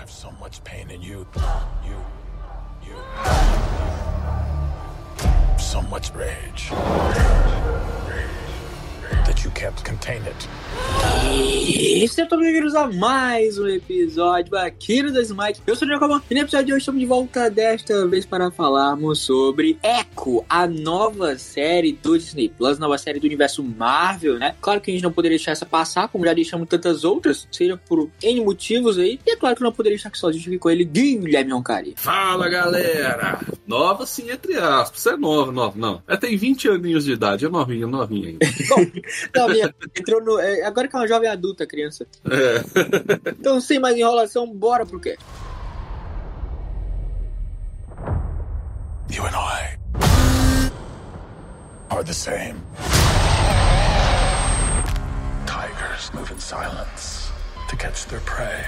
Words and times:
have 0.00 0.10
so 0.10 0.30
much 0.40 0.64
pain 0.64 0.90
in 0.90 1.02
you. 1.02 1.26
You. 1.84 1.96
You. 2.86 2.96
So 5.58 5.82
much 5.82 6.10
rage. 6.14 6.72
That 9.40 9.44
you 9.44 9.52
can't 9.52 9.84
contain 9.84 10.22
it. 10.26 10.48
E 11.32 12.06
sejam 12.08 12.38
bem-vindos 12.38 12.74
a 12.74 12.88
mais 12.88 13.58
um 13.58 13.66
episódio 13.66 14.56
aqui 14.56 15.02
no 15.02 15.12
The 15.12 15.20
Smite. 15.20 15.62
Eu 15.66 15.76
sou 15.76 15.86
o 15.86 15.90
Diego 15.90 16.22
e 16.30 16.34
no 16.34 16.40
episódio 16.40 16.66
de 16.66 16.72
hoje 16.72 16.80
estamos 16.80 17.00
de 17.00 17.06
volta 17.06 17.48
desta 17.48 18.06
vez 18.06 18.26
para 18.26 18.50
falarmos 18.50 19.20
sobre 19.20 19.78
Echo, 19.82 20.44
a 20.48 20.66
nova 20.66 21.38
série 21.38 21.92
do 21.92 22.18
Disney 22.18 22.48
Plus, 22.48 22.78
nova 22.78 22.98
série 22.98 23.20
do 23.20 23.26
universo 23.26 23.62
Marvel, 23.62 24.38
né? 24.38 24.54
Claro 24.60 24.80
que 24.80 24.90
a 24.90 24.94
gente 24.94 25.02
não 25.02 25.12
poderia 25.12 25.36
deixar 25.36 25.52
essa 25.52 25.66
passar, 25.66 26.08
como 26.08 26.24
já 26.24 26.34
deixamos 26.34 26.68
tantas 26.68 27.04
outras, 27.04 27.46
seja 27.50 27.76
por 27.76 28.10
N 28.22 28.40
motivos 28.44 28.98
aí. 28.98 29.20
E 29.26 29.30
é 29.30 29.36
claro 29.36 29.56
que 29.56 29.62
não 29.62 29.72
poderia 29.72 29.96
deixar 29.96 30.14
sozinho 30.14 30.44
aqui 30.44 30.58
com 30.58 30.70
ele, 30.70 30.84
Guilherme 30.84 31.52
Roncari. 31.52 31.94
Fala 31.96 32.48
galera! 32.48 33.40
Nova 33.66 34.04
sim, 34.04 34.30
entre 34.30 34.56
aspas. 34.56 35.06
É 35.06 35.16
nova, 35.16 35.52
nova, 35.52 35.78
não. 35.78 36.02
Ela 36.08 36.18
tem 36.18 36.36
20 36.36 36.68
aninhos 36.68 37.04
de 37.04 37.12
idade, 37.12 37.46
é 37.46 37.48
novinha, 37.48 37.86
novinha 37.86 38.28
ainda. 38.28 38.46
Não, 39.34 39.48
minha, 39.48 39.74
entrou 39.96 40.22
no. 40.22 40.38
é, 40.38 40.62
agora 40.62 40.88
que 40.88 40.96
é 40.96 40.98
uma 40.98 41.08
jovem 41.08 41.28
adulta, 41.28 41.66
criança. 41.66 42.06
É. 42.30 43.30
Então, 43.38 43.60
sem 43.60 43.78
mais 43.78 43.96
enrolação, 43.96 44.46
bora 44.52 44.84
pro 44.84 45.00
quê? 45.00 45.16
You 49.10 49.24
and 49.24 49.34
I 49.34 49.76
are 51.90 52.04
the 52.04 52.14
same. 52.14 52.60
Tigers 55.46 56.10
move 56.14 56.30
in 56.32 56.38
silence 56.38 57.30
to 57.68 57.76
catch 57.76 58.06
their 58.06 58.20
prey. 58.20 58.64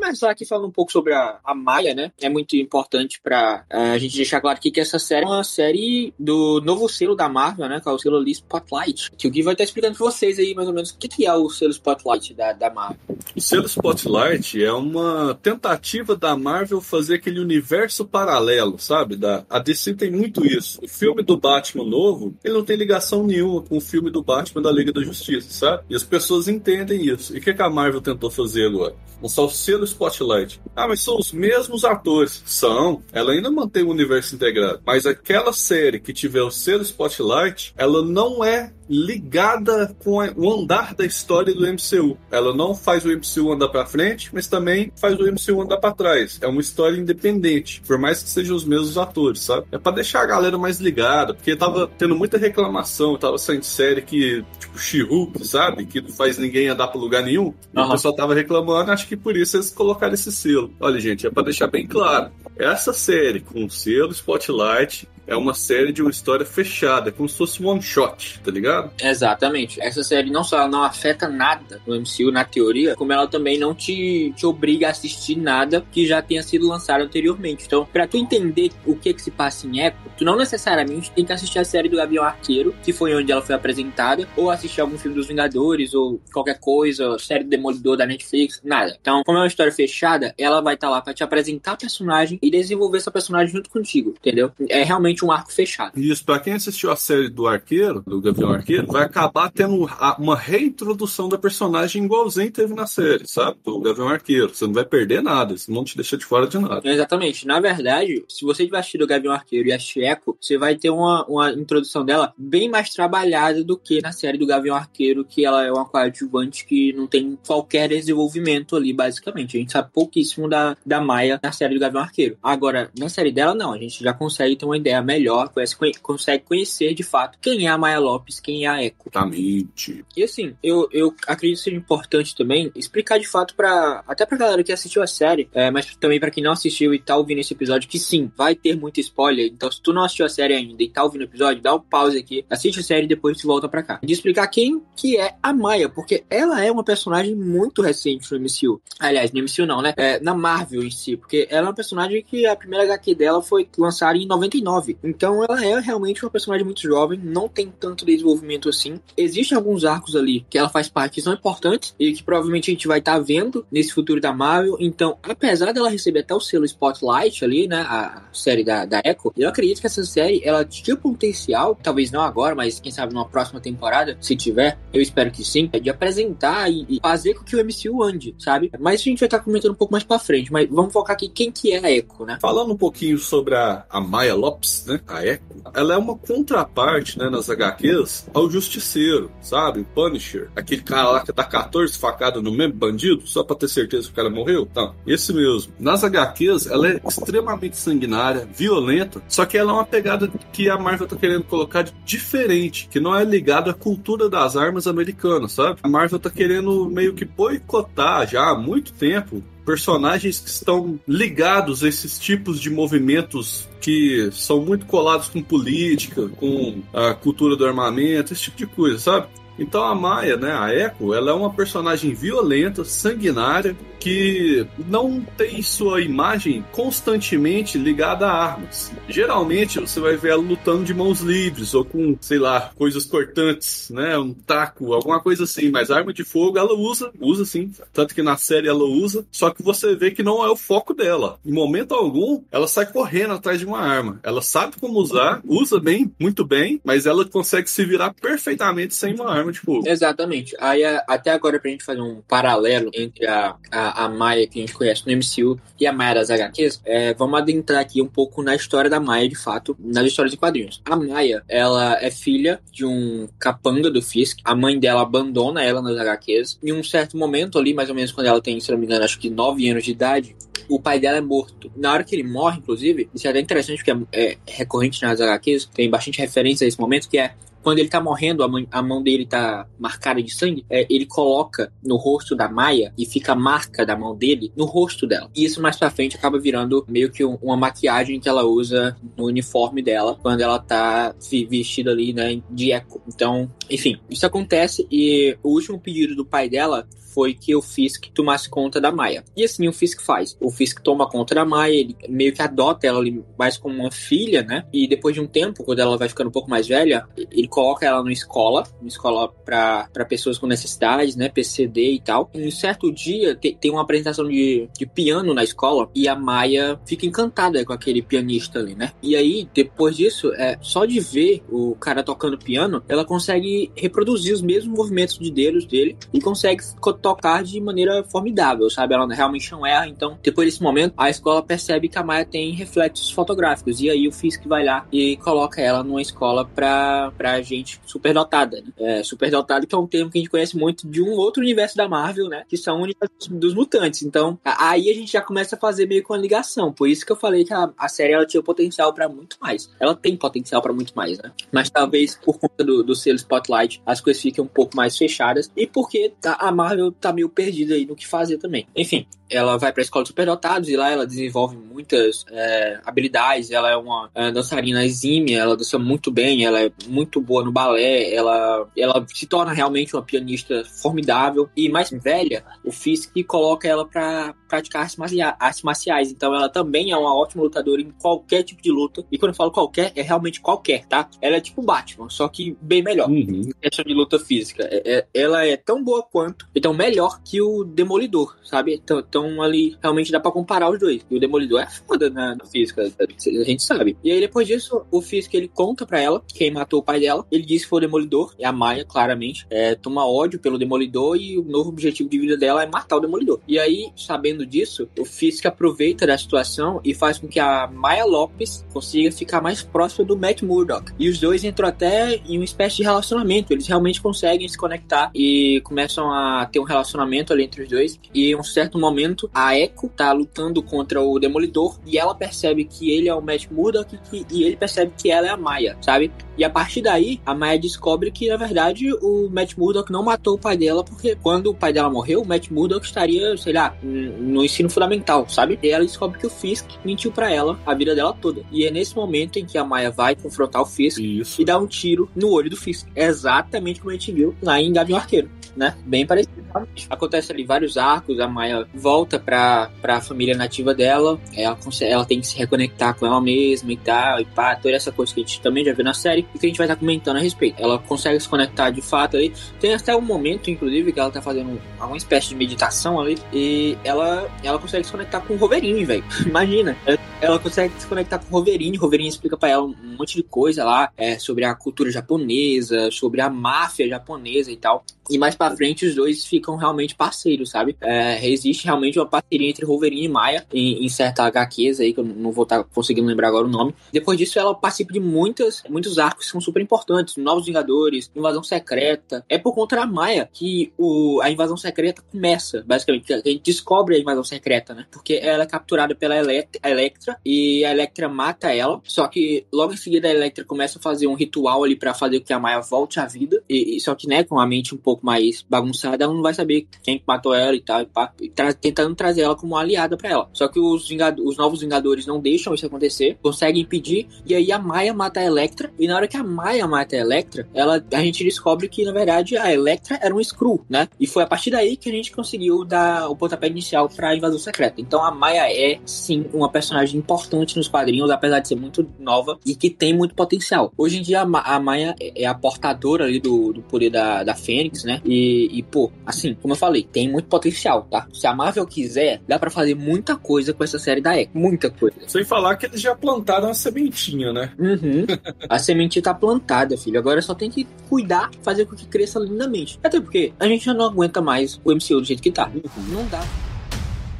Começar 0.00 0.30
aqui 0.30 0.46
falando 0.46 0.68
um 0.68 0.72
pouco 0.72 0.90
sobre 0.90 1.12
a, 1.12 1.38
a 1.44 1.54
Maia, 1.54 1.94
né? 1.94 2.10
É 2.18 2.28
muito 2.28 2.56
importante 2.56 3.20
pra 3.22 3.64
eh, 3.68 3.92
a 3.92 3.98
gente 3.98 4.16
deixar 4.16 4.40
claro 4.40 4.56
aqui 4.56 4.70
que 4.70 4.80
essa 4.80 4.98
série 4.98 5.26
é 5.26 5.28
uma 5.28 5.44
série 5.44 6.14
do 6.18 6.60
novo 6.64 6.88
selo 6.88 7.14
da 7.14 7.28
Marvel, 7.28 7.68
né? 7.68 7.80
Que 7.80 7.88
é 7.88 7.92
o 7.92 7.98
selo 7.98 8.16
ali 8.16 8.30
Spotlight. 8.32 9.12
Que 9.12 9.28
o 9.28 9.30
Gui 9.30 9.42
vai 9.42 9.52
estar 9.52 9.64
explicando 9.64 9.96
pra 9.96 10.06
vocês 10.06 10.38
aí, 10.38 10.54
mais 10.54 10.66
ou 10.66 10.74
menos, 10.74 10.90
o 10.90 10.96
que, 10.96 11.06
que 11.06 11.26
é 11.26 11.34
o 11.34 11.50
selo 11.50 11.70
Spotlight 11.70 12.32
da, 12.32 12.52
da 12.54 12.70
Marvel. 12.70 12.98
O 13.36 13.40
selo 13.40 13.66
Spotlight 13.66 14.64
é 14.64 14.72
uma 14.72 15.38
tentativa 15.42 16.16
da 16.16 16.34
Marvel 16.34 16.80
fazer 16.80 17.16
aquele 17.16 17.38
universo 17.38 18.06
paralelo, 18.06 18.78
sabe? 18.78 19.16
Da, 19.16 19.44
a 19.50 19.58
DC 19.58 19.94
tem 19.94 20.10
muito 20.10 20.46
isso. 20.46 20.80
O 20.82 20.88
filme 20.88 21.22
do 21.22 21.36
Batman 21.36 21.84
novo, 21.84 22.34
ele 22.42 22.54
não 22.54 22.64
tem 22.64 22.76
ligação 22.76 23.26
nenhuma 23.26 23.60
com 23.60 23.76
o 23.76 23.80
filme 23.80 24.10
do 24.10 24.22
Batman 24.22 24.62
da 24.62 24.72
Liga 24.72 24.92
da 24.92 25.02
Justiça, 25.02 25.50
sabe? 25.50 25.84
E 25.90 25.94
as 25.94 26.04
pessoas 26.04 26.48
entendem 26.48 27.06
isso. 27.06 27.36
E 27.36 27.38
o 27.38 27.42
que, 27.42 27.52
que 27.52 27.62
a 27.62 27.68
Marvel 27.68 28.00
tentou 28.00 28.30
fazer 28.30 28.66
agora? 28.66 28.94
O 29.22 29.28
selo 29.28 29.89
Spotlight. 29.90 30.60
Ah, 30.74 30.88
mas 30.88 31.02
são 31.02 31.16
os 31.18 31.32
mesmos 31.32 31.84
atores. 31.84 32.42
São. 32.46 33.02
Ela 33.12 33.32
ainda 33.32 33.50
mantém 33.50 33.82
o 33.82 33.90
universo 33.90 34.34
integrado. 34.34 34.80
Mas 34.84 35.06
aquela 35.06 35.52
série 35.52 36.00
que 36.00 36.12
tiver 36.12 36.42
o 36.42 36.50
selo 36.50 36.82
Spotlight, 36.82 37.74
ela 37.76 38.02
não 38.02 38.44
é 38.44 38.72
ligada 38.90 39.94
com 40.02 40.16
o 40.36 40.52
andar 40.52 40.94
da 40.94 41.06
história 41.06 41.54
do 41.54 41.62
MCU. 41.62 42.18
Ela 42.30 42.52
não 42.52 42.74
faz 42.74 43.04
o 43.04 43.08
MCU 43.08 43.52
andar 43.52 43.68
pra 43.68 43.86
frente, 43.86 44.30
mas 44.32 44.48
também 44.48 44.92
faz 44.96 45.16
o 45.18 45.22
MCU 45.22 45.62
andar 45.62 45.78
pra 45.78 45.92
trás. 45.92 46.38
É 46.42 46.48
uma 46.48 46.60
história 46.60 46.96
independente, 46.96 47.80
por 47.86 47.96
mais 47.96 48.20
que 48.20 48.28
sejam 48.28 48.56
os 48.56 48.64
mesmos 48.64 48.98
atores, 48.98 49.42
sabe? 49.42 49.66
É 49.70 49.78
pra 49.78 49.92
deixar 49.92 50.22
a 50.22 50.26
galera 50.26 50.58
mais 50.58 50.80
ligada, 50.80 51.32
porque 51.32 51.54
tava 51.54 51.86
tendo 51.86 52.16
muita 52.16 52.36
reclamação, 52.36 53.16
tava 53.16 53.38
saindo 53.38 53.64
série 53.64 54.02
que, 54.02 54.44
tipo, 54.58 54.76
She-Hulk, 54.76 55.46
sabe? 55.46 55.86
Que 55.86 56.00
não 56.00 56.10
faz 56.10 56.36
ninguém 56.36 56.68
andar 56.68 56.88
pra 56.88 57.00
lugar 57.00 57.22
nenhum. 57.22 57.54
E 57.72 57.80
o 57.80 57.90
pessoal 57.90 58.14
tava 58.14 58.34
reclamando, 58.34 58.90
acho 58.90 59.06
que 59.06 59.16
por 59.16 59.36
isso 59.36 59.56
eles 59.56 59.70
colocaram 59.70 60.14
esse 60.14 60.32
selo. 60.32 60.72
Olha, 60.80 60.98
gente, 60.98 61.26
é 61.26 61.30
pra 61.30 61.44
deixar 61.44 61.68
bem 61.68 61.86
claro. 61.86 62.32
Essa 62.56 62.92
série 62.92 63.40
com 63.40 63.64
o 63.64 63.70
selo 63.70 64.10
Spotlight 64.10 65.08
é 65.30 65.36
uma 65.36 65.54
série 65.54 65.92
de 65.92 66.02
uma 66.02 66.10
história 66.10 66.44
fechada, 66.44 67.12
como 67.12 67.28
se 67.28 67.38
fosse 67.38 67.62
um 67.62 67.68
one 67.68 67.80
shot, 67.80 68.40
tá 68.40 68.50
ligado? 68.50 68.90
Exatamente. 69.00 69.80
Essa 69.80 70.02
série 70.02 70.28
não 70.28 70.42
só 70.42 70.66
não 70.66 70.82
afeta 70.82 71.28
nada 71.28 71.80
no 71.86 71.94
MCU 71.94 72.32
na 72.32 72.44
teoria, 72.44 72.96
como 72.96 73.12
ela 73.12 73.28
também 73.28 73.56
não 73.56 73.72
te, 73.72 74.34
te 74.36 74.44
obriga 74.44 74.88
a 74.88 74.90
assistir 74.90 75.36
nada 75.36 75.86
que 75.92 76.04
já 76.04 76.20
tenha 76.20 76.42
sido 76.42 76.66
lançado 76.66 77.02
anteriormente. 77.02 77.64
Então, 77.64 77.86
pra 77.86 78.08
tu 78.08 78.16
entender 78.16 78.72
o 78.84 78.96
que 78.96 79.14
que 79.14 79.22
se 79.22 79.30
passa 79.30 79.68
em 79.68 79.78
Echo, 79.78 79.96
tu 80.18 80.24
não 80.24 80.36
necessariamente 80.36 81.12
tem 81.12 81.24
que 81.24 81.32
assistir 81.32 81.60
a 81.60 81.64
série 81.64 81.88
do 81.88 81.96
Gavião 81.96 82.24
Arqueiro, 82.24 82.74
que 82.82 82.92
foi 82.92 83.14
onde 83.14 83.30
ela 83.30 83.40
foi 83.40 83.54
apresentada, 83.54 84.28
ou 84.36 84.50
assistir 84.50 84.80
algum 84.80 84.98
filme 84.98 85.16
dos 85.16 85.28
Vingadores, 85.28 85.94
ou 85.94 86.20
qualquer 86.32 86.58
coisa, 86.58 87.16
série 87.20 87.44
do 87.44 87.50
Demolidor 87.50 87.96
da 87.96 88.04
Netflix, 88.04 88.60
nada. 88.64 88.96
Então, 89.00 89.22
como 89.24 89.38
é 89.38 89.42
uma 89.42 89.46
história 89.46 89.70
fechada, 89.70 90.34
ela 90.36 90.60
vai 90.60 90.74
estar 90.74 90.90
lá 90.90 91.00
pra 91.00 91.14
te 91.14 91.22
apresentar 91.22 91.72
a 91.72 91.76
personagem 91.76 92.36
e 92.42 92.50
desenvolver 92.50 92.98
essa 92.98 93.12
personagem 93.12 93.54
junto 93.54 93.70
contigo, 93.70 94.14
entendeu? 94.18 94.50
É 94.68 94.82
realmente 94.82 95.19
um 95.24 95.32
arco 95.32 95.52
fechado. 95.52 95.98
Isso, 95.98 96.24
pra 96.24 96.38
quem 96.38 96.52
assistiu 96.54 96.90
a 96.90 96.96
série 96.96 97.28
do 97.28 97.46
Arqueiro, 97.46 98.02
do 98.06 98.20
Gavião 98.20 98.50
Arqueiro, 98.52 98.86
vai 98.86 99.04
acabar 99.04 99.50
tendo 99.50 99.86
a- 99.90 100.16
uma 100.18 100.36
reintrodução 100.36 101.28
da 101.28 101.38
personagem 101.38 102.04
igualzinho 102.04 102.50
teve 102.50 102.74
na 102.74 102.86
série, 102.86 103.26
sabe? 103.26 103.58
Do 103.64 103.80
Gavião 103.80 104.08
Arqueiro. 104.08 104.48
Você 104.54 104.66
não 104.66 104.72
vai 104.72 104.84
perder 104.84 105.22
nada, 105.22 105.54
isso 105.54 105.70
não 105.72 105.84
te 105.84 105.96
deixa 105.96 106.16
de 106.16 106.24
fora 106.24 106.46
de 106.46 106.58
nada. 106.58 106.80
Exatamente. 106.88 107.46
Na 107.46 107.60
verdade, 107.60 108.24
se 108.28 108.44
você 108.44 108.64
tiver 108.64 108.78
assistido 108.78 109.02
o 109.02 109.06
Gavião 109.06 109.32
Arqueiro 109.32 109.68
e 109.68 109.72
assistir 109.72 110.00
Echo, 110.04 110.36
você 110.40 110.56
vai 110.58 110.76
ter 110.76 110.90
uma, 110.90 111.24
uma 111.26 111.50
introdução 111.52 112.04
dela 112.04 112.32
bem 112.36 112.68
mais 112.68 112.90
trabalhada 112.90 113.62
do 113.64 113.76
que 113.76 114.00
na 114.00 114.12
série 114.12 114.38
do 114.38 114.46
Gavião 114.46 114.76
Arqueiro, 114.76 115.24
que 115.24 115.44
ela 115.44 115.64
é 115.64 115.70
uma 115.72 115.84
coadjuvante 115.84 116.64
que 116.66 116.92
não 116.92 117.06
tem 117.06 117.38
qualquer 117.46 117.88
desenvolvimento 117.88 118.76
ali, 118.76 118.92
basicamente. 118.92 119.56
A 119.56 119.60
gente 119.60 119.72
sabe 119.72 119.90
pouquíssimo 119.92 120.48
da, 120.48 120.76
da 120.84 121.00
Maia 121.00 121.38
na 121.42 121.52
série 121.52 121.74
do 121.74 121.80
Gavião 121.80 122.02
Arqueiro. 122.02 122.36
Agora, 122.42 122.90
na 122.98 123.08
série 123.08 123.32
dela, 123.32 123.54
não. 123.54 123.72
A 123.72 123.78
gente 123.78 124.02
já 124.02 124.12
consegue 124.12 124.56
ter 124.56 124.64
uma 124.64 124.76
ideia 124.76 125.02
melhor, 125.10 125.48
conhece, 125.48 125.76
conhe- 125.76 125.94
consegue 126.00 126.44
conhecer 126.44 126.94
de 126.94 127.02
fato 127.02 127.38
quem 127.40 127.66
é 127.66 127.70
a 127.70 127.76
Maia 127.78 127.98
Lopes, 127.98 128.38
quem 128.40 128.64
é 128.64 128.68
a 128.68 128.82
Echo. 128.82 128.94
Exatamente. 129.06 130.04
E 130.16 130.22
assim, 130.22 130.54
eu, 130.62 130.88
eu 130.92 131.14
acredito 131.26 131.58
que 131.58 131.64
seja 131.64 131.76
importante 131.76 132.34
também 132.36 132.70
explicar 132.74 133.18
de 133.18 133.26
fato 133.26 133.54
para 133.54 134.02
até 134.06 134.24
pra 134.26 134.38
galera 134.38 134.62
que 134.62 134.72
assistiu 134.72 135.02
a 135.02 135.06
série, 135.06 135.48
é, 135.52 135.70
mas 135.70 135.94
também 135.96 136.20
pra 136.20 136.30
quem 136.30 136.42
não 136.44 136.52
assistiu 136.52 136.94
e 136.94 136.98
tá 136.98 137.16
ouvindo 137.16 137.38
esse 137.40 137.52
episódio, 137.54 137.88
que 137.88 137.98
sim, 137.98 138.30
vai 138.36 138.54
ter 138.54 138.76
muito 138.76 139.00
spoiler. 139.00 139.46
Então, 139.46 139.70
se 139.70 139.80
tu 139.82 139.92
não 139.92 140.04
assistiu 140.04 140.26
a 140.26 140.28
série 140.28 140.54
ainda 140.54 140.82
e 140.82 140.88
tá 140.88 141.02
ouvindo 141.02 141.22
o 141.22 141.24
episódio, 141.24 141.62
dá 141.62 141.74
um 141.74 141.80
pause 141.80 142.18
aqui, 142.18 142.44
assiste 142.48 142.80
a 142.80 142.82
série 142.82 143.04
e 143.04 143.08
depois 143.08 143.36
tu 143.38 143.46
volta 143.46 143.68
pra 143.68 143.82
cá. 143.82 143.98
De 144.02 144.12
explicar 144.12 144.46
quem 144.48 144.80
que 144.96 145.16
é 145.16 145.34
a 145.42 145.52
Maia, 145.52 145.88
porque 145.88 146.24
ela 146.30 146.64
é 146.64 146.70
uma 146.70 146.84
personagem 146.84 147.34
muito 147.34 147.82
recente 147.82 148.30
no 148.32 148.38
MCU. 148.40 148.80
Aliás, 148.98 149.32
no 149.32 149.40
MCU 149.42 149.66
não, 149.66 149.82
né? 149.82 149.92
É, 149.96 150.20
na 150.20 150.34
Marvel 150.34 150.82
em 150.82 150.90
si, 150.90 151.16
porque 151.16 151.46
ela 151.50 151.66
é 151.66 151.68
uma 151.68 151.74
personagem 151.74 152.22
que 152.22 152.46
a 152.46 152.54
primeira 152.56 152.84
HQ 152.84 153.14
dela 153.14 153.42
foi 153.42 153.68
lançada 153.78 154.16
em 154.18 154.26
99. 154.26 154.89
Então, 155.02 155.42
ela 155.44 155.64
é 155.64 155.78
realmente 155.78 156.24
uma 156.24 156.30
personagem 156.30 156.64
muito 156.64 156.82
jovem, 156.82 157.18
não 157.22 157.48
tem 157.48 157.72
tanto 157.78 158.04
desenvolvimento 158.04 158.68
assim. 158.68 159.00
Existem 159.16 159.56
alguns 159.56 159.84
arcos 159.84 160.16
ali 160.16 160.46
que 160.48 160.58
ela 160.58 160.68
faz 160.68 160.88
parte 160.88 161.14
que 161.14 161.22
são 161.22 161.32
importantes 161.32 161.94
e 161.98 162.12
que 162.12 162.22
provavelmente 162.22 162.70
a 162.70 162.74
gente 162.74 162.88
vai 162.88 162.98
estar 162.98 163.18
vendo 163.18 163.66
nesse 163.70 163.92
futuro 163.92 164.20
da 164.20 164.32
Marvel. 164.32 164.76
Então, 164.80 165.18
apesar 165.22 165.72
dela 165.72 165.90
receber 165.90 166.20
até 166.20 166.34
o 166.34 166.40
selo 166.40 166.64
Spotlight 166.64 167.44
ali, 167.44 167.66
né, 167.66 167.80
a 167.80 168.22
série 168.32 168.64
da, 168.64 168.84
da 168.84 169.00
Echo, 169.04 169.32
eu 169.36 169.48
acredito 169.48 169.80
que 169.80 169.86
essa 169.86 170.04
série 170.04 170.42
ela 170.44 170.64
tinha 170.64 170.96
potencial, 170.96 171.78
talvez 171.80 172.10
não 172.10 172.22
agora, 172.22 172.54
mas 172.54 172.80
quem 172.80 172.92
sabe 172.92 173.12
numa 173.12 173.28
próxima 173.28 173.60
temporada, 173.60 174.16
se 174.20 174.36
tiver, 174.36 174.78
eu 174.92 175.00
espero 175.00 175.30
que 175.30 175.44
sim, 175.44 175.68
de 175.68 175.90
apresentar 175.90 176.70
e, 176.70 176.86
e 176.88 177.00
fazer 177.00 177.34
com 177.34 177.44
que 177.44 177.56
o 177.56 177.64
MCU 177.64 178.02
ande, 178.02 178.34
sabe? 178.38 178.70
Mas 178.78 179.00
a 179.00 179.04
gente 179.04 179.20
vai 179.20 179.26
estar 179.26 179.40
comentando 179.40 179.72
um 179.72 179.76
pouco 179.76 179.92
mais 179.92 180.04
pra 180.04 180.18
frente, 180.18 180.52
mas 180.52 180.68
vamos 180.68 180.92
focar 180.92 181.14
aqui 181.14 181.28
quem 181.28 181.50
que 181.50 181.72
é 181.72 181.84
a 181.84 181.90
Echo, 181.90 182.24
né? 182.24 182.38
Falando 182.40 182.72
um 182.72 182.76
pouquinho 182.76 183.18
sobre 183.18 183.54
a, 183.54 183.84
a 183.88 184.00
Maya 184.00 184.34
Lopes, 184.34 184.79
né? 184.86 185.00
A 185.06 185.24
Echo, 185.24 185.42
ela 185.74 185.94
é 185.94 185.96
uma 185.96 186.16
contraparte, 186.16 187.18
né, 187.18 187.28
nas 187.28 187.48
HQs 187.48 188.28
ao 188.32 188.50
Justiceiro, 188.50 189.30
sabe? 189.40 189.80
O 189.80 189.84
Punisher. 189.84 190.50
Aquele 190.54 190.82
cara 190.82 191.10
lá 191.10 191.20
que 191.20 191.32
tá 191.32 191.44
14 191.44 191.98
facadas 191.98 192.42
no 192.42 192.52
mesmo 192.52 192.74
bandido, 192.74 193.26
só 193.26 193.42
pra 193.42 193.56
ter 193.56 193.68
certeza 193.68 194.06
que 194.06 194.12
o 194.12 194.16
cara 194.16 194.30
morreu. 194.30 194.66
Tá, 194.66 194.92
esse 195.06 195.32
mesmo. 195.32 195.72
Nas 195.78 196.04
HQs, 196.04 196.66
ela 196.66 196.88
é 196.88 197.00
extremamente 197.06 197.76
sanguinária, 197.76 198.48
violenta, 198.52 199.22
só 199.28 199.44
que 199.44 199.56
ela 199.56 199.72
é 199.72 199.74
uma 199.74 199.84
pegada 199.84 200.30
que 200.52 200.68
a 200.68 200.78
Marvel 200.78 201.06
tá 201.06 201.16
querendo 201.16 201.44
colocar 201.44 201.82
de 201.82 201.94
diferente, 202.04 202.88
que 202.90 203.00
não 203.00 203.14
é 203.14 203.24
ligada 203.24 203.70
à 203.70 203.74
cultura 203.74 204.28
das 204.28 204.56
armas 204.56 204.86
americanas, 204.86 205.52
sabe? 205.52 205.78
A 205.82 205.88
Marvel 205.88 206.18
tá 206.18 206.30
querendo 206.30 206.88
meio 206.88 207.14
que 207.14 207.24
boicotar 207.24 208.28
já 208.28 208.50
há 208.50 208.54
muito 208.54 208.92
tempo 208.92 209.42
personagens 209.64 210.40
que 210.40 210.50
estão 210.50 210.98
ligados 211.06 211.84
a 211.84 211.88
esses 211.88 212.18
tipos 212.18 212.60
de 212.60 212.70
movimentos 212.70 213.68
que 213.80 214.30
são 214.32 214.60
muito 214.60 214.86
colados 214.86 215.28
com 215.28 215.42
política, 215.42 216.28
com 216.28 216.82
a 216.92 217.14
cultura 217.14 217.56
do 217.56 217.66
armamento, 217.66 218.32
esse 218.32 218.44
tipo 218.44 218.56
de 218.58 218.66
coisa, 218.66 218.98
sabe? 218.98 219.28
Então 219.58 219.84
a 219.84 219.94
Maia, 219.94 220.36
né, 220.36 220.52
a 220.52 220.74
Echo, 220.74 221.12
ela 221.12 221.30
é 221.30 221.34
uma 221.34 221.52
personagem 221.52 222.14
violenta, 222.14 222.84
sanguinária, 222.84 223.76
que 224.00 224.66
não 224.88 225.20
tem 225.36 225.62
sua 225.62 226.00
imagem 226.00 226.64
constantemente 226.72 227.78
ligada 227.78 228.26
a 228.26 228.32
armas. 228.32 228.90
Geralmente 229.08 229.78
você 229.78 230.00
vai 230.00 230.16
ver 230.16 230.30
ela 230.30 230.42
lutando 230.42 230.84
de 230.84 230.94
mãos 230.94 231.20
livres 231.20 231.74
ou 231.74 231.84
com, 231.84 232.16
sei 232.20 232.38
lá, 232.38 232.72
coisas 232.74 233.04
cortantes, 233.04 233.90
né, 233.90 234.18
um 234.18 234.32
taco, 234.32 234.94
alguma 234.94 235.20
coisa 235.20 235.44
assim, 235.44 235.70
mas 235.70 235.90
arma 235.90 236.12
de 236.12 236.24
fogo 236.24 236.58
ela 236.58 236.74
usa, 236.74 237.12
usa 237.20 237.44
sim, 237.44 237.72
tanto 237.92 238.14
que 238.14 238.22
na 238.22 238.36
série 238.36 238.68
ela 238.68 238.84
usa, 238.84 239.26
só 239.30 239.50
que 239.50 239.62
você 239.62 239.94
vê 239.94 240.10
que 240.10 240.22
não 240.22 240.44
é 240.44 240.48
o 240.48 240.56
foco 240.56 240.94
dela. 240.94 241.38
Em 241.44 241.52
momento 241.52 241.94
algum, 241.94 242.42
ela 242.50 242.66
sai 242.66 242.90
correndo 242.90 243.34
atrás 243.34 243.60
de 243.60 243.66
uma 243.66 243.80
arma. 243.80 244.18
Ela 244.22 244.40
sabe 244.40 244.76
como 244.80 244.98
usar, 244.98 245.40
usa 245.44 245.78
bem, 245.78 246.10
muito 246.18 246.44
bem, 246.44 246.80
mas 246.84 247.06
ela 247.06 247.24
consegue 247.24 247.68
se 247.68 247.84
virar 247.84 248.14
perfeitamente 248.14 248.94
sem 248.94 249.14
uma 249.14 249.30
arma 249.30 249.52
de 249.52 249.60
fogo. 249.60 249.86
Exatamente. 249.86 250.56
Aí 250.58 250.82
até 251.06 251.30
agora 251.30 251.60
pra 251.60 251.70
gente 251.70 251.84
fazer 251.84 252.00
um 252.00 252.22
paralelo 252.26 252.90
entre 252.94 253.26
a, 253.26 253.56
a, 253.70 253.89
a 253.90 254.08
Maia 254.08 254.46
que 254.46 254.58
a 254.58 254.62
gente 254.62 254.74
conhece 254.74 255.02
no 255.06 255.12
MCU 255.12 255.60
e 255.78 255.86
a 255.86 255.92
Maia 255.92 256.16
das 256.16 256.30
HQs, 256.30 256.80
é, 256.84 257.14
vamos 257.14 257.38
adentrar 257.38 257.80
aqui 257.80 258.00
um 258.00 258.06
pouco 258.06 258.42
na 258.42 258.54
história 258.54 258.90
da 258.90 259.00
Maia, 259.00 259.28
de 259.28 259.36
fato, 259.36 259.76
nas 259.78 260.06
histórias 260.06 260.32
de 260.32 260.38
quadrinhos. 260.38 260.80
A 260.84 260.96
Maia, 260.96 261.42
ela 261.48 261.98
é 262.00 262.10
filha 262.10 262.60
de 262.72 262.84
um 262.84 263.28
capanga 263.38 263.90
do 263.90 264.02
Fisk. 264.02 264.38
A 264.44 264.54
mãe 264.54 264.78
dela 264.78 265.02
abandona 265.02 265.62
ela 265.62 265.82
nas 265.82 265.96
HQs. 265.96 266.58
Em 266.62 266.72
um 266.72 266.82
certo 266.82 267.16
momento 267.16 267.58
ali, 267.58 267.74
mais 267.74 267.88
ou 267.88 267.94
menos 267.94 268.12
quando 268.12 268.26
ela 268.26 268.40
tem, 268.40 268.60
se 268.60 268.70
não 268.70 268.78
me 268.78 268.86
engano, 268.86 269.04
acho 269.04 269.18
que 269.18 269.30
9 269.30 269.68
anos 269.68 269.84
de 269.84 269.90
idade, 269.90 270.36
o 270.68 270.80
pai 270.80 271.00
dela 271.00 271.18
é 271.18 271.20
morto. 271.20 271.70
Na 271.76 271.92
hora 271.92 272.04
que 272.04 272.14
ele 272.14 272.22
morre, 272.22 272.58
inclusive, 272.58 273.08
isso 273.14 273.26
é 273.26 273.30
até 273.30 273.40
interessante 273.40 273.84
porque 273.84 274.06
é, 274.12 274.32
é 274.32 274.38
recorrente 274.46 275.02
nas 275.02 275.20
HQs, 275.20 275.66
tem 275.66 275.90
bastante 275.90 276.20
referência 276.20 276.64
a 276.64 276.68
esse 276.68 276.78
momento, 276.78 277.08
que 277.08 277.18
é 277.18 277.34
quando 277.62 277.78
ele 277.78 277.88
tá 277.88 278.00
morrendo, 278.00 278.42
a, 278.42 278.48
mãe, 278.48 278.66
a 278.70 278.82
mão 278.82 279.02
dele 279.02 279.26
tá 279.26 279.66
marcada 279.78 280.22
de 280.22 280.32
sangue, 280.32 280.64
é, 280.68 280.86
ele 280.88 281.06
coloca 281.06 281.72
no 281.82 281.96
rosto 281.96 282.34
da 282.34 282.48
Maia 282.48 282.92
e 282.96 283.06
fica 283.06 283.32
a 283.32 283.36
marca 283.36 283.84
da 283.84 283.96
mão 283.96 284.16
dele 284.16 284.52
no 284.56 284.64
rosto 284.64 285.06
dela. 285.06 285.30
E 285.34 285.44
isso 285.44 285.60
mais 285.60 285.76
pra 285.76 285.90
frente 285.90 286.16
acaba 286.16 286.38
virando 286.38 286.84
meio 286.88 287.10
que 287.10 287.24
um, 287.24 287.38
uma 287.42 287.56
maquiagem 287.56 288.20
que 288.20 288.28
ela 288.28 288.44
usa 288.44 288.96
no 289.16 289.26
uniforme 289.26 289.82
dela 289.82 290.18
quando 290.20 290.40
ela 290.40 290.58
tá 290.58 291.14
vestida 291.48 291.90
ali, 291.90 292.12
né, 292.12 292.40
de 292.50 292.72
eco. 292.72 293.00
Então, 293.06 293.50
enfim, 293.68 294.00
isso 294.08 294.26
acontece 294.26 294.86
e 294.90 295.36
o 295.42 295.50
último 295.50 295.78
pedido 295.78 296.14
do 296.14 296.24
pai 296.24 296.48
dela 296.48 296.86
foi 297.12 297.34
que 297.34 297.54
o 297.54 297.62
Fisk 297.62 298.06
tomasse 298.14 298.48
conta 298.48 298.80
da 298.80 298.92
Maia. 298.92 299.24
E 299.36 299.44
assim 299.44 299.68
o 299.68 299.72
Fisk 299.72 300.00
faz. 300.00 300.36
O 300.40 300.50
Fisk 300.50 300.80
toma 300.80 301.08
conta 301.08 301.34
da 301.34 301.44
Maia, 301.44 301.74
ele 301.74 301.96
meio 302.08 302.32
que 302.32 302.42
adota 302.42 302.86
ela 302.86 302.98
ali 302.98 303.22
mais 303.38 303.56
como 303.56 303.74
uma 303.74 303.90
filha, 303.90 304.42
né? 304.42 304.64
E 304.72 304.86
depois 304.86 305.14
de 305.14 305.20
um 305.20 305.26
tempo, 305.26 305.64
quando 305.64 305.80
ela 305.80 305.96
vai 305.96 306.08
ficando 306.08 306.28
um 306.28 306.32
pouco 306.32 306.50
mais 306.50 306.66
velha, 306.66 307.06
ele 307.16 307.48
coloca 307.48 307.86
ela 307.86 307.98
numa 307.98 308.12
escola, 308.12 308.64
uma 308.80 308.88
escola 308.88 309.28
para 309.28 310.04
pessoas 310.08 310.38
com 310.38 310.46
necessidades, 310.46 311.16
né? 311.16 311.28
PCD 311.28 311.92
e 311.92 312.00
tal. 312.00 312.30
E 312.34 312.46
um 312.46 312.50
certo 312.50 312.92
dia 312.92 313.34
te, 313.34 313.56
tem 313.60 313.70
uma 313.70 313.82
apresentação 313.82 314.28
de, 314.28 314.68
de 314.76 314.86
piano 314.86 315.34
na 315.34 315.44
escola 315.44 315.90
e 315.94 316.08
a 316.08 316.16
Maia 316.16 316.80
fica 316.86 317.06
encantada 317.06 317.64
com 317.64 317.72
aquele 317.72 318.02
pianista 318.02 318.58
ali, 318.58 318.74
né? 318.74 318.92
E 319.02 319.16
aí, 319.16 319.48
depois 319.52 319.96
disso, 319.96 320.32
é 320.34 320.58
só 320.60 320.84
de 320.84 321.00
ver 321.00 321.42
o 321.48 321.74
cara 321.74 322.02
tocando 322.02 322.38
piano, 322.38 322.82
ela 322.88 323.04
consegue 323.04 323.70
reproduzir 323.76 324.34
os 324.34 324.42
mesmos 324.42 324.76
movimentos 324.76 325.18
de 325.18 325.30
dedos 325.30 325.64
dele 325.64 325.96
e 326.12 326.20
consegue 326.20 326.62
tocar 327.00 327.42
de 327.42 327.60
maneira 327.60 328.04
formidável, 328.04 328.68
sabe? 328.70 328.94
Ela 328.94 329.06
realmente 329.12 329.50
não 329.52 329.66
erra. 329.66 329.88
Então, 329.88 330.18
depois 330.22 330.48
desse 330.48 330.62
momento, 330.62 330.94
a 330.96 331.10
escola 331.10 331.42
percebe 331.42 331.88
que 331.88 331.98
a 331.98 332.02
Maia 332.02 332.24
tem 332.24 332.52
reflexos 332.52 333.10
fotográficos. 333.10 333.80
E 333.80 333.90
aí 333.90 334.06
o 334.06 334.12
Fisk 334.12 334.46
vai 334.46 334.64
lá 334.64 334.86
e 334.92 335.16
coloca 335.18 335.60
ela 335.60 335.82
numa 335.82 336.02
escola 336.02 336.44
pra, 336.44 337.12
pra 337.16 337.40
gente 337.42 337.80
superdotada. 337.84 338.60
Né? 338.60 338.72
É, 338.78 339.02
superdotada 339.02 339.66
que 339.66 339.74
é 339.74 339.78
um 339.78 339.86
termo 339.86 340.10
que 340.10 340.18
a 340.18 340.20
gente 340.20 340.30
conhece 340.30 340.56
muito 340.56 340.88
de 340.88 341.02
um 341.02 341.10
outro 341.12 341.42
universo 341.42 341.76
da 341.76 341.88
Marvel, 341.88 342.28
né? 342.28 342.44
Que 342.48 342.56
são 342.56 342.78
o 342.78 342.82
universo 342.82 343.32
dos 343.32 343.54
mutantes. 343.54 344.02
Então, 344.02 344.38
aí 344.44 344.90
a 344.90 344.94
gente 344.94 345.12
já 345.12 345.20
começa 345.20 345.56
a 345.56 345.58
fazer 345.58 345.86
meio 345.86 346.02
com 346.02 346.14
a 346.14 346.18
ligação. 346.18 346.72
Por 346.72 346.88
isso 346.88 347.04
que 347.04 347.12
eu 347.12 347.16
falei 347.16 347.44
que 347.44 347.52
a, 347.52 347.70
a 347.76 347.88
série 347.88 348.12
ela 348.12 348.26
tinha 348.26 348.42
potencial 348.42 348.92
para 348.92 349.08
muito 349.08 349.36
mais. 349.40 349.70
Ela 349.78 349.94
tem 349.94 350.16
potencial 350.16 350.62
para 350.62 350.72
muito 350.72 350.92
mais, 350.94 351.18
né? 351.18 351.32
Mas 351.52 351.70
talvez 351.70 352.16
por 352.16 352.38
conta 352.38 352.64
do, 352.64 352.82
do 352.82 352.94
selo 352.94 353.16
Spotlight 353.16 353.82
as 353.84 354.00
coisas 354.00 354.22
fiquem 354.22 354.42
um 354.42 354.48
pouco 354.48 354.76
mais 354.76 354.96
fechadas. 354.96 355.50
E 355.56 355.66
porque 355.66 356.12
a 356.24 356.52
Marvel 356.52 356.89
tá 356.92 357.12
meio 357.12 357.28
perdida 357.28 357.74
aí 357.74 357.86
no 357.86 357.96
que 357.96 358.06
fazer 358.06 358.38
também. 358.38 358.66
Enfim, 358.74 359.06
ela 359.30 359.56
vai 359.56 359.72
para 359.72 359.80
a 359.80 359.84
escola 359.84 360.02
de 360.02 360.08
superdotados 360.08 360.68
e 360.68 360.76
lá 360.76 360.90
ela 360.90 361.06
desenvolve 361.06 361.56
muitas 361.56 362.24
é, 362.30 362.80
habilidades. 362.84 363.50
Ela 363.50 363.70
é 363.70 363.76
uma 363.76 364.10
é, 364.14 364.30
dançarina 364.30 364.84
exímia, 364.84 365.40
ela 365.40 365.56
dança 365.56 365.78
muito 365.78 366.10
bem, 366.10 366.44
ela 366.44 366.60
é 366.60 366.72
muito 366.86 367.20
boa 367.20 367.44
no 367.44 367.52
balé, 367.52 368.12
ela, 368.12 368.68
ela 368.76 369.06
se 369.08 369.26
torna 369.26 369.52
realmente 369.52 369.94
uma 369.94 370.02
pianista 370.02 370.64
formidável. 370.64 371.48
E 371.56 371.68
mais 371.68 371.90
velha, 371.90 372.44
o 372.64 372.72
Fisk 372.72 373.12
coloca 373.26 373.68
ela 373.68 373.86
para 373.86 374.34
praticar 374.48 374.82
artes, 374.82 374.96
marcia 374.96 375.36
artes 375.38 375.62
marciais. 375.62 376.10
Então 376.10 376.34
ela 376.34 376.48
também 376.48 376.90
é 376.90 376.96
uma 376.96 377.14
ótima 377.14 377.42
lutadora 377.42 377.80
em 377.80 377.90
qualquer 377.90 378.42
tipo 378.42 378.60
de 378.60 378.70
luta. 378.70 379.04
E 379.10 379.18
quando 379.18 379.30
eu 379.30 379.36
falo 379.36 379.50
qualquer, 379.50 379.92
é 379.94 380.02
realmente 380.02 380.40
qualquer, 380.40 380.86
tá? 380.86 381.08
Ela 381.20 381.36
é 381.36 381.40
tipo 381.40 381.62
Batman, 381.62 382.08
só 382.08 382.28
que 382.28 382.56
bem 382.60 382.82
melhor. 382.82 383.08
Uhum. 383.08 383.42
Em 383.48 383.52
questão 383.60 383.84
de 383.84 383.94
luta 383.94 384.18
física. 384.18 384.64
É, 384.70 384.98
é, 384.98 385.06
ela 385.14 385.46
é 385.46 385.56
tão 385.56 385.82
boa 385.82 386.02
quanto, 386.02 386.48
então 386.54 386.74
melhor 386.74 387.20
que 387.22 387.40
o 387.40 387.64
Demolidor, 387.64 388.36
sabe? 388.42 388.74
Então, 388.74 388.98
então 389.20 389.42
ali 389.42 389.76
realmente 389.82 390.10
dá 390.10 390.18
para 390.18 390.32
comparar 390.32 390.70
os 390.70 390.78
dois. 390.78 391.04
E 391.10 391.16
o 391.16 391.20
Demolidor 391.20 391.60
é 391.60 391.66
foda 391.66 392.08
na, 392.08 392.34
na, 392.34 392.44
física, 392.46 392.82
a 392.82 393.44
gente 393.44 393.62
sabe. 393.62 393.96
E 394.02 394.10
aí 394.10 394.20
depois 394.20 394.46
disso, 394.46 394.82
o 394.90 395.02
Fisk 395.02 395.32
ele 395.34 395.48
conta 395.48 395.86
para 395.86 396.00
ela 396.00 396.22
quem 396.26 396.50
matou 396.50 396.80
o 396.80 396.82
pai 396.82 397.00
dela. 397.00 397.26
Ele 397.30 397.44
diz 397.44 397.62
que 397.62 397.68
foi 397.68 397.78
o 397.78 397.80
Demolidor, 397.80 398.34
é 398.38 398.46
a 398.46 398.52
Maia, 398.52 398.84
claramente. 398.84 399.46
É, 399.50 399.74
toma 399.74 400.06
ódio 400.06 400.38
pelo 400.38 400.58
Demolidor 400.58 401.16
e 401.16 401.38
o 401.38 401.42
novo 401.42 401.68
objetivo 401.68 402.08
de 402.08 402.18
vida 402.18 402.36
dela 402.36 402.62
é 402.62 402.66
matar 402.66 402.96
o 402.96 403.00
Demolidor. 403.00 403.40
E 403.46 403.58
aí, 403.58 403.90
sabendo 403.96 404.46
disso, 404.46 404.88
o 404.98 405.04
Fisk 405.04 405.44
aproveita 405.46 406.06
da 406.06 406.16
situação 406.16 406.80
e 406.84 406.94
faz 406.94 407.18
com 407.18 407.28
que 407.28 407.40
a 407.40 407.66
Maia 407.66 408.04
Lopes 408.04 408.64
consiga 408.72 409.12
ficar 409.12 409.40
mais 409.40 409.62
próxima 409.62 410.04
do 410.04 410.16
Matt 410.16 410.42
Murdock. 410.42 410.92
E 410.98 411.08
os 411.08 411.18
dois 411.18 411.44
entram 411.44 411.68
até 411.68 412.16
em 412.26 412.36
uma 412.36 412.44
espécie 412.44 412.76
de 412.76 412.82
relacionamento. 412.82 413.52
Eles 413.52 413.66
realmente 413.66 414.00
conseguem 414.00 414.48
se 414.48 414.56
conectar 414.56 415.10
e 415.14 415.60
começam 415.62 416.10
a 416.10 416.46
ter 416.46 416.60
um 416.60 416.64
relacionamento 416.64 417.32
ali 417.32 417.44
entre 417.44 417.62
os 417.62 417.68
dois. 417.68 418.00
E 418.14 418.30
em 418.30 418.36
um 418.36 418.42
certo 418.42 418.78
momento, 418.78 419.09
a 419.34 419.58
Echo 419.58 419.88
tá 419.88 420.12
lutando 420.12 420.62
contra 420.62 421.00
o 421.00 421.18
Demolidor 421.18 421.78
e 421.86 421.98
ela 421.98 422.14
percebe 422.14 422.64
que 422.64 422.90
ele 422.90 423.08
é 423.08 423.14
o 423.14 423.20
Matt 423.20 423.46
Murdock 423.50 423.98
e, 424.12 424.26
e 424.30 424.44
ele 424.44 424.56
percebe 424.56 424.92
que 424.96 425.10
ela 425.10 425.26
é 425.26 425.30
a 425.30 425.36
Maia, 425.36 425.76
sabe? 425.80 426.10
E 426.40 426.44
a 426.44 426.48
partir 426.48 426.80
daí, 426.80 427.20
a 427.26 427.34
Maia 427.34 427.58
descobre 427.58 428.10
que, 428.10 428.28
na 428.28 428.36
verdade, 428.38 428.90
o 428.94 429.28
Matt 429.30 429.58
Murdock 429.58 429.92
não 429.92 430.02
matou 430.02 430.36
o 430.36 430.38
pai 430.38 430.56
dela, 430.56 430.82
porque 430.82 431.14
quando 431.14 431.48
o 431.48 431.54
pai 431.54 431.70
dela 431.70 431.90
morreu, 431.90 432.22
o 432.22 432.26
Matt 432.26 432.48
Murdock 432.50 432.86
estaria, 432.86 433.36
sei 433.36 433.52
lá, 433.52 433.76
no 433.82 434.42
ensino 434.42 434.70
fundamental, 434.70 435.28
sabe? 435.28 435.58
E 435.62 435.68
ela 435.68 435.84
descobre 435.84 436.18
que 436.18 436.26
o 436.26 436.30
Fisk 436.30 436.66
mentiu 436.82 437.12
para 437.12 437.30
ela 437.30 437.60
a 437.66 437.74
vida 437.74 437.94
dela 437.94 438.16
toda. 438.18 438.42
E 438.50 438.64
é 438.64 438.70
nesse 438.70 438.96
momento 438.96 439.38
em 439.38 439.44
que 439.44 439.58
a 439.58 439.64
Maia 439.64 439.90
vai 439.90 440.14
confrontar 440.14 440.62
o 440.62 440.64
Fisk 440.66 440.98
Isso. 440.98 441.42
e 441.42 441.44
dá 441.44 441.58
um 441.58 441.66
tiro 441.66 442.08
no 442.16 442.30
olho 442.30 442.48
do 442.48 442.56
Fisk. 442.56 442.88
É 442.94 443.04
exatamente 443.04 443.80
como 443.80 443.90
a 443.90 443.94
gente 443.94 444.10
viu 444.10 444.34
lá 444.42 444.58
em 444.58 444.72
Gavião 444.72 444.98
Arqueiro, 444.98 445.30
né? 445.54 445.76
Bem 445.84 446.06
parecido. 446.06 446.40
Acontece 446.88 447.32
ali 447.32 447.44
vários 447.44 447.76
arcos, 447.76 448.18
a 448.18 448.26
Maia 448.26 448.66
volta 448.74 448.99
pra, 449.06 449.70
pra 449.80 450.00
família 450.00 450.36
nativa 450.36 450.74
dela, 450.74 451.18
ela, 451.36 451.58
ela 451.80 452.04
tem 452.04 452.20
que 452.20 452.26
se 452.26 452.36
reconectar 452.36 452.94
com 452.94 453.06
ela 453.06 453.20
mesma 453.20 453.72
e 453.72 453.76
tal, 453.76 454.20
e 454.20 454.24
pá, 454.24 454.54
toda 454.56 454.74
essa 454.74 454.92
coisa 454.92 455.14
que 455.14 455.20
a 455.20 455.24
gente 455.24 455.40
também 455.40 455.64
já 455.64 455.72
viu 455.72 455.84
na 455.84 455.94
série 455.94 456.26
e 456.34 456.38
que 456.38 456.46
a 456.46 456.48
gente 456.48 456.58
vai 456.58 456.66
estar 456.66 456.76
comentando 456.76 457.16
a 457.16 457.20
respeito. 457.20 457.62
Ela 457.62 457.78
consegue 457.78 458.18
se 458.20 458.28
conectar 458.28 458.70
de 458.70 458.82
fato 458.82 459.16
ali. 459.16 459.32
Tem 459.60 459.74
até 459.74 459.94
um 459.96 460.00
momento, 460.00 460.50
inclusive, 460.50 460.92
que 460.92 461.00
ela 461.00 461.10
tá 461.10 461.22
fazendo 461.22 461.60
uma 461.78 461.96
espécie 461.96 462.28
de 462.28 462.34
meditação 462.34 463.00
ali 463.00 463.18
e 463.32 463.76
ela, 463.84 464.30
ela 464.42 464.58
consegue 464.58 464.84
se 464.84 464.90
conectar 464.90 465.20
com 465.20 465.34
o 465.34 465.36
Roverine, 465.36 465.84
velho. 465.84 466.04
Imagina. 466.26 466.76
Ela 467.20 467.38
consegue 467.38 467.74
se 467.78 467.86
conectar 467.86 468.18
com 468.18 468.26
o 468.26 468.38
Roverine. 468.38 468.78
O 468.78 468.80
Roverine 468.80 469.08
explica 469.08 469.36
para 469.36 469.50
ela 469.50 469.64
um 469.64 469.96
monte 469.98 470.16
de 470.16 470.22
coisa 470.22 470.64
lá 470.64 470.90
é, 470.96 471.18
sobre 471.18 471.44
a 471.44 471.54
cultura 471.54 471.90
japonesa, 471.90 472.90
sobre 472.90 473.20
a 473.20 473.28
máfia 473.28 473.88
japonesa 473.88 474.50
e 474.50 474.56
tal. 474.56 474.84
E 475.10 475.18
mais 475.18 475.34
pra 475.34 475.54
frente 475.54 475.84
os 475.84 475.94
dois 475.94 476.24
ficam 476.24 476.56
realmente 476.56 476.94
parceiros, 476.94 477.50
sabe? 477.50 477.76
É, 477.80 478.26
existe 478.28 478.64
realmente 478.64 478.79
uma 478.98 479.06
parceria 479.06 479.48
entre 479.48 479.66
Wolverine 479.66 480.04
e 480.04 480.08
Maia 480.08 480.46
em, 480.52 480.84
em 480.84 480.88
certa 480.88 481.24
HQs 481.24 481.80
aí, 481.80 481.92
que 481.92 482.00
eu 482.00 482.04
não 482.04 482.32
vou 482.32 482.44
estar 482.44 482.62
tá 482.62 482.68
conseguindo 482.72 483.06
lembrar 483.06 483.28
agora 483.28 483.46
o 483.46 483.50
nome. 483.50 483.74
Depois 483.92 484.18
disso, 484.18 484.38
ela 484.38 484.54
participa 484.54 484.92
de 484.92 485.00
muitas, 485.00 485.62
muitos 485.68 485.98
arcos 485.98 486.26
que 486.26 486.32
são 486.32 486.40
super 486.40 486.62
importantes. 486.62 487.16
Novos 487.16 487.46
Vingadores, 487.46 488.10
Invasão 488.14 488.42
Secreta. 488.42 489.24
É 489.28 489.38
por 489.38 489.54
conta 489.54 489.76
da 489.76 489.86
Maia 489.86 490.28
que 490.32 490.72
o, 490.78 491.20
a 491.22 491.30
Invasão 491.30 491.56
Secreta 491.56 492.02
começa, 492.10 492.64
basicamente. 492.66 493.12
A 493.12 493.16
gente 493.18 493.42
descobre 493.42 493.96
a 493.96 493.98
Invasão 493.98 494.24
Secreta, 494.24 494.74
né? 494.74 494.86
Porque 494.90 495.14
ela 495.22 495.44
é 495.44 495.46
capturada 495.46 495.94
pela 495.94 496.16
Electra 496.16 497.18
e 497.24 497.64
a 497.64 497.70
Electra 497.70 498.08
mata 498.08 498.54
ela. 498.54 498.80
Só 498.84 499.06
que 499.08 499.46
logo 499.52 499.72
em 499.72 499.76
seguida 499.76 500.08
a 500.08 500.10
Electra 500.10 500.44
começa 500.44 500.78
a 500.78 500.82
fazer 500.82 501.06
um 501.06 501.14
ritual 501.14 501.64
ali 501.64 501.76
para 501.76 501.94
fazer 501.94 502.20
com 502.20 502.26
que 502.26 502.32
a 502.32 502.38
Maia 502.38 502.60
volte 502.60 503.00
à 503.00 503.06
vida. 503.06 503.42
E, 503.48 503.76
e, 503.76 503.80
só 503.80 503.94
que, 503.94 504.06
né, 504.06 504.24
com 504.24 504.38
a 504.38 504.46
mente 504.46 504.74
um 504.74 504.78
pouco 504.78 505.04
mais 505.04 505.42
bagunçada, 505.48 506.04
ela 506.04 506.14
não 506.14 506.22
vai 506.22 506.34
saber 506.34 506.66
quem 506.82 507.02
matou 507.06 507.34
ela 507.34 507.54
e 507.54 507.60
tal, 507.60 507.82
e 507.82 507.86
pá, 507.86 508.12
e 508.20 508.28
tra 508.28 508.52
tentando 508.72 508.94
trazer 508.94 509.22
ela 509.22 509.36
como 509.36 509.56
aliada 509.56 509.96
para 509.96 510.10
ela. 510.10 510.28
Só 510.32 510.48
que 510.48 510.58
os, 510.58 510.88
os 511.24 511.36
novos 511.36 511.60
Vingadores 511.60 512.06
não 512.06 512.20
deixam 512.20 512.54
isso 512.54 512.66
acontecer, 512.66 513.18
conseguem 513.22 513.62
impedir, 513.62 514.06
e 514.26 514.34
aí 514.34 514.50
a 514.52 514.58
Maia 514.58 514.94
mata 514.94 515.20
a 515.20 515.24
Electra, 515.24 515.72
e 515.78 515.86
na 515.86 515.96
hora 515.96 516.08
que 516.08 516.16
a 516.16 516.22
Maia 516.22 516.66
mata 516.66 516.96
a 516.96 516.98
Electra, 516.98 517.48
ela, 517.54 517.84
a 517.92 518.00
gente 518.00 518.24
descobre 518.24 518.68
que, 518.68 518.84
na 518.84 518.92
verdade, 518.92 519.36
a 519.36 519.52
Electra 519.52 519.98
era 520.00 520.14
um 520.14 520.22
Screw, 520.22 520.64
né? 520.68 520.88
E 520.98 521.06
foi 521.06 521.22
a 521.22 521.26
partir 521.26 521.50
daí 521.50 521.76
que 521.76 521.88
a 521.88 521.92
gente 521.92 522.12
conseguiu 522.12 522.64
dar 522.64 523.08
o 523.08 523.16
pontapé 523.16 523.48
inicial 523.48 523.88
pra 523.88 524.14
Invasão 524.14 524.38
Secreta. 524.38 524.80
Então 524.80 525.04
a 525.04 525.10
Maia 525.10 525.50
é, 525.50 525.78
sim, 525.84 526.26
uma 526.32 526.48
personagem 526.48 526.98
importante 526.98 527.56
nos 527.56 527.68
quadrinhos, 527.68 528.10
apesar 528.10 528.40
de 528.40 528.48
ser 528.48 528.56
muito 528.56 528.86
nova 528.98 529.38
e 529.44 529.54
que 529.54 529.70
tem 529.70 529.94
muito 529.94 530.14
potencial. 530.14 530.72
Hoje 530.76 530.98
em 530.98 531.02
dia 531.02 531.22
a, 531.22 531.26
Ma 531.26 531.40
a 531.40 531.58
Maia 531.58 531.94
é 532.00 532.26
a 532.26 532.34
portadora 532.34 533.04
ali 533.04 533.20
do, 533.20 533.52
do 533.52 533.62
poder 533.62 533.90
da, 533.90 534.22
da 534.22 534.34
Fênix, 534.34 534.84
né? 534.84 535.00
E, 535.04 535.58
e, 535.58 535.62
pô, 535.62 535.90
assim, 536.04 536.34
como 536.34 536.52
eu 536.52 536.58
falei, 536.58 536.82
tem 536.82 537.10
muito 537.10 537.28
potencial, 537.28 537.86
tá? 537.90 538.06
Se 538.12 538.26
a 538.26 538.34
Marvel 538.34 538.59
quiser, 538.66 539.20
dá 539.26 539.38
para 539.38 539.50
fazer 539.50 539.74
muita 539.74 540.16
coisa 540.16 540.52
com 540.52 540.62
essa 540.64 540.78
série 540.78 541.00
da 541.00 541.18
Echo. 541.18 541.30
Muita 541.34 541.70
coisa. 541.70 541.96
Sem 542.06 542.24
falar 542.24 542.56
que 542.56 542.66
eles 542.66 542.80
já 542.80 542.94
plantaram 542.94 543.48
a 543.48 543.54
sementinha, 543.54 544.32
né? 544.32 544.52
Uhum. 544.58 545.06
a 545.48 545.58
sementinha 545.58 546.02
tá 546.02 546.14
plantada, 546.14 546.76
filho. 546.76 546.98
Agora 546.98 547.20
só 547.22 547.34
tem 547.34 547.50
que 547.50 547.66
cuidar, 547.88 548.30
fazer 548.42 548.66
com 548.66 548.76
que 548.76 548.86
cresça 548.86 549.18
lindamente. 549.18 549.78
Até 549.82 550.00
porque 550.00 550.32
a 550.38 550.46
gente 550.46 550.64
já 550.64 550.74
não 550.74 550.86
aguenta 550.86 551.20
mais 551.20 551.60
o 551.64 551.72
MCU 551.72 552.00
do 552.00 552.04
jeito 552.04 552.22
que 552.22 552.30
tá. 552.30 552.50
Uhum. 552.54 552.62
Não 552.88 553.06
dá. 553.06 553.20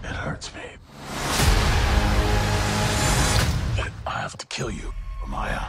It 0.02 0.14
hurts 0.14 0.50
me. 0.54 0.60
I 4.06 4.22
have 4.22 4.36
to 4.38 4.46
kill 4.46 4.70
you, 4.70 4.92
Maya. 5.26 5.66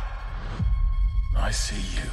I 1.35 1.51
see 1.51 1.75
you. 1.75 2.11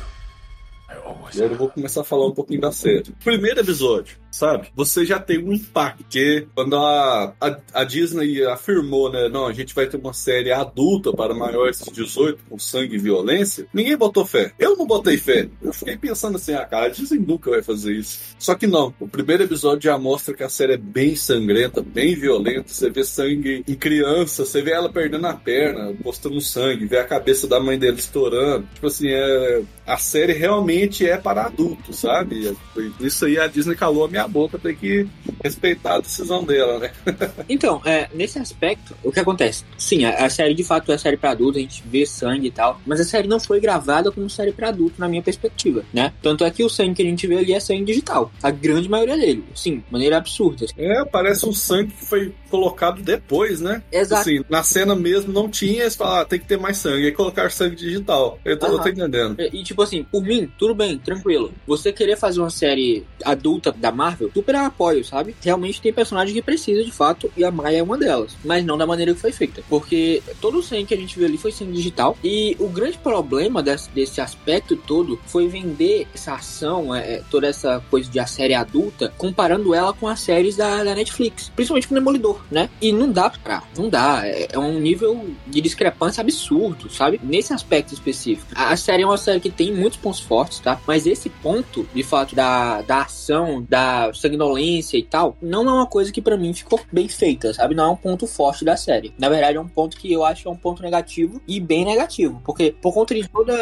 I 0.91 0.99
always. 1.07 1.37
E 1.37 1.43
eu 1.43 1.55
vou 1.55 1.69
começar 1.69 2.03
a 2.03 2.05
falar 2.05 2.27
um 2.27 2.33
pouquinho 2.33 2.61
da 2.61 2.73
série. 2.73 3.05
Primeiro 3.25 3.61
episódio 3.61 4.17
sabe? 4.39 4.69
Você 4.75 5.05
já 5.05 5.19
tem 5.19 5.39
um 5.39 5.53
impacto. 5.53 5.99
Porque 6.05 6.47
quando 6.55 6.77
a, 6.77 7.35
a, 7.41 7.57
a, 7.75 7.85
Disney 7.85 8.45
afirmou, 8.45 9.11
né? 9.11 9.29
Não, 9.29 9.47
a 9.47 9.53
gente 9.53 9.75
vai 9.75 9.87
ter 9.87 9.97
uma 9.97 10.13
série 10.13 10.53
adulta 10.53 11.13
para 11.13 11.35
maiores 11.35 11.81
de 11.81 11.91
18, 11.91 12.45
com 12.49 12.59
sangue 12.59 12.95
e 12.95 12.99
violência, 12.99 13.67
ninguém 13.75 13.97
botou 13.97 14.25
fé. 14.25 14.53
Eu 14.59 14.77
não 14.77 14.87
botei 14.87 15.17
fé. 15.17 15.49
Eu 15.61 15.73
fiquei 15.73 15.97
pensando 15.97 16.37
assim, 16.37 16.55
ah, 16.55 16.65
cara, 16.65 16.87
a 16.87 16.89
Disney 16.89 17.19
nunca 17.19 17.51
vai 17.51 17.63
fazer 17.63 17.95
isso. 17.95 18.37
Só 18.39 18.55
que 18.55 18.67
não. 18.67 18.95
O 19.01 19.09
primeiro 19.09 19.43
episódio 19.43 19.83
já 19.83 19.99
mostra 19.99 20.35
que 20.35 20.45
a 20.45 20.49
série 20.49 20.75
é 20.75 20.79
bem 20.79 21.17
sangrenta, 21.17 21.83
bem 21.83 22.15
violenta. 22.15 22.69
Você 22.69 22.91
vê 22.91 23.03
sangue 23.03 23.65
em 23.67 23.75
criança, 23.75 24.45
você 24.45 24.63
vê 24.63 24.71
ela 24.71 24.89
perdendo 24.89 25.27
a 25.27 25.35
perna, 25.35 25.93
postando 26.03 26.41
sangue, 26.41 26.87
vê 26.87 26.99
a 26.99 27.05
cabeça 27.05 27.49
da 27.49 27.59
mãe 27.59 27.79
dele 27.79 27.99
estourando. 27.99 28.69
Tipo 28.75 28.87
assim, 28.87 29.09
é, 29.09 29.63
a 29.87 29.97
série 29.97 30.33
realmente 30.33 31.09
é 31.09 31.17
para 31.17 31.47
adultos, 31.47 31.99
sabe? 31.99 32.57
Isso 33.01 33.25
aí 33.25 33.39
a 33.39 33.47
Disney 33.47 33.75
calou 33.75 34.05
a 34.05 34.09
minha 34.09 34.28
boca, 34.29 34.59
tem 34.59 34.75
que 34.75 35.07
respeitar 35.43 35.97
a 35.97 36.01
decisão 36.01 36.45
dela, 36.45 36.79
né? 36.79 36.91
então, 37.49 37.81
é, 37.85 38.09
nesse 38.15 38.39
aspecto, 38.39 38.95
o 39.03 39.11
que 39.11 39.21
acontece? 39.21 39.65
Sim, 39.77 40.05
a, 40.05 40.27
a 40.27 40.31
série 40.31 40.55
de 40.55 40.63
fato 40.63 40.93
é 40.93 40.99
série 40.99 41.17
para 41.17 41.31
adulto, 41.31 41.59
a 41.59 41.61
gente 41.61 41.83
vê 41.87 42.07
sangue 42.07 42.49
e 42.49 42.51
tal, 42.51 42.81
mas 42.87 43.01
a 43.01 43.05
série 43.05 43.29
não 43.29 43.41
foi 43.41 43.61
gravada 43.61 44.13
como 44.13 44.29
série 44.29 44.53
para 44.53 44.69
adulto, 44.69 44.95
na 44.99 45.09
minha 45.09 45.23
perspectiva, 45.23 45.85
né? 45.93 46.13
Tanto 46.23 46.45
é 46.45 46.51
que 46.51 46.63
o 46.63 46.69
sangue 46.69 46.95
que 46.95 47.03
a 47.03 47.07
gente 47.07 47.27
vê 47.27 47.39
ali 47.39 47.53
é 47.53 47.61
sangue 47.61 47.85
digital. 47.85 48.31
A 48.43 48.51
grande 48.51 48.89
maioria 48.89 49.17
dele, 49.17 49.45
sim, 49.55 49.83
maneira 49.91 50.19
absurda. 50.19 50.67
É, 50.77 51.05
parece 51.05 51.47
um 51.47 51.53
sangue 51.53 51.93
que 51.93 52.05
foi 52.05 52.35
colocado 52.51 53.03
depois, 53.03 53.61
né? 53.61 53.83
Exato. 53.93 54.23
Assim, 54.23 54.45
na 54.49 54.63
cena 54.63 54.95
mesmo 54.95 55.33
não 55.33 55.49
tinha, 55.49 55.83
eles 55.83 55.95
falaram, 55.95 56.23
ah, 56.23 56.25
tem 56.25 56.39
que 56.39 56.47
ter 56.47 56.59
mais 56.59 56.79
sangue, 56.79 57.07
aí 57.07 57.13
colocar 57.13 57.51
sangue 57.51 57.77
digital. 57.77 58.39
Eu 58.45 58.59
tô, 58.59 58.67
eu 58.67 58.79
tô 58.79 58.89
entendendo. 58.89 59.41
E, 59.41 59.61
e, 59.61 59.63
tipo 59.63 59.83
assim, 59.83 60.05
por 60.05 60.23
mim, 60.23 60.51
tudo 60.59 60.75
bem, 60.75 60.99
tranquilo. 60.99 61.53
Você 61.67 61.93
querer 61.93 62.17
fazer 62.17 62.41
uma 62.41 62.51
série 62.51 63.05
adulta 63.25 63.73
da 63.73 63.91
Marvel, 63.91 64.08
super 64.35 64.55
apoio, 64.57 65.05
sabe? 65.05 65.35
Realmente 65.43 65.81
tem 65.81 65.93
personagem 65.93 66.35
que 66.35 66.43
precisa 66.43 66.85
de 66.85 66.93
fato, 66.93 67.31
e 67.37 67.45
a 67.45 67.51
Maia 67.51 67.79
é 67.79 67.83
uma 67.83 67.99
delas. 67.99 68.37
Mas 68.45 68.65
não 68.65 68.79
da 68.79 68.87
maneira 68.87 69.15
que 69.15 69.21
foi 69.21 69.33
feita. 69.33 69.63
Porque 69.69 70.23
todo 70.41 70.59
o 70.59 70.63
sangue 70.63 70.87
que 70.87 70.95
a 70.95 70.97
gente 70.97 71.19
viu 71.19 71.27
ali 71.27 71.39
foi 71.39 71.53
sangue 71.53 71.73
digital. 71.73 72.17
E 72.23 72.57
o 72.59 72.69
grande 72.69 72.99
problema 72.99 73.63
desse, 73.63 73.91
desse 73.91 74.21
aspecto 74.21 74.77
todo 74.77 75.19
foi 75.27 75.49
vender 75.49 76.07
essa 76.15 76.35
ação, 76.35 76.95
é, 76.95 77.15
é 77.15 77.23
toda 77.31 77.47
essa 77.47 77.83
coisa 77.91 78.11
de 78.11 78.19
a 78.19 78.27
série 78.27 78.55
adulta, 78.55 79.13
comparando 79.17 79.75
ela 79.75 79.93
com 79.93 80.09
as 80.09 80.21
séries 80.21 80.57
da, 80.57 80.85
da 80.85 80.95
Netflix. 80.95 81.51
Principalmente 81.55 81.89
com 81.89 81.95
o 81.95 81.99
Demolidor, 81.99 82.41
né? 82.51 82.69
E 82.81 82.93
não 82.93 83.11
dá 83.11 83.31
pra. 83.31 83.63
Não 83.77 83.89
dá. 83.89 84.23
É, 84.25 84.49
é 84.53 84.59
um 84.59 84.79
nível 84.79 85.29
de 85.47 85.61
discrepância 85.61 86.21
absurdo, 86.21 86.91
sabe? 86.91 87.21
Nesse 87.23 87.53
aspecto 87.53 87.95
específico. 87.95 88.53
A, 88.55 88.73
a 88.73 88.77
série 88.77 89.03
é 89.03 89.07
uma 89.07 89.17
série 89.17 89.41
que 89.41 89.51
tem 89.51 89.73
muitos 89.73 89.99
pontos 89.99 90.21
fortes, 90.21 90.61
tá? 90.61 90.81
Mas 90.87 91.07
esse 91.07 91.29
ponto, 91.29 91.87
de 91.95 92.03
fato, 92.03 92.35
da, 92.35 92.83
da 92.83 93.03
ação, 93.03 93.65
da 93.69 93.98
sanguinolência 94.13 94.97
e 94.97 95.03
tal, 95.03 95.37
não 95.41 95.69
é 95.69 95.73
uma 95.73 95.87
coisa 95.87 96.13
que 96.13 96.23
para 96.23 96.37
mim 96.37 96.53
ficou 96.53 96.81
bem 96.93 97.09
feita, 97.09 97.53
sabe? 97.53 97.75
Não 97.75 97.85
é 97.85 97.89
um 97.89 97.97
ponto 97.97 98.27
forte 98.27 98.65
da 98.65 98.77
série. 98.77 99.13
Na 99.19 99.29
verdade, 99.29 99.57
é 99.57 99.61
um 99.61 99.69
ponto 99.69 99.97
que 99.97 100.13
eu 100.13 100.25
acho 100.25 100.43
que 100.43 100.49
é 100.49 100.51
um 100.51 100.57
ponto 100.57 100.83
negativo 100.83 101.41
e 101.47 101.61
bem 101.61 101.85
negativo. 101.85 102.41
Porque 102.45 102.75
por 102.81 102.93
conta 102.93 103.15
de 103.15 103.29
todo 103.29 103.53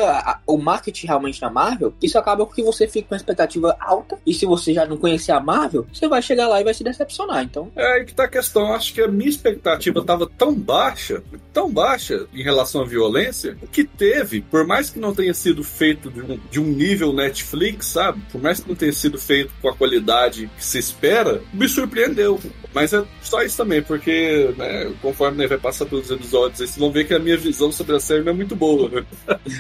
o 0.46 0.56
marketing 0.56 1.06
realmente 1.06 1.40
da 1.40 1.50
Marvel, 1.50 1.94
isso 2.02 2.18
acaba 2.18 2.44
porque 2.46 2.62
você 2.62 2.86
fica 2.86 3.08
com 3.08 3.14
uma 3.14 3.18
expectativa 3.18 3.76
alta. 3.80 4.18
E 4.26 4.34
se 4.34 4.46
você 4.46 4.72
já 4.72 4.86
não 4.86 4.96
conhecer 4.96 5.32
a 5.32 5.40
Marvel, 5.40 5.86
você 5.92 6.08
vai 6.08 6.22
chegar 6.22 6.48
lá 6.48 6.60
e 6.60 6.64
vai 6.64 6.74
se 6.74 6.84
decepcionar. 6.84 7.42
Então. 7.42 7.70
É 7.76 7.92
aí 7.92 8.04
que 8.04 8.14
tá 8.14 8.24
a 8.24 8.28
questão. 8.28 8.72
Acho 8.72 8.92
que 8.92 9.00
a 9.00 9.08
minha 9.08 9.30
expectativa 9.30 10.04
tava 10.04 10.26
tão 10.26 10.54
baixa, 10.54 11.22
tão 11.52 11.70
baixa 11.70 12.26
em 12.32 12.42
relação 12.42 12.82
à 12.82 12.84
violência, 12.84 13.56
que 13.70 13.84
teve, 13.84 14.40
por 14.40 14.66
mais 14.66 14.90
que 14.90 14.98
não 14.98 15.14
tenha 15.14 15.34
sido 15.34 15.62
feito 15.62 16.10
de 16.10 16.20
um, 16.20 16.40
de 16.50 16.60
um 16.60 16.64
nível 16.64 17.12
Netflix, 17.12 17.86
sabe? 17.86 18.20
Por 18.30 18.40
mais 18.40 18.60
que 18.60 18.68
não 18.68 18.76
tenha 18.76 18.92
sido 18.92 19.18
feito 19.18 19.52
com 19.60 19.68
a 19.68 19.74
qualidade 19.74 20.25
que 20.30 20.48
se 20.58 20.78
espera, 20.78 21.42
me 21.52 21.68
surpreendeu. 21.68 22.40
Mas 22.74 22.92
é 22.92 23.02
só 23.22 23.42
isso 23.42 23.56
também, 23.56 23.82
porque 23.82 24.54
né, 24.56 24.92
conforme 25.00 25.38
né, 25.38 25.46
vai 25.46 25.56
passar 25.56 25.86
pelos 25.86 26.10
episódios, 26.10 26.58
vocês 26.58 26.76
vão 26.76 26.92
ver 26.92 27.06
que 27.06 27.14
a 27.14 27.18
minha 27.18 27.36
visão 27.36 27.72
sobre 27.72 27.96
a 27.96 28.00
série 28.00 28.22
não 28.22 28.32
é 28.32 28.34
muito 28.34 28.54
boa. 28.54 28.90
Né? 28.90 29.06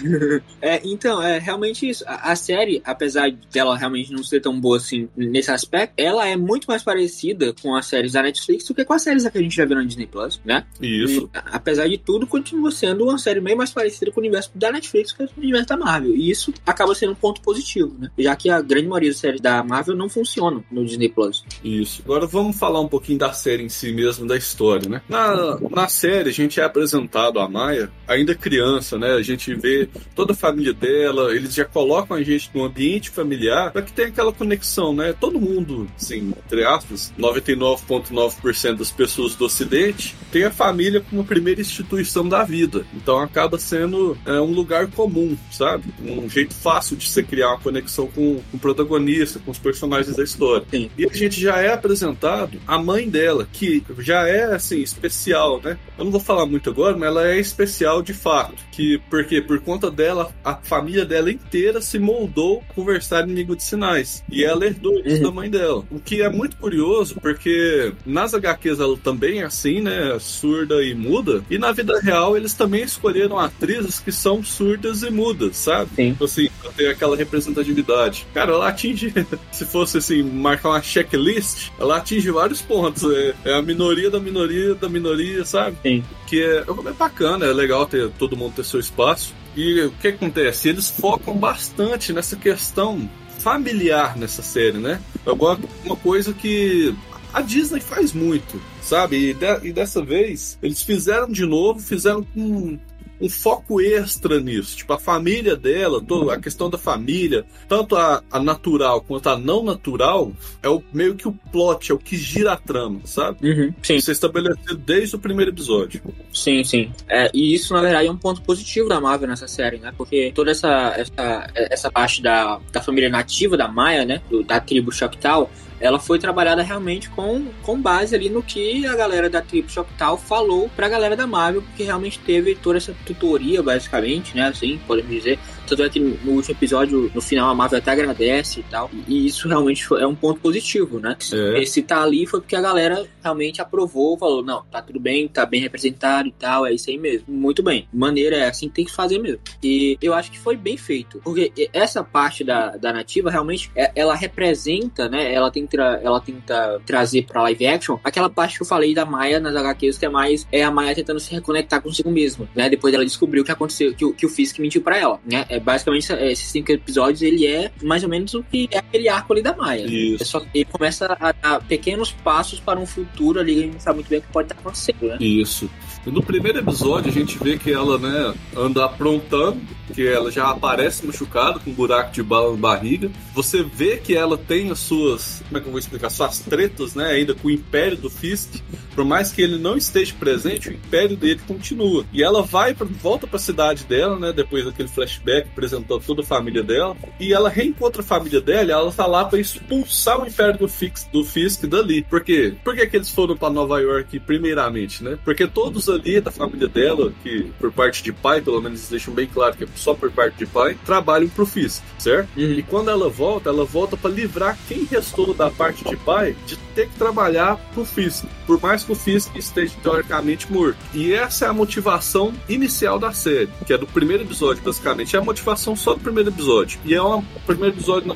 é, 0.60 0.80
então, 0.84 1.22
é 1.22 1.38
realmente 1.38 1.88
isso. 1.88 2.04
A, 2.06 2.32
a, 2.32 2.36
série, 2.36 2.82
apesar 2.84 3.30
dela 3.50 3.76
realmente 3.76 4.12
não 4.12 4.22
ser 4.22 4.40
tão 4.40 4.60
boa 4.60 4.76
assim 4.76 5.08
nesse 5.16 5.50
aspecto, 5.50 5.94
ela 5.96 6.26
é 6.28 6.36
muito 6.36 6.66
mais 6.66 6.82
parecida 6.82 7.54
com 7.54 7.74
as 7.74 7.86
séries 7.86 8.12
da 8.12 8.22
Netflix 8.22 8.66
do 8.66 8.74
que 8.74 8.84
com 8.84 8.92
as 8.92 9.02
séries 9.02 9.26
que 9.26 9.38
a 9.38 9.42
gente 9.42 9.56
já 9.56 9.64
viu 9.64 9.76
na 9.76 9.84
Disney 9.84 10.06
Plus, 10.06 10.38
né? 10.44 10.66
Isso. 10.80 11.30
E, 11.34 11.38
apesar 11.52 11.88
de 11.88 11.96
tudo, 11.96 12.26
continua 12.26 12.70
sendo 12.70 13.04
uma 13.04 13.16
série 13.16 13.40
bem 13.40 13.56
mais 13.56 13.70
parecida 13.70 14.10
com 14.10 14.20
o 14.20 14.22
universo 14.22 14.50
da 14.54 14.70
Netflix 14.70 15.12
que 15.12 15.26
com 15.26 15.40
o 15.40 15.42
universo 15.42 15.68
da 15.68 15.76
Marvel. 15.78 16.14
E 16.14 16.30
isso 16.30 16.52
acaba 16.66 16.94
sendo 16.94 17.12
um 17.12 17.16
ponto 17.16 17.40
positivo, 17.40 17.96
né? 17.98 18.10
Já 18.18 18.36
que 18.36 18.50
a 18.50 18.60
grande 18.60 18.88
maioria 18.88 19.10
das 19.10 19.18
séries 19.18 19.40
da 19.40 19.62
Marvel 19.62 19.96
não 19.96 20.08
funcionam 20.56 20.64
no 20.70 20.84
Disney 20.84 21.08
Plus. 21.08 21.44
Isso. 21.62 22.02
Agora 22.04 22.26
vamos 22.26 22.58
falar 22.58 22.80
um 22.80 22.88
pouquinho 22.88 23.18
da 23.18 23.32
série 23.32 23.62
em 23.62 23.68
si 23.68 23.92
mesmo, 23.92 24.26
da 24.26 24.36
história, 24.36 24.88
né? 24.88 25.02
Na, 25.08 25.58
na 25.70 25.88
série, 25.88 26.30
a 26.30 26.32
gente 26.32 26.60
é 26.60 26.64
apresentado 26.64 27.38
a 27.38 27.48
Maia 27.48 27.90
ainda 28.06 28.34
criança, 28.34 28.98
né? 28.98 29.12
A 29.12 29.22
gente 29.22 29.54
vê 29.54 29.88
toda 30.14 30.32
a 30.32 30.36
família 30.36 30.72
dela, 30.72 31.34
eles 31.34 31.54
já 31.54 31.64
colocam 31.64 32.16
a 32.16 32.22
gente 32.22 32.50
num 32.54 32.64
ambiente 32.64 33.10
familiar 33.10 33.72
para 33.72 33.82
que 33.82 33.92
tenha 33.92 34.08
aquela 34.08 34.32
conexão, 34.32 34.94
né? 34.94 35.14
Todo 35.18 35.40
mundo, 35.40 35.86
assim, 35.96 36.32
entre 36.44 36.64
aspas, 36.64 37.12
99,9% 37.18 38.76
das 38.76 38.90
pessoas 38.90 39.34
do 39.34 39.44
Ocidente 39.44 40.14
tem 40.30 40.44
a 40.44 40.50
família 40.50 41.00
como 41.00 41.22
a 41.22 41.24
primeira 41.24 41.60
instituição 41.60 42.28
da 42.28 42.44
vida. 42.44 42.84
Então 42.94 43.18
acaba 43.18 43.58
sendo 43.58 44.16
é, 44.24 44.40
um 44.40 44.52
lugar 44.52 44.86
comum, 44.88 45.36
sabe? 45.50 45.92
Um 46.02 46.28
jeito 46.28 46.54
fácil 46.54 46.96
de 46.96 47.08
você 47.08 47.22
criar 47.22 47.48
uma 47.48 47.58
conexão 47.58 48.06
com, 48.06 48.40
com 48.50 48.56
o 48.56 48.60
protagonista, 48.60 49.38
com 49.38 49.50
os 49.50 49.58
personagens 49.58 50.16
da 50.16 50.22
história. 50.22 50.45
Sim. 50.70 50.90
E 50.96 51.04
a 51.04 51.12
gente 51.12 51.40
já 51.40 51.60
é 51.60 51.72
apresentado 51.72 52.58
a 52.66 52.78
mãe 52.78 53.08
dela, 53.08 53.48
que 53.52 53.82
já 53.98 54.26
é 54.28 54.44
assim, 54.54 54.80
especial, 54.80 55.60
né? 55.62 55.78
Eu 55.98 56.04
não 56.04 56.12
vou 56.12 56.20
falar 56.20 56.46
muito 56.46 56.70
agora, 56.70 56.96
mas 56.96 57.08
ela 57.08 57.28
é 57.28 57.38
especial 57.38 58.02
de 58.02 58.12
fato. 58.12 58.54
Que, 58.72 59.00
porque 59.10 59.40
por 59.40 59.60
conta 59.60 59.90
dela, 59.90 60.32
a 60.44 60.54
família 60.54 61.04
dela 61.04 61.30
inteira 61.30 61.80
se 61.80 61.98
moldou 61.98 62.62
a 62.68 62.74
conversar 62.74 63.28
em 63.28 63.34
língua 63.34 63.56
de 63.56 63.62
sinais. 63.62 64.22
E 64.30 64.44
ela 64.44 64.66
herdou 64.66 65.00
isso 65.00 65.16
uhum. 65.16 65.22
da 65.22 65.30
mãe 65.30 65.50
dela. 65.50 65.84
O 65.90 65.98
que 65.98 66.22
é 66.22 66.28
muito 66.28 66.56
curioso, 66.56 67.16
porque 67.20 67.92
nas 68.04 68.34
HQs 68.34 68.80
ela 68.80 68.96
também 68.96 69.40
é 69.40 69.44
assim, 69.44 69.80
né? 69.80 70.16
Surda 70.18 70.82
e 70.82 70.94
muda. 70.94 71.42
E 71.50 71.58
na 71.58 71.72
vida 71.72 71.98
real 72.00 72.36
eles 72.36 72.54
também 72.54 72.82
escolheram 72.82 73.38
atrizes 73.38 73.98
que 74.00 74.12
são 74.12 74.42
surdas 74.42 75.02
e 75.02 75.10
mudas, 75.10 75.56
sabe? 75.56 75.90
Sim. 75.96 76.08
Então, 76.08 76.26
assim, 76.26 76.48
ter 76.76 76.88
aquela 76.88 77.16
representatividade. 77.16 78.26
Cara, 78.34 78.52
ela 78.52 78.68
atinge, 78.68 79.12
se 79.50 79.64
fosse 79.64 79.98
assim, 79.98 80.22
marcar 80.36 80.70
uma 80.70 80.82
checklist, 80.82 81.70
ela 81.78 81.96
atinge 81.98 82.30
vários 82.30 82.62
pontos. 82.62 83.04
É, 83.10 83.34
é 83.44 83.54
a 83.54 83.62
minoria 83.62 84.10
da 84.10 84.20
minoria 84.20 84.74
da 84.74 84.88
minoria, 84.88 85.44
sabe? 85.44 85.76
Sim. 85.82 86.04
Que 86.26 86.42
é, 86.42 86.58
é 86.58 86.92
bacana, 86.92 87.46
é 87.46 87.52
legal 87.52 87.86
ter 87.86 88.10
todo 88.10 88.36
mundo 88.36 88.54
ter 88.54 88.64
seu 88.64 88.80
espaço. 88.80 89.34
E 89.56 89.82
o 89.82 89.90
que 89.92 90.08
acontece? 90.08 90.68
Eles 90.68 90.90
focam 90.90 91.36
bastante 91.36 92.12
nessa 92.12 92.36
questão 92.36 93.08
familiar 93.38 94.16
nessa 94.16 94.42
série, 94.42 94.78
né? 94.78 95.00
Agora, 95.24 95.58
uma 95.84 95.96
coisa 95.96 96.32
que 96.32 96.94
a 97.32 97.42
Disney 97.42 97.80
faz 97.80 98.12
muito, 98.12 98.60
sabe? 98.82 99.30
E, 99.30 99.34
de, 99.34 99.68
e, 99.68 99.72
dessa 99.72 100.02
vez 100.02 100.58
eles 100.62 100.82
fizeram 100.82 101.30
de 101.30 101.44
novo, 101.44 101.78
fizeram 101.80 102.22
com 102.22 102.78
um 103.20 103.28
foco 103.28 103.80
extra 103.80 104.40
nisso. 104.40 104.76
Tipo, 104.76 104.92
a 104.92 104.98
família 104.98 105.56
dela, 105.56 106.02
toda 106.02 106.34
a 106.34 106.40
questão 106.40 106.68
da 106.68 106.78
família, 106.78 107.44
tanto 107.68 107.96
a, 107.96 108.22
a 108.30 108.40
natural 108.40 109.00
quanto 109.00 109.28
a 109.28 109.38
não 109.38 109.62
natural, 109.62 110.32
é 110.62 110.68
o 110.68 110.82
meio 110.92 111.14
que 111.14 111.28
o 111.28 111.32
plot, 111.32 111.90
é 111.90 111.94
o 111.94 111.98
que 111.98 112.16
gira 112.16 112.52
a 112.52 112.56
trama, 112.56 113.00
sabe? 113.04 113.48
Uhum, 113.48 113.74
sim. 113.82 113.96
Isso 113.96 114.10
é 114.10 114.12
estabelecido 114.12 114.76
desde 114.76 115.16
o 115.16 115.18
primeiro 115.18 115.50
episódio. 115.50 116.00
Sim, 116.32 116.62
sim. 116.64 116.92
É, 117.08 117.30
e 117.32 117.54
isso, 117.54 117.74
na 117.74 117.80
verdade, 117.80 118.08
é 118.08 118.10
um 118.10 118.16
ponto 118.16 118.42
positivo 118.42 118.88
da 118.88 119.00
Marvel 119.00 119.28
nessa 119.28 119.48
série, 119.48 119.78
né? 119.78 119.92
Porque 119.96 120.32
toda 120.34 120.50
essa, 120.50 120.94
essa, 120.96 121.50
essa 121.54 121.90
parte 121.90 122.22
da, 122.22 122.60
da 122.72 122.82
família 122.82 123.08
nativa 123.08 123.56
da 123.56 123.68
Maia, 123.68 124.04
né? 124.04 124.22
Do, 124.30 124.42
da 124.42 124.60
tribo 124.60 124.92
Choctaw, 124.92 125.50
ela 125.80 125.98
foi 125.98 126.18
trabalhada 126.18 126.62
realmente 126.62 127.10
com, 127.10 127.46
com 127.62 127.80
base 127.80 128.14
ali 128.14 128.28
no 128.28 128.42
que 128.42 128.86
a 128.86 128.94
galera 128.94 129.28
da 129.28 129.42
tribo 129.42 129.70
Choctaw 129.70 130.16
falou 130.16 130.70
pra 130.74 130.88
galera 130.88 131.16
da 131.16 131.26
Marvel, 131.26 131.62
porque 131.62 131.82
realmente 131.82 132.18
teve 132.18 132.54
toda 132.54 132.78
essa 132.78 132.94
tutoria, 133.04 133.62
basicamente, 133.62 134.34
né? 134.36 134.48
Assim, 134.48 134.80
podemos 134.86 135.10
dizer. 135.10 135.38
Tanto 135.66 135.82
é 135.82 135.88
que 135.88 135.98
no 136.00 136.32
último 136.32 136.54
episódio, 136.54 137.10
no 137.14 137.20
final, 137.20 137.50
a 137.50 137.54
Marvel 137.54 137.78
até 137.78 137.90
agradece 137.90 138.60
e 138.60 138.62
tal. 138.64 138.90
E 139.08 139.26
isso 139.26 139.48
realmente 139.48 139.84
é 139.94 140.06
um 140.06 140.14
ponto 140.14 140.40
positivo, 140.40 140.98
né? 141.00 141.16
É. 141.32 141.62
Esse 141.62 141.82
tá 141.82 142.02
ali 142.02 142.26
foi 142.26 142.40
porque 142.40 142.56
a 142.56 142.60
galera 142.60 143.06
realmente 143.22 143.60
aprovou, 143.60 144.16
falou, 144.16 144.42
não, 144.44 144.62
tá 144.70 144.80
tudo 144.80 145.00
bem, 145.00 145.26
tá 145.28 145.44
bem 145.44 145.60
representado 145.60 146.28
e 146.28 146.32
tal, 146.32 146.66
é 146.66 146.72
isso 146.72 146.88
aí 146.90 146.98
mesmo. 146.98 147.26
Muito 147.28 147.62
bem. 147.62 147.88
Maneira 147.92 148.36
é 148.36 148.48
assim 148.48 148.68
que 148.68 148.74
tem 148.76 148.84
que 148.84 148.92
fazer 148.92 149.18
mesmo. 149.18 149.40
E 149.62 149.98
eu 150.00 150.14
acho 150.14 150.30
que 150.30 150.38
foi 150.38 150.56
bem 150.56 150.76
feito. 150.76 151.20
Porque 151.24 151.52
essa 151.72 152.02
parte 152.04 152.44
da, 152.44 152.76
da 152.76 152.92
nativa, 152.92 153.30
realmente, 153.30 153.70
é- 153.74 153.90
ela 153.94 154.14
representa, 154.14 155.08
né? 155.08 155.32
Ela 155.32 155.50
tenta, 155.50 155.82
ela 156.02 156.20
tenta 156.20 156.80
trazer 156.86 157.24
pra 157.24 157.42
live 157.42 157.66
action 157.66 157.98
aquela 158.04 158.30
parte 158.30 158.56
que 158.56 158.62
eu 158.62 158.66
falei 158.66 158.94
da 158.94 159.04
Maia 159.04 159.40
nas 159.40 159.54
HQs, 159.56 159.98
que 159.98 160.06
é 160.06 160.08
mais 160.08 160.46
é 160.52 160.62
a 160.62 160.70
Maia 160.70 160.94
tentando 160.94 161.18
se 161.20 161.32
reconectar 161.32 161.80
consigo 161.82 162.10
mesma, 162.10 162.48
né? 162.54 162.68
Depois 162.70 162.92
dela 162.92 163.04
descobriu 163.04 163.42
o 163.42 163.44
que 163.46 163.50
aconteceu, 163.52 163.94
que, 163.94 164.04
o- 164.04 164.12
que 164.12 164.24
o 164.24 164.28
Fisk 164.28 164.58
mentiu 164.58 164.80
pra 164.82 164.96
ela, 164.98 165.20
né? 165.24 165.44
É 165.56 165.60
basicamente 165.60 166.12
esses 166.12 166.48
cinco 166.48 166.70
episódios, 166.70 167.22
ele 167.22 167.46
é 167.46 167.70
mais 167.82 168.02
ou 168.02 168.10
menos 168.10 168.34
o 168.34 168.42
que 168.42 168.68
é 168.70 168.78
aquele 168.78 169.08
arco 169.08 169.32
ali 169.32 169.42
da 169.42 169.56
Maia. 169.56 169.82
É 169.82 169.86
Isso. 169.86 170.24
só 170.26 170.40
que 170.40 170.48
ele 170.54 170.64
começa 170.66 171.16
a 171.18 171.32
dar 171.32 171.62
pequenos 171.62 172.12
passos 172.12 172.60
para 172.60 172.78
um 172.78 172.84
futuro 172.84 173.40
ali, 173.40 173.58
a 173.58 173.62
gente 173.62 173.72
não 173.72 173.80
sabe 173.80 173.96
muito 173.96 174.08
bem 174.08 174.18
o 174.18 174.22
que 174.22 174.28
pode 174.28 174.46
estar 174.46 174.60
acontecendo, 174.60 175.08
né? 175.08 175.16
Isso. 175.18 175.70
E 176.06 176.10
no 176.10 176.22
primeiro 176.22 176.58
episódio 176.58 177.10
a 177.10 177.12
gente 177.12 177.36
vê 177.42 177.58
que 177.58 177.72
ela, 177.72 177.98
né, 177.98 178.32
anda 178.56 178.84
aprontando, 178.84 179.60
que 179.92 180.06
ela 180.06 180.30
já 180.30 180.48
aparece 180.50 181.04
machucada, 181.04 181.58
com 181.58 181.70
um 181.70 181.74
buraco 181.74 182.12
de 182.12 182.22
bala 182.22 182.52
na 182.52 182.56
barriga. 182.56 183.10
Você 183.34 183.62
vê 183.62 183.96
que 183.96 184.14
ela 184.14 184.38
tem 184.38 184.70
as 184.70 184.78
suas, 184.78 185.42
como 185.48 185.58
é 185.58 185.60
que 185.60 185.66
eu 185.66 185.72
vou 185.72 185.80
explicar, 185.80 186.08
suas 186.10 186.38
tretas, 186.38 186.94
né, 186.94 187.06
ainda 187.06 187.34
com 187.34 187.48
o 187.48 187.50
império 187.50 187.96
do 187.96 188.08
Fisk. 188.08 188.60
Por 188.94 189.04
mais 189.04 189.32
que 189.32 189.42
ele 189.42 189.58
não 189.58 189.76
esteja 189.76 190.14
presente, 190.18 190.68
o 190.68 190.72
império 190.72 191.16
dele 191.16 191.40
continua. 191.46 192.04
E 192.12 192.22
ela 192.22 192.42
vai, 192.42 192.72
pra, 192.72 192.86
volta 192.86 193.26
pra 193.26 193.38
cidade 193.38 193.84
dela, 193.84 194.18
né, 194.18 194.32
depois 194.32 194.64
daquele 194.64 194.88
flashback 194.88 195.48
apresentando 195.48 196.00
toda 196.00 196.22
a 196.22 196.24
família 196.24 196.62
dela. 196.62 196.96
E 197.18 197.32
ela 197.32 197.48
reencontra 197.48 198.00
a 198.00 198.04
família 198.04 198.40
dela 198.40 198.72
ela 198.72 198.92
tá 198.92 199.06
lá 199.06 199.24
pra 199.24 199.38
expulsar 199.38 200.20
o 200.20 200.26
império 200.26 200.58
do 200.58 200.68
Fisk, 200.68 201.10
do 201.12 201.24
Fisk 201.24 201.64
dali. 201.66 202.02
Por 202.02 202.22
quê? 202.22 202.54
Por 202.64 202.74
que, 202.74 202.86
que 202.86 202.96
eles 202.96 203.10
foram 203.10 203.36
pra 203.36 203.50
Nova 203.50 203.80
York 203.80 204.18
primeiramente, 204.20 205.02
né? 205.02 205.18
Porque 205.24 205.46
todos 205.46 205.88
ali 205.96 206.20
da 206.20 206.30
família 206.30 206.68
dela, 206.68 207.12
que 207.22 207.50
por 207.58 207.72
parte 207.72 208.02
de 208.02 208.12
pai, 208.12 208.40
pelo 208.40 208.60
menos 208.60 208.80
eles 208.80 208.90
deixam 208.90 209.14
bem 209.14 209.26
claro 209.26 209.56
que 209.56 209.64
é 209.64 209.68
só 209.74 209.94
por 209.94 210.10
parte 210.10 210.38
de 210.38 210.46
pai, 210.46 210.76
trabalham 210.84 211.28
pro 211.28 211.46
Fisk, 211.46 211.82
certo? 211.98 212.28
E 212.36 212.62
quando 212.62 212.90
ela 212.90 213.08
volta, 213.08 213.48
ela 213.48 213.64
volta 213.64 213.96
pra 213.96 214.10
livrar 214.10 214.58
quem 214.68 214.84
restou 214.84 215.34
da 215.34 215.50
parte 215.50 215.84
de 215.84 215.96
pai 215.96 216.36
de 216.46 216.56
ter 216.74 216.88
que 216.88 216.96
trabalhar 216.96 217.56
pro 217.72 217.84
Fisk. 217.84 218.26
Por 218.46 218.60
mais 218.60 218.84
que 218.84 218.92
o 218.92 218.94
Fisk 218.94 219.34
esteja 219.34 219.74
teoricamente 219.82 220.50
morto. 220.52 220.76
E 220.94 221.12
essa 221.12 221.46
é 221.46 221.48
a 221.48 221.52
motivação 221.52 222.32
inicial 222.48 222.98
da 222.98 223.12
série, 223.12 223.48
que 223.66 223.72
é 223.72 223.78
do 223.78 223.86
primeiro 223.86 224.22
episódio, 224.22 224.62
basicamente. 224.62 225.16
É 225.16 225.18
a 225.18 225.22
motivação 225.22 225.74
só 225.74 225.94
do 225.94 226.00
primeiro 226.00 226.30
episódio. 226.30 226.78
E 226.84 226.94
é 226.94 227.02
um 227.02 227.22
primeiro 227.46 227.74
episódio, 227.74 228.08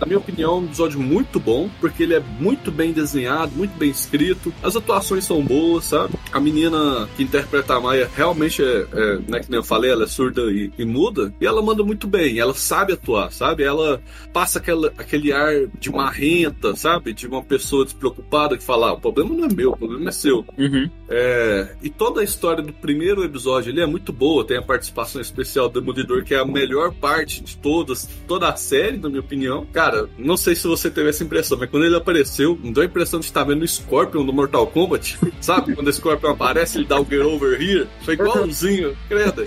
na 0.00 0.06
minha 0.06 0.18
opinião, 0.18 0.58
um 0.58 0.64
episódio 0.64 1.00
muito 1.00 1.38
bom, 1.38 1.70
porque 1.80 2.02
ele 2.02 2.14
é 2.14 2.20
muito 2.20 2.70
bem 2.70 2.92
desenhado, 2.92 3.52
muito 3.54 3.76
bem 3.78 3.90
escrito. 3.90 4.52
As 4.62 4.76
atuações 4.76 5.24
são 5.24 5.42
boas, 5.42 5.84
sabe? 5.84 6.14
A 6.32 6.40
menina 6.40 7.08
que 7.16 7.22
interpreta 7.28 7.74
a 7.74 7.80
Maia 7.80 8.10
realmente 8.14 8.62
é, 8.62 8.86
é 8.92 9.18
né, 9.28 9.40
que 9.40 9.50
nem 9.50 9.58
eu 9.58 9.64
falei, 9.64 9.90
ela 9.90 10.04
é 10.04 10.06
surda 10.06 10.42
e, 10.50 10.72
e 10.78 10.84
muda. 10.84 11.32
E 11.40 11.46
ela 11.46 11.62
manda 11.62 11.84
muito 11.84 12.06
bem, 12.06 12.38
ela 12.38 12.54
sabe 12.54 12.94
atuar, 12.94 13.30
sabe? 13.30 13.62
Ela 13.62 14.00
passa 14.32 14.58
aquela, 14.58 14.92
aquele 14.98 15.32
ar 15.32 15.66
de 15.78 15.90
marrenta, 15.90 16.74
sabe? 16.74 17.12
De 17.12 17.26
uma 17.26 17.42
pessoa 17.42 17.84
despreocupada 17.84 18.56
que 18.56 18.64
fala: 18.64 18.88
ah, 18.88 18.92
o 18.94 19.00
problema 19.00 19.34
não 19.34 19.44
é 19.44 19.52
meu, 19.52 19.72
o 19.72 19.76
problema 19.76 20.08
é 20.08 20.12
seu. 20.12 20.44
Uhum. 20.56 20.90
É, 21.08 21.74
e 21.82 21.88
toda 21.88 22.20
a 22.20 22.24
história 22.24 22.62
do 22.62 22.72
primeiro 22.72 23.24
episódio 23.24 23.70
ele 23.70 23.80
é 23.80 23.86
muito 23.86 24.12
boa, 24.12 24.46
tem 24.46 24.58
a 24.58 24.62
participação 24.62 25.20
especial 25.20 25.68
do 25.68 25.80
Demolidor, 25.80 26.22
que 26.22 26.34
é 26.34 26.38
a 26.38 26.44
melhor 26.44 26.92
parte 26.92 27.42
de 27.42 27.56
todas, 27.56 28.08
toda 28.26 28.48
a 28.48 28.56
série, 28.56 28.98
na 28.98 29.08
minha 29.08 29.20
opinião. 29.20 29.66
Cara, 29.72 30.08
não 30.18 30.36
sei 30.36 30.54
se 30.54 30.66
você 30.66 30.90
teve 30.90 31.08
essa 31.08 31.24
impressão, 31.24 31.56
mas 31.58 31.70
quando 31.70 31.86
ele 31.86 31.96
apareceu, 31.96 32.56
me 32.56 32.72
deu 32.72 32.82
a 32.82 32.86
impressão 32.86 33.20
de 33.20 33.26
estar 33.26 33.44
vendo 33.44 33.62
o 33.62 33.68
Scorpion 33.68 34.24
do 34.24 34.32
Mortal 34.32 34.66
Kombat, 34.66 35.18
sabe? 35.40 35.74
Quando 35.74 35.88
o 35.88 35.92
Scorpion 35.92 36.30
aparece, 36.30 36.78
ele 36.78 36.86
dá 36.86 37.00
o 37.00 37.04
Get 37.04 37.22
Over 37.22 37.60
Here, 37.60 37.88
foi 38.02 38.14
igualzinho, 38.14 38.96
credo. 39.08 39.44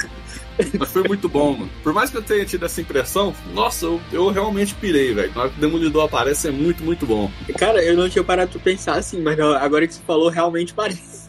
Mas 0.77 0.91
foi 0.91 1.03
muito 1.03 1.27
bom, 1.29 1.53
mano. 1.53 1.69
Por 1.83 1.93
mais 1.93 2.09
que 2.09 2.17
eu 2.17 2.21
tenha 2.21 2.45
tido 2.45 2.65
essa 2.65 2.81
impressão, 2.81 3.33
nossa, 3.53 3.85
eu, 3.85 4.01
eu 4.11 4.29
realmente 4.29 4.75
pirei, 4.75 5.13
velho. 5.13 5.31
Na 5.33 5.41
hora 5.41 5.49
que 5.49 5.57
o 5.57 5.61
Demolidor 5.61 6.05
aparece 6.05 6.47
é 6.47 6.51
muito, 6.51 6.83
muito 6.83 7.05
bom. 7.05 7.31
Cara, 7.57 7.83
eu 7.83 7.95
não 7.95 8.09
tinha 8.09 8.23
parado 8.23 8.51
pra 8.51 8.59
pensar 8.59 8.95
assim, 8.95 9.21
mas 9.21 9.39
agora 9.39 9.87
que 9.87 9.93
você 9.93 10.01
falou, 10.01 10.29
realmente 10.29 10.73
parece. 10.73 11.21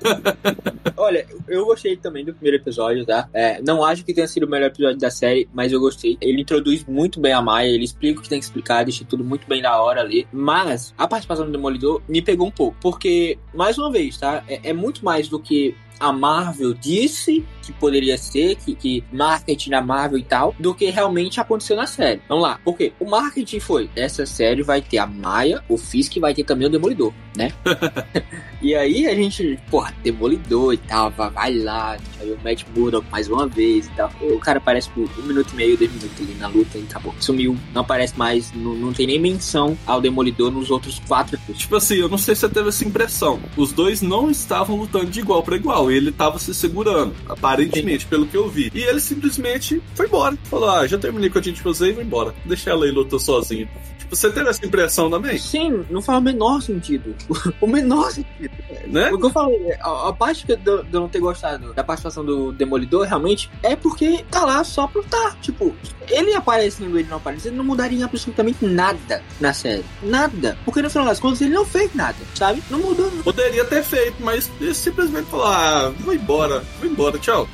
Olha, 0.96 1.26
eu 1.48 1.64
gostei 1.66 1.96
também 1.96 2.24
do 2.24 2.32
primeiro 2.32 2.58
episódio, 2.58 3.04
tá? 3.04 3.28
É, 3.32 3.60
não 3.62 3.84
acho 3.84 4.04
que 4.04 4.14
tenha 4.14 4.26
sido 4.26 4.44
o 4.44 4.48
melhor 4.48 4.66
episódio 4.66 4.98
da 4.98 5.10
série, 5.10 5.48
mas 5.52 5.72
eu 5.72 5.80
gostei. 5.80 6.16
Ele 6.20 6.40
introduz 6.40 6.84
muito 6.84 7.20
bem 7.20 7.32
a 7.32 7.42
Maia, 7.42 7.68
ele 7.68 7.84
explica 7.84 8.20
o 8.20 8.22
que 8.22 8.28
tem 8.28 8.38
que 8.38 8.44
explicar, 8.44 8.84
deixa 8.84 9.04
tudo 9.04 9.24
muito 9.24 9.46
bem 9.46 9.60
da 9.60 9.80
hora 9.80 10.00
ali. 10.00 10.26
Mas 10.32 10.94
a 10.96 11.06
participação 11.06 11.46
do 11.46 11.52
Demolidor 11.52 12.00
me 12.08 12.22
pegou 12.22 12.46
um 12.46 12.50
pouco, 12.50 12.76
porque, 12.80 13.38
mais 13.54 13.78
uma 13.78 13.90
vez, 13.90 14.16
tá? 14.18 14.42
É, 14.48 14.70
é 14.70 14.72
muito 14.72 15.04
mais 15.04 15.28
do 15.28 15.38
que 15.38 15.74
a 16.04 16.12
Marvel 16.12 16.74
disse 16.74 17.44
que 17.64 17.72
poderia 17.72 18.18
ser, 18.18 18.56
que, 18.56 18.74
que 18.74 19.04
marketing 19.10 19.70
da 19.70 19.80
Marvel 19.80 20.18
e 20.18 20.22
tal, 20.22 20.54
do 20.58 20.74
que 20.74 20.90
realmente 20.90 21.40
aconteceu 21.40 21.76
na 21.76 21.86
série. 21.86 22.20
Vamos 22.28 22.44
lá, 22.44 22.60
porque 22.62 22.92
o 23.00 23.08
marketing 23.08 23.60
foi: 23.60 23.90
essa 23.96 24.26
série 24.26 24.62
vai 24.62 24.82
ter 24.82 24.98
a 24.98 25.06
Maia, 25.06 25.62
o 25.68 25.78
Fisk 25.78 26.18
vai 26.18 26.34
ter 26.34 26.44
também 26.44 26.66
o 26.66 26.70
Demolidor, 26.70 27.12
né? 27.36 27.52
e 28.60 28.74
aí 28.74 29.06
a 29.06 29.14
gente, 29.14 29.58
porra, 29.70 29.94
Demolidor 30.02 30.74
e 30.74 30.76
tal, 30.76 31.10
vai, 31.10 31.54
lá, 31.54 31.96
aí 32.20 32.30
o 32.30 32.38
Matt 32.44 32.64
Murdock 32.76 33.06
mais 33.10 33.28
uma 33.28 33.46
vez 33.46 33.86
e 33.86 33.90
tal. 33.90 34.12
O 34.20 34.38
cara 34.38 34.58
aparece 34.58 34.90
por 34.90 35.08
um 35.18 35.22
minuto 35.22 35.52
e 35.52 35.56
meio, 35.56 35.78
dois 35.78 35.90
minutos 35.90 36.20
ali 36.20 36.34
na 36.34 36.48
luta 36.48 36.76
e 36.76 36.82
acabou. 36.82 37.14
Sumiu, 37.18 37.56
não 37.72 37.80
aparece 37.80 38.18
mais, 38.18 38.52
não, 38.52 38.74
não 38.74 38.92
tem 38.92 39.06
nem 39.06 39.18
menção 39.18 39.76
ao 39.86 40.00
Demolidor 40.00 40.50
nos 40.50 40.70
outros 40.70 40.98
quatro. 41.06 41.38
Tipo 41.54 41.76
assim, 41.76 41.94
eu 41.94 42.08
não 42.08 42.18
sei 42.18 42.34
se 42.34 42.42
você 42.42 42.48
teve 42.50 42.68
essa 42.68 42.84
impressão. 42.84 43.40
Os 43.56 43.72
dois 43.72 44.02
não 44.02 44.30
estavam 44.30 44.76
lutando 44.76 45.06
de 45.06 45.20
igual 45.20 45.42
para 45.42 45.56
igual. 45.56 45.90
Ele 45.94 46.12
tava 46.12 46.38
se 46.38 46.54
segurando, 46.54 47.14
aparentemente, 47.28 48.06
pelo 48.06 48.26
que 48.26 48.36
eu 48.36 48.48
vi. 48.48 48.70
E 48.74 48.82
ele 48.82 49.00
simplesmente 49.00 49.82
foi 49.94 50.06
embora. 50.06 50.36
Falou: 50.44 50.70
Ah, 50.70 50.86
já 50.86 50.98
terminei 50.98 51.28
o 51.28 51.32
que 51.32 51.38
eu 51.38 51.42
tinha 51.42 51.54
de 51.54 51.62
fazer 51.62 51.90
e 51.90 51.92
vou 51.92 52.02
embora. 52.02 52.34
Deixa 52.44 52.70
ela 52.70 52.84
aí 52.84 52.90
lutar 52.90 53.20
sozinha. 53.20 53.68
Tipo, 54.04 54.16
você 54.16 54.30
teve 54.30 54.48
essa 54.48 54.64
impressão 54.64 55.10
também? 55.10 55.38
Sim, 55.38 55.84
não 55.90 56.02
faz 56.02 56.18
o 56.18 56.22
menor 56.22 56.60
sentido. 56.60 57.14
o 57.60 57.66
menor 57.66 58.10
sentido. 58.10 58.50
Né? 58.86 59.10
O 59.10 59.18
que 59.18 59.26
eu 59.26 59.30
falei, 59.30 59.72
a, 59.80 60.08
a 60.08 60.12
parte 60.12 60.44
que 60.44 60.52
eu, 60.52 60.56
de 60.56 60.92
eu 60.92 61.00
não 61.00 61.08
ter 61.08 61.20
gostado 61.20 61.72
da 61.72 61.82
participação 61.82 62.24
do 62.24 62.52
Demolidor 62.52 63.06
realmente 63.06 63.50
é 63.62 63.74
porque 63.74 64.24
tá 64.30 64.44
lá 64.44 64.62
só 64.62 64.86
pra 64.86 65.02
tá. 65.04 65.36
Tipo, 65.40 65.74
ele 66.08 66.34
aparecendo, 66.34 66.98
ele 66.98 67.08
não 67.08 67.16
aparecendo, 67.16 67.56
não 67.56 67.64
mudaria 67.64 68.04
absolutamente 68.04 68.64
nada 68.64 69.22
na 69.40 69.54
série. 69.54 69.84
Nada. 70.02 70.56
Porque 70.64 70.82
no 70.82 70.90
final 70.90 71.06
das 71.06 71.18
contas 71.18 71.40
ele 71.40 71.54
não 71.54 71.64
fez 71.64 71.94
nada, 71.94 72.16
sabe? 72.34 72.62
Não 72.70 72.78
mudou. 72.78 73.10
Poderia 73.22 73.64
ter 73.64 73.82
feito, 73.82 74.16
mas 74.20 74.50
ele 74.60 74.74
simplesmente 74.74 75.26
falou: 75.30 75.46
Ah, 75.74 75.92
vou 75.98 76.14
embora, 76.14 76.62
vou 76.78 76.88
embora, 76.88 77.18
tchau. 77.18 77.48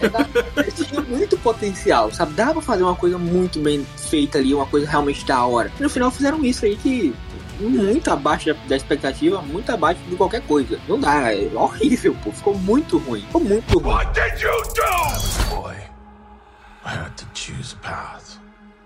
Tinha 0.75 1.01
muito 1.09 1.39
potencial, 1.39 2.13
sabe? 2.13 2.35
Dá 2.35 2.53
pra 2.53 2.61
fazer 2.61 2.83
uma 2.83 2.95
coisa 2.95 3.17
muito 3.17 3.59
bem 3.59 3.83
feita 3.97 4.37
ali, 4.37 4.53
uma 4.53 4.67
coisa 4.67 4.87
realmente 4.87 5.25
da 5.25 5.43
hora. 5.47 5.73
E 5.81 5.83
no 5.83 5.89
final 5.89 6.11
fizeram 6.11 6.45
isso 6.45 6.67
aí 6.67 6.77
que 6.77 7.15
muito 7.59 8.11
abaixo 8.11 8.53
da, 8.53 8.61
da 8.69 8.77
expectativa, 8.77 9.41
muito 9.41 9.73
abaixo 9.73 10.03
de 10.07 10.17
qualquer 10.17 10.43
coisa. 10.43 10.79
Não 10.87 11.01
dá, 11.01 11.33
é 11.33 11.51
horrível, 11.55 12.15
pô. 12.23 12.31
Ficou 12.31 12.55
muito 12.59 12.99
ruim. 12.99 13.23
Ficou 13.23 13.41
muito 13.41 13.79
ruim. 13.79 13.95
What 13.95 14.13
did 14.13 14.39
you 14.43 14.53
do? 14.75 15.55
Boy, 15.55 15.77
I 16.85 16.91
had 16.91 17.17
to 17.17 17.27
choose 17.33 17.75
path 17.81 18.39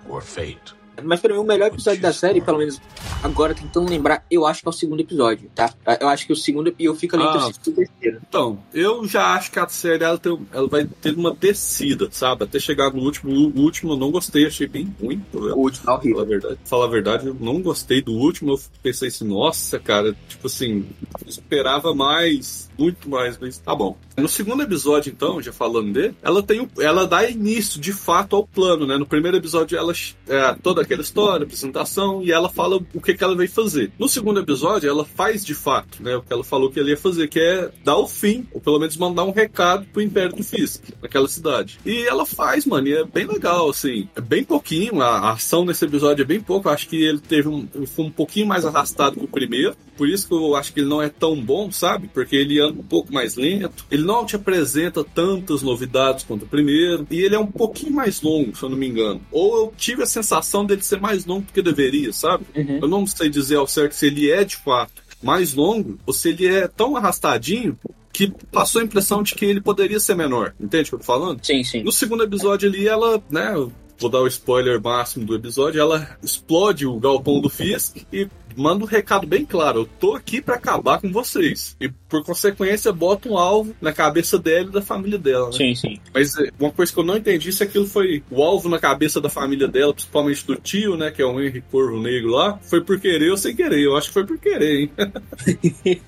or 0.09 0.23
fate. 0.23 0.75
Mas 1.03 1.21
pra 1.21 1.33
mim, 1.35 1.41
o 1.41 1.45
melhor 1.45 1.69
episódio 1.69 2.01
da 2.01 2.13
série, 2.13 2.41
pelo 2.41 2.59
menos 2.59 2.81
agora 3.23 3.55
tentando 3.55 3.89
lembrar, 3.91 4.25
eu 4.31 4.47
acho 4.47 4.63
que 4.63 4.69
é 4.69 4.71
o 4.71 4.73
segundo 4.73 5.01
episódio, 5.01 5.51
tá? 5.55 5.73
Eu 6.01 6.09
acho 6.09 6.27
que 6.27 6.33
o 6.33 6.37
segundo. 6.37 6.75
E 6.79 6.85
eu 6.85 6.95
fico 6.95 7.17
ali 7.17 7.25
entre 7.25 7.39
Ah. 7.39 7.47
o 7.49 7.53
segundo 7.53 7.81
e 7.81 7.85
o 7.85 7.89
terceiro. 7.89 8.21
Então, 8.29 8.59
eu 8.73 9.07
já 9.07 9.35
acho 9.35 9.51
que 9.51 9.59
a 9.59 9.69
série 9.69 10.05
ela, 10.05 10.19
tem- 10.19 10.39
ela 10.53 10.69
vai 10.69 10.85
ter 10.87 11.15
uma 11.15 11.35
descida, 11.35 12.09
sabe? 12.11 12.45
Até 12.45 12.59
chegar 12.59 12.93
no 12.93 13.03
último. 13.03 13.33
O 13.33 13.61
último 13.61 13.93
eu 13.93 13.97
não 13.97 14.11
gostei, 14.11 14.47
achei 14.47 14.67
bem 14.67 14.95
ruim. 15.01 15.23
O 15.33 15.39
último 15.61 15.91
é 15.91 15.95
horrível. 15.95 16.15
Falar 16.17 16.23
a 16.25 16.29
verdade. 16.29 16.59
Falar 16.65 16.85
a 16.85 16.89
verdade, 16.89 17.27
eu 17.27 17.37
não 17.41 17.61
gostei 17.61 18.01
do 18.03 18.13
último. 18.13 18.53
Eu 18.53 18.61
pensei 18.83 19.09
assim, 19.09 19.27
nossa, 19.27 19.79
cara, 19.79 20.15
tipo 20.29 20.47
assim, 20.47 20.87
eu 21.23 21.29
esperava 21.29 21.95
mais, 21.95 22.71
muito 22.79 23.09
mais, 23.09 23.39
mas 23.39 23.59
tá 23.59 23.75
bom. 23.75 23.97
No 24.17 24.29
segundo 24.29 24.63
episódio, 24.63 25.11
então, 25.11 25.43
já 25.43 25.53
falando 25.53 25.93
dele, 25.93 26.15
ela 26.23 26.43
tem 26.43 26.61
o- 26.61 26.69
ela 26.79 27.07
dá 27.07 27.29
início 27.29 27.81
de 27.81 27.93
fato 27.93 28.37
ao 28.37 28.47
plano, 28.47 28.87
né? 28.87 28.97
No 28.97 29.07
primeiro 29.07 29.37
episódio, 29.37 29.77
ela 29.77 29.93
é 30.29 30.55
toda 30.63 30.83
aquela 30.83 31.03
história, 31.03 31.45
apresentação, 31.45 32.23
e 32.23 32.31
ela 32.31 32.49
fala 32.49 32.81
o 32.95 33.01
que, 33.01 33.15
que 33.15 33.25
ela 33.25 33.35
vai 33.35 33.49
fazer. 33.49 33.91
No 33.99 34.09
segundo 34.09 34.41
episódio, 34.41 34.89
ela 34.89 35.05
faz 35.05 35.45
de 35.45 35.55
fato, 35.55 36.03
né? 36.03 36.17
O 36.17 36.23
que 36.23 36.33
ela 36.33 36.45
falou 36.45 36.71
que 36.71 36.79
ela 36.79 36.91
ia 36.91 36.97
fazer, 36.97 37.29
que 37.29 37.41
é 37.41 37.71
dar 37.85 37.97
o 37.97 38.07
fim, 38.07 38.47
ou 38.53 38.61
pelo 38.61 38.79
menos 38.79 38.97
mandar 38.97 39.25
um 39.25 39.33
recado 39.33 39.87
pro 39.93 40.03
Império 40.03 40.35
do 40.37 40.43
Fisk, 40.45 40.83
naquela 41.03 41.27
cidade. 41.29 41.79
E 41.85 42.03
ela 42.07 42.25
faz, 42.25 42.65
mano, 42.67 42.87
e 42.89 42.95
é 42.95 43.05
bem 43.05 43.27
legal, 43.27 43.69
assim. 43.71 44.09
É 44.15 44.21
bem 44.21 44.45
pouquinho, 44.45 45.01
a, 45.03 45.33
ação 45.33 45.65
nesse 45.65 45.85
episódio 45.85 46.23
é 46.23 46.27
bem 46.27 46.41
pouco. 46.41 46.69
Eu 46.69 46.73
acho 46.73 46.89
que 46.89 46.97
ele 47.03 47.19
teve 47.19 47.49
um, 47.49 47.67
foi 47.87 48.05
um 48.05 48.11
pouquinho 48.11 48.47
mais 48.47 48.65
arrastado 48.65 49.17
que 49.19 49.25
o 49.25 49.29
primeiro. 49.29 49.75
Por 49.97 50.09
isso 50.09 50.27
que 50.27 50.35
eu 50.35 50.57
acho 50.57 50.73
que 50.73 50.81
ele 50.81 50.89
não 50.89 51.01
é 51.01 51.09
tão 51.09 51.41
bom, 51.41 51.71
sabe? 51.71 52.09
Porque 52.13 52.35
ele 52.35 52.61
um 52.73 52.83
pouco 52.83 53.13
mais 53.13 53.37
lento. 53.37 53.87
Ele 53.91 54.03
não 54.03 54.25
te 54.25 54.37
apresenta 54.37 55.05
tantas 55.05 55.63
novidades 55.63 56.25
quanto 56.25 56.45
o 56.45 56.49
primeiro. 56.49 57.07
E 57.11 57.21
ele 57.21 57.35
é 57.35 57.39
um 57.39 57.47
pouquinho 57.47 57.95
mais 57.95 58.21
longo, 58.23 58.57
se 58.57 58.63
eu 58.63 58.69
não 58.69 58.77
me 58.77 58.89
engano. 58.89 59.21
Ou 59.31 59.57
eu 59.57 59.75
tive 59.77 60.03
a 60.03 60.07
sensação 60.07 60.65
dele 60.65 60.83
ser 60.83 61.01
mais 61.01 61.25
longo 61.25 61.47
do 61.47 61.53
que 61.53 61.63
deveria, 61.63 62.13
sabe? 62.13 62.45
Uhum. 62.55 62.79
Eu 62.83 62.89
não 62.89 63.07
sei 63.07 63.29
dizer 63.29 63.57
ao 63.57 63.67
certo 63.67 63.93
se 63.93 64.07
ele 64.07 64.31
é 64.31 64.45
de 64.45 64.57
fato 64.57 65.05
mais 65.23 65.55
longo 65.55 65.99
ou 66.07 66.13
se 66.13 66.29
ele 66.29 66.47
é 66.47 66.69
tão 66.69 66.97
arrastadinho 66.97 67.79
que 68.13 68.33
passou 68.53 68.81
a 68.81 68.85
impressão 68.85 69.23
de 69.23 69.35
que 69.35 69.45
ele 69.45 69.61
poderia 69.61 69.99
ser 69.99 70.15
menor. 70.15 70.55
Entende 70.61 70.85
o 70.85 70.91
que 70.91 70.95
eu 70.95 70.99
tô 71.01 71.05
falando? 71.05 71.45
Sim, 71.45 71.65
sim. 71.65 71.83
No 71.83 71.91
segundo 71.91 72.23
episódio 72.23 72.69
ali, 72.69 72.87
ela, 72.87 73.21
né, 73.29 73.53
vou 73.99 74.11
dar 74.11 74.21
o 74.21 74.27
spoiler 74.27 74.81
máximo 74.81 75.25
do 75.25 75.35
episódio, 75.35 75.81
ela 75.81 76.17
explode 76.23 76.87
o 76.87 76.99
galpão 76.99 77.41
do 77.41 77.49
Fisk 77.49 77.97
e 78.13 78.29
manda 78.57 78.85
um 78.85 78.87
recado 78.87 79.27
bem 79.27 79.45
claro, 79.45 79.81
eu 79.81 79.89
tô 79.99 80.15
aqui 80.15 80.41
pra 80.41 80.55
acabar 80.57 81.01
com 81.01 81.11
vocês. 81.11 81.77
E 81.81 81.89
por 81.89 82.25
consequência, 82.25 82.93
bota 82.93 83.29
um 83.29 83.37
alvo 83.37 83.75
na 83.81 83.93
cabeça 83.93 84.39
dela 84.39 84.69
e 84.69 84.73
da 84.73 84.83
família 84.83 85.19
dela, 85.19 85.47
né? 85.47 85.53
Sim, 85.53 85.75
sim. 85.75 86.01
Mas 86.13 86.37
é, 86.39 86.51
uma 86.59 86.71
coisa 86.71 86.93
que 86.93 86.99
eu 86.99 87.05
não 87.05 87.17
entendi 87.17 87.53
se 87.53 87.63
aquilo 87.63 87.87
foi 87.87 88.23
o 88.31 88.43
alvo 88.43 88.69
na 88.69 88.79
cabeça 88.79 89.21
da 89.21 89.29
família 89.29 89.69
dela, 89.69 89.93
principalmente 89.93 90.47
do 90.47 90.57
tio, 90.57 90.97
né, 90.97 91.11
que 91.11 91.21
é 91.21 91.25
o 91.25 91.41
Henry 91.41 91.63
Corvo 91.71 92.01
Negro 92.01 92.31
lá, 92.31 92.59
foi 92.63 92.81
por 92.81 93.01
querer 93.01 93.31
ou 93.31 93.37
sem 93.37 93.55
querer. 93.55 93.81
Eu 93.81 93.97
acho 93.97 94.09
que 94.09 94.15
foi 94.15 94.27
por 94.27 94.39
querer, 94.39 94.83
hein? 94.83 94.91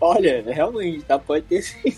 Olha, 0.00 0.44
realmente, 0.46 1.02
tá? 1.04 1.18
Pode 1.18 1.44
ter 1.46 1.62
sido. 1.62 1.94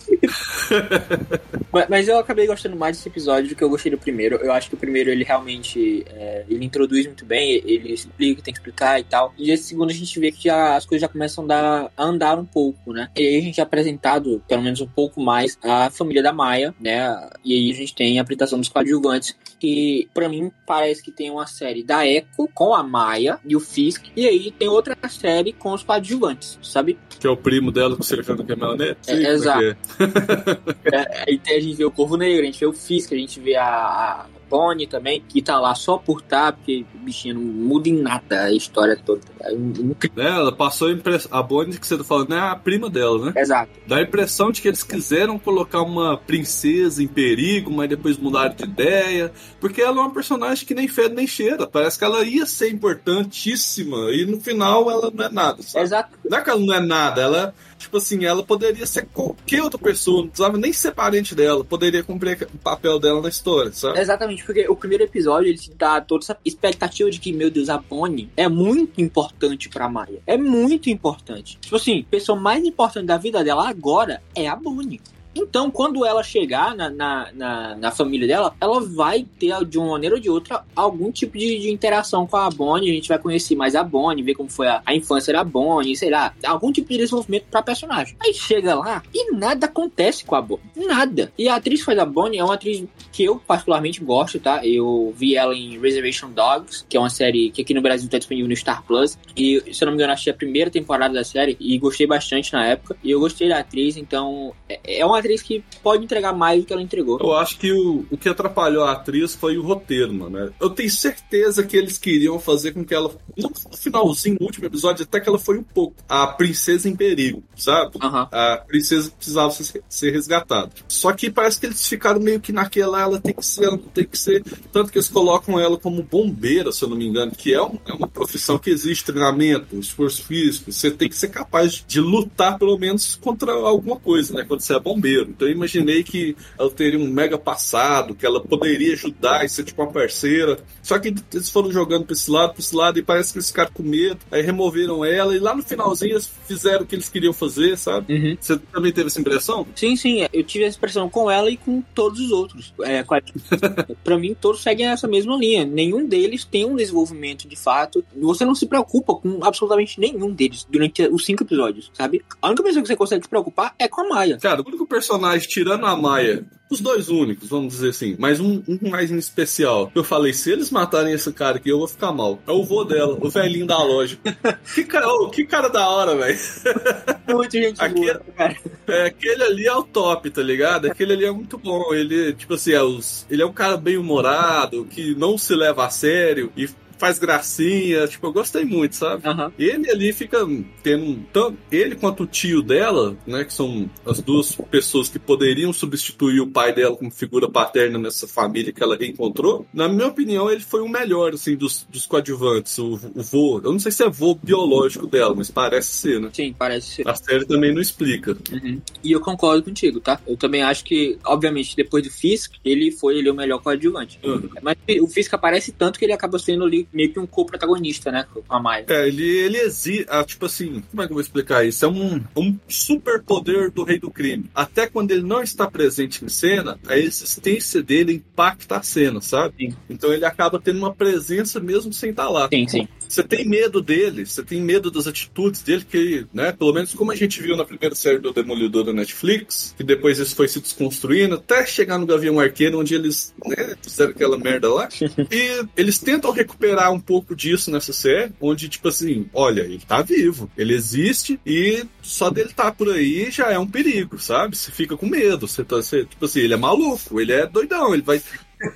mas, 1.73 1.89
mas 1.89 2.09
eu 2.09 2.19
acabei 2.19 2.47
gostando 2.47 2.77
mais 2.77 2.97
desse 2.97 3.09
episódio 3.09 3.51
do 3.51 3.57
que 3.57 3.63
eu 3.63 3.69
gostei 3.69 3.91
do 3.91 3.99
primeiro. 3.99 4.37
Eu 4.37 4.53
acho 4.53 4.69
que 4.69 4.75
o 4.75 4.79
primeiro 4.79 5.11
ele 5.17 5.25
realmente 5.25 6.05
é, 6.09 6.45
ele 6.49 6.65
introduz 6.65 7.07
muito 7.07 7.25
bem, 7.25 7.51
ele 7.65 7.93
explica 7.93 8.43
tem 8.43 8.53
que 8.55 8.61
explicar 8.61 9.01
e 9.01 9.05
tal. 9.05 9.35
E 9.39 9.51
esse 9.51 9.65
segundo 9.65 9.91
a 9.91 9.95
gente 9.95 10.19
vê 10.21 10.31
que 10.31 10.45
já, 10.45 10.77
as 10.77 10.85
coisas 10.87 11.01
já 11.01 11.09
começam 11.09 11.45
a, 11.45 11.47
dar- 11.47 11.91
a 11.97 12.05
andar 12.05 12.39
um 12.39 12.45
pouco, 12.45 12.93
né? 12.93 13.09
E 13.17 13.21
aí 13.27 13.39
a 13.39 13.41
gente 13.41 13.61
é 13.61 13.63
apresentado, 13.63 14.43
pelo 14.49 14.63
menos 14.63 14.81
um 14.81 14.87
pouco 14.87 15.21
mais, 15.21 15.59
a 15.63 15.91
família 15.91 16.23
da 16.23 16.33
Maia, 16.33 16.75
né? 16.81 17.29
E 17.45 17.55
aí 17.55 17.71
a 17.71 17.75
gente 17.75 17.95
tem 17.95 18.19
a 18.19 18.23
apresentação 18.23 18.59
dos 18.59 18.69
coadjuvantes, 18.69 19.37
que 19.59 20.09
pra 20.13 20.29
mim 20.29 20.51
parece 20.67 21.03
que 21.03 21.11
tem 21.11 21.31
uma 21.31 21.47
série 21.47 21.83
da 21.83 22.07
Echo 22.07 22.49
com 22.55 22.75
a 22.75 22.83
Maia 22.83 23.39
e 23.45 23.57
o 23.57 23.61
Fisk. 23.61 24.05
E 24.15 24.27
aí 24.27 24.51
tem 24.51 24.69
outra 24.69 24.97
série 25.09 25.53
com 25.53 25.73
os 25.73 25.83
coadjuvantes, 25.83 26.59
sabe? 26.63 26.99
Que 27.19 27.27
é 27.27 27.31
o 27.31 27.37
primo 27.37 27.73
dela 27.73 27.97
com 27.97 28.03
o 28.03 28.05
Serjano 28.05 28.45
Caminhonete. 28.45 28.99
É, 29.07 29.15
Sim, 29.17 29.23
como 29.23 29.27
exato. 29.29 29.61
que 29.61 30.95
é? 30.95 30.97
É, 30.97 31.25
aí 31.27 31.41
a 31.57 31.61
gente 31.61 31.75
vê 31.77 31.85
o 31.85 31.91
Corvo 31.91 32.17
Negro, 32.17 32.43
a 32.43 32.47
gente 32.47 32.61
vê 32.61 32.67
o 32.67 32.73
Fisk, 32.73 33.13
a 33.13 33.17
gente 33.17 33.41
vê 33.41 33.57
a, 33.57 33.67
a 33.67 34.27
Bonnie 34.49 34.87
também, 34.87 35.23
que 35.27 35.43
tá 35.43 35.59
lá 35.59 35.75
só 35.75 35.99
por 35.99 36.23
tá, 36.23 36.53
porque 36.53 36.85
o 36.95 36.99
bichinho 36.99 37.35
não 37.35 37.43
muda 37.43 37.89
em 37.89 38.01
nada 38.01 38.45
a 38.45 38.53
história 38.53 38.97
toda. 38.97 39.21
É 39.41 39.53
incrível. 39.53 40.25
Né, 40.25 40.31
ela 40.31 40.53
passou 40.53 40.89
a 40.89 40.93
impressão. 40.93 41.31
A 41.33 41.43
Bonnie 41.43 41.79
que 41.79 41.87
você 41.87 41.97
tá 41.99 42.05
falando 42.05 42.35
é 42.35 42.39
a 42.39 42.57
prima 42.57 42.89
dela, 42.89 43.27
né? 43.27 43.41
Exato. 43.41 43.71
Dá 43.87 43.97
a 43.97 44.03
impressão 44.03 44.51
de 44.51 44.61
que 44.61 44.69
eles 44.69 44.83
quiseram 44.83 45.39
colocar 45.39 45.83
uma 45.83 46.17
princesa 46.17 47.03
em 47.03 47.07
perigo, 47.07 47.71
mas 47.71 47.89
depois 47.89 48.19
mudaram 48.19 48.55
de 48.55 48.65
ideia. 48.65 49.33
Porque 49.61 49.81
ela 49.83 49.97
é 49.99 50.01
uma 50.01 50.13
personagem 50.13 50.67
que 50.67 50.75
nem 50.75 50.89
fede 50.89 51.15
nem 51.15 51.27
cheira. 51.27 51.67
Parece 51.67 51.99
que 51.99 52.05
ela 52.05 52.25
ia 52.25 52.47
ser 52.47 52.71
importantíssima. 52.71 54.11
E 54.13 54.27
no 54.27 54.41
final 54.41 54.91
ela 54.91 55.11
não 55.13 55.25
é 55.25 55.29
nada. 55.29 55.63
Sabe? 55.63 55.85
Exato. 55.85 56.19
Não 56.29 56.39
é 56.39 56.43
que 56.43 56.51
ela 56.51 56.61
não 56.61 56.75
é 56.75 56.81
nada, 56.81 57.23
ela, 57.23 57.55
tipo 57.79 57.97
assim, 57.97 58.25
ela 58.25 58.43
poderia 58.43 58.87
ser 58.87 59.07
qualquer 59.13 59.63
outra 59.63 59.79
pessoa, 59.79 60.23
não 60.23 60.29
precisava 60.29 60.59
nem 60.59 60.73
ser 60.73 60.93
parente 60.93 61.35
dela, 61.35 61.65
poderia 61.65 62.03
cumprir 62.03 62.49
o 62.55 62.59
papel 62.59 62.99
dela 62.99 63.21
na 63.21 63.29
história, 63.29 63.73
sabe? 63.73 63.99
Exatamente, 63.99 64.45
porque 64.45 64.69
o 64.69 64.77
primeiro 64.77 65.05
episódio 65.05 65.49
ele 65.49 65.59
te 65.59 65.73
dá 65.73 66.01
toda 66.01 66.25
essa 66.25 66.39
expectativa 66.45 67.11
de 67.11 67.19
que, 67.19 67.33
meu 67.33 67.51
Deus, 67.51 67.69
a 67.69 67.79
Bonnie 67.79 68.31
é 68.37 68.49
muito 68.49 69.01
importante 69.01 69.69
pra 69.69 69.89
Maia. 69.89 70.21
É 70.27 70.37
muito 70.37 70.91
importante. 70.91 71.59
Tipo 71.61 71.77
assim, 71.77 72.01
a 72.01 72.11
pessoa 72.11 72.39
mais 72.39 72.65
importante 72.65 73.07
da 73.07 73.17
vida 73.17 73.43
dela 73.45 73.69
agora 73.69 74.23
é 74.35 74.49
a 74.49 74.57
Bonnie. 74.57 75.01
Então, 75.37 75.71
quando 75.71 76.05
ela 76.05 76.23
chegar 76.23 76.75
na, 76.75 76.89
na, 76.91 77.29
na, 77.33 77.77
na 77.77 77.91
família 77.91 78.27
dela, 78.27 78.55
ela 78.61 78.81
vai 78.81 79.27
ter, 79.39 79.65
de 79.67 79.79
uma 79.79 79.93
maneira 79.93 80.15
ou 80.17 80.21
de 80.21 80.31
outra, 80.31 80.65
algum 80.75 81.13
tipo 81.13 81.37
de, 81.39 81.59
de 81.61 81.71
interação 81.71 82.27
com 82.27 82.37
a 82.37 82.49
Bonnie. 82.51 82.91
A 82.91 82.95
gente 82.95 83.09
vai 83.09 83.19
conhecer 83.19 83.55
mais 83.55 83.75
a 83.75 83.83
Bonnie, 83.83 84.23
ver 84.23 84.35
como 84.35 84.49
foi 84.49 84.67
a, 84.69 84.83
a 84.85 84.95
infância 84.95 85.33
da 85.33 85.45
Bonnie, 85.45 85.97
sei 85.97 86.11
lá, 86.11 86.33
algum 86.45 86.73
tipo 86.73 86.89
de 86.89 86.99
desenvolvimento 86.99 87.45
pra 87.51 87.63
personagem. 87.63 88.17
Aí 88.25 88.33
chega 88.35 88.75
lá 88.75 89.03
e 89.15 89.33
nada 89.33 89.67
acontece 89.67 90.25
com 90.25 90.35
a 90.35 90.43
Bonnie. 90.43 90.65
Nada. 90.77 91.33
E 91.39 91.49
a 91.49 91.57
atriz 91.57 91.81
que 91.81 91.87
faz 91.87 91.99
a 91.99 92.05
Bonnie 92.05 92.39
é 92.39 92.45
uma 92.45 92.55
atriz 92.55 92.85
que 93.13 93.25
eu 93.25 93.37
particularmente 93.39 94.01
gosto, 94.03 94.39
tá? 94.41 94.67
Eu 94.67 95.13
vi 95.17 95.37
ela 95.37 95.55
em 95.55 95.79
Reservation 95.79 96.31
Dogs, 96.31 96.85
que 96.89 96.97
é 96.97 97.01
uma 97.01 97.11
série 97.11 97.51
que 97.51 97.63
aqui 97.63 97.75
no 97.75 97.83
Brasil 97.83 98.09
tá 98.09 98.19
disponível 98.19 98.49
no 98.49 98.57
Star 98.57 98.83
Plus. 98.85 99.19
E, 99.37 99.63
se 99.73 99.83
eu 99.83 99.87
não 99.87 99.93
me 99.93 99.97
engano, 99.99 100.13
achei 100.13 100.33
a 100.33 100.37
primeira 100.37 100.71
temporada 100.71 101.15
da 101.15 101.25
série 101.25 101.57
e 101.61 101.79
gostei 101.79 102.07
bastante 102.07 102.53
na 102.53 102.65
época. 102.67 102.97
E 103.03 103.11
eu 103.11 103.21
gostei 103.21 103.49
da 103.49 103.59
atriz, 103.59 103.97
então 103.97 104.53
é- 104.69 105.01
é 105.01 105.07
uma 105.07 105.21
atriz 105.27 105.43
que 105.43 105.65
pode 105.83 106.05
entregar 106.05 106.33
mais 106.33 106.61
do 106.61 106.67
que 106.67 106.73
ela 106.73 106.83
entregou. 106.83 107.19
Eu 107.21 107.35
acho 107.35 107.59
que 107.59 107.73
o, 107.73 108.07
o 108.11 108.17
que 108.17 108.29
atrapalhou 108.29 108.85
a 108.85 108.93
atriz 108.93 109.35
foi 109.35 109.59
o 109.59 109.63
roteiro, 109.63 110.13
mano. 110.15 110.53
Eu 110.61 110.71
tenho 110.71 110.91
certeza 110.91 111.63
que 111.65 111.77
eles 111.77 111.99
queriam 111.99 112.39
fazer 112.39 112.73
com 112.73 112.85
que 112.85 112.95
ela. 112.95 113.11
No 113.37 113.51
finalzinho, 113.77 114.37
no 114.41 114.47
último 114.47 114.67
episódio, 114.67 115.03
até 115.03 115.21
que 115.21 115.29
ela 115.29 115.39
foi 115.39 115.59
um 115.59 115.63
pouco 115.63 115.97
a 116.09 116.27
princesa 116.29 116.89
em 116.89 116.95
perigo, 116.97 117.43
sabe? 117.57 117.99
Aham. 118.03 118.29
A 118.31 118.57
princesa 118.67 119.11
precisava 119.11 119.51
ser, 119.51 119.83
ser 119.89 120.11
resgatada. 120.13 120.71
Só 120.89 121.13
que 121.13 121.31
parece 121.31 121.59
que 121.61 121.67
eles 121.67 121.87
ficaram 121.87 122.21
meio 122.21 122.41
que 122.41 122.53
naquela, 122.53 123.01
ela 123.01 123.21
tem 123.21 123.35
que 123.35 123.45
ser, 123.45 123.65
ela 123.65 123.73
não 123.77 123.89
tem 123.89 124.05
que 124.05 124.19
ser. 124.19 124.43
Tanto 124.73 124.91
que 124.93 124.99
eles 124.99 125.09
colocam 125.09 125.59
ela 125.59 125.77
como 125.77 126.03
bombeira, 126.03 126.71
se 126.73 126.85
eu 126.85 126.89
não 126.89 126.97
me 126.97 127.07
engano, 127.07 127.33
que 127.33 127.53
é, 127.53 127.63
um- 127.63 127.79
é 127.87 127.93
uma 127.93 128.07
profissão 128.09 128.59
que 128.59 128.71
exige 128.71 129.05
treinamento, 129.05 129.77
esforço 129.79 130.23
físico. 130.25 130.71
Você 130.73 130.91
tem 130.91 131.09
que 131.09 131.17
ser 131.17 131.29
capaz 131.29 131.85
de 131.87 132.01
lutar, 132.01 132.59
pelo 132.59 132.79
menos, 132.79 133.17
contra 133.17 133.53
alguma 133.53 133.97
coisa, 133.97 134.35
né? 134.35 134.45
Quando 134.47 134.61
você 134.61 134.75
é 134.75 134.81
bombeiro. 134.81 135.16
Então 135.23 135.47
eu 135.49 135.53
imaginei 135.55 136.03
que 136.03 136.37
ela 136.59 136.71
teria 136.71 136.99
um 136.99 137.07
mega 137.09 137.39
passado, 137.39 138.15
que 138.15 138.25
ela 138.27 138.41
poderia 138.41 138.93
ajudar 138.95 139.45
e 139.45 139.49
ser 139.49 139.65
tipo 139.65 139.83
uma 139.83 139.91
parceira. 139.93 140.59
Só 140.83 140.99
que 140.99 141.15
eles 141.33 141.51
foram 141.51 141.71
jogando 141.73 142.05
pra 142.05 142.13
esse 142.15 142.31
lado, 142.31 142.53
pra 142.53 142.61
esse 142.61 142.75
lado, 142.75 142.99
e 142.99 143.03
parece 143.03 143.33
que 143.33 143.39
eles 143.39 143.49
ficaram 143.49 143.71
com 143.73 143.83
medo. 143.83 144.19
Aí 144.31 144.43
removeram 144.43 145.05
ela, 145.05 145.35
e 145.35 145.39
lá 145.39 145.55
no 145.55 145.63
finalzinho 145.63 146.13
eles 146.15 146.31
fizeram 146.47 146.83
o 146.83 146.87
que 146.87 146.95
eles 146.95 147.09
queriam 147.09 147.33
fazer, 147.33 147.77
sabe? 147.77 148.13
Uhum. 148.13 148.37
Você 148.41 148.59
também 148.59 148.93
teve 148.93 149.07
essa 149.09 149.21
impressão? 149.21 149.67
Sim, 149.75 149.97
sim, 149.97 150.27
eu 150.33 150.45
tive 150.45 150.65
essa 150.65 150.75
expressão 150.77 151.09
com 151.09 151.31
ela 151.31 151.51
e 151.51 151.57
com 151.57 151.83
todos 151.95 152.21
os 152.21 152.31
outros. 152.31 152.73
É, 152.83 153.01
a- 153.01 153.07
pra 154.05 154.19
mim, 154.19 154.35
todos 154.39 154.63
seguem 154.63 154.87
essa 154.87 155.07
mesma 155.09 155.37
linha. 155.37 155.65
Nenhum 155.65 156.07
deles 156.07 156.45
tem 156.45 156.65
um 156.65 156.77
desenvolvimento 156.77 157.49
de 157.49 157.57
fato. 157.57 158.05
Você 158.17 158.45
não 158.45 158.55
se 158.55 158.67
preocupa 158.67 159.15
com 159.15 159.45
absolutamente 159.45 159.99
nenhum 160.01 160.31
deles 160.33 160.67
durante 160.71 161.03
os 161.09 161.25
cinco 161.25 161.43
episódios, 161.43 161.91
sabe? 161.93 162.23
A 162.41 162.49
única 162.49 162.63
pessoa 162.63 162.83
que 162.83 162.89
você 162.89 162.97
consegue 162.97 163.23
se 163.25 163.29
preocupar 163.29 163.75
é 163.79 163.89
com 163.89 164.01
a 164.03 164.09
Maia. 164.09 164.39
Cara, 164.39 164.61
o 164.63 164.67
único 164.67 164.87
personagem, 164.87 165.06
tirando 165.47 165.87
a 165.87 165.97
Maia, 165.97 166.45
os 166.69 166.81
dois 166.81 167.09
únicos, 167.09 167.49
vamos 167.49 167.75
dizer 167.75 167.91
assim, 167.91 168.17
mas 168.19 168.41
um, 168.41 168.63
um 168.67 168.91
mais 168.91 169.11
em 169.11 169.17
especial. 169.17 169.91
Eu 169.95 170.03
falei, 170.03 170.33
se 170.33 170.51
eles 170.51 170.71
matarem 170.71 171.13
esse 171.13 171.33
cara 171.33 171.59
aqui, 171.59 171.69
eu 171.69 171.79
vou 171.79 171.87
ficar 171.87 172.13
mal. 172.13 172.41
É 172.47 172.51
o 172.51 172.65
vô 172.65 172.85
dela, 172.85 173.17
o 173.21 173.31
velhinho 173.31 173.67
da 173.67 173.79
loja. 173.83 174.19
que, 174.75 174.85
cara, 174.85 175.09
ô, 175.09 175.31
que 175.31 175.45
cara 175.47 175.69
da 175.69 175.89
hora, 175.89 176.17
velho. 176.17 176.39
Muito 177.29 177.53
gente 177.53 177.81
Aqui- 177.81 177.95
boa, 177.95 178.21
cara. 178.37 178.57
É, 178.89 179.05
aquele 179.07 179.43
ali 179.43 179.67
é 179.67 179.75
o 179.75 179.83
top, 179.83 180.29
tá 180.31 180.43
ligado? 180.43 180.87
Aquele 180.91 181.13
ali 181.13 181.25
é 181.25 181.31
muito 181.31 181.57
bom. 181.59 181.93
Ele, 181.95 182.33
tipo 182.33 182.55
assim, 182.55 182.73
é 182.73 182.83
os, 182.83 183.27
ele 183.31 183.43
é 183.43 183.47
um 183.47 183.53
cara 183.53 183.77
bem 183.77 183.97
humorado, 183.97 184.85
que 184.87 185.15
não 185.15 185.37
se 185.39 185.55
leva 185.55 185.87
a 185.87 185.91
sério 185.91 186.53
e 186.57 186.69
faz 186.99 187.19
gracinha. 187.19 188.07
Tipo, 188.07 188.27
eu 188.27 188.33
gostei 188.33 188.65
muito, 188.65 188.97
sabe? 188.97 189.27
Aham. 189.27 189.53
Ele 189.59 189.91
ali 189.91 190.13
fica 190.13 190.39
tendo. 190.83 191.27
Tanto, 191.33 191.57
ele 191.71 191.95
quanto 191.95 192.25
o 192.25 192.27
tio 192.27 192.63
dela, 192.63 193.17
né? 193.27 193.45
Que 193.45 193.53
são 193.53 193.89
as 194.05 194.21
duas 194.21 194.57
pessoas 194.71 195.09
que 195.09 195.19
poderiam 195.19 195.73
substituir 195.73 196.41
o 196.41 196.47
pai 196.47 196.75
dela 196.75 196.97
como 196.97 197.11
figura 197.11 197.49
paterna 197.51 197.99
nessa 197.99 198.27
família 198.27 198.73
que 198.73 198.83
ela 198.83 198.97
reencontrou. 198.97 199.67
Na 199.73 199.89
minha 199.89 200.09
opinião, 200.09 200.51
ele 200.51 200.63
foi 200.63 200.81
o 200.81 200.89
melhor, 200.89 201.35
assim, 201.35 201.57
dos, 201.57 201.87
dos 201.89 202.07
coadjuvantes. 202.07 202.79
O, 202.79 202.99
o 203.15 203.23
vô. 203.23 203.61
Eu 203.63 203.73
não 203.73 203.79
sei 203.79 203.93
se 203.93 204.03
é 204.03 204.09
vô 204.09 204.35
biológico 204.35 205.07
dela, 205.07 205.35
mas 205.35 205.51
parece 205.51 205.89
ser, 205.89 206.21
né? 206.21 206.31
Sim, 206.33 206.55
parece 206.57 206.97
ser. 206.97 207.09
A 207.09 207.15
série 207.15 207.47
também 207.47 207.73
não 207.73 207.81
explica. 207.81 208.37
Uhum. 208.53 208.81
E 209.03 209.13
eu 209.13 209.21
concordo 209.21 209.63
contigo, 209.63 210.01
tá? 210.01 210.21
Eu 210.27 210.37
também 210.37 210.63
acho 210.63 210.85
que, 210.85 211.19
obviamente, 211.25 211.77
depois 211.77 212.03
do 212.03 212.11
Fisk, 212.11 212.55
ele 212.65 212.91
foi 212.91 213.19
ele 213.19 213.31
o 213.31 213.35
melhor 213.35 213.61
coadjuvante. 213.61 214.19
Uhum. 214.25 214.49
Mas 214.63 214.77
o 215.01 215.07
Fisk 215.07 215.33
aparece 215.35 215.73
tanto 215.73 215.99
que 215.99 216.05
ele 216.05 216.13
acaba 216.13 216.39
sendo 216.39 216.65
ali 216.65 216.86
meio 216.93 217.13
que 217.13 217.19
um 217.19 217.27
co-protagonista, 217.27 218.11
né? 218.11 218.27
Com 218.33 218.55
a 218.55 218.61
Maya. 218.61 218.87
É, 218.89 219.09
ele, 219.09 219.25
ele 219.25 219.59
existe. 219.59 220.07
Ah, 220.09 220.25
tipo 220.25 220.47
assim, 220.47 220.83
como 220.91 221.03
é 221.03 221.07
que 221.07 221.13
eu 221.13 221.17
vou 221.17 221.21
explicar 221.21 221.65
isso? 221.65 221.85
É 221.85 221.89
um, 221.89 222.23
um 222.37 222.59
superpoder 222.69 223.71
do 223.71 223.85
rei 223.85 223.99
do 223.99 224.11
crime. 224.11 224.51
Até 224.55 224.87
quando 224.87 225.11
ele 225.11 225.23
não 225.23 225.43
está 225.43 225.71
presente 225.71 226.25
em 226.25 226.29
cena, 226.29 226.79
a 226.87 226.97
existência 226.97 227.83
dele 227.83 228.15
impacta 228.15 228.77
a 228.77 228.83
cena, 228.83 229.21
sabe? 229.21 229.71
Sim. 229.71 229.77
Então 229.89 230.13
ele 230.13 230.25
acaba 230.25 230.61
tendo 230.61 230.79
uma 230.79 230.95
presença 230.95 231.61
mesmo 231.61 231.93
sem 231.93 232.11
estar 232.11 232.29
lá. 232.29 232.49
Sim, 232.53 232.67
sim. 232.69 232.89
Você 233.09 233.23
tem 233.23 233.47
medo 233.47 233.81
dele, 233.81 234.27
você 234.27 234.43
tem 234.43 234.61
medo 234.61 234.91
das 234.91 235.07
atitudes 235.07 235.63
dele, 235.63 235.85
que, 235.89 236.27
né, 236.33 236.53
pelo 236.53 236.73
menos 236.73 236.95
como 236.95 237.13
a 237.13 237.17
gente 237.17 237.41
viu 237.41 237.57
na 237.57 237.65
primeira 237.65 237.95
série 237.95 238.19
do 238.19 238.33
Demolidor 238.33 238.85
da 238.85 238.93
Netflix, 238.93 239.75
que 239.77 239.85
depois 239.85 240.19
isso 240.19 240.35
foi 240.35 240.49
se 240.49 240.61
desconstruindo, 240.61 241.37
até 241.37 241.65
chegar 241.67 241.99
no 241.99 242.07
Gavião 242.07 242.39
Arqueiro, 242.41 242.79
onde 242.79 242.95
eles, 242.95 243.35
né, 243.45 243.77
fizeram 243.83 244.11
aquela 244.11 244.39
merda 244.39 244.73
lá. 244.73 244.89
e 245.31 245.67
eles 245.77 245.99
tentam 245.99 246.31
recuperar 246.31 246.93
um 246.93 247.01
pouco 247.01 247.35
disso 247.35 247.71
nessa 247.71 247.93
série, 247.93 248.33
onde, 248.41 248.69
tipo 248.69 248.89
assim, 248.89 249.29
olha, 249.33 249.63
ele 249.63 249.83
tá 249.87 250.03
vivo, 250.03 250.51
ele 250.57 250.75
existe 250.75 251.39
e 251.45 251.85
só 252.03 252.31
dele 252.31 252.51
tá 252.55 252.71
por 252.71 252.91
aí 252.91 253.31
já 253.31 253.51
é 253.51 253.59
um 253.59 253.67
perigo, 253.67 254.19
sabe? 254.19 254.57
Você 254.57 254.71
fica 254.71 254.97
com 254.97 255.07
medo, 255.07 255.47
você 255.47 255.65
tá, 255.65 255.77
você, 255.77 256.05
tipo 256.05 256.25
assim, 256.25 256.41
ele 256.41 256.55
é 256.55 256.57
maluco, 256.57 257.21
ele 257.21 257.33
é 257.33 257.47
doidão, 257.47 257.93
ele 257.93 258.03
vai 258.03 258.21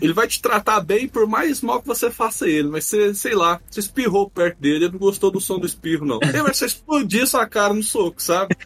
ele 0.00 0.12
vai 0.12 0.26
te 0.26 0.40
tratar 0.40 0.80
bem 0.80 1.08
por 1.08 1.26
mais 1.26 1.60
mal 1.60 1.80
que 1.80 1.88
você 1.88 2.10
faça 2.10 2.48
ele, 2.48 2.68
mas 2.68 2.84
você, 2.84 3.14
sei 3.14 3.34
lá, 3.34 3.60
você 3.68 3.80
espirrou 3.80 4.30
perto 4.30 4.60
dele, 4.60 4.84
ele 4.84 4.92
não 4.92 4.98
gostou 4.98 5.30
do 5.30 5.40
som 5.40 5.58
do 5.58 5.66
espirro, 5.66 6.06
não. 6.06 6.18
Ele 6.22 6.42
vai 6.42 6.54
só 6.54 6.64
explodir 6.66 7.26
sua 7.26 7.46
cara 7.46 7.72
no 7.72 7.82
soco, 7.82 8.22
sabe? 8.22 8.56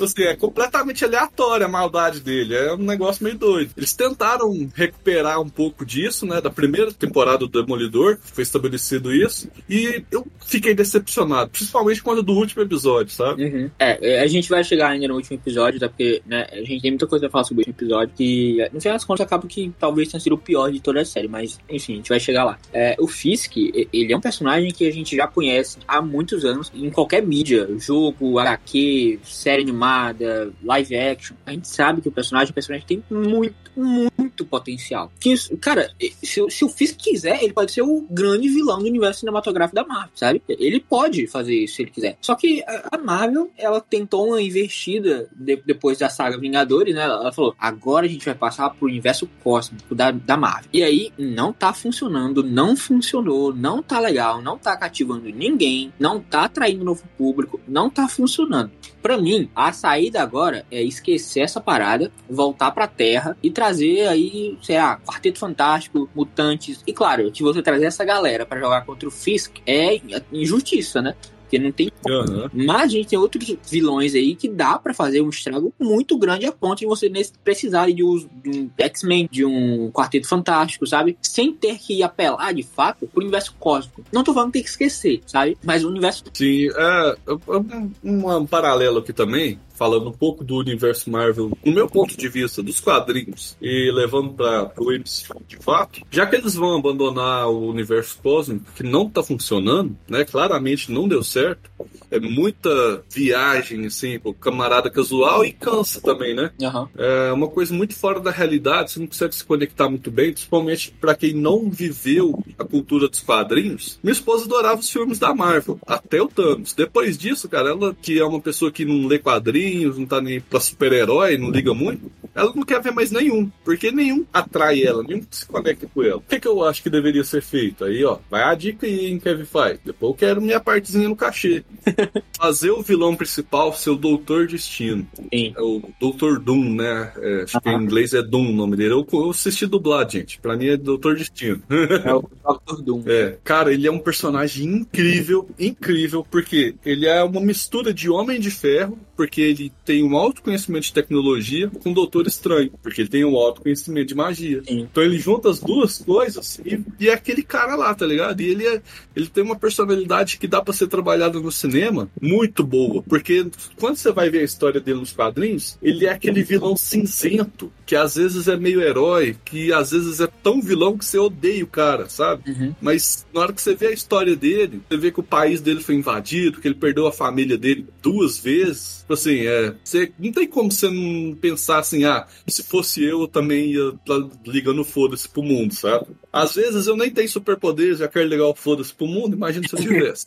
Assim, 0.00 0.22
é 0.22 0.36
completamente 0.36 1.04
aleatória 1.04 1.66
a 1.66 1.68
maldade 1.68 2.20
dele. 2.20 2.54
É 2.54 2.74
um 2.74 2.78
negócio 2.78 3.24
meio 3.24 3.36
doido. 3.36 3.72
Eles 3.76 3.92
tentaram 3.92 4.68
recuperar 4.74 5.40
um 5.40 5.48
pouco 5.48 5.84
disso, 5.84 6.26
né? 6.26 6.40
Da 6.40 6.50
primeira 6.50 6.92
temporada 6.92 7.38
do 7.38 7.48
Demolidor, 7.48 8.18
foi 8.22 8.42
estabelecido 8.42 9.12
isso. 9.12 9.48
E 9.68 10.04
eu 10.10 10.26
fiquei 10.44 10.74
decepcionado, 10.74 11.50
principalmente 11.50 12.02
quando 12.02 12.22
do 12.22 12.32
último 12.32 12.62
episódio, 12.62 13.12
sabe? 13.12 13.44
Uhum. 13.44 13.70
É, 13.78 14.20
a 14.20 14.26
gente 14.26 14.48
vai 14.48 14.62
chegar 14.64 14.90
ainda 14.90 15.08
no 15.08 15.14
último 15.14 15.36
episódio, 15.36 15.80
tá? 15.80 15.88
Porque 15.88 16.22
né, 16.26 16.46
a 16.52 16.56
gente 16.56 16.82
tem 16.82 16.90
muita 16.90 17.06
coisa 17.06 17.26
a 17.26 17.30
falar 17.30 17.44
sobre 17.44 17.62
o 17.62 17.66
último 17.66 17.76
episódio, 17.76 18.14
que 18.16 18.58
no 18.72 18.80
final 18.80 18.96
das 18.96 19.04
contas 19.04 19.26
acaba 19.26 19.46
que 19.46 19.72
talvez 19.78 20.08
tenha 20.08 20.20
sido 20.20 20.34
o 20.34 20.38
pior 20.38 20.70
de 20.70 20.80
toda 20.80 21.00
a 21.00 21.04
série, 21.04 21.28
mas 21.28 21.58
enfim, 21.68 21.94
a 21.94 21.96
gente 21.96 22.08
vai 22.08 22.20
chegar 22.20 22.44
lá. 22.44 22.58
É, 22.72 22.96
o 22.98 23.06
Fisk, 23.06 23.56
ele 23.56 24.12
é 24.12 24.16
um 24.16 24.20
personagem 24.20 24.70
que 24.70 24.86
a 24.86 24.92
gente 24.92 25.16
já 25.16 25.26
conhece 25.26 25.78
há 25.86 26.00
muitos 26.00 26.44
anos 26.44 26.70
em 26.74 26.90
qualquer 26.90 27.22
mídia, 27.22 27.68
jogo, 27.78 28.38
HQ, 28.38 29.20
série 29.24 29.64
animada, 29.72 30.52
live 30.62 30.96
action. 30.96 31.36
A 31.46 31.52
gente 31.52 31.66
sabe 31.66 32.00
que 32.00 32.08
o 32.08 32.12
personagem, 32.12 32.50
o 32.50 32.54
personagem 32.54 32.86
tem 32.86 33.02
muito, 33.10 33.56
muito 33.74 34.44
potencial. 34.44 35.10
Que, 35.18 35.34
cara, 35.56 35.90
se, 36.22 36.44
se 36.48 36.64
o 36.64 36.68
Fisk 36.68 36.98
quiser, 36.98 37.42
ele 37.42 37.52
pode 37.52 37.72
ser 37.72 37.82
o 37.82 38.06
grande 38.10 38.48
vilão 38.48 38.78
do 38.78 38.86
universo 38.86 39.20
cinematográfico 39.20 39.74
da 39.74 39.86
Marvel, 39.86 40.12
sabe? 40.14 40.42
Ele 40.48 40.78
pode 40.78 41.26
fazer 41.26 41.54
isso 41.54 41.76
se 41.76 41.82
ele 41.82 41.90
quiser. 41.90 42.18
Só 42.20 42.34
que 42.34 42.62
a, 42.66 42.98
Marvel, 42.98 43.50
ela 43.56 43.80
tentou 43.80 44.28
uma 44.28 44.40
investida 44.40 45.28
de, 45.34 45.56
depois 45.56 45.98
da 45.98 46.08
saga 46.08 46.38
Vingadores, 46.38 46.94
né? 46.94 47.02
Ela 47.02 47.32
falou: 47.32 47.54
agora 47.58 48.06
a 48.06 48.08
gente 48.08 48.24
vai 48.24 48.34
passar 48.34 48.70
pro 48.70 48.86
universo 48.86 49.28
cósmico 49.42 49.94
da, 49.94 50.10
da 50.10 50.36
Marvel. 50.36 50.68
E 50.72 50.82
aí 50.82 51.12
não 51.18 51.52
tá 51.52 51.72
funcionando, 51.72 52.42
não 52.42 52.76
funcionou, 52.76 53.54
não 53.54 53.82
tá 53.82 53.98
legal, 53.98 54.42
não 54.42 54.58
tá 54.58 54.76
cativando 54.76 55.28
ninguém, 55.28 55.92
não 55.98 56.20
tá 56.20 56.44
atraindo 56.44 56.84
novo 56.84 57.02
público, 57.16 57.60
não 57.66 57.88
tá 57.88 58.08
funcionando. 58.08 58.70
Pra 59.02 59.18
mim, 59.18 59.50
a 59.54 59.61
saída 59.70 60.22
agora 60.22 60.64
é 60.70 60.82
esquecer 60.82 61.40
essa 61.40 61.60
parada, 61.60 62.10
voltar 62.28 62.70
pra 62.70 62.88
Terra 62.88 63.36
e 63.42 63.50
trazer 63.50 64.08
aí, 64.08 64.58
sei 64.62 64.78
lá, 64.78 64.98
Quarteto 64.98 65.38
Fantástico, 65.38 66.08
Mutantes. 66.14 66.82
E 66.86 66.92
claro, 66.92 67.30
que 67.30 67.42
você 67.42 67.60
trazer 67.62 67.84
essa 67.84 68.04
galera 68.04 68.46
pra 68.46 68.58
jogar 68.58 68.86
contra 68.86 69.06
o 69.06 69.12
Fisk 69.12 69.58
é 69.66 70.00
injustiça, 70.32 71.02
né? 71.02 71.14
Porque 71.52 71.58
não 71.58 71.70
tem. 71.70 71.92
Uhum. 72.08 72.48
Mas 72.66 72.84
a 72.84 72.88
gente 72.88 73.08
tem 73.08 73.18
outros 73.18 73.54
vilões 73.70 74.14
aí 74.14 74.34
que 74.34 74.48
dá 74.48 74.78
pra 74.78 74.94
fazer 74.94 75.20
um 75.20 75.28
estrago 75.28 75.72
muito 75.78 76.16
grande 76.16 76.46
a 76.46 76.52
ponto 76.52 76.78
de 76.78 76.86
você 76.86 77.12
precisar 77.44 77.92
de 77.92 78.02
um, 78.02 78.26
de 78.42 78.50
um 78.58 78.70
X-Men, 78.78 79.28
de 79.30 79.44
um 79.44 79.90
Quarteto 79.90 80.26
Fantástico, 80.26 80.86
sabe? 80.86 81.18
Sem 81.20 81.52
ter 81.52 81.78
que 81.78 82.02
apelar 82.02 82.54
de 82.54 82.62
fato 82.62 83.06
pro 83.06 83.20
universo 83.20 83.54
cósmico. 83.60 84.02
Não 84.10 84.24
tô 84.24 84.32
falando 84.32 84.48
que 84.48 84.54
tem 84.54 84.62
que 84.62 84.70
esquecer, 84.70 85.20
sabe? 85.26 85.58
Mas 85.62 85.84
o 85.84 85.88
universo. 85.88 86.24
Sim, 86.32 86.68
é, 86.74 87.16
é 87.26 87.56
um, 88.02 88.36
um 88.38 88.46
paralelo 88.46 89.00
aqui 89.00 89.12
também, 89.12 89.58
falando 89.74 90.08
um 90.08 90.12
pouco 90.12 90.44
do 90.44 90.56
universo 90.56 91.10
Marvel, 91.10 91.56
no 91.64 91.72
meu 91.72 91.88
ponto 91.88 92.16
de 92.16 92.28
vista, 92.28 92.62
dos 92.62 92.80
quadrinhos, 92.80 93.56
e 93.60 93.90
levando 93.92 94.34
para 94.34 94.72
o 94.78 94.92
MCU 94.92 95.42
de 95.46 95.56
fato, 95.56 96.00
já 96.10 96.26
que 96.26 96.36
eles 96.36 96.54
vão 96.54 96.76
abandonar 96.76 97.48
o 97.48 97.68
universo 97.68 98.18
cósmico, 98.22 98.66
que 98.74 98.82
não 98.82 99.08
tá 99.08 99.22
funcionando, 99.22 99.96
né, 100.08 100.24
claramente 100.24 100.90
não 100.90 101.08
deu 101.08 101.22
certo, 101.22 101.70
é 102.10 102.20
muita 102.20 103.02
viagem, 103.10 103.86
assim, 103.86 104.18
pro 104.18 104.34
camarada 104.34 104.90
casual 104.90 105.44
e 105.44 105.52
cansa 105.52 106.00
também, 106.00 106.34
né? 106.34 106.50
Aham. 106.62 106.88
É 106.96 107.32
uma 107.32 107.48
coisa 107.48 107.72
muito 107.72 107.94
fora 107.94 108.20
da 108.20 108.30
realidade, 108.30 108.92
você 108.92 109.00
não 109.00 109.06
consegue 109.06 109.34
se 109.34 109.44
conectar 109.44 109.88
muito 109.88 110.10
bem, 110.10 110.32
principalmente 110.32 110.94
para 111.00 111.14
quem 111.14 111.32
não 111.32 111.70
viveu 111.70 112.38
a 112.58 112.64
cultura 112.64 113.08
dos 113.08 113.20
quadrinhos. 113.20 113.98
Minha 114.02 114.12
esposa 114.12 114.44
adorava 114.44 114.80
os 114.80 114.90
filmes 114.90 115.18
da 115.18 115.34
Marvel, 115.34 115.78
até 115.86 116.20
o 116.20 116.28
Thanos. 116.28 116.74
Depois 116.74 117.16
disso, 117.16 117.48
cara, 117.48 117.70
ela 117.70 117.94
que 117.94 118.18
é 118.18 118.24
uma 118.24 118.40
pessoa 118.40 118.70
que 118.70 118.84
não 118.84 119.06
lê 119.06 119.18
quadrinhos, 119.18 119.61
não 119.96 120.06
tá 120.06 120.20
nem 120.20 120.40
pra 120.40 120.60
super-herói, 120.60 121.38
não 121.38 121.50
liga 121.50 121.74
muito, 121.74 122.10
ela 122.34 122.52
não 122.54 122.62
quer 122.62 122.80
ver 122.80 122.92
mais 122.92 123.10
nenhum, 123.10 123.50
porque 123.64 123.90
nenhum 123.90 124.24
atrai 124.32 124.82
ela, 124.82 125.02
nenhum 125.02 125.22
se 125.30 125.46
conecta 125.46 125.86
com 125.86 126.02
ela. 126.02 126.18
O 126.18 126.22
que, 126.22 126.40
que 126.40 126.48
eu 126.48 126.64
acho 126.64 126.82
que 126.82 126.90
deveria 126.90 127.24
ser 127.24 127.42
feito? 127.42 127.84
Aí, 127.84 128.04
ó, 128.04 128.18
vai 128.30 128.42
a 128.42 128.54
dica 128.54 128.86
aí, 128.86 129.06
hein, 129.06 129.18
Kevin 129.18 129.44
Feige. 129.44 129.80
Depois 129.84 130.10
eu 130.10 130.16
quero 130.16 130.40
minha 130.40 130.60
partezinha 130.60 131.08
no 131.08 131.16
cachê. 131.16 131.64
Fazer 132.38 132.70
o 132.70 132.82
vilão 132.82 133.14
principal 133.14 133.72
ser 133.74 133.90
o 133.90 133.96
Doutor 133.96 134.46
Destino. 134.46 135.06
Sim. 135.32 135.52
É 135.56 135.60
o 135.60 135.82
Doutor 136.00 136.38
Doom, 136.38 136.74
né? 136.74 137.12
É, 137.16 137.42
acho 137.42 137.60
que 137.60 137.68
em 137.68 137.82
inglês 137.82 138.14
é 138.14 138.22
Doom 138.22 138.50
o 138.50 138.52
nome 138.52 138.76
dele. 138.76 138.94
Eu, 138.94 139.06
eu 139.12 139.30
assisti 139.30 139.66
dublado, 139.66 140.12
gente. 140.12 140.38
Pra 140.38 140.56
mim 140.56 140.66
é 140.66 140.76
Doutor 140.76 141.16
Destino. 141.16 141.62
É 142.04 142.12
o 142.12 142.22
Doctor 142.42 142.82
Doom. 142.82 143.02
É, 143.06 143.38
cara, 143.44 143.72
ele 143.72 143.86
é 143.86 143.92
um 143.92 143.98
personagem 143.98 144.66
incrível, 144.66 145.48
incrível, 145.58 146.26
porque 146.28 146.74
ele 146.84 147.06
é 147.06 147.22
uma 147.22 147.40
mistura 147.40 147.92
de 147.92 148.08
Homem 148.10 148.40
de 148.40 148.50
Ferro, 148.50 148.98
porque 149.16 149.51
ele 149.52 149.72
tem 149.84 150.02
um 150.02 150.16
alto 150.16 150.42
conhecimento 150.42 150.84
de 150.84 150.92
tecnologia, 150.92 151.68
com 151.68 151.90
o 151.90 151.94
Doutor 151.94 152.26
Estranho, 152.26 152.72
porque 152.82 153.02
ele 153.02 153.08
tem 153.08 153.24
um 153.24 153.36
alto 153.36 153.62
conhecimento 153.62 154.08
de 154.08 154.14
magia. 154.14 154.62
Sim. 154.66 154.80
Então 154.90 155.02
ele 155.02 155.18
junta 155.18 155.48
as 155.48 155.60
duas 155.60 155.98
coisas 155.98 156.60
e, 156.64 156.80
e 156.98 157.08
é 157.08 157.12
aquele 157.12 157.42
cara 157.42 157.74
lá, 157.74 157.94
tá 157.94 158.06
ligado? 158.06 158.40
E 158.40 158.46
ele, 158.46 158.66
é, 158.66 158.82
ele 159.14 159.28
tem 159.28 159.44
uma 159.44 159.56
personalidade 159.56 160.38
que 160.38 160.46
dá 160.46 160.60
pra 160.60 160.74
ser 160.74 160.88
trabalhada 160.88 161.38
no 161.38 161.52
cinema 161.52 162.10
muito 162.20 162.64
boa, 162.64 163.02
porque 163.02 163.46
quando 163.78 163.96
você 163.96 164.10
vai 164.12 164.30
ver 164.30 164.40
a 164.40 164.44
história 164.44 164.80
dele 164.80 165.00
nos 165.00 165.12
quadrinhos, 165.12 165.78
ele 165.82 166.06
é 166.06 166.10
aquele 166.10 166.42
vilão 166.42 166.76
cinzento, 166.76 167.72
que 167.86 167.94
às 167.94 168.14
vezes 168.16 168.48
é 168.48 168.56
meio 168.56 168.80
herói, 168.80 169.36
que 169.44 169.72
às 169.72 169.90
vezes 169.90 170.20
é 170.20 170.26
tão 170.26 170.60
vilão 170.60 170.96
que 170.96 171.04
você 171.04 171.18
odeia 171.18 171.64
o 171.64 171.66
cara, 171.66 172.08
sabe? 172.08 172.50
Uhum. 172.50 172.74
Mas 172.80 173.26
na 173.32 173.40
hora 173.40 173.52
que 173.52 173.60
você 173.60 173.74
vê 173.74 173.88
a 173.88 173.92
história 173.92 174.34
dele, 174.34 174.80
você 174.88 174.96
vê 174.96 175.10
que 175.10 175.20
o 175.20 175.24
país 175.24 175.60
dele 175.60 175.80
foi 175.80 175.94
invadido, 175.94 176.60
que 176.60 176.68
ele 176.68 176.74
perdeu 176.74 177.06
a 177.06 177.12
família 177.12 177.58
dele 177.58 177.86
duas 178.02 178.38
vezes. 178.38 179.00
Tipo 179.02 179.14
É. 179.46 179.74
Você, 179.84 180.12
não 180.18 180.32
tem 180.32 180.46
como 180.46 180.70
você 180.70 180.88
não 180.88 181.34
pensar 181.34 181.78
assim, 181.78 182.04
ah, 182.04 182.26
se 182.46 182.62
fosse 182.62 183.02
eu, 183.02 183.22
eu 183.22 183.28
também 183.28 183.72
ia 183.72 183.92
tá 184.04 184.28
ligando 184.46 184.84
foda-se 184.84 185.28
pro 185.28 185.42
mundo, 185.42 185.74
sabe? 185.74 186.06
Às 186.32 186.54
vezes 186.54 186.86
eu 186.86 186.96
nem 186.96 187.10
tenho 187.10 187.28
superpoderes, 187.28 187.98
já 187.98 188.08
quero 188.08 188.28
ligar 188.28 188.46
o 188.46 188.54
foda-se 188.54 188.94
pro 188.94 189.06
mundo, 189.06 189.36
imagina 189.36 189.68
se 189.68 189.76
eu 189.76 189.80
tivesse. 189.80 190.26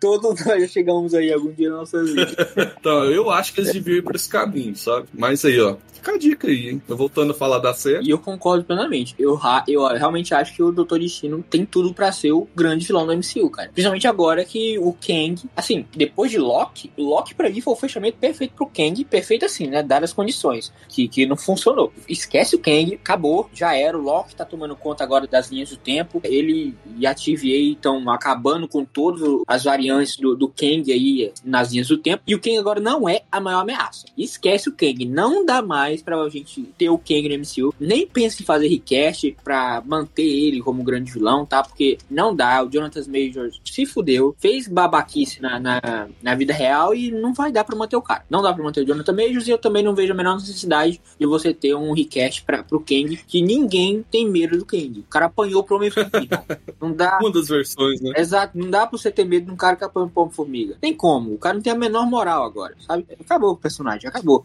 Todos 0.00 0.44
nós 0.44 0.60
já 0.60 0.68
chegamos 0.68 1.12
aí 1.14 1.32
algum 1.32 1.52
dia 1.52 1.70
na 1.70 1.78
nossa 1.78 2.02
vida. 2.04 2.28
então, 2.78 3.04
eu 3.06 3.30
acho 3.30 3.52
que 3.52 3.60
eles 3.60 3.72
deviam 3.72 3.98
ir 3.98 4.02
por 4.02 4.14
esse 4.14 4.28
caminho, 4.28 4.76
sabe? 4.76 5.08
Mas 5.12 5.44
aí, 5.44 5.60
ó, 5.60 5.76
fica 5.92 6.12
a 6.12 6.18
dica 6.18 6.46
aí, 6.46 6.70
hein? 6.70 6.82
Voltando 6.86 7.32
a 7.32 7.34
falar 7.34 7.58
da 7.58 7.74
série. 7.74 8.06
E 8.06 8.10
eu 8.10 8.18
concordo 8.18 8.64
plenamente. 8.64 9.14
Eu, 9.18 9.38
eu 9.66 9.86
realmente 9.88 10.32
acho 10.32 10.54
que 10.54 10.62
o 10.62 10.70
Doutor 10.70 11.00
Destino 11.00 11.42
tem 11.42 11.66
tudo 11.66 11.92
pra 11.92 12.12
ser 12.12 12.30
o 12.32 12.46
grande 12.54 12.86
vilão 12.86 13.06
do 13.06 13.12
MCU, 13.12 13.50
cara. 13.50 13.70
Principalmente 13.70 14.06
agora 14.06 14.44
que 14.44 14.78
o 14.78 14.92
Kang, 14.92 15.42
assim, 15.56 15.84
depois 15.96 16.30
de 16.30 16.38
Loki, 16.38 16.92
Loki 16.96 17.34
pra 17.34 17.50
mim 17.50 17.60
foi 17.60 17.72
o 17.72 17.76
fechamento 17.76 18.18
perfeito 18.18 18.54
pro 18.54 18.66
Kang, 18.66 19.04
perfeito 19.04 19.44
assim, 19.44 19.66
né? 19.66 19.82
Dadas 19.82 20.10
as 20.10 20.14
condições, 20.14 20.72
que, 20.88 21.08
que 21.08 21.26
não 21.26 21.36
funcionou. 21.36 21.92
Esquece 22.08 22.54
o 22.54 22.58
Kang, 22.60 22.94
acabou, 22.94 23.50
já 23.52 23.74
era. 23.74 23.95
Galera, 23.96 23.98
o 23.98 24.02
Loki 24.02 24.36
tá 24.36 24.44
tomando 24.44 24.76
conta 24.76 25.02
agora 25.02 25.26
das 25.26 25.50
linhas 25.50 25.70
do 25.70 25.76
tempo. 25.76 26.20
Ele 26.22 26.76
e 26.98 27.06
a 27.06 27.14
TVA 27.14 27.72
estão 27.72 28.08
acabando 28.10 28.68
com 28.68 28.84
todas 28.84 29.22
as 29.46 29.64
variantes 29.64 30.16
do, 30.16 30.36
do 30.36 30.48
Kang 30.48 30.90
aí 30.92 31.32
nas 31.44 31.72
linhas 31.72 31.88
do 31.88 31.98
tempo. 31.98 32.22
E 32.26 32.34
o 32.34 32.40
Kang 32.40 32.58
agora 32.58 32.80
não 32.80 33.08
é 33.08 33.22
a 33.30 33.40
maior 33.40 33.60
ameaça. 33.60 34.06
Esquece 34.16 34.68
o 34.68 34.72
Kang. 34.72 35.04
Não 35.04 35.44
dá 35.44 35.62
mais 35.62 36.02
pra 36.02 36.28
gente 36.28 36.62
ter 36.78 36.90
o 36.90 36.98
Kang 36.98 37.28
no 37.28 37.38
MCU. 37.38 37.74
Nem 37.80 38.06
pense 38.06 38.42
em 38.42 38.46
fazer 38.46 38.68
request 38.68 39.36
pra 39.42 39.82
manter 39.84 40.22
ele 40.22 40.60
como 40.60 40.82
grande 40.82 41.12
vilão, 41.12 41.46
tá? 41.46 41.62
Porque 41.62 41.98
não 42.10 42.34
dá. 42.34 42.62
O 42.62 42.70
Jonathan 42.70 43.02
Majors 43.08 43.60
se 43.64 43.86
fudeu, 43.86 44.34
fez 44.38 44.68
babaquice 44.68 45.40
na, 45.40 45.58
na, 45.58 46.08
na 46.22 46.34
vida 46.34 46.52
real 46.52 46.94
e 46.94 47.10
não 47.10 47.34
vai 47.34 47.52
dar 47.52 47.64
pra 47.64 47.76
manter 47.76 47.96
o 47.96 48.02
cara. 48.02 48.24
Não 48.28 48.42
dá 48.42 48.52
pra 48.52 48.62
manter 48.62 48.82
o 48.82 48.86
Jonathan 48.86 49.12
Majors 49.12 49.46
e 49.46 49.50
eu 49.50 49.58
também 49.58 49.82
não 49.82 49.94
vejo 49.94 50.12
a 50.12 50.16
menor 50.16 50.36
necessidade 50.36 51.00
de 51.18 51.26
você 51.26 51.52
ter 51.52 51.74
um 51.74 51.92
request 51.92 52.44
pra, 52.44 52.62
pro 52.62 52.80
Kang, 52.80 53.16
que 53.26 53.42
ninguém 53.42 53.85
tem 54.10 54.28
medo 54.28 54.58
do 54.58 54.64
Kang. 54.64 55.00
O 55.00 55.04
cara 55.04 55.26
apanhou 55.26 55.62
pro 55.62 55.76
Homem-Formiga. 55.76 56.44
Não 56.80 56.92
dá. 56.92 57.18
Uma 57.20 57.32
das 57.32 57.48
versões, 57.48 58.00
né? 58.00 58.12
Exato, 58.16 58.56
não 58.56 58.70
dá 58.70 58.86
pra 58.86 58.98
você 58.98 59.10
ter 59.10 59.24
medo 59.24 59.46
de 59.46 59.52
um 59.52 59.56
cara 59.56 59.76
que 59.76 59.84
apanha 59.84 60.08
pro 60.08 60.22
Homem-Formiga. 60.22 60.76
Tem 60.80 60.94
como. 60.94 61.34
O 61.34 61.38
cara 61.38 61.54
não 61.54 61.62
tem 61.62 61.72
a 61.72 61.76
menor 61.76 62.06
moral 62.06 62.44
agora, 62.44 62.76
sabe? 62.86 63.06
Acabou 63.18 63.52
o 63.52 63.56
personagem, 63.56 64.08
acabou. 64.08 64.44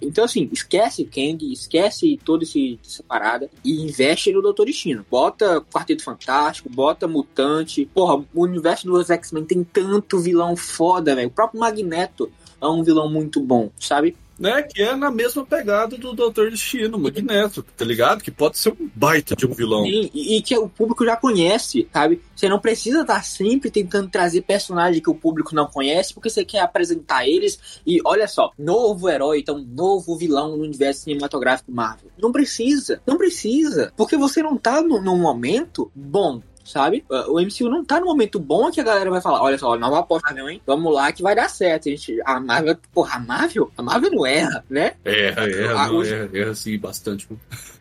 Então, 0.00 0.24
assim, 0.24 0.48
esquece 0.52 1.04
Kang, 1.04 1.52
esquece 1.52 2.18
toda 2.24 2.44
essa 2.44 3.02
parada 3.02 3.50
e 3.64 3.84
investe 3.84 4.32
no 4.32 4.40
Doutor 4.40 4.66
Destino. 4.66 5.04
Bota 5.10 5.60
Quarteto 5.60 6.02
Fantástico, 6.02 6.70
bota 6.70 7.06
Mutante. 7.06 7.88
Porra, 7.92 8.24
o 8.34 8.42
universo 8.42 8.86
dos 8.86 9.10
X-Men 9.10 9.44
tem 9.44 9.64
tanto 9.64 10.18
vilão 10.20 10.56
foda, 10.56 11.14
velho. 11.14 11.28
O 11.28 11.32
próprio 11.32 11.60
Magneto 11.60 12.30
é 12.60 12.66
um 12.66 12.82
vilão 12.82 13.10
muito 13.10 13.40
bom, 13.40 13.70
sabe? 13.78 14.16
Né? 14.38 14.62
Que 14.62 14.82
é 14.82 14.96
na 14.96 15.10
mesma 15.10 15.44
pegada 15.44 15.96
do 15.96 16.12
Doutor 16.12 16.50
Destino, 16.50 16.98
Magneto, 16.98 17.62
tá 17.76 17.84
ligado? 17.84 18.22
Que 18.22 18.30
pode 18.30 18.58
ser 18.58 18.70
um 18.70 18.90
baita 18.94 19.34
de 19.34 19.46
um 19.46 19.52
vilão. 19.52 19.86
E, 19.86 20.36
e 20.36 20.42
que 20.42 20.56
o 20.56 20.68
público 20.68 21.04
já 21.04 21.16
conhece, 21.16 21.88
sabe? 21.92 22.20
Você 22.34 22.48
não 22.48 22.58
precisa 22.58 23.02
estar 23.02 23.24
sempre 23.24 23.70
tentando 23.70 24.08
trazer 24.08 24.42
personagens 24.42 25.02
que 25.02 25.10
o 25.10 25.14
público 25.14 25.54
não 25.54 25.66
conhece, 25.66 26.12
porque 26.12 26.30
você 26.30 26.44
quer 26.44 26.60
apresentar 26.60 27.26
eles 27.26 27.80
e 27.86 28.00
olha 28.04 28.26
só, 28.26 28.52
novo 28.58 29.08
herói, 29.08 29.40
então 29.40 29.58
novo 29.58 30.16
vilão 30.16 30.56
no 30.56 30.62
universo 30.62 31.02
cinematográfico 31.02 31.72
Marvel. 31.72 32.10
Não 32.20 32.32
precisa, 32.32 33.00
não 33.06 33.16
precisa, 33.16 33.92
porque 33.96 34.16
você 34.16 34.42
não 34.42 34.56
tá 34.56 34.82
num 34.82 35.18
momento 35.18 35.90
bom 35.94 36.40
sabe? 36.64 37.04
O 37.28 37.40
MCU 37.40 37.68
não 37.68 37.84
tá 37.84 38.00
no 38.00 38.06
momento 38.06 38.38
bom 38.38 38.70
que 38.70 38.80
a 38.80 38.84
galera 38.84 39.10
vai 39.10 39.20
falar, 39.20 39.42
olha 39.42 39.58
só, 39.58 39.76
nova 39.76 40.00
aposta 40.00 40.24
Marvel, 40.24 40.48
hein? 40.48 40.62
Vamos 40.66 40.92
lá 40.92 41.12
que 41.12 41.22
vai 41.22 41.34
dar 41.34 41.48
certo. 41.48 41.88
A, 41.88 41.92
gente, 41.92 42.20
a 42.24 42.40
Marvel, 42.40 42.76
porra, 42.92 43.16
a 43.16 43.18
Marvel? 43.20 43.70
A 43.76 43.82
Marvel 43.82 44.10
não 44.10 44.26
erra, 44.26 44.64
né? 44.68 44.94
Erra, 45.04 45.48
erra, 45.48 45.86
não, 45.86 45.96
hoje... 45.96 46.14
erra, 46.14 46.30
erra 46.32 46.54
sim, 46.54 46.78
bastante. 46.78 47.28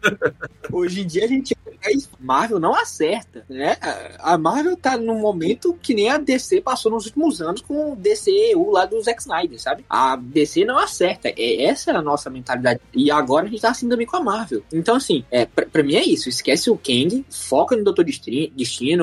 hoje 0.71 1.01
em 1.01 1.07
dia 1.07 1.25
a 1.25 1.27
gente 1.27 1.55
Marvel 2.19 2.59
não 2.59 2.73
acerta, 2.73 3.45
né? 3.49 3.77
A 4.19 4.37
Marvel 4.37 4.77
tá 4.77 4.97
num 4.97 5.19
momento 5.19 5.77
que 5.81 5.93
nem 5.93 6.09
a 6.09 6.17
DC 6.17 6.61
passou 6.61 6.91
nos 6.91 7.05
últimos 7.05 7.41
anos 7.41 7.61
com 7.61 7.93
o 7.93 7.95
DCU 7.95 8.71
lá 8.71 8.85
do 8.85 9.01
Zack 9.01 9.21
Snyder, 9.21 9.61
sabe? 9.61 9.85
A 9.89 10.15
DC 10.15 10.63
não 10.65 10.77
acerta. 10.77 11.29
É, 11.29 11.65
essa 11.65 11.91
é 11.91 11.95
a 11.95 12.01
nossa 12.01 12.29
mentalidade. 12.29 12.79
E 12.93 13.11
agora 13.11 13.45
a 13.45 13.49
gente 13.49 13.61
tá 13.61 13.69
assim 13.69 13.89
também 13.89 14.07
com 14.07 14.17
a 14.17 14.23
Marvel. 14.23 14.63
Então, 14.71 14.95
assim, 14.95 15.25
é, 15.29 15.45
pra, 15.45 15.65
pra 15.65 15.83
mim 15.83 15.95
é 15.95 16.03
isso. 16.03 16.29
Esquece 16.29 16.69
o 16.69 16.77
Kang, 16.77 17.25
foca 17.29 17.75
no 17.75 17.83
Doutor 17.83 18.05
Destino, 18.05 18.51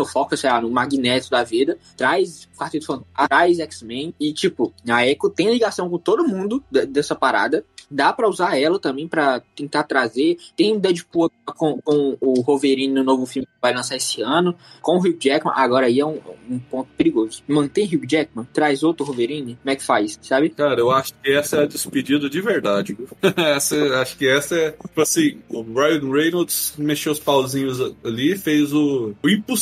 foca, 0.07 0.37
sei 0.37 0.51
lá, 0.51 0.61
no 0.61 0.71
Magneto 0.71 1.31
da 1.31 1.43
vida, 1.43 1.79
traz 1.97 2.49
Quarteto 2.57 2.87
Fantástico, 2.87 3.29
traz 3.29 3.59
X-Men. 3.59 4.15
E, 4.21 4.33
tipo, 4.33 4.73
a 4.89 5.07
Echo 5.07 5.31
tem 5.31 5.51
ligação 5.51 5.89
com 5.89 5.99
todo 5.99 6.29
mundo 6.29 6.63
dessa 6.71 7.15
parada. 7.15 7.65
Dá 7.91 8.13
para 8.13 8.29
usar 8.29 8.57
ela 8.57 8.79
também 8.79 9.09
para 9.09 9.41
tentar 9.57 9.83
trazer. 9.83 10.37
Tem 10.57 10.77
o 10.77 10.79
Deadpool 10.79 11.31
com, 11.57 11.81
com 11.83 12.17
o 12.21 12.43
Wolverine 12.43 12.95
no 12.95 13.03
novo 13.03 13.27
filme 13.27 13.47
que 13.47 13.53
vai 13.61 13.75
lançar 13.75 13.97
esse 13.97 14.23
ano. 14.23 14.55
Com 14.81 14.97
o 14.97 15.01
Hugh 15.01 15.19
Jackman, 15.19 15.53
agora 15.57 15.87
aí 15.87 15.99
é 15.99 16.07
um, 16.07 16.21
um 16.49 16.59
ponto 16.59 16.89
perigoso. 16.97 17.43
Mantém 17.49 17.87
Hugh 17.87 18.07
Jackman, 18.07 18.47
traz 18.53 18.85
outro 18.85 19.05
Wolverine, 19.05 19.59
como 19.61 19.73
é 19.73 19.75
que 19.75 19.83
faz, 19.83 20.19
sabe? 20.23 20.51
Cara, 20.51 20.79
eu 20.79 20.91
acho 20.93 21.13
que 21.15 21.33
essa 21.33 21.57
é 21.57 21.63
a 21.65 21.67
despedida 21.67 22.31
de 22.31 22.41
verdade. 22.41 22.97
essa, 23.37 24.01
acho 24.01 24.17
que 24.17 24.29
essa 24.29 24.55
é, 24.55 24.71
tipo 24.71 25.01
assim, 25.01 25.41
o 25.49 25.63
Ryan 25.63 26.13
Reynolds 26.13 26.75
mexeu 26.79 27.11
os 27.11 27.19
pauzinhos 27.19 27.81
ali, 28.05 28.39
fez 28.39 28.73
o, 28.73 29.15
o 29.21 29.29
impossível 29.29 29.60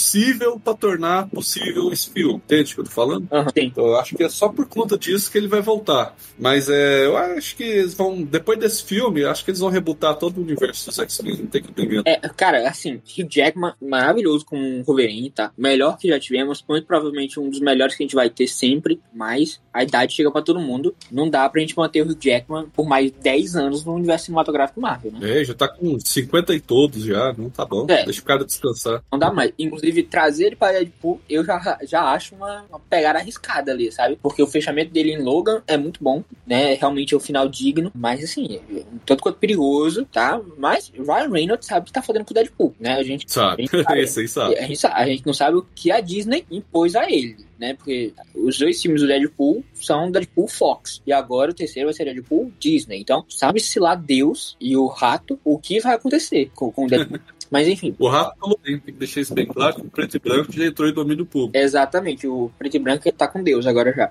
para 0.63 0.75
tornar 0.75 1.29
possível 1.29 1.93
esse 1.93 2.11
filme. 2.11 2.35
Entende 2.35 2.73
o 2.73 2.75
que 2.77 2.81
eu 2.81 2.85
tô 2.85 2.91
falando? 2.91 3.29
Uhum, 3.31 3.47
então 3.57 3.87
eu 3.87 3.97
acho 3.97 4.17
que 4.17 4.23
é 4.23 4.29
só 4.29 4.49
por 4.49 4.67
conta 4.67 4.99
disso 4.99 5.31
que 5.31 5.39
ele 5.39 5.49
vai 5.49 5.61
voltar. 5.61 6.15
Mas 6.39 6.69
é, 6.69 7.07
eu 7.07 7.17
acho 7.17 7.57
que 7.57 7.63
eles 7.63 7.95
vão 7.95 8.23
depois 8.23 8.59
desse 8.59 8.85
filme, 8.85 9.25
acho 9.25 9.45
que 9.45 9.51
eles 9.51 9.61
vão 9.61 9.71
rebutar 9.71 10.17
todo 10.17 10.39
o 10.39 10.43
universo 10.43 10.87
dos 10.87 10.99
X-Men, 10.99 11.39
não 11.39 11.47
tem 11.47 11.63
que 11.63 11.71
entender. 11.71 12.03
É, 12.05 12.17
cara, 12.29 12.69
assim, 12.69 12.95
Hugh 12.97 13.29
Jackman, 13.29 13.73
maravilhoso 13.81 14.45
com 14.45 14.81
o 14.81 14.85
Wolverine, 14.85 15.31
tá? 15.31 15.53
Melhor 15.57 15.99
que 15.99 16.09
já 16.09 16.19
tivemos, 16.19 16.65
muito 16.69 16.87
provavelmente 16.87 17.41
um 17.41 17.51
dos 17.51 17.61
melhores 17.61 17.95
que 17.95 18.03
a 18.03 18.07
gente 18.07 18.15
vai 18.15 18.31
ter 18.31 18.47
sempre, 18.47 19.01
mas 19.13 19.61
a 19.73 19.83
idade 19.83 20.15
chega 20.15 20.31
para 20.31 20.43
todo 20.43 20.61
mundo. 20.61 20.95
Não 21.11 21.29
dá 21.29 21.49
pra 21.49 21.61
gente 21.61 21.77
manter 21.77 22.03
o 22.03 22.11
Hugh 22.11 22.19
Jackman 22.19 22.69
por 22.75 22.87
mais 22.87 23.11
10 23.11 23.57
anos 23.57 23.85
no 23.85 23.95
universo 23.95 24.27
cinematográfico 24.27 24.81
Marvel, 24.81 25.13
né? 25.13 25.41
É, 25.41 25.45
já 25.45 25.55
tá 25.55 25.69
com 25.69 25.99
50 25.99 26.55
e 26.55 26.61
todos 26.61 27.05
já, 27.05 27.33
não 27.37 27.51
tá 27.51 27.65
bom. 27.65 27.87
É. 27.89 28.05
Deixa 28.05 28.21
o 28.21 28.25
cara 28.25 28.45
descansar. 28.45 29.03
Não 29.11 29.19
dá 29.19 29.33
mais. 29.33 29.53
Inclusive, 29.59 29.88
trazer 30.03 30.47
ele 30.47 30.57
pra 30.57 30.73
Deadpool, 30.73 31.21
eu 31.29 31.45
já, 31.45 31.79
já 31.83 32.03
acho 32.13 32.35
uma, 32.35 32.65
uma 32.69 32.79
pegada 32.79 33.19
arriscada 33.19 33.73
ali, 33.73 33.91
sabe? 33.91 34.19
Porque 34.23 34.43
o 34.43 34.47
fechamento 34.47 34.93
dele 34.93 35.13
em 35.13 35.23
Logan 35.23 35.63
é 35.67 35.77
muito 35.77 36.03
bom, 36.03 36.23
né? 36.47 36.75
Realmente 36.75 37.15
é 37.15 37.17
o 37.17 37.21
final 37.21 37.49
digno, 37.49 37.91
mas 37.95 38.19
mas 38.19 38.25
assim, 38.25 38.61
tanto 39.07 39.23
quanto 39.23 39.39
perigoso, 39.39 40.05
tá? 40.07 40.41
Mas 40.57 40.91
Ryan 40.97 41.31
Reynolds 41.31 41.67
sabe 41.67 41.83
o 41.83 41.85
que 41.85 41.93
tá 41.93 42.03
fazendo 42.03 42.25
com 42.25 42.33
o 42.33 42.35
Deadpool, 42.35 42.75
né? 42.81 42.95
A 42.95 43.03
gente 43.03 43.31
sabe. 43.31 43.63
A 43.63 43.67
gente, 43.67 43.85
sabe, 43.85 44.01
Esse 44.03 44.21
aí 44.21 44.29
sabe. 44.29 44.59
A, 44.59 44.63
gente, 44.63 44.87
a 44.87 45.07
gente 45.07 45.27
não 45.27 45.35
sabe 45.35 45.57
o 45.59 45.67
que 45.75 45.91
a 45.91 46.01
Disney 46.01 46.45
impôs 46.51 46.97
a 46.97 47.11
ele. 47.11 47.49
Né, 47.59 47.75
porque 47.75 48.13
os 48.37 48.57
dois 48.57 48.81
filmes 48.81 49.03
do 49.03 49.09
Deadpool 49.09 49.65
são 49.75 50.13
Deadpool 50.13 50.47
Fox. 50.47 51.03
E 51.05 51.13
agora 51.13 51.51
o 51.51 51.55
terceiro 51.55 51.89
vai 51.89 51.93
ser 51.93 52.05
Deadpool 52.05 52.53
Disney. 52.57 53.01
Então, 53.01 53.25
sabe-se 53.29 53.81
lá 53.81 53.97
Deus 53.97 54.57
e 54.61 54.77
o 54.77 54.87
rato 54.87 55.41
o 55.45 55.59
que 55.59 55.81
vai 55.81 55.97
acontecer 55.97 56.53
com, 56.55 56.71
com 56.71 56.85
o 56.85 56.89
Deadpool. 56.89 57.19
Mas 57.51 57.67
enfim. 57.67 57.95
O 57.99 58.09
rato 58.09 58.39
falou 58.39 58.59
bem, 58.63 58.79
tem 58.79 58.95
que 58.95 58.99
deixar 58.99 59.21
isso 59.21 59.35
bem 59.35 59.47
claro, 59.47 59.81
o 59.81 59.91
preto 59.91 60.17
e 60.17 60.21
branco 60.21 60.53
já 60.53 60.67
entrou 60.67 60.89
em 60.89 60.93
domínio 60.93 61.27
público. 61.27 61.57
Exatamente, 61.57 62.27
o 62.27 62.51
preto 62.59 62.77
e 62.77 62.79
branco 62.79 63.13
tá 63.13 63.27
com 63.27 63.43
Deus 63.43 63.67
agora 63.67 63.93
já 63.93 64.11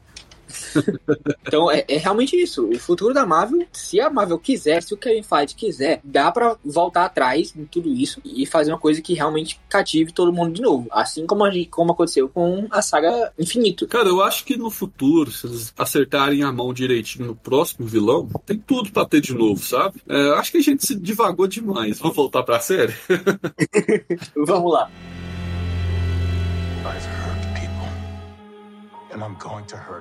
então 1.46 1.72
é, 1.72 1.86
é, 1.88 1.98
realmente 1.98 2.36
isso. 2.36 2.68
O 2.68 2.80
futuro 2.80 3.14
da 3.14 3.26
Marvel, 3.26 3.66
se 3.72 4.00
a 4.00 4.10
Marvel 4.10 4.40
quiser, 4.40 4.82
se 4.84 4.94
o 4.94 4.98
Kevin 4.98 5.24
Feige 5.24 5.56
quiser, 5.56 6.02
dá 6.04 6.32
para 6.32 6.58
voltar 6.64 7.06
atrás 7.06 7.54
em 7.56 7.66
tudo 7.66 7.94
isso 7.94 8.22
e 8.24 8.46
fazer 8.46 8.72
uma 8.72 8.80
coisa 8.80 9.02
que 9.02 9.14
realmente 9.14 9.60
cative 9.70 10.12
todo 10.12 10.34
mundo 10.34 10.54
de 10.54 10.62
novo. 10.62 10.88
Assim 10.92 11.26
como, 11.26 11.46
a, 11.46 11.52
como 11.70 11.92
aconteceu 11.92 12.30
com 12.30 12.68
a 12.72 12.82
saga 12.82 13.32
Infinito. 13.38 13.88
Cara, 13.88 14.10
eu 14.10 14.22
acho 14.22 14.46
que 14.46 14.58
no 14.58 14.70
futuro, 14.70 15.32
se 15.32 15.48
eles 15.48 15.74
acertarem 15.78 16.44
a 16.44 16.52
mão 16.52 16.74
direitinho 16.74 17.28
no 17.28 17.36
próximo 17.36 17.88
vilão, 17.88 18.28
tem 18.46 18.58
tudo 18.58 18.92
pra 18.92 19.06
ter 19.06 19.22
de 19.22 19.34
novo, 19.34 19.64
sabe? 19.64 20.02
É, 20.08 20.32
acho 20.32 20.52
que 20.52 20.58
a 20.58 20.64
gente 20.64 20.86
se 20.86 20.96
divagou 20.96 21.48
demais. 21.48 22.00
Vamos 22.00 22.16
voltar 22.16 22.44
pra 22.44 22.60
série? 22.60 22.94
Vamos 24.36 24.74
lá. 24.74 24.90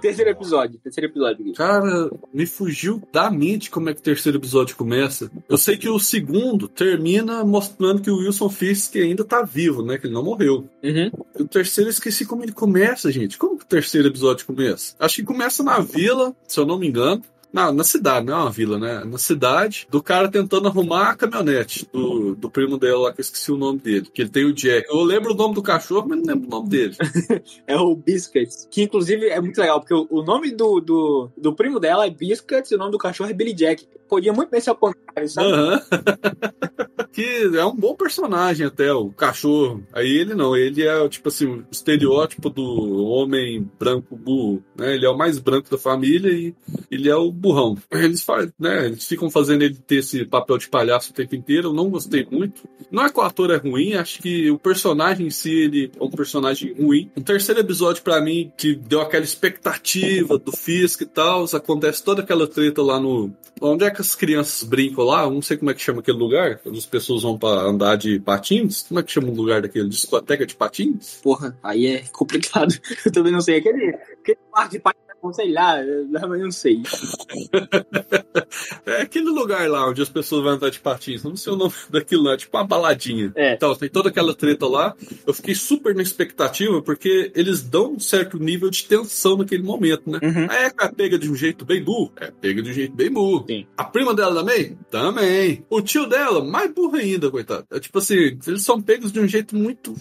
Terceiro 0.01 0.31
episódio, 0.31 0.79
terceiro 0.79 1.11
episódio. 1.11 1.53
Cara, 1.55 2.11
me 2.33 2.47
fugiu 2.47 3.03
da 3.13 3.31
mente 3.31 3.71
como 3.71 3.89
é 3.89 3.95
que 3.95 4.01
o 4.01 4.03
terceiro 4.03 4.39
episódio 4.39 4.77
começa. 4.77 5.31
Eu 5.49 5.59
sei 5.59 5.77
que 5.77 5.89
o 5.89 5.99
segundo 5.99 6.69
termina 6.69 7.45
mostrando 7.45 8.01
que 8.01 8.11
o 8.11 8.19
Wilson 8.19 8.49
Fisk 8.49 8.97
ainda 8.97 9.25
tá 9.25 9.43
vivo, 9.43 9.83
né? 9.83 9.99
Que 9.99 10.07
ele 10.07 10.15
não 10.15 10.23
morreu. 10.23 10.69
Uhum. 10.83 11.11
O 11.41 11.45
terceiro 11.45 11.89
eu 11.89 11.93
esqueci 11.93 12.27
como 12.27 12.43
ele 12.43 12.53
começa, 12.53 13.11
gente. 13.11 13.39
Como 13.39 13.57
que 13.57 13.65
o 13.65 13.69
terceiro 13.69 14.09
episódio 14.09 14.47
começa? 14.47 14.95
Acho 14.99 15.17
que 15.17 15.25
começa 15.25 15.63
na 15.63 15.79
vila, 15.79 16.35
se 16.47 16.59
eu 16.61 16.67
não 16.67 16.79
me 16.79 16.89
engano. 16.89 17.23
Na, 17.57 17.73
na 17.73 17.85
cidade, 17.85 18.27
não 18.27 18.35
é 18.35 18.41
uma 18.43 18.51
vila, 18.51 18.79
né? 18.79 19.03
Na 19.03 19.17
cidade, 19.17 19.89
do 19.91 20.03
cara 20.03 20.29
tentando 20.29 20.69
arrumar 20.69 21.13
a 21.13 21.17
caminhonete 21.17 21.89
do, 21.91 22.35
do 22.35 22.51
primo 22.51 22.77
dela 22.77 23.05
lá, 23.05 23.13
que 23.15 23.21
eu 23.21 23.23
esqueci 23.23 23.51
o 23.51 23.57
nome 23.57 23.79
dele. 23.79 24.07
Que 24.13 24.21
ele 24.21 24.29
tem 24.29 24.45
o 24.45 24.53
Jack. 24.53 24.87
Eu 24.91 25.03
lembro 25.03 25.33
o 25.33 25.35
nome 25.35 25.55
do 25.55 25.63
cachorro, 25.63 26.07
mas 26.07 26.19
não 26.19 26.27
lembro 26.27 26.49
o 26.49 26.51
nome 26.51 26.69
dele. 26.69 26.95
é 27.67 27.75
o 27.75 27.97
Biscuits. 27.97 28.69
Que 28.71 28.83
inclusive 28.83 29.31
é 29.31 29.41
muito 29.41 29.59
legal, 29.59 29.81
porque 29.81 29.95
o, 29.95 30.07
o 30.11 30.23
nome 30.23 30.51
do, 30.51 30.81
do, 30.81 31.31
do, 31.35 31.55
primo 31.55 31.81
dela 31.81 32.05
é 32.05 32.11
Biscuits 32.11 32.71
e 32.73 32.75
o 32.75 32.79
nome 32.79 32.93
do 32.93 32.99
cachorro 32.99 33.31
é 33.31 33.33
Billy 33.33 33.55
Jack. 33.55 33.89
Podia 34.09 34.33
muito 34.33 34.51
bem 34.51 34.61
ser 34.61 34.71
ao 34.71 34.77
contrário, 34.77 35.29
sabe? 35.29 35.53
Uhum. 35.53 35.81
que 37.13 37.51
é 37.57 37.65
um 37.65 37.75
bom 37.75 37.95
personagem 37.95 38.67
até, 38.67 38.93
o 38.93 39.11
cachorro. 39.11 39.83
Aí 39.93 40.19
ele 40.19 40.35
não, 40.35 40.55
ele 40.55 40.87
é 40.87 41.09
tipo 41.09 41.29
assim, 41.29 41.47
o 41.47 41.65
estereótipo 41.71 42.51
do 42.51 43.07
homem 43.07 43.69
branco 43.79 44.15
burro, 44.15 44.63
né? 44.77 44.95
Ele 44.95 45.07
é 45.07 45.09
o 45.09 45.17
mais 45.17 45.39
branco 45.39 45.71
da 45.71 45.79
família 45.79 46.31
e 46.31 46.55
ele 46.91 47.09
é 47.09 47.17
o 47.17 47.33
burrão. 47.33 47.77
Eles, 47.91 48.23
faz, 48.23 48.51
né, 48.59 48.87
eles 48.87 49.07
ficam 49.07 49.31
fazendo 49.31 49.63
ele 49.63 49.75
ter 49.75 49.97
esse 49.97 50.25
papel 50.27 50.59
de 50.59 50.69
palhaço 50.69 51.11
o 51.11 51.15
tempo 51.15 51.35
inteiro. 51.35 51.69
Eu 51.69 51.73
não 51.73 51.89
gostei 51.89 52.27
muito. 52.31 52.69
Não 52.91 53.05
é 53.05 53.11
que 53.11 53.19
o 53.19 53.23
ator 53.23 53.51
é 53.51 53.57
ruim, 53.57 53.95
acho 53.95 54.21
que 54.21 54.51
o 54.51 54.59
personagem 54.59 55.27
em 55.27 55.31
si 55.31 55.51
ele 55.51 55.91
é 55.99 56.05
um 56.05 56.11
personagem 56.11 56.75
ruim. 56.75 57.11
O 57.17 57.23
terceiro 57.23 57.61
episódio, 57.61 58.03
para 58.03 58.21
mim, 58.21 58.53
que 58.57 58.75
deu 58.75 59.01
aquela 59.01 59.25
expectativa 59.25 60.39
do 60.39 60.53
Fisk 60.53 61.01
e 61.01 61.07
tal, 61.07 61.45
acontece 61.45 62.05
toda 62.05 62.23
aquela 62.23 62.47
treta 62.47 62.83
lá 62.83 63.01
no. 63.01 63.33
Onde 63.61 63.85
é 63.85 63.91
que 63.97 64.03
as 64.03 64.15
crianças 64.15 64.63
brincam 64.63 65.05
lá, 65.05 65.29
não 65.29 65.43
sei 65.43 65.57
como 65.57 65.71
é 65.71 65.75
que 65.75 65.81
chama 65.81 66.01
aquele 66.01 66.19
lugar, 66.19 66.59
quando 66.59 66.79
as 66.79 66.87
pessoas 66.87 67.23
vão 67.23 67.39
pra 67.39 67.49
andar 67.49 67.97
de 67.97 68.21
patins. 68.21 68.83
Como 68.83 69.01
é 69.01 69.03
que 69.03 69.11
chama 69.11 69.29
o 69.29 69.35
lugar 69.35 69.63
daquele? 69.63 69.89
Discoteca 69.89 70.47
de 70.47 70.55
patins? 70.55 71.21
Porra, 71.23 71.57
aí 71.63 71.87
é 71.87 72.05
complicado. 72.13 72.75
Eu 73.05 73.13
também 73.13 73.33
não 73.33 73.41
sei. 73.41 73.59
Aquele, 73.59 73.89
aquele 73.89 74.39
parque 74.53 74.73
de 74.73 74.79
patins 74.81 75.06
sei 75.33 75.53
lá, 75.53 75.83
eu 75.83 76.07
não 76.09 76.51
sei. 76.51 76.83
é 78.87 79.03
aquele 79.03 79.31
lugar 79.31 79.69
lá 79.69 79.89
onde 79.89 80.03
as 80.03 80.09
pessoas 80.09 80.43
vão 80.43 80.53
andar 80.53 80.71
de 80.71 80.81
patins. 80.81 81.23
Não 81.23 81.37
sei 81.37 81.53
o 81.53 81.57
nome 81.57 81.75
daquilo 81.91 82.25
lá, 82.25 82.37
tipo 82.37 82.57
uma 82.57 82.65
baladinha. 82.65 83.33
É. 83.35 83.55
Então, 83.55 83.75
tem 83.75 83.89
toda 83.89 84.09
aquela 84.09 84.35
treta 84.35 84.67
lá. 84.67 84.95
Eu 85.27 85.35
fiquei 85.35 85.55
super 85.55 85.95
na 85.95 86.03
expectativa, 86.03 86.83
porque 86.83 87.31
eles 87.35 87.63
dão 87.63 87.93
um 87.93 88.01
certo 88.01 88.39
nível 88.39 88.71
de 88.71 88.85
tensão 88.85 89.37
naquele 89.37 89.63
momento, 89.63 90.11
né? 90.11 90.19
Uhum. 90.23 90.47
Aí 90.51 90.65
é 90.65 90.89
pega 90.89 91.19
de 91.19 91.31
um 91.31 91.35
jeito 91.35 91.65
bem 91.65 91.83
burro. 91.83 92.13
É, 92.17 92.31
pega 92.31 92.63
de 92.63 92.71
um 92.71 92.75
jeito 92.75 92.95
bem 92.95 93.11
burro. 93.11 93.45
Sim. 93.49 93.67
A 93.77 93.85
prima 93.85 94.15
dela 94.15 94.35
também? 94.35 94.79
Também. 94.91 95.65
O 95.69 95.81
tio 95.81 96.07
dela, 96.07 96.45
mais 96.45 96.73
burro 96.73 96.97
ainda, 96.97 97.31
coitado. 97.31 97.67
É 97.71 97.81
tipo 97.81 97.99
assim, 97.99 98.39
eles 98.47 98.63
são 98.63 98.81
pegos 98.81 99.13
de 99.13 99.21
um 99.21 99.29
jeito 99.29 99.57
muito. 99.57 99.95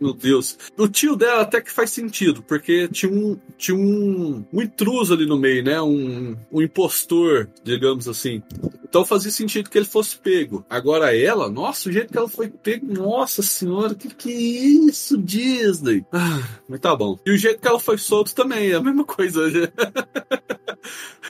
Meu 0.00 0.14
Deus. 0.14 0.58
O 0.76 0.88
tio 0.88 1.16
dela 1.16 1.42
até 1.42 1.60
que 1.60 1.70
faz 1.70 1.90
sentido, 1.90 2.42
porque 2.42 2.88
tinha 2.88 3.12
um, 3.12 3.38
tinha 3.56 3.76
um, 3.76 4.44
um 4.60 4.62
intruso 4.62 5.14
ali 5.14 5.26
no 5.26 5.38
meio, 5.38 5.64
né? 5.64 5.80
Um, 5.80 6.36
um 6.52 6.62
impostor, 6.62 7.48
digamos 7.64 8.06
assim. 8.08 8.42
Então 8.84 9.04
fazia 9.04 9.30
sentido 9.30 9.70
que 9.70 9.78
ele 9.78 9.86
fosse 9.86 10.18
pego. 10.18 10.64
Agora 10.68 11.16
ela, 11.16 11.48
nossa, 11.48 11.88
o 11.88 11.92
jeito 11.92 12.12
que 12.12 12.18
ela 12.18 12.28
foi 12.28 12.48
pego, 12.48 12.92
nossa 12.92 13.42
senhora, 13.42 13.94
que 13.94 14.08
que 14.14 14.30
é 14.30 14.36
isso, 14.36 15.16
Disney? 15.16 16.04
Ah, 16.12 16.42
mas 16.68 16.80
tá 16.80 16.94
bom. 16.94 17.18
E 17.24 17.30
o 17.30 17.38
jeito 17.38 17.60
que 17.60 17.68
ela 17.68 17.78
foi 17.78 17.96
solto 17.96 18.34
também, 18.34 18.70
é 18.70 18.74
a 18.74 18.82
mesma 18.82 19.04
coisa. 19.04 19.40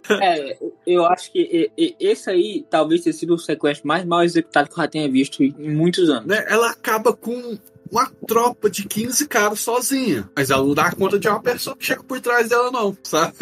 é, 0.08 0.58
eu 0.86 1.04
acho 1.04 1.30
que 1.32 1.70
esse 2.00 2.30
aí 2.30 2.64
talvez 2.68 3.02
tenha 3.02 3.12
sido 3.12 3.34
o 3.34 3.38
sequestro 3.38 3.86
mais 3.86 4.04
mal 4.04 4.24
executado 4.24 4.68
que 4.68 4.74
eu 4.78 4.82
já 4.82 4.88
tenha 4.88 5.10
visto 5.10 5.42
em 5.42 5.74
muitos 5.74 6.08
anos. 6.08 6.26
Né? 6.26 6.44
Ela 6.48 6.70
acaba 6.70 7.12
com 7.12 7.58
uma 7.90 8.10
tropa 8.26 8.70
de 8.70 8.84
15 8.84 9.26
caras 9.26 9.60
sozinha. 9.60 10.28
Mas 10.36 10.50
ela 10.50 10.64
não 10.64 10.74
dá 10.74 10.90
conta 10.92 11.18
de 11.18 11.28
uma 11.28 11.40
pessoa 11.40 11.76
que 11.76 11.84
chega 11.84 12.02
por 12.02 12.20
trás 12.20 12.48
dela, 12.48 12.70
não, 12.70 12.96
sabe? 13.02 13.34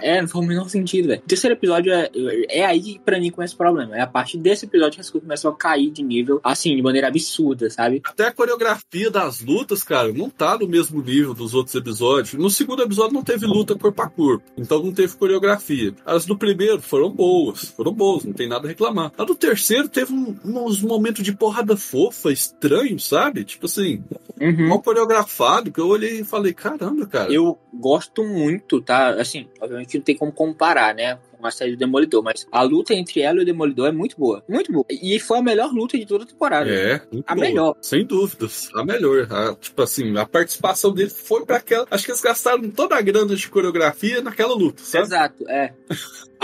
é, 0.00 0.20
não 0.20 0.28
faz 0.28 0.44
o 0.44 0.48
menor 0.48 0.68
sentido, 0.68 1.08
velho. 1.08 1.22
O 1.22 1.26
terceiro 1.26 1.56
episódio 1.56 1.92
é, 1.92 2.10
é 2.48 2.64
aí 2.64 2.80
que 2.80 2.98
pra 2.98 3.18
mim 3.18 3.30
começa 3.30 3.54
o 3.54 3.58
problema. 3.58 3.96
É 3.96 4.00
a 4.00 4.06
partir 4.06 4.38
desse 4.38 4.66
episódio 4.66 4.94
que 4.94 5.00
as 5.00 5.10
coisas 5.10 5.26
começam 5.26 5.50
a 5.50 5.56
cair 5.56 5.90
de 5.90 6.02
nível, 6.02 6.40
assim, 6.42 6.74
de 6.76 6.82
maneira 6.82 7.08
absurda, 7.08 7.68
sabe? 7.70 8.00
Até 8.04 8.26
a 8.26 8.32
coreografia 8.32 9.10
das 9.10 9.40
lutas, 9.40 9.82
cara, 9.82 10.12
não 10.12 10.30
tá 10.30 10.56
no 10.58 10.68
mesmo 10.68 11.02
nível 11.02 11.34
dos 11.34 11.54
outros 11.54 11.74
episódios. 11.74 12.34
No 12.34 12.50
segundo 12.50 12.82
episódio 12.82 13.14
não 13.14 13.22
teve 13.22 13.46
luta 13.46 13.74
corpo 13.74 14.02
a 14.02 14.08
corpo, 14.08 14.44
então 14.56 14.82
não 14.82 14.92
teve 14.92 15.16
coreografia. 15.16 15.94
As 16.04 16.24
do 16.24 16.36
primeiro 16.36 16.80
foram 16.80 17.10
boas, 17.10 17.64
foram 17.76 17.92
boas, 17.92 18.24
não 18.24 18.32
tem 18.32 18.48
nada 18.48 18.66
a 18.66 18.68
reclamar. 18.68 19.12
A 19.16 19.24
do 19.24 19.34
terceiro 19.34 19.88
teve 19.88 20.12
um, 20.12 20.36
uns 20.44 20.82
momentos 20.82 21.24
de 21.24 21.32
porrada 21.32 21.76
fofa, 21.76 22.32
estranho, 22.32 22.98
sabe? 22.98 23.23
Sabe? 23.24 23.44
Tipo 23.44 23.66
assim, 23.66 24.04
uhum. 24.40 24.68
mal 24.68 24.82
coreografado, 24.82 25.72
que 25.72 25.80
eu 25.80 25.88
olhei 25.88 26.20
e 26.20 26.24
falei, 26.24 26.52
caramba, 26.52 27.06
cara. 27.06 27.32
Eu 27.32 27.58
gosto 27.72 28.24
muito, 28.24 28.80
tá? 28.80 29.10
Assim, 29.20 29.48
obviamente 29.60 29.96
não 29.96 30.04
tem 30.04 30.16
como 30.16 30.32
comparar, 30.32 30.94
né? 30.94 31.18
Série 31.50 31.72
do 31.72 31.78
Demolidor, 31.78 32.22
mas 32.22 32.46
a 32.50 32.62
luta 32.62 32.94
entre 32.94 33.20
ela 33.20 33.38
e 33.38 33.42
o 33.42 33.44
Demolidor 33.44 33.88
é 33.88 33.92
muito 33.92 34.16
boa. 34.18 34.42
Muito 34.48 34.72
boa. 34.72 34.84
E 34.90 35.18
foi 35.20 35.38
a 35.38 35.42
melhor 35.42 35.72
luta 35.72 35.98
de 35.98 36.06
toda 36.06 36.24
a 36.24 36.26
temporada. 36.26 36.70
É, 36.70 37.00
a 37.26 37.34
boa. 37.34 37.46
melhor. 37.46 37.76
Sem 37.80 38.04
dúvidas. 38.04 38.70
A 38.74 38.84
melhor. 38.84 39.26
A, 39.30 39.54
tipo 39.54 39.82
assim, 39.82 40.16
a 40.16 40.26
participação 40.26 40.92
dele 40.92 41.10
foi 41.10 41.44
para 41.44 41.56
aquela. 41.56 41.86
Acho 41.90 42.04
que 42.04 42.10
eles 42.10 42.20
gastaram 42.20 42.70
toda 42.70 42.96
a 42.96 43.00
grana 43.00 43.34
de 43.34 43.48
coreografia 43.48 44.20
naquela 44.20 44.54
luta. 44.54 44.82
Sabe? 44.82 45.04
Exato, 45.04 45.48
é. 45.48 45.72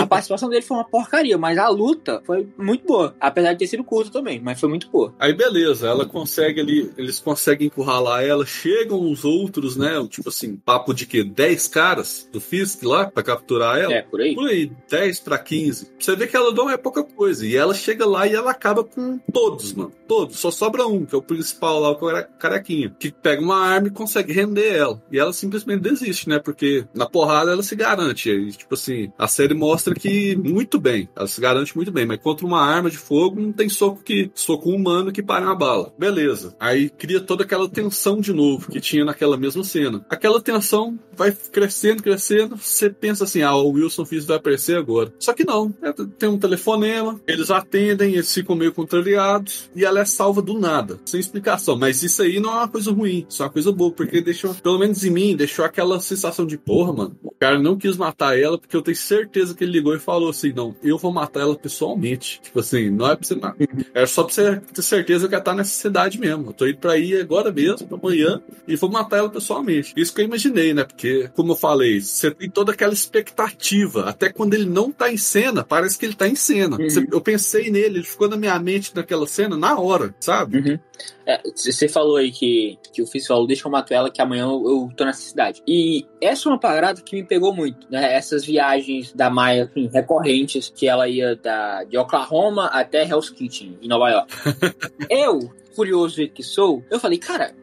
A 0.01 0.07
participação 0.07 0.49
dele 0.49 0.63
foi 0.63 0.77
uma 0.77 0.85
porcaria, 0.85 1.37
mas 1.37 1.59
a 1.59 1.69
luta 1.69 2.23
foi 2.25 2.49
muito 2.57 2.87
boa. 2.87 3.15
Apesar 3.21 3.53
de 3.53 3.59
ter 3.59 3.67
sido 3.67 3.85
curta 3.85 4.11
também, 4.11 4.41
mas 4.41 4.59
foi 4.59 4.69
muito 4.69 4.89
boa. 4.89 5.15
Aí 5.19 5.35
beleza, 5.35 5.89
ela 5.89 6.07
consegue 6.07 6.61
ali, 6.61 6.91
eles 6.97 7.19
conseguem 7.19 7.67
encurralar 7.67 8.25
ela, 8.25 8.47
chegam 8.47 9.11
os 9.11 9.25
outros, 9.25 9.77
né? 9.77 9.91
Tipo 10.09 10.31
assim, 10.31 10.57
papo 10.57 10.95
de 10.95 11.07
que 11.07 11.23
10 11.23 11.69
caras 11.69 12.29
do 12.33 12.41
Fisk 12.41 12.83
lá 12.83 13.11
pra 13.11 13.23
capturar 13.23 13.79
ela. 13.79 13.93
É, 13.93 14.03
por 14.03 14.21
aí. 14.21 14.35
Por 14.35 14.49
aí, 14.49 14.73
10 14.91 15.21
para 15.21 15.39
15. 15.39 15.93
Você 15.99 16.17
vê 16.17 16.27
que 16.27 16.37
ela 16.37 16.53
não 16.53 16.69
é 16.69 16.77
pouca 16.77 17.05
coisa. 17.05 17.47
E 17.47 17.57
ela 17.57 17.73
chega 17.73 18.05
lá 18.05 18.27
e 18.27 18.35
ela 18.35 18.51
acaba 18.51 18.83
com 18.83 19.19
todos, 19.33 19.73
mano. 19.73 19.93
Todos. 20.09 20.39
Só 20.39 20.51
sobra 20.51 20.87
um, 20.87 21.07
que 21.07 21.15
é 21.15 21.19
o 21.19 21.23
principal 21.23 21.79
lá, 21.79 21.91
o 21.93 21.99
carequinha. 22.39 22.95
Que 22.99 23.13
pega 23.13 23.41
uma 23.41 23.59
arma 23.59 23.87
e 23.87 23.93
consegue 23.93 24.33
render 24.33 24.77
ela. 24.77 25.01
E 25.11 25.19
ela 25.19 25.33
simplesmente 25.33 25.81
desiste, 25.81 26.29
né? 26.29 26.41
Porque 26.41 26.85
na 26.93 27.07
porrada 27.07 27.53
ela 27.53 27.63
se 27.63 27.77
garante. 27.77 28.29
E, 28.29 28.51
tipo 28.51 28.75
assim, 28.75 29.13
a 29.17 29.29
série 29.29 29.55
mostra 29.55 29.95
que 29.95 30.35
muito 30.37 30.81
bem. 30.81 31.09
Ela 31.15 31.29
se 31.29 31.41
garante 31.41 31.77
muito 31.77 31.93
bem. 31.93 32.05
Mas 32.05 32.21
contra 32.21 32.45
uma 32.45 32.61
arma 32.61 32.91
de 32.91 32.99
fogo, 32.99 33.41
não 33.41 33.53
tem 33.53 33.69
soco 33.69 34.03
que. 34.03 34.31
soco 34.35 34.71
humano 34.71 35.13
que 35.13 35.23
para 35.23 35.47
uma 35.47 35.55
bala. 35.55 35.95
Beleza. 35.97 36.57
Aí 36.59 36.91
cria 36.91 37.21
toda 37.21 37.45
aquela 37.45 37.69
tensão 37.69 38.21
de 38.21 38.33
novo 38.33 38.69
que 38.69 38.81
tinha 38.81 39.05
naquela 39.05 39.37
mesma 39.37 39.63
cena. 39.63 40.05
Aquela 40.11 40.41
tensão 40.41 40.99
vai 41.13 41.31
crescendo, 41.33 42.03
crescendo. 42.03 42.57
Você 42.57 42.91
pensa 42.91 43.25
assim, 43.25 43.43
ah, 43.43 43.55
o 43.55 43.71
Wilson 43.71 44.05
Fisk 44.05 44.27
vai 44.27 44.37
aparecer 44.37 44.80
agora. 44.81 45.13
Só 45.19 45.33
que 45.33 45.45
não. 45.45 45.75
É, 45.83 45.93
tem 46.19 46.29
um 46.29 46.39
telefonema, 46.39 47.21
eles 47.27 47.51
atendem, 47.51 48.15
eles 48.15 48.33
ficam 48.33 48.57
meio 48.57 48.73
contrariados 48.73 49.71
e 49.75 49.85
ela 49.85 50.01
é 50.01 50.05
salva 50.05 50.43
do 50.43 50.59
nada, 50.59 50.99
sem 51.05 51.21
explicação. 51.21 51.77
Mas 51.77 52.03
isso 52.03 52.23
aí 52.23 52.41
não 52.41 52.51
é 52.51 52.57
uma 52.57 52.69
coisa 52.69 52.91
ruim, 52.91 53.27
isso 53.29 53.43
é 53.43 53.47
uma 53.47 53.53
coisa 53.53 53.73
boa, 53.73 53.93
porque 53.93 54.21
deixou, 54.21 54.55
pelo 54.55 54.79
menos 54.79 55.05
em 55.05 55.11
mim, 55.11 55.37
deixou 55.37 55.65
aquela 55.65 56.01
sensação 56.01 56.47
de 56.47 56.59
porra, 56.59 56.93
mano. 56.93 57.17
O 57.23 57.35
cara 57.39 57.59
não 57.59 57.77
quis 57.77 57.97
matar 57.97 58.39
ela 58.39 58.59
porque 58.59 58.77
eu 58.77 58.83
tenho 58.83 58.97
certeza 58.97 59.55
que 59.55 59.65
ele 59.65 59.73
ligou 59.73 59.95
e 59.95 59.99
falou 59.99 60.31
assim: 60.31 60.53
não, 60.53 60.75
eu 60.83 60.99
vou 60.99 61.13
matar 61.13 61.41
ela 61.41 61.57
pessoalmente. 61.57 62.41
Tipo 62.43 62.61
assim, 62.61 62.91
não 62.91 63.11
é 63.11 63.17
pra 63.17 63.27
você 63.27 63.35
matar. 63.35 63.57
É 63.95 64.07
só 64.07 64.25
pra 64.25 64.33
você 64.33 64.61
ter 64.61 64.83
certeza 64.83 65.29
que 65.29 65.35
ela 65.35 65.45
tá 65.45 65.55
nessa 65.55 65.71
cidade 65.71 66.19
mesmo. 66.19 66.51
Eu 66.51 66.53
tô 66.53 66.67
indo 66.67 66.79
pra 66.79 66.97
ir 66.97 67.21
agora 67.21 67.53
mesmo, 67.53 67.89
amanhã, 67.95 68.41
e 68.67 68.77
vou 68.77 68.91
matar 68.91 69.19
ela 69.19 69.29
pessoalmente. 69.29 69.93
Isso 69.97 70.15
que 70.15 70.21
eu 70.21 70.25
imaginei, 70.25 70.75
né? 70.75 70.85
Porque, 70.85 71.31
como 71.35 71.53
eu 71.53 71.57
falei, 71.57 72.01
você 72.01 72.31
tem 72.31 72.51
toda 72.51 72.73
aquela 72.73 72.93
expectativa, 72.93 74.09
até 74.09 74.31
quando 74.31 74.55
ele 74.55 74.67
não 74.71 74.91
tá 74.91 75.13
em 75.13 75.17
cena, 75.17 75.65
parece 75.65 75.99
que 75.99 76.07
ele 76.07 76.15
tá 76.15 76.29
em 76.29 76.35
cena. 76.35 76.77
Uhum. 76.77 77.07
Eu 77.13 77.21
pensei 77.21 77.71
nele, 77.71 77.99
ele 77.99 78.05
ficou 78.05 78.29
na 78.29 78.37
minha 78.37 78.59
mente 78.59 78.95
naquela 78.95 79.27
cena 79.27 79.57
na 79.57 79.79
hora, 79.79 80.15
sabe? 80.21 80.59
Uhum. 80.59 80.79
É, 81.27 81.41
você 81.55 81.89
falou 81.89 82.17
aí 82.17 82.31
que, 82.31 82.79
que 82.93 83.03
o 83.03 83.07
Fizz 83.07 83.27
falou, 83.27 83.47
deixa 83.47 83.67
eu 83.67 83.71
matar 83.71 83.95
ela, 83.95 84.11
que 84.11 84.21
amanhã 84.21 84.45
eu, 84.45 84.63
eu 84.65 84.91
tô 84.97 85.05
nessa 85.05 85.21
cidade. 85.21 85.63
E 85.67 86.07
essa 86.21 86.49
é 86.49 86.53
uma 86.53 86.59
parada 86.59 87.01
que 87.03 87.17
me 87.17 87.25
pegou 87.25 87.55
muito, 87.55 87.87
né? 87.91 88.15
Essas 88.15 88.45
viagens 88.45 89.13
da 89.13 89.29
Maia, 89.31 89.65
assim, 89.65 89.89
recorrentes, 89.93 90.73
que 90.75 90.89
ela 90.89 91.09
ia 91.09 91.37
da, 91.37 91.85
de 91.85 91.99
Oklahoma 91.99 92.67
até 92.67 93.05
Hell's 93.05 93.31
Kitchen, 93.31 93.79
em 93.83 93.89
Nova 93.89 94.11
York. 94.11 94.33
eu, 95.11 95.53
curioso 95.75 96.27
que 96.29 96.43
sou, 96.43 96.85
eu 96.91 96.99
falei, 96.99 97.19
cara, 97.19 97.55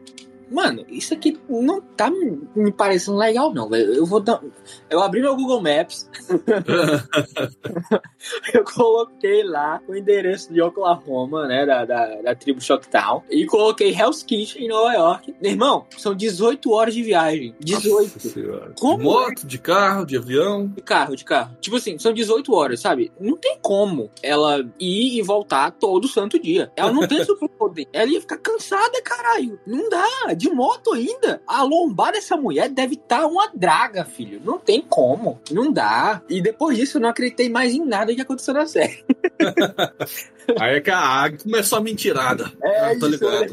Mano, 0.50 0.84
isso 0.88 1.14
aqui 1.14 1.38
não 1.48 1.80
tá 1.80 2.10
me 2.10 2.72
parecendo 2.72 3.18
legal, 3.18 3.52
não, 3.52 3.68
velho. 3.68 3.92
Eu 3.92 4.06
vou 4.06 4.20
dar. 4.20 4.42
Eu 4.88 5.00
abri 5.00 5.20
meu 5.20 5.36
Google 5.36 5.60
Maps. 5.60 6.08
eu 8.54 8.64
coloquei 8.64 9.42
lá 9.42 9.80
o 9.86 9.94
endereço 9.94 10.52
de 10.52 10.60
Oklahoma, 10.60 11.46
né? 11.46 11.66
Da, 11.66 11.84
da, 11.84 12.22
da 12.22 12.34
tribo 12.34 12.60
Shocktown. 12.60 13.22
E 13.30 13.46
coloquei 13.46 13.94
Hell's 13.94 14.22
Kitchen 14.22 14.64
em 14.64 14.68
Nova 14.68 14.92
York. 14.92 15.34
Meu 15.40 15.52
irmão, 15.52 15.86
são 15.96 16.14
18 16.14 16.70
horas 16.70 16.94
de 16.94 17.02
viagem. 17.02 17.54
18. 17.60 18.74
Como? 18.78 19.04
Moto, 19.04 19.46
de 19.46 19.58
carro, 19.58 20.04
de 20.04 20.16
avião? 20.16 20.68
De 20.68 20.82
carro, 20.82 21.16
de 21.16 21.24
carro. 21.24 21.56
Tipo 21.60 21.76
assim, 21.76 21.98
são 21.98 22.12
18 22.12 22.54
horas, 22.54 22.80
sabe? 22.80 23.12
Não 23.20 23.36
tem 23.36 23.58
como 23.60 24.10
ela 24.22 24.64
ir 24.80 25.18
e 25.18 25.22
voltar 25.22 25.70
todo 25.72 26.08
santo 26.08 26.40
dia. 26.40 26.72
Ela 26.76 26.92
não 26.92 27.06
tem 27.06 27.22
superpoder. 27.24 27.86
Ela 27.92 28.10
ia 28.10 28.20
ficar 28.20 28.38
cansada, 28.38 29.02
caralho. 29.02 29.58
Não 29.66 29.88
dá 29.88 30.34
de 30.38 30.48
moto 30.50 30.92
ainda. 30.92 31.42
A 31.46 31.62
lombar 31.62 32.12
dessa 32.12 32.36
mulher 32.36 32.68
deve 32.68 32.94
estar 32.94 33.20
tá 33.20 33.26
uma 33.26 33.50
draga, 33.52 34.04
filho. 34.04 34.40
Não 34.44 34.58
tem 34.58 34.80
como. 34.80 35.40
Não 35.50 35.72
dá. 35.72 36.22
E 36.28 36.40
depois 36.40 36.78
disso 36.78 36.96
eu 36.96 37.02
não 37.02 37.08
acreditei 37.08 37.48
mais 37.48 37.74
em 37.74 37.84
nada 37.84 38.14
que 38.14 38.20
aconteceu 38.20 38.54
na 38.54 38.66
série. 38.66 39.04
Aí 40.58 40.76
é 40.76 40.80
que 40.80 40.90
a 40.90 40.98
água 40.98 41.38
começou 41.38 41.78
a 41.78 41.82
mentirada. 41.82 42.50
É, 42.62 42.92
ah, 42.92 42.98
tô 42.98 43.06
ligado. 43.06 43.52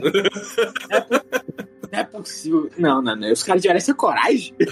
É, 1.91 1.99
é 1.99 2.03
possível. 2.03 2.69
Não, 2.77 3.01
não, 3.01 3.15
não. 3.15 3.31
Os 3.31 3.43
caras 3.43 3.61
tiveram 3.61 3.77
essa 3.77 3.93
coragem. 3.93 4.55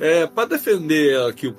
É, 0.00 0.26
para 0.26 0.48
defender 0.48 1.16
aqui 1.28 1.54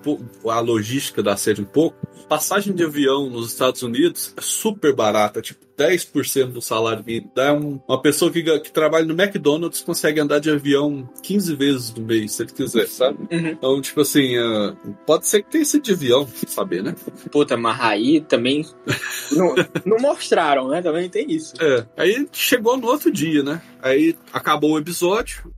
a 0.49 0.59
logística 0.59 1.23
da 1.23 1.37
série 1.37 1.61
um 1.61 1.65
pouco, 1.65 1.95
passagem 2.27 2.73
de 2.73 2.83
avião 2.83 3.29
nos 3.29 3.51
Estados 3.51 3.81
Unidos 3.81 4.33
é 4.37 4.41
super 4.41 4.93
barata, 4.93 5.41
tipo 5.41 5.65
10% 5.77 6.47
do 6.47 6.61
salário 6.61 7.03
mínimo. 7.05 7.31
Dá 7.35 7.53
um, 7.53 7.79
uma 7.87 8.01
pessoa 8.01 8.31
que, 8.31 8.41
que, 8.59 8.71
trabalha 8.71 9.05
no 9.05 9.13
McDonald's 9.13 9.81
consegue 9.81 10.19
andar 10.19 10.39
de 10.39 10.49
avião 10.49 11.09
15 11.21 11.55
vezes 11.55 11.93
no 11.93 12.03
mês, 12.03 12.33
se 12.33 12.43
ele 12.43 12.51
quiser, 12.51 12.87
sabe? 12.87 13.17
Uhum. 13.31 13.47
Então, 13.49 13.81
tipo 13.81 14.01
assim, 14.01 14.37
uh, 14.37 14.75
pode 15.05 15.27
ser 15.27 15.43
que 15.43 15.51
tenha 15.51 15.65
sido 15.65 15.83
de 15.83 15.93
avião, 15.93 16.27
saber, 16.47 16.81
né? 16.81 16.95
Puta, 17.31 17.57
mas 17.57 17.79
aí 17.81 18.21
também 18.21 18.65
não, 19.31 19.55
não 19.85 19.97
mostraram, 19.97 20.67
né? 20.67 20.81
Também 20.81 21.09
tem 21.09 21.29
isso. 21.31 21.53
É, 21.61 21.85
aí 21.97 22.27
chegou 22.31 22.77
no 22.77 22.87
outro 22.87 23.11
dia, 23.11 23.43
né? 23.43 23.61
Aí 23.81 24.15
acabou 24.31 24.71
o 24.71 24.79
episódio. 24.79 25.53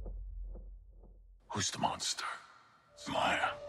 Who's 1.56 1.70
the 1.72 1.80
monster? 1.80 2.26
Maya. 3.08 3.67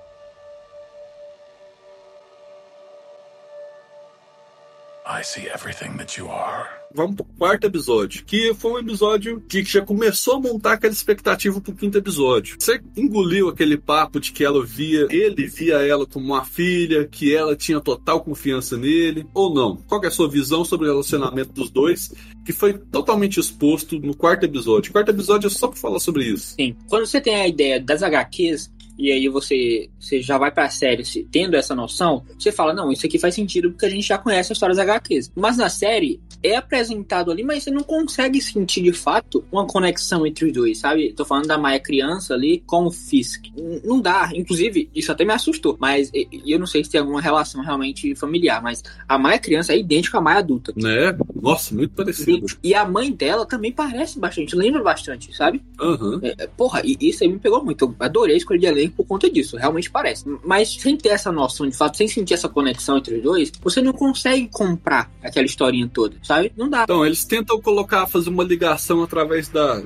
I 5.11 5.24
see 5.24 5.48
everything 5.48 5.96
that 5.96 6.20
you 6.20 6.30
are. 6.30 6.68
Vamos 6.94 7.16
pro 7.16 7.24
quarto 7.38 7.64
episódio, 7.64 8.22
que 8.26 8.52
foi 8.52 8.72
um 8.72 8.78
episódio 8.78 9.40
que 9.48 9.64
já 9.64 9.80
começou 9.80 10.34
a 10.34 10.40
montar 10.40 10.74
aquela 10.74 10.92
expectativa 10.92 11.59
pro 11.62 11.74
quinto 11.74 11.96
episódio. 11.96 12.56
Você 12.59 12.78
engoliu 12.94 13.48
aquele 13.48 13.78
papo 13.78 14.20
de 14.20 14.32
que 14.32 14.44
ela 14.44 14.62
via, 14.64 15.06
ele 15.11 15.46
via 15.46 15.76
ela 15.76 16.06
como 16.06 16.26
uma 16.26 16.44
filha, 16.44 17.06
que 17.06 17.34
ela 17.34 17.56
tinha 17.56 17.80
total 17.80 18.20
confiança 18.20 18.76
nele, 18.76 19.26
ou 19.32 19.54
não? 19.54 19.76
Qual 19.76 20.02
é 20.04 20.09
a 20.09 20.11
sua 20.11 20.28
visão 20.28 20.62
sobre 20.62 20.86
o 20.86 20.90
relacionamento 20.90 21.52
dos 21.52 21.70
dois, 21.70 22.12
que 22.44 22.52
foi 22.52 22.74
totalmente 22.74 23.40
exposto 23.40 23.98
no 23.98 24.14
quarto 24.14 24.44
episódio? 24.44 24.90
O 24.90 24.92
quarto 24.92 25.11
episódio 25.11 25.46
é 25.46 25.50
só 25.50 25.68
pra 25.68 25.80
falar 25.80 26.00
sobre 26.00 26.24
isso. 26.24 26.54
Sim. 26.54 26.76
Quando 26.86 27.06
você 27.06 27.18
tem 27.18 27.34
a 27.34 27.48
ideia 27.48 27.80
das 27.80 28.02
HQs, 28.02 28.70
e 28.99 29.11
aí 29.12 29.28
você, 29.28 29.88
você 29.99 30.20
já 30.20 30.36
vai 30.38 30.51
pra 30.51 30.68
série 30.70 31.05
se- 31.05 31.26
tendo 31.30 31.55
essa 31.57 31.74
noção, 31.74 32.24
você 32.38 32.51
fala, 32.51 32.74
não, 32.74 32.90
isso 32.90 33.07
aqui 33.07 33.18
faz 33.18 33.34
sentido 33.34 33.70
porque 33.70 33.86
a 33.86 33.90
gente 33.90 34.07
já 34.07 34.18
conhece 34.18 34.53
a 34.53 34.55
história 34.55 34.74
das 34.74 34.82
HQs. 34.84 35.30
Mas 35.36 35.57
na 35.57 35.68
série, 35.68 36.20
é 36.42 36.57
apresentado 36.57 37.30
ali, 37.30 37.42
mas 37.42 37.64
você 37.64 37.70
não 37.70 37.82
consegue 37.82 38.40
sentir 38.40 38.82
de 38.82 38.92
fato 38.92 39.44
uma 39.51 39.66
conexão 39.66 40.26
entre 40.26 40.46
os 40.46 40.53
dois, 40.53 40.78
sabe? 40.78 41.12
Tô 41.12 41.24
falando 41.24 41.46
da 41.46 41.59
Maia 41.59 41.80
criança 41.80 42.34
ali 42.34 42.62
com 42.66 42.84
o 42.86 42.90
Fisk. 42.90 43.46
Não 43.84 44.01
dá. 44.01 44.30
Inclusive, 44.34 44.88
isso 44.94 45.11
até 45.11 45.24
me 45.24 45.32
assustou. 45.32 45.76
Mas 45.80 46.11
eu 46.46 46.59
não 46.59 46.66
sei 46.66 46.84
se 46.84 46.90
tem 46.90 47.01
alguma 47.01 47.20
relação 47.20 47.62
realmente 47.62 48.14
familiar, 48.14 48.62
mas 48.62 48.82
a 49.09 49.18
Maia 49.18 49.38
criança 49.38 49.72
é 49.72 49.78
idêntica 49.78 50.18
à 50.18 50.20
Maia 50.20 50.38
adulta. 50.38 50.72
Né? 50.76 51.16
Nossa, 51.40 51.74
muito 51.74 51.92
parecido. 51.94 52.46
E 52.62 52.74
a 52.74 52.84
mãe 52.84 53.11
dela 53.12 53.44
também 53.44 53.72
parece 53.72 54.18
bastante, 54.18 54.55
lembra 54.55 54.82
bastante, 54.82 55.34
sabe? 55.36 55.61
Aham. 55.80 56.20
É, 56.22 56.46
porra, 56.46 56.82
e 56.84 56.96
isso 57.01 57.24
aí 57.24 57.30
me 57.30 57.38
pegou 57.38 57.64
muito. 57.64 57.84
Eu 57.84 57.94
adorei 57.99 58.34
a 58.34 58.38
escolha 58.38 58.59
de 58.61 58.66
elenco 58.66 58.88
por 58.89 59.05
conta 59.07 59.30
disso, 59.30 59.57
realmente 59.57 59.91
parece. 59.91 60.24
Mas 60.45 60.74
sem 60.74 60.97
ter 60.97 61.11
essa 61.11 61.30
noção 61.32 61.68
de 61.68 61.76
fato, 61.76 61.97
sem 61.97 62.09
sentir 62.09 62.34
essa 62.34 62.49
conexão 62.49 62.99
entre 62.99 63.16
os 63.16 63.22
dois, 63.22 63.53
você 63.62 63.80
não 63.80 63.93
consegue 63.93 64.49
comprar 64.53 65.11
aquela 65.22 65.47
historinha 65.47 65.89
toda, 65.93 66.16
sabe? 66.22 66.53
Não 66.57 66.68
dá. 66.68 66.84
Então, 66.84 67.05
eles 67.05 67.24
tentam 67.24 67.61
colocar, 67.61 68.07
fazer 68.07 68.30
uma 68.30 68.45
ligação 68.45 69.03
através 69.03 69.49
da. 69.49 69.82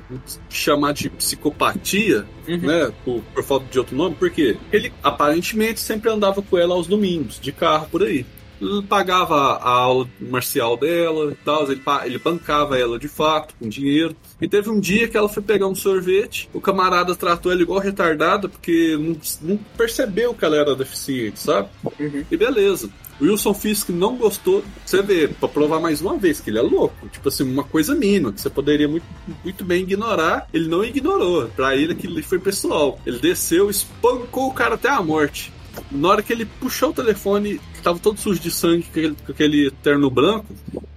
chamar 0.49 0.93
de 0.93 1.09
psicopatia, 1.09 2.25
Uhum. 2.47 2.57
né? 2.57 2.91
Por, 3.05 3.21
por 3.33 3.43
falta 3.43 3.65
de 3.71 3.79
outro 3.79 3.95
nome, 3.95 4.15
porque 4.19 4.57
ele 4.71 4.91
aparentemente 5.01 5.79
sempre 5.79 6.09
andava 6.09 6.41
com 6.41 6.57
ela 6.57 6.75
aos 6.75 6.87
domingos, 6.87 7.39
de 7.39 7.51
carro 7.53 7.87
por 7.89 8.03
aí. 8.03 8.25
Ele 8.63 8.81
pagava 8.83 9.35
a 9.35 9.69
aula 9.69 10.07
marcial 10.19 10.77
dela 10.77 11.31
e 11.31 11.35
tal, 11.43 11.69
ele, 11.71 11.81
ele 12.05 12.17
bancava 12.17 12.77
ela 12.77 12.97
de 12.97 13.07
fato, 13.07 13.53
com 13.59 13.67
dinheiro. 13.67 14.15
E 14.41 14.47
teve 14.47 14.69
um 14.69 14.79
dia 14.79 15.07
que 15.07 15.17
ela 15.17 15.29
foi 15.29 15.43
pegar 15.43 15.67
um 15.67 15.75
sorvete, 15.75 16.49
o 16.53 16.61
camarada 16.61 17.15
tratou 17.15 17.51
ela 17.51 17.61
igual 17.61 17.79
retardada, 17.79 18.47
porque 18.47 18.97
não, 18.97 19.17
não 19.41 19.57
percebeu 19.77 20.33
que 20.33 20.45
ela 20.45 20.57
era 20.57 20.75
deficiente, 20.75 21.39
sabe? 21.39 21.69
Uhum. 21.99 22.23
E 22.29 22.37
beleza. 22.37 22.89
Wilson 23.21 23.53
Fisk 23.53 23.89
não 23.89 24.17
gostou. 24.17 24.63
Você 24.85 25.01
vê, 25.01 25.27
pra 25.27 25.47
provar 25.47 25.79
mais 25.79 26.01
uma 26.01 26.17
vez 26.17 26.39
que 26.39 26.49
ele 26.49 26.59
é 26.59 26.61
louco. 26.61 27.07
Tipo 27.09 27.29
assim, 27.29 27.43
uma 27.43 27.63
coisa 27.63 27.95
mínima 27.95 28.31
que 28.31 28.41
você 28.41 28.49
poderia 28.49 28.87
muito, 28.87 29.05
muito 29.43 29.63
bem 29.63 29.83
ignorar. 29.83 30.47
Ele 30.53 30.67
não 30.67 30.83
ignorou. 30.83 31.47
Pra 31.55 31.75
ele 31.75 31.93
aquilo 31.93 32.21
foi 32.23 32.39
pessoal. 32.39 32.99
Ele 33.05 33.19
desceu, 33.19 33.69
espancou 33.69 34.47
o 34.47 34.53
cara 34.53 34.75
até 34.75 34.89
a 34.89 35.01
morte. 35.01 35.53
Na 35.91 36.09
hora 36.09 36.23
que 36.23 36.31
ele 36.31 36.45
puxou 36.45 36.89
o 36.89 36.93
telefone, 36.93 37.59
tava 37.83 37.99
todo 37.99 38.19
sujo 38.19 38.39
de 38.39 38.49
sangue, 38.49 38.83
com 38.83 38.89
aquele, 38.89 39.15
com 39.25 39.31
aquele 39.31 39.71
terno 39.83 40.09
branco, 40.09 40.45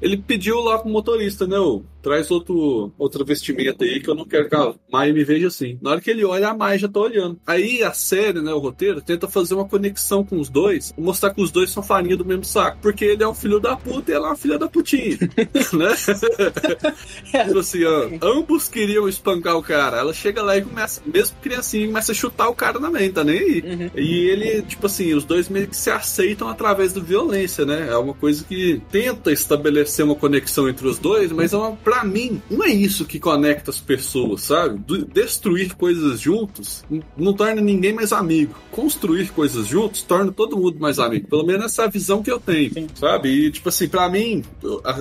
ele 0.01 0.17
pediu 0.17 0.61
lá 0.61 0.79
pro 0.79 0.89
motorista, 0.89 1.47
né? 1.47 1.59
ô, 1.59 1.83
traz 2.07 2.31
outro, 2.31 2.93
outra 2.97 3.25
vestimenta 3.25 3.85
aí 3.85 3.99
que 3.99 4.09
eu 4.09 4.15
não 4.15 4.25
quero 4.25 4.49
que 4.49 4.55
a 4.55 4.73
Maia 4.93 5.13
me 5.13 5.25
veja 5.25 5.49
assim. 5.49 5.77
Na 5.83 5.91
hora 5.91 6.01
que 6.01 6.09
ele 6.09 6.25
olha, 6.25 6.51
a 6.51 6.55
Maia 6.55 6.79
já 6.79 6.87
tá 6.87 7.01
olhando. 7.01 7.37
Aí 7.45 7.83
a 7.83 7.93
série, 7.93 8.41
né, 8.41 8.53
o 8.53 8.61
roteiro, 8.61 9.01
tenta 9.01 9.27
fazer 9.27 9.55
uma 9.55 9.65
conexão 9.65 10.25
com 10.25 10.39
os 10.39 10.49
dois, 10.49 10.95
mostrar 10.97 11.35
que 11.35 11.43
os 11.43 11.51
dois 11.51 11.71
são 11.71 11.83
farinha 11.83 12.17
do 12.17 12.25
mesmo 12.25 12.45
saco. 12.45 12.79
Porque 12.81 13.05
ele 13.05 13.25
é 13.25 13.29
um 13.29 13.35
filho 13.35 13.59
da 13.59 13.77
puta 13.77 14.13
e 14.13 14.15
ela 14.15 14.29
é 14.29 14.31
uma 14.31 14.37
filha 14.37 14.57
da 14.57 14.69
putinha. 14.69 15.19
né? 15.75 17.45
Tipo 17.45 17.59
assim, 17.59 17.85
ó, 17.85 18.09
ambos 18.23 18.69
queriam 18.69 19.09
espancar 19.09 19.57
o 19.57 19.63
cara. 19.63 19.97
Ela 19.97 20.15
chega 20.15 20.43
lá 20.43 20.57
e 20.57 20.63
começa, 20.63 21.03
mesmo 21.05 21.37
criancinha, 21.43 21.89
começa 21.89 22.13
a 22.13 22.15
chutar 22.15 22.49
o 22.49 22.55
cara 22.55 22.79
na 22.79 22.89
mente, 22.89 23.15
tá 23.15 23.25
nem 23.25 23.39
aí. 23.39 23.65
Uhum. 23.67 23.91
E 23.97 24.29
ele, 24.29 24.63
tipo 24.63 24.87
assim, 24.87 25.13
os 25.13 25.25
dois 25.25 25.49
meio 25.49 25.67
que 25.67 25.77
se 25.77 25.91
aceitam 25.91 26.49
através 26.49 26.76
da 26.77 27.01
violência, 27.01 27.65
né? 27.65 27.89
É 27.89 27.97
uma 27.97 28.15
coisa 28.15 28.45
que 28.45 28.81
tenta 28.91 29.33
estabelecer 29.33 30.05
uma 30.05 30.15
conexão 30.15 30.69
entre 30.69 30.87
os 30.87 30.99
dois, 30.99 31.33
mas 31.33 31.53
é 31.53 31.57
uma, 31.57 31.73
pra 31.73 32.05
mim, 32.05 32.41
não 32.51 32.65
é 32.65 32.69
isso 32.69 33.05
que 33.05 33.19
conecta 33.19 33.71
as 33.71 33.81
pessoas, 33.81 34.43
sabe? 34.43 34.81
Destruir 35.13 35.75
coisas 35.75 36.21
juntos 36.21 36.85
não 37.17 37.33
torna 37.33 37.61
ninguém 37.61 37.93
mais 37.93 38.13
amigo. 38.13 38.55
Construir 38.71 39.31
coisas 39.31 39.67
juntos 39.67 40.03
torna 40.03 40.31
todo 40.31 40.57
mundo 40.57 40.79
mais 40.79 40.99
amigo. 40.99 41.29
Pelo 41.29 41.45
menos 41.45 41.67
essa 41.67 41.83
é 41.83 41.85
a 41.87 41.89
visão 41.89 42.23
que 42.23 42.31
eu 42.31 42.39
tenho, 42.39 42.89
sabe? 42.95 43.29
E, 43.29 43.51
tipo 43.51 43.69
assim, 43.69 43.89
pra 43.89 44.09
mim, 44.09 44.45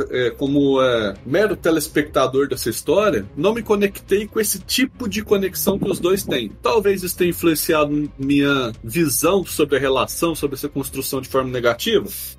é, 0.10 0.30
como 0.32 0.82
é, 0.82 1.14
mero 1.26 1.56
telespectador 1.56 2.48
dessa 2.48 2.70
história, 2.70 3.26
não 3.36 3.54
me 3.54 3.62
conectei 3.62 4.28
com 4.28 4.40
esse 4.40 4.60
tipo 4.60 5.08
de 5.10 5.24
conexão 5.24 5.78
que 5.78 5.90
os 5.90 6.00
dois 6.00 6.24
têm. 6.24 6.52
Talvez 6.62 7.04
isso 7.04 7.18
tenha 7.18 7.30
influenciado 7.30 8.10
minha 8.18 8.72
visão 8.84 9.46
sobre 9.46 9.78
a 9.78 9.80
relação, 9.80 10.36
sobre 10.36 10.56
essa 10.56 10.70
construção 10.70 11.22
de 11.22 11.30
forma 11.30 11.50
negativa. 11.50 11.65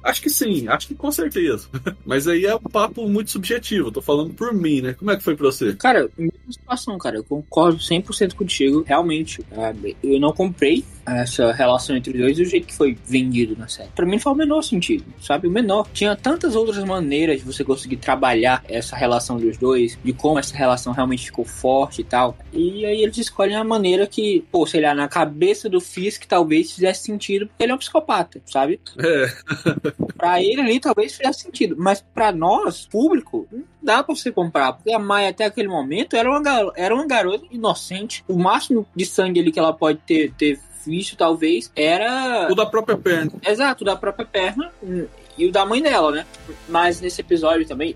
Acho 0.03 0.22
que 0.22 0.31
sim, 0.31 0.68
acho 0.68 0.89
que 0.89 0.95
com 0.95 1.11
certeza. 1.11 1.68
Mas 2.05 2.29
aí 2.29 2.47
é 2.47 2.55
um 2.55 2.61
papo 2.61 3.09
muito 3.09 3.31
subjetivo, 3.31 3.91
tô 3.91 4.01
falando 4.01 4.33
por 4.35 4.53
mim, 4.53 4.81
né? 4.81 4.95
Como 4.95 5.11
é 5.11 5.16
que 5.16 5.22
foi 5.22 5.37
pra 5.37 5.47
você? 5.47 5.74
Cara, 5.74 6.09
mesma 6.16 6.39
situação, 6.51 6.99
cara. 6.99 7.16
Eu 7.16 7.24
concordo 7.24 7.79
100% 7.79 8.35
contigo. 8.35 8.85
Realmente, 8.87 9.45
ah, 9.53 9.74
eu 10.03 10.20
não 10.20 10.33
comprei 10.33 10.85
essa 11.07 11.52
relação 11.52 11.96
entre 11.96 12.12
os 12.12 12.18
dois 12.18 12.36
do 12.36 12.44
jeito 12.44 12.66
que 12.66 12.74
foi 12.74 12.96
vendido 13.07 13.57
na 13.57 13.68
série. 13.68 13.90
Pra 13.94 14.04
mim 14.04 14.12
não 14.12 14.18
faz 14.18 14.34
o 14.34 14.38
menor 14.38 14.62
sentido, 14.62 15.04
sabe? 15.20 15.46
O 15.46 15.50
menor. 15.50 15.88
Tinha 15.92 16.16
tantas 16.16 16.57
outras 16.57 16.82
maneiras 16.84 17.38
de 17.40 17.44
você 17.44 17.64
conseguir 17.64 17.96
trabalhar 17.96 18.64
essa 18.68 18.96
relação 18.96 19.38
dos 19.38 19.57
dois, 19.57 19.98
de 20.02 20.12
como 20.12 20.38
essa 20.38 20.57
relação 20.57 20.92
realmente 20.92 21.26
ficou 21.26 21.44
forte 21.44 22.00
e 22.00 22.04
tal. 22.04 22.36
E 22.52 22.84
aí 22.84 23.02
eles 23.02 23.16
escolhem 23.18 23.57
a 23.57 23.64
maneira 23.64 24.07
que, 24.07 24.44
pô, 24.50 24.66
sei 24.66 24.80
lá, 24.80 24.94
na 24.94 25.09
cabeça 25.09 25.68
do 25.68 25.80
Fisk 25.80 26.24
talvez 26.26 26.72
fizesse 26.72 27.04
sentido, 27.04 27.46
porque 27.46 27.62
ele 27.62 27.72
é 27.72 27.74
um 27.74 27.78
psicopata, 27.78 28.40
sabe? 28.46 28.80
É, 28.98 29.26
Pra 30.16 30.42
ele 30.42 30.61
ali 30.61 30.80
talvez 30.80 31.14
fizesse 31.14 31.42
sentido, 31.42 31.76
mas 31.78 32.00
pra 32.14 32.32
nós, 32.32 32.86
público, 32.86 33.46
não 33.52 33.64
dá 33.82 34.02
pra 34.02 34.14
você 34.14 34.32
comprar, 34.32 34.72
porque 34.72 34.92
a 34.92 34.98
Maia 34.98 35.30
até 35.30 35.44
aquele 35.44 35.68
momento 35.68 36.16
era 36.16 36.28
uma, 36.28 36.72
era 36.74 36.94
uma 36.94 37.07
garota 37.07 37.44
inocente. 37.50 38.24
O 38.26 38.38
máximo 38.38 38.86
de 38.94 39.04
sangue 39.04 39.40
ali 39.40 39.52
que 39.52 39.59
ela 39.59 39.72
pode 39.72 39.98
ter, 40.07 40.32
ter 40.32 40.59
visto, 40.87 41.16
talvez, 41.16 41.70
era. 41.74 42.49
o 42.51 42.55
da 42.55 42.66
própria 42.66 42.97
perna. 42.97 43.32
Exato, 43.45 43.84
da 43.84 43.97
própria 43.97 44.26
perna 44.26 44.72
hum, 44.82 45.07
e 45.39 45.47
o 45.47 45.53
da 45.53 45.66
mãe 45.66 45.82
dela, 45.82 46.11
né? 46.11 46.26
Mas 46.68 47.01
nesse 47.01 47.20
episódio 47.20 47.66
também, 47.66 47.95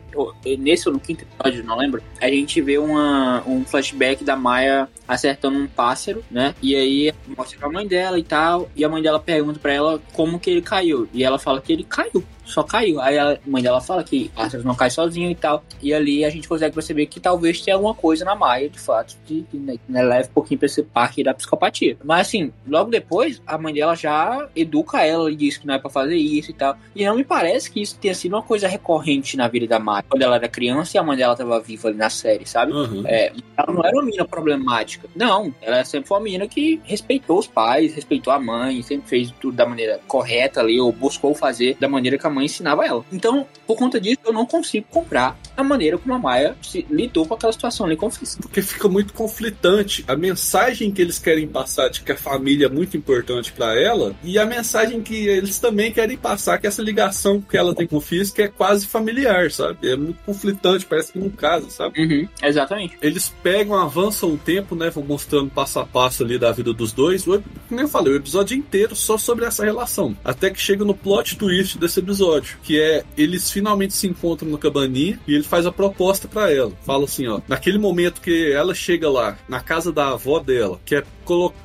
nesse 0.59 0.88
ou 0.88 0.95
no 0.95 1.01
quinto 1.01 1.24
episódio, 1.24 1.64
não 1.64 1.78
lembro, 1.78 2.03
a 2.20 2.28
gente 2.28 2.61
vê 2.61 2.76
uma, 2.76 3.43
um 3.47 3.64
flashback 3.64 4.22
da 4.22 4.36
Maia 4.36 4.88
acertando 5.09 5.59
um 5.59 5.66
pássaro, 5.66 6.22
né? 6.30 6.55
E 6.61 6.76
aí 6.76 7.14
mostra 7.36 7.66
a 7.66 7.70
mãe 7.70 7.86
dela 7.86 8.18
e 8.18 8.22
tal, 8.22 8.70
e 8.76 8.84
a 8.84 8.88
mãe 8.88 9.03
dela 9.03 9.18
pergunta 9.18 9.59
pra 9.59 9.72
ela 9.72 10.01
como 10.12 10.38
que 10.38 10.51
ele 10.51 10.62
caiu. 10.62 11.09
E 11.12 11.24
ela 11.24 11.38
fala 11.38 11.61
que 11.61 11.72
ele 11.72 11.84
caiu, 11.84 12.22
só 12.51 12.62
caiu. 12.62 13.01
Aí 13.01 13.18
a 13.18 13.38
mãe 13.46 13.62
dela 13.62 13.80
fala 13.80 14.05
que 14.05 14.28
pássaros 14.34 14.64
não 14.64 14.74
caem 14.74 14.90
sozinho 14.90 15.30
e 15.30 15.34
tal. 15.34 15.62
E 15.82 15.92
ali 15.92 16.24
a 16.24 16.30
gente 16.30 16.48
consegue 16.48 16.74
perceber 16.74 17.07
que 17.07 17.20
talvez 17.20 17.61
tenha 17.61 17.76
alguma 17.76 17.94
coisa 17.94 18.24
na 18.24 18.34
Maia, 18.34 18.68
de 18.68 18.78
fato, 18.78 19.16
que, 19.24 19.42
que 19.51 19.57
né, 19.57 19.76
né, 19.88 20.03
leva 20.03 20.28
um 20.28 20.32
pouquinho 20.32 20.59
pra 20.59 20.66
esse 20.66 20.82
parque 20.82 21.22
da 21.22 21.34
psicopatia. 21.34 21.96
Mas 22.05 22.28
assim, 22.28 22.53
logo 22.66 22.90
depois, 22.90 23.40
a 23.46 23.59
mãe 23.59 23.74
dela 23.74 23.94
já 23.94 24.48
educa 24.55 25.03
ela 25.05 25.30
e 25.30 25.36
diz 25.36 25.57
que 25.57 25.66
não 25.66 25.74
é 25.74 25.78
pra 25.78 25.90
fazer 25.90 26.16
isso 26.16 26.51
e 26.51 26.55
tal. 26.55 26.76
E 26.94 27.05
não 27.05 27.16
me 27.16 27.24
parece 27.24 27.70
que 27.70 27.80
isso 27.80 27.98
tenha 27.98 28.14
sido 28.14 28.34
uma 28.34 28.42
coisa 28.42 28.68
recorrente 28.68 29.36
na 29.36 29.48
vida 29.48 29.66
da 29.66 29.78
Maia, 29.78 30.05
quando 30.09 30.22
ela 30.22 30.36
era 30.36 30.48
criança 30.48 30.96
e 30.96 30.98
a 30.98 31.03
mãe 31.03 31.16
dela 31.16 31.36
tava 31.36 31.61
viva 31.61 31.88
ali 31.88 31.96
na 31.96 32.11
série, 32.11 32.46
sabe? 32.46 32.72
Aham. 32.72 33.05
É, 33.07 33.32
ela 33.57 33.72
não 33.72 33.84
era 33.84 33.94
uma 33.94 34.03
menina 34.03 34.24
problemática. 34.24 35.09
Não, 35.14 35.55
ela 35.61 35.84
sempre 35.84 36.09
foi 36.09 36.18
uma 36.18 36.24
menina 36.24 36.46
que 36.46 36.80
respeitou 36.84 37.38
os 37.38 37.46
pais, 37.46 37.94
respeitou 37.94 38.32
a 38.32 38.38
mãe, 38.38 38.82
sempre 38.82 39.09
fez 39.09 39.30
tudo 39.40 39.57
da 39.57 39.66
maneira 39.66 40.01
correta 40.07 40.61
ali, 40.61 40.80
ou 40.80 40.92
buscou 40.92 41.34
fazer 41.34 41.76
da 41.78 41.88
maneira 41.88 42.18
que 42.18 42.26
a 42.26 42.30
mãe 42.30 42.39
ensinava 42.45 42.84
ela. 42.86 43.05
Então, 43.12 43.47
por 43.66 43.76
conta 43.76 44.01
disso, 44.01 44.18
eu 44.24 44.32
não 44.32 44.47
consigo 44.47 44.86
comprar 44.91 45.38
a 45.57 45.62
maneira 45.62 45.99
como 45.99 46.14
a 46.14 46.18
Maia 46.18 46.57
se 46.62 46.86
lidou 46.91 47.26
com 47.26 47.34
aquela 47.34 47.53
situação 47.53 47.86
ali 47.86 47.97
com 47.97 48.07
o 48.07 48.11
Fisk. 48.11 48.41
Porque 48.41 48.62
fica 48.62 48.88
muito 48.88 49.12
conflitante 49.12 50.05
a 50.09 50.16
mensagem 50.16 50.91
que 50.91 51.03
eles 51.03 51.18
querem 51.18 51.47
passar 51.47 51.88
de 51.88 52.03
que 52.03 52.12
a 52.12 52.16
família 52.16 52.66
é 52.66 52.68
muito 52.68 52.97
importante 52.97 53.53
pra 53.53 53.78
ela 53.78 54.14
e 54.22 54.38
a 54.38 54.47
mensagem 54.47 55.03
que 55.03 55.14
eles 55.28 55.59
também 55.59 55.93
querem 55.93 56.16
passar 56.16 56.59
que 56.59 56.66
essa 56.66 56.82
ligação 56.82 57.41
que 57.41 57.57
ela 57.57 57.74
tem 57.74 57.86
com 57.86 57.97
o 57.97 58.01
Fisk 58.01 58.38
é 58.38 58.49
quase 58.49 58.86
familiar, 58.86 59.51
sabe? 59.51 59.91
É 59.91 59.97
muito 59.97 60.18
conflitante, 60.24 60.86
parece 60.86 61.12
que 61.12 61.18
não 61.18 61.30
casa, 61.30 61.68
sabe? 61.70 62.01
Uhum, 62.01 62.28
exatamente. 62.43 62.97
Eles 63.03 63.32
pegam, 63.43 63.74
avançam 63.74 64.32
o 64.32 64.38
tempo, 64.38 64.74
né? 64.74 64.91
Vão 64.91 65.05
mostrando 65.05 65.51
passo 65.51 65.78
a 65.78 65.86
passo 65.86 66.22
ali 66.22 66.38
da 66.38 66.53
vida 66.53 66.72
dos 66.72 66.93
dois. 66.93 67.26
O, 67.26 67.43
como 67.68 67.80
eu 67.80 67.88
falei, 67.88 68.12
o 68.12 68.16
episódio 68.16 68.57
inteiro 68.57 68.95
só 68.97 69.18
sobre 69.18 69.45
essa 69.45 69.64
relação. 69.64 70.16
Até 70.24 70.51
que 70.51 70.61
chega 70.61 70.84
no 70.84 70.95
plot 70.95 71.36
twist 71.36 71.78
desse 71.78 72.01
episódio, 72.01 72.30
que 72.62 72.81
é 72.81 73.05
eles 73.16 73.51
finalmente 73.51 73.95
se 73.95 74.07
encontram 74.07 74.49
no 74.49 74.59
cabaninha 74.59 75.18
e 75.26 75.35
ele 75.35 75.45
faz 75.45 75.66
a 75.66 75.72
proposta 75.72 76.28
para 76.28 76.53
ela. 76.53 76.72
Fala 76.85 77.05
assim, 77.05 77.26
ó, 77.26 77.41
naquele 77.49 77.78
momento 77.78 78.20
que 78.20 78.53
ela 78.53 78.74
chega 78.74 79.11
lá, 79.11 79.39
na 79.49 79.61
casa 79.61 79.93
da 79.93 80.11
avó 80.11 80.39
dela, 80.39 80.81
que 80.85 80.97
é 80.97 81.05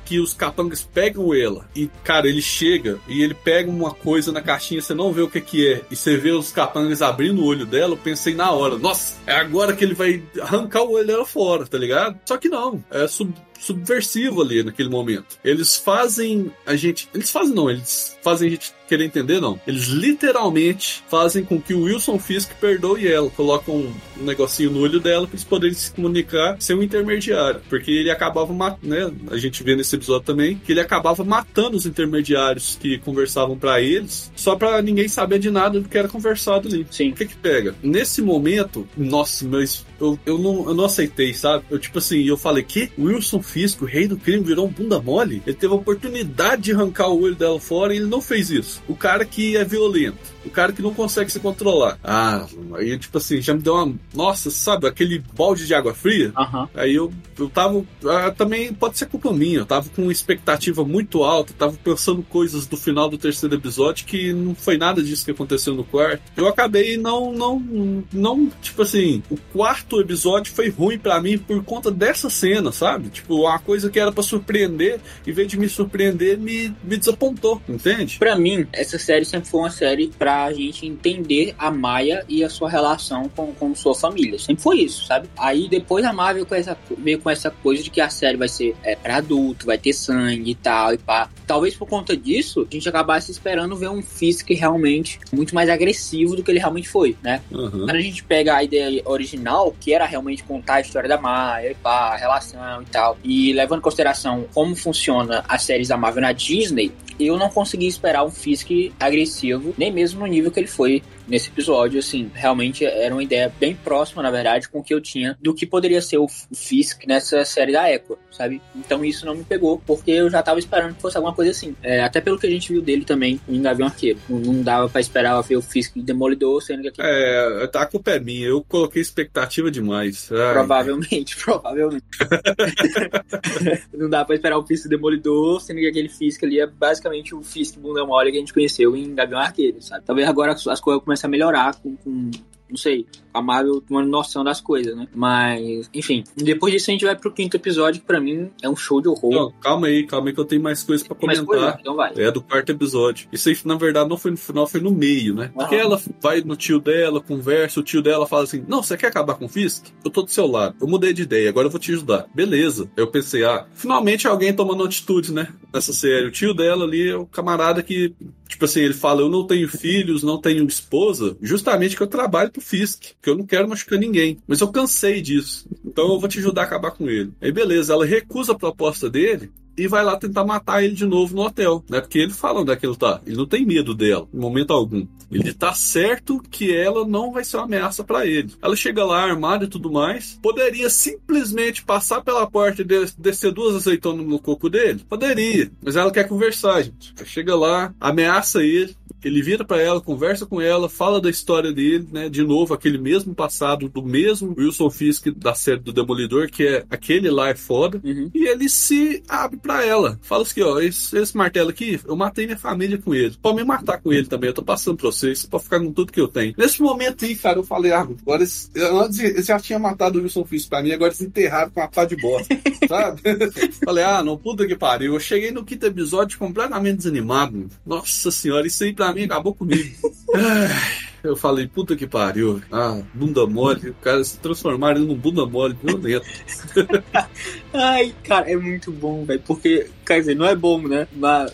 que 0.04 0.18
os 0.18 0.32
capangas 0.32 0.82
pegam 0.82 1.34
ela 1.34 1.68
e, 1.74 1.88
cara, 2.04 2.28
ele 2.28 2.42
chega 2.42 2.98
e 3.08 3.22
ele 3.22 3.34
pega 3.34 3.70
uma 3.70 3.90
coisa 3.92 4.32
na 4.32 4.40
caixinha, 4.40 4.80
você 4.80 4.94
não 4.94 5.12
vê 5.12 5.22
o 5.22 5.30
que 5.30 5.40
que 5.40 5.66
é, 5.66 5.82
e 5.90 5.96
você 5.96 6.16
vê 6.16 6.30
os 6.30 6.52
capangas 6.52 7.02
abrindo 7.02 7.42
o 7.42 7.46
olho 7.46 7.66
dela, 7.66 7.94
eu 7.94 7.98
pensei 7.98 8.34
na 8.34 8.50
hora, 8.50 8.78
nossa, 8.78 9.16
é 9.26 9.34
agora 9.34 9.74
que 9.74 9.84
ele 9.84 9.94
vai 9.94 10.22
arrancar 10.40 10.82
o 10.82 10.92
olho 10.92 11.06
dela 11.06 11.26
fora, 11.26 11.66
tá 11.66 11.78
ligado? 11.78 12.18
Só 12.24 12.36
que 12.36 12.48
não, 12.48 12.84
é 12.90 13.06
sub 13.06 13.32
subversivo 13.58 14.42
ali 14.42 14.62
naquele 14.62 14.88
momento. 14.88 15.38
Eles 15.44 15.76
fazem 15.76 16.52
a 16.64 16.76
gente. 16.76 17.08
Eles 17.14 17.30
fazem 17.30 17.54
não, 17.54 17.70
eles 17.70 18.16
fazem 18.22 18.48
a 18.48 18.50
gente 18.50 18.72
querer 18.88 19.04
entender, 19.04 19.40
não. 19.40 19.60
Eles 19.66 19.86
literalmente 19.86 21.02
fazem 21.08 21.44
com 21.44 21.60
que 21.60 21.74
o 21.74 21.82
Wilson 21.82 22.18
Fisk 22.18 22.52
perdoe 22.60 23.08
ela. 23.08 23.30
Colocam 23.30 23.74
um 23.76 24.24
negocinho 24.24 24.70
no 24.70 24.80
olho 24.80 25.00
dela 25.00 25.26
para 25.26 25.34
eles 25.34 25.44
poderem 25.44 25.74
se 25.74 25.90
comunicar 25.90 26.56
sem 26.60 26.76
um 26.76 26.82
intermediário. 26.82 27.60
Porque 27.68 27.90
ele 27.90 28.10
acabava 28.10 28.52
né? 28.82 29.10
A 29.30 29.36
gente 29.36 29.55
vê 29.62 29.76
nesse 29.76 29.96
episódio 29.96 30.24
também 30.24 30.60
que 30.64 30.72
ele 30.72 30.80
acabava 30.80 31.24
matando 31.24 31.76
os 31.76 31.86
intermediários 31.86 32.76
que 32.80 32.98
conversavam 32.98 33.56
para 33.56 33.80
eles, 33.80 34.30
só 34.36 34.56
para 34.56 34.80
ninguém 34.82 35.08
saber 35.08 35.38
de 35.38 35.50
nada 35.50 35.80
do 35.80 35.88
que 35.88 35.98
era 35.98 36.08
conversado 36.08 36.68
ali. 36.68 36.86
Sim. 36.90 37.10
O 37.10 37.14
que 37.14 37.26
que 37.26 37.36
pega? 37.36 37.74
Nesse 37.82 38.22
momento, 38.22 38.86
nossa, 38.96 39.46
mas 39.46 39.84
eu, 40.00 40.18
eu, 40.26 40.38
não, 40.38 40.68
eu 40.68 40.74
não 40.74 40.84
aceitei, 40.84 41.32
sabe? 41.34 41.64
Eu, 41.70 41.78
tipo 41.78 41.98
assim, 41.98 42.22
eu 42.22 42.36
falei, 42.36 42.62
que? 42.62 42.90
Wilson 42.98 43.42
Fisk, 43.42 43.82
o 43.82 43.86
rei 43.86 44.06
do 44.06 44.16
crime, 44.16 44.44
virou 44.44 44.66
um 44.66 44.70
bunda 44.70 45.00
mole? 45.00 45.42
Ele 45.46 45.56
teve 45.56 45.72
a 45.72 45.76
oportunidade 45.76 46.62
de 46.62 46.72
arrancar 46.72 47.08
o 47.08 47.20
olho 47.20 47.34
dela 47.34 47.60
fora 47.60 47.94
e 47.94 47.98
ele 47.98 48.06
não 48.06 48.20
fez 48.20 48.50
isso. 48.50 48.82
O 48.88 48.94
cara 48.94 49.24
que 49.24 49.56
é 49.56 49.64
violento 49.64 50.35
o 50.46 50.50
cara 50.50 50.72
que 50.72 50.82
não 50.82 50.94
consegue 50.94 51.30
se 51.30 51.40
controlar. 51.40 51.98
Ah, 52.02 52.46
aí 52.74 52.96
tipo 52.98 53.18
assim, 53.18 53.40
já 53.40 53.54
me 53.54 53.60
deu 53.60 53.74
uma. 53.74 53.94
Nossa, 54.14 54.50
sabe, 54.50 54.86
aquele 54.86 55.22
balde 55.36 55.66
de 55.66 55.74
água 55.74 55.94
fria? 55.94 56.32
Uhum. 56.36 56.68
Aí 56.74 56.94
eu, 56.94 57.12
eu 57.38 57.48
tava. 57.48 57.84
Ah, 58.04 58.30
também 58.30 58.72
pode 58.72 58.96
ser 58.96 59.06
culpa 59.06 59.32
minha, 59.32 59.58
eu 59.58 59.66
tava 59.66 59.88
com 59.90 60.02
uma 60.02 60.12
expectativa 60.12 60.84
muito 60.84 61.22
alta, 61.22 61.52
tava 61.52 61.76
pensando 61.82 62.22
coisas 62.22 62.66
do 62.66 62.76
final 62.76 63.08
do 63.08 63.18
terceiro 63.18 63.54
episódio 63.54 64.06
que 64.06 64.32
não 64.32 64.54
foi 64.54 64.78
nada 64.78 65.02
disso 65.02 65.24
que 65.24 65.30
aconteceu 65.30 65.74
no 65.74 65.84
quarto. 65.84 66.22
Eu 66.36 66.46
acabei 66.46 66.96
não, 66.96 67.32
não, 67.32 68.04
não, 68.12 68.48
tipo 68.62 68.82
assim, 68.82 69.22
o 69.30 69.36
quarto 69.52 70.00
episódio 70.00 70.52
foi 70.52 70.68
ruim 70.68 70.98
para 70.98 71.20
mim 71.20 71.38
por 71.38 71.62
conta 71.64 71.90
dessa 71.90 72.30
cena, 72.30 72.70
sabe? 72.72 73.08
Tipo, 73.08 73.42
uma 73.42 73.58
coisa 73.58 73.90
que 73.90 73.98
era 73.98 74.12
para 74.12 74.22
surpreender, 74.22 75.00
em 75.26 75.32
vez 75.32 75.48
de 75.48 75.58
me 75.58 75.68
surpreender, 75.68 76.38
me, 76.38 76.74
me 76.84 76.96
desapontou, 76.96 77.60
entende? 77.68 78.18
Para 78.18 78.36
mim, 78.36 78.66
essa 78.72 78.98
série 78.98 79.24
sempre 79.24 79.48
foi 79.48 79.60
uma 79.60 79.70
série 79.70 80.08
pra 80.18 80.35
a 80.44 80.52
gente 80.52 80.86
entender 80.86 81.54
a 81.58 81.70
Maia 81.70 82.24
e 82.28 82.44
a 82.44 82.48
sua 82.48 82.68
relação 82.68 83.28
com, 83.34 83.52
com 83.52 83.74
sua 83.74 83.94
família. 83.94 84.38
Sempre 84.38 84.62
foi 84.62 84.80
isso, 84.80 85.06
sabe? 85.06 85.28
Aí 85.36 85.68
depois 85.68 86.04
a 86.04 86.12
Marvel 86.12 86.46
com 86.46 86.54
essa, 86.54 86.76
veio 86.98 87.20
com 87.20 87.30
essa 87.30 87.50
coisa 87.50 87.82
de 87.82 87.90
que 87.90 88.00
a 88.00 88.08
série 88.08 88.36
vai 88.36 88.48
ser 88.48 88.74
é, 88.82 88.94
pra 88.94 89.16
adulto, 89.16 89.66
vai 89.66 89.78
ter 89.78 89.92
sangue 89.92 90.52
e 90.52 90.54
tal, 90.54 90.94
e 90.94 90.98
pá. 90.98 91.28
Talvez 91.46 91.76
por 91.76 91.88
conta 91.88 92.16
disso, 92.16 92.66
a 92.68 92.74
gente 92.74 92.88
acabasse 92.88 93.30
esperando 93.30 93.76
ver 93.76 93.88
um 93.88 94.02
Fisk 94.02 94.50
realmente 94.50 95.20
muito 95.32 95.54
mais 95.54 95.68
agressivo 95.68 96.34
do 96.34 96.42
que 96.42 96.50
ele 96.50 96.58
realmente 96.58 96.88
foi, 96.88 97.16
né? 97.22 97.40
Uhum. 97.50 97.70
Quando 97.70 97.96
a 97.96 98.00
gente 98.00 98.24
pega 98.24 98.56
a 98.56 98.64
ideia 98.64 99.02
original, 99.04 99.74
que 99.78 99.92
era 99.92 100.06
realmente 100.06 100.42
contar 100.42 100.74
a 100.74 100.80
história 100.80 101.08
da 101.08 101.18
Maia 101.18 101.70
e 101.70 101.74
pá, 101.74 102.14
a 102.14 102.16
relação 102.16 102.82
e 102.82 102.86
tal, 102.86 103.16
e 103.22 103.52
levando 103.52 103.78
em 103.78 103.82
consideração 103.82 104.44
como 104.52 104.74
funciona 104.74 105.44
as 105.48 105.62
séries 105.62 105.88
da 105.88 105.96
Marvel 105.96 106.22
na 106.22 106.32
Disney, 106.32 106.92
eu 107.18 107.38
não 107.38 107.48
consegui 107.48 107.86
esperar 107.86 108.24
um 108.24 108.30
Fisk 108.30 108.70
agressivo, 109.00 109.74
nem 109.78 109.92
mesmo 109.92 110.20
no 110.20 110.25
nível 110.28 110.50
que 110.50 110.60
ele 110.60 110.66
foi 110.66 111.02
nesse 111.26 111.48
episódio, 111.48 111.98
assim, 111.98 112.30
realmente 112.34 112.84
era 112.84 113.14
uma 113.14 113.22
ideia 113.22 113.52
bem 113.58 113.74
próxima, 113.74 114.22
na 114.22 114.30
verdade, 114.30 114.68
com 114.68 114.78
o 114.78 114.82
que 114.82 114.94
eu 114.94 115.00
tinha 115.00 115.36
do 115.40 115.54
que 115.54 115.66
poderia 115.66 116.00
ser 116.00 116.18
o 116.18 116.28
Fisk 116.28 117.06
nessa 117.06 117.44
série 117.44 117.72
da 117.72 117.90
Echo, 117.90 118.18
sabe? 118.30 118.60
Então 118.74 119.04
isso 119.04 119.26
não 119.26 119.34
me 119.34 119.44
pegou, 119.44 119.82
porque 119.86 120.10
eu 120.10 120.30
já 120.30 120.42
tava 120.42 120.58
esperando 120.58 120.94
que 120.94 121.02
fosse 121.02 121.16
alguma 121.16 121.34
coisa 121.34 121.50
assim. 121.50 121.74
É, 121.82 122.02
até 122.02 122.20
pelo 122.20 122.38
que 122.38 122.46
a 122.46 122.50
gente 122.50 122.72
viu 122.72 122.82
dele 122.82 123.04
também 123.04 123.40
em 123.48 123.60
Gavião 123.60 123.88
Arqueiro. 123.88 124.18
Não, 124.28 124.38
não 124.38 124.62
dava 124.62 124.88
para 124.88 125.00
esperar 125.00 125.40
ver 125.42 125.56
o 125.56 125.62
Fisk 125.62 125.96
Demolidor, 125.96 126.62
sendo 126.62 126.82
que 126.82 126.88
aqui... 126.88 127.00
É, 127.02 127.66
tá, 127.66 127.82
a 127.82 127.86
culpa 127.86 128.12
é 128.12 128.20
minha, 128.20 128.46
eu 128.46 128.64
coloquei 128.64 129.02
expectativa 129.02 129.70
demais. 129.70 130.30
Ai. 130.32 130.52
Provavelmente, 130.52 131.36
provavelmente. 131.42 132.04
não 133.92 134.08
dá 134.08 134.24
pra 134.24 134.34
esperar 134.34 134.58
o 134.58 134.66
Fisk 134.66 134.88
Demolidor, 134.88 135.60
sendo 135.60 135.80
que 135.80 135.88
aquele 135.88 136.08
Fisk 136.08 136.44
ali 136.44 136.60
é 136.60 136.66
basicamente 136.66 137.34
o 137.34 137.42
Fisk 137.42 137.78
bunda 137.78 138.04
mole 138.04 138.30
que 138.30 138.36
a 138.36 138.40
gente 138.40 138.54
conheceu 138.54 138.96
em 138.96 139.14
Gavião 139.14 139.40
Arqueiro, 139.40 139.80
sabe? 139.80 140.04
Talvez 140.04 140.28
agora 140.28 140.52
as 140.52 140.80
coisas 140.80 141.02
começam 141.16 141.28
a 141.28 141.30
melhorar 141.30 141.74
com, 141.76 141.96
com 141.96 142.30
não 142.68 142.76
sei, 142.76 143.06
a 143.36 143.42
Marvel 143.42 143.80
tomando 143.80 144.08
noção 144.08 144.42
das 144.42 144.60
coisas, 144.60 144.96
né? 144.96 145.06
Mas, 145.14 145.90
enfim, 145.92 146.24
depois 146.36 146.72
disso 146.72 146.90
a 146.90 146.92
gente 146.92 147.04
vai 147.04 147.14
pro 147.14 147.30
quinto 147.30 147.56
episódio, 147.56 148.00
que 148.00 148.06
pra 148.06 148.20
mim 148.20 148.50
é 148.62 148.68
um 148.68 148.76
show 148.76 149.00
de 149.00 149.08
horror. 149.08 149.32
Não, 149.32 149.52
calma 149.60 149.88
aí, 149.88 150.06
calma 150.06 150.28
aí 150.28 150.34
que 150.34 150.40
eu 150.40 150.44
tenho 150.44 150.62
mais 150.62 150.82
coisas 150.82 151.06
pra 151.06 151.14
comentar. 151.14 151.44
Coisa? 151.44 151.76
Então 151.80 151.94
vai. 151.94 152.12
É 152.16 152.30
do 152.30 152.40
quarto 152.40 152.70
episódio. 152.70 153.28
Isso 153.32 153.48
aí, 153.48 153.56
na 153.64 153.76
verdade, 153.76 154.08
não 154.08 154.16
foi 154.16 154.30
no 154.30 154.36
final, 154.36 154.66
foi 154.66 154.80
no 154.80 154.90
meio, 154.90 155.34
né? 155.34 155.50
Porque 155.54 155.74
ela 155.74 156.00
vai 156.20 156.40
no 156.40 156.56
tio 156.56 156.80
dela, 156.80 157.20
conversa, 157.20 157.80
o 157.80 157.82
tio 157.82 158.02
dela 158.02 158.26
fala 158.26 158.44
assim: 158.44 158.64
Não, 158.66 158.82
você 158.82 158.96
quer 158.96 159.08
acabar 159.08 159.34
com 159.34 159.44
o 159.44 159.48
Fisk? 159.48 159.86
Eu 160.04 160.10
tô 160.10 160.22
do 160.22 160.30
seu 160.30 160.46
lado. 160.46 160.76
Eu 160.80 160.86
mudei 160.86 161.12
de 161.12 161.22
ideia, 161.22 161.48
agora 161.48 161.66
eu 161.66 161.70
vou 161.70 161.80
te 161.80 161.92
ajudar. 161.92 162.26
Beleza. 162.34 162.90
Eu 162.96 163.06
pensei, 163.06 163.44
ah, 163.44 163.66
finalmente 163.74 164.26
alguém 164.26 164.52
tomando 164.52 164.84
atitude, 164.84 165.32
né? 165.32 165.48
Nessa 165.72 165.92
série. 165.92 166.26
O 166.26 166.30
tio 166.30 166.54
dela 166.54 166.84
ali 166.84 167.10
é 167.10 167.16
o 167.16 167.26
camarada 167.26 167.82
que, 167.82 168.14
tipo 168.48 168.64
assim, 168.64 168.80
ele 168.80 168.94
fala: 168.94 169.20
Eu 169.20 169.28
não 169.28 169.46
tenho 169.46 169.68
filhos, 169.68 170.22
não 170.22 170.40
tenho 170.40 170.66
esposa, 170.66 171.36
justamente 171.40 171.96
que 171.96 172.02
eu 172.02 172.06
trabalho 172.06 172.50
pro 172.50 172.60
Fisk, 172.60 173.12
que 173.26 173.30
eu 173.30 173.36
não 173.36 173.44
quero 173.44 173.68
machucar 173.68 173.98
ninguém. 173.98 174.38
Mas 174.46 174.60
eu 174.60 174.68
cansei 174.68 175.20
disso. 175.20 175.68
Então 175.84 176.12
eu 176.12 176.20
vou 176.20 176.28
te 176.28 176.38
ajudar 176.38 176.62
a 176.62 176.64
acabar 176.64 176.92
com 176.92 177.10
ele. 177.10 177.32
Aí 177.40 177.50
beleza, 177.50 177.92
ela 177.92 178.06
recusa 178.06 178.52
a 178.52 178.58
proposta 178.58 179.10
dele 179.10 179.50
e 179.76 179.86
vai 179.86 180.04
lá 180.04 180.16
tentar 180.16 180.44
matar 180.44 180.82
ele 180.82 180.94
de 180.94 181.06
novo 181.06 181.34
no 181.34 181.42
hotel, 181.42 181.84
né? 181.88 182.00
Porque 182.00 182.18
ele 182.18 182.32
fala 182.32 182.60
onde 182.60 182.72
é 182.72 182.76
que 182.76 182.86
ele 182.86 182.96
tá. 182.96 183.20
Ele 183.26 183.36
não 183.36 183.46
tem 183.46 183.64
medo 183.64 183.94
dela, 183.94 184.28
em 184.32 184.38
momento 184.38 184.72
algum. 184.72 185.06
Ele 185.30 185.52
tá 185.52 185.74
certo 185.74 186.40
que 186.50 186.74
ela 186.74 187.06
não 187.06 187.32
vai 187.32 187.44
ser 187.44 187.56
uma 187.56 187.64
ameaça 187.64 188.04
para 188.04 188.26
ele. 188.26 188.52
Ela 188.62 188.76
chega 188.76 189.04
lá 189.04 189.22
armada 189.22 189.64
e 189.64 189.68
tudo 189.68 189.90
mais. 189.90 190.38
Poderia 190.40 190.88
simplesmente 190.88 191.84
passar 191.84 192.20
pela 192.22 192.46
porta 192.48 192.82
e 192.82 192.84
descer 193.18 193.52
duas 193.52 193.74
azeitonas 193.74 194.24
no 194.24 194.38
coco 194.38 194.70
dele? 194.70 195.02
Poderia. 195.08 195.70
Mas 195.82 195.96
ela 195.96 196.12
quer 196.12 196.28
conversar, 196.28 196.82
gente. 196.82 197.12
Chega 197.24 197.56
lá, 197.56 197.92
ameaça 198.00 198.62
ele. 198.62 198.96
Ele 199.24 199.42
vira 199.42 199.64
para 199.64 199.82
ela, 199.82 200.00
conversa 200.00 200.46
com 200.46 200.60
ela, 200.60 200.88
fala 200.88 201.20
da 201.20 201.28
história 201.28 201.72
dele, 201.72 202.06
né? 202.12 202.28
De 202.28 202.42
novo, 202.42 202.72
aquele 202.72 202.98
mesmo 202.98 203.34
passado 203.34 203.88
do 203.88 204.02
mesmo 204.02 204.54
Wilson 204.56 204.90
Fisk 204.90 205.26
da 205.36 205.54
série 205.54 205.80
do 205.80 205.92
Demolidor, 205.92 206.48
que 206.48 206.64
é 206.64 206.84
aquele 206.88 207.28
lá 207.30 207.48
é 207.48 207.54
foda. 207.56 208.00
Uhum. 208.04 208.30
E 208.32 208.46
ele 208.46 208.68
se 208.68 209.22
abre 209.28 209.58
pra 209.66 209.84
ela. 209.84 210.18
Fala 210.22 210.42
assim, 210.42 210.62
ó, 210.62 210.80
esse, 210.80 211.16
esse, 211.18 211.36
martelo 211.36 211.70
aqui, 211.70 212.00
eu 212.06 212.16
matei 212.16 212.46
minha 212.46 212.58
família 212.58 212.98
com 212.98 213.14
ele. 213.14 213.36
Pode 213.40 213.56
me 213.56 213.64
matar 213.64 214.00
com 214.00 214.12
ele 214.12 214.26
também, 214.26 214.48
eu 214.48 214.54
tô 214.54 214.62
passando 214.62 214.96
pra 214.96 215.06
vocês, 215.06 215.44
pode 215.44 215.64
ficar 215.64 215.80
com 215.80 215.92
tudo 215.92 216.12
que 216.12 216.20
eu 216.20 216.28
tenho. 216.28 216.54
Nesse 216.56 216.80
momento 216.80 217.24
aí, 217.24 217.34
cara, 217.34 217.58
eu 217.58 217.64
falei, 217.64 217.92
ah, 217.92 218.00
agora 218.00 218.42
eles, 218.42 218.70
antes 218.76 219.18
eles 219.18 219.46
já 219.46 219.58
tinha 219.58 219.78
matado 219.78 220.18
o 220.18 220.22
Wilson 220.22 220.44
Fisk 220.44 220.68
pra 220.68 220.82
mim, 220.82 220.92
agora 220.92 221.10
eles 221.10 221.20
enterraram 221.20 221.70
com 221.70 221.80
uma 221.80 221.88
pá 221.88 222.04
de 222.04 222.16
bosta, 222.16 222.56
sabe? 222.88 223.20
falei, 223.84 224.04
ah, 224.04 224.22
não, 224.22 224.36
puta 224.36 224.66
que 224.66 224.76
pariu. 224.76 225.14
Eu 225.14 225.20
cheguei 225.20 225.50
no 225.50 225.64
quinto 225.64 225.86
episódio 225.86 226.38
completamente 226.38 226.98
desanimado. 226.98 227.68
Nossa 227.84 228.30
senhora, 228.30 228.66
isso 228.66 228.84
aí 228.84 228.92
pra 228.92 229.12
mim 229.12 229.24
acabou 229.24 229.54
comigo. 229.54 229.94
Eu 231.22 231.36
falei, 231.36 231.66
puta 231.66 231.96
que 231.96 232.06
pariu. 232.06 232.62
Ah, 232.70 233.00
bunda 233.12 233.46
mole. 233.46 233.90
O 233.90 233.94
cara 233.94 234.22
se 234.22 234.38
transformaram 234.38 235.00
num 235.00 235.14
bunda 235.14 235.44
mole 235.46 235.76
violento. 235.82 236.26
Ai, 237.72 238.14
cara, 238.24 238.50
é 238.50 238.56
muito 238.56 238.92
bom, 238.92 239.24
velho. 239.24 239.42
Porque, 239.46 239.88
quer 240.04 240.20
dizer, 240.20 240.36
não 240.36 240.46
é 240.46 240.54
bom, 240.54 240.80
né? 240.80 241.06
Mas. 241.12 241.52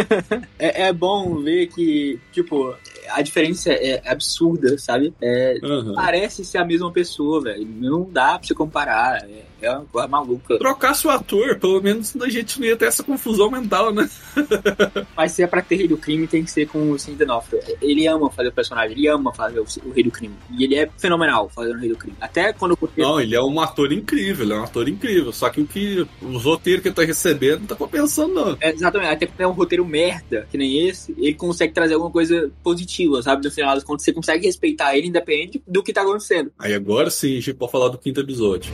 é, 0.58 0.82
é 0.88 0.92
bom 0.92 1.42
ver 1.42 1.68
que, 1.68 2.18
tipo, 2.32 2.74
a 3.10 3.22
diferença 3.22 3.72
é 3.72 4.02
absurda, 4.06 4.78
sabe? 4.78 5.12
É, 5.20 5.54
Uhum. 5.62 5.94
Parece 5.94 6.44
ser 6.44 6.58
a 6.58 6.64
mesma 6.64 6.92
pessoa, 6.92 7.40
velho. 7.42 7.66
Não 7.66 8.08
dá 8.10 8.38
pra 8.38 8.46
você 8.46 8.54
comparar. 8.54 9.24
É, 9.24 9.42
é 9.64 9.70
uma 9.70 9.84
coisa 9.86 10.08
maluca. 10.08 10.58
Trocasse 10.58 11.06
o 11.06 11.10
ator, 11.10 11.58
pelo 11.58 11.80
menos 11.80 12.14
a 12.20 12.28
gente 12.28 12.58
não 12.60 12.66
ia 12.66 12.76
ter 12.76 12.86
essa 12.86 13.02
confusão 13.02 13.50
mental, 13.50 13.92
né? 13.92 14.08
Mas 15.16 15.32
se 15.32 15.42
é 15.42 15.46
pra 15.46 15.62
ter 15.62 15.76
rei 15.76 15.88
do 15.88 15.96
crime, 15.96 16.26
tem 16.26 16.44
que 16.44 16.50
ser 16.50 16.66
com 16.66 16.90
o 16.90 16.98
Cindy 16.98 17.24
D'Onofrio. 17.24 17.60
Ele 17.80 18.06
ama 18.06 18.30
fazer 18.30 18.48
o 18.48 18.52
personagem, 18.52 18.96
ele 18.96 19.08
ama 19.08 19.32
fazer 19.32 19.60
o, 19.60 19.66
o 19.84 19.90
rei 19.90 20.04
do 20.04 20.10
crime. 20.10 20.34
E 20.50 20.64
ele 20.64 20.76
é 20.76 20.88
fenomenal 20.98 21.48
fazendo 21.48 21.76
o 21.76 21.80
rei 21.80 21.88
do 21.88 21.96
crime. 21.96 22.16
Até 22.20 22.52
quando 22.52 22.72
o 22.72 22.90
Não, 22.96 23.20
ele 23.20 23.34
é 23.34 23.42
um 23.42 23.60
ator 23.60 23.92
incrível, 23.92 24.44
ele 24.44 24.54
é 24.54 24.56
um 24.56 24.64
ator 24.64 24.88
incrível. 24.88 25.32
Só 25.32 25.48
que 25.50 25.60
o 25.60 25.66
que 25.66 26.06
os 26.22 26.44
roteiros 26.44 26.82
que 26.82 26.88
ele 26.88 26.94
tá 26.94 27.02
recebendo 27.02 27.60
não 27.60 27.66
tá 27.66 27.74
compensando, 27.74 28.34
não. 28.34 28.56
É, 28.60 28.70
exatamente, 28.72 29.12
até 29.12 29.26
quando 29.26 29.40
é 29.40 29.46
um 29.46 29.52
roteiro 29.52 29.84
merda, 29.84 30.46
que 30.50 30.58
nem 30.58 30.88
esse, 30.88 31.14
ele 31.16 31.34
consegue 31.34 31.72
trazer 31.72 31.94
alguma 31.94 32.10
coisa 32.10 32.50
positiva, 32.62 33.22
sabe? 33.22 33.44
No 33.44 33.50
final 33.50 33.74
das 33.74 33.84
contas, 33.84 34.04
você 34.04 34.12
consegue 34.12 34.46
respeitar 34.46 34.96
ele 34.96 35.08
independente 35.08 35.62
do 35.66 35.82
que 35.82 35.92
tá 35.92 36.02
acontecendo. 36.02 36.52
Aí 36.58 36.74
agora 36.74 37.10
sim, 37.10 37.38
a 37.38 37.40
gente 37.40 37.54
pode 37.54 37.72
falar 37.72 37.88
do 37.88 37.98
quinto 37.98 38.20
episódio. 38.20 38.72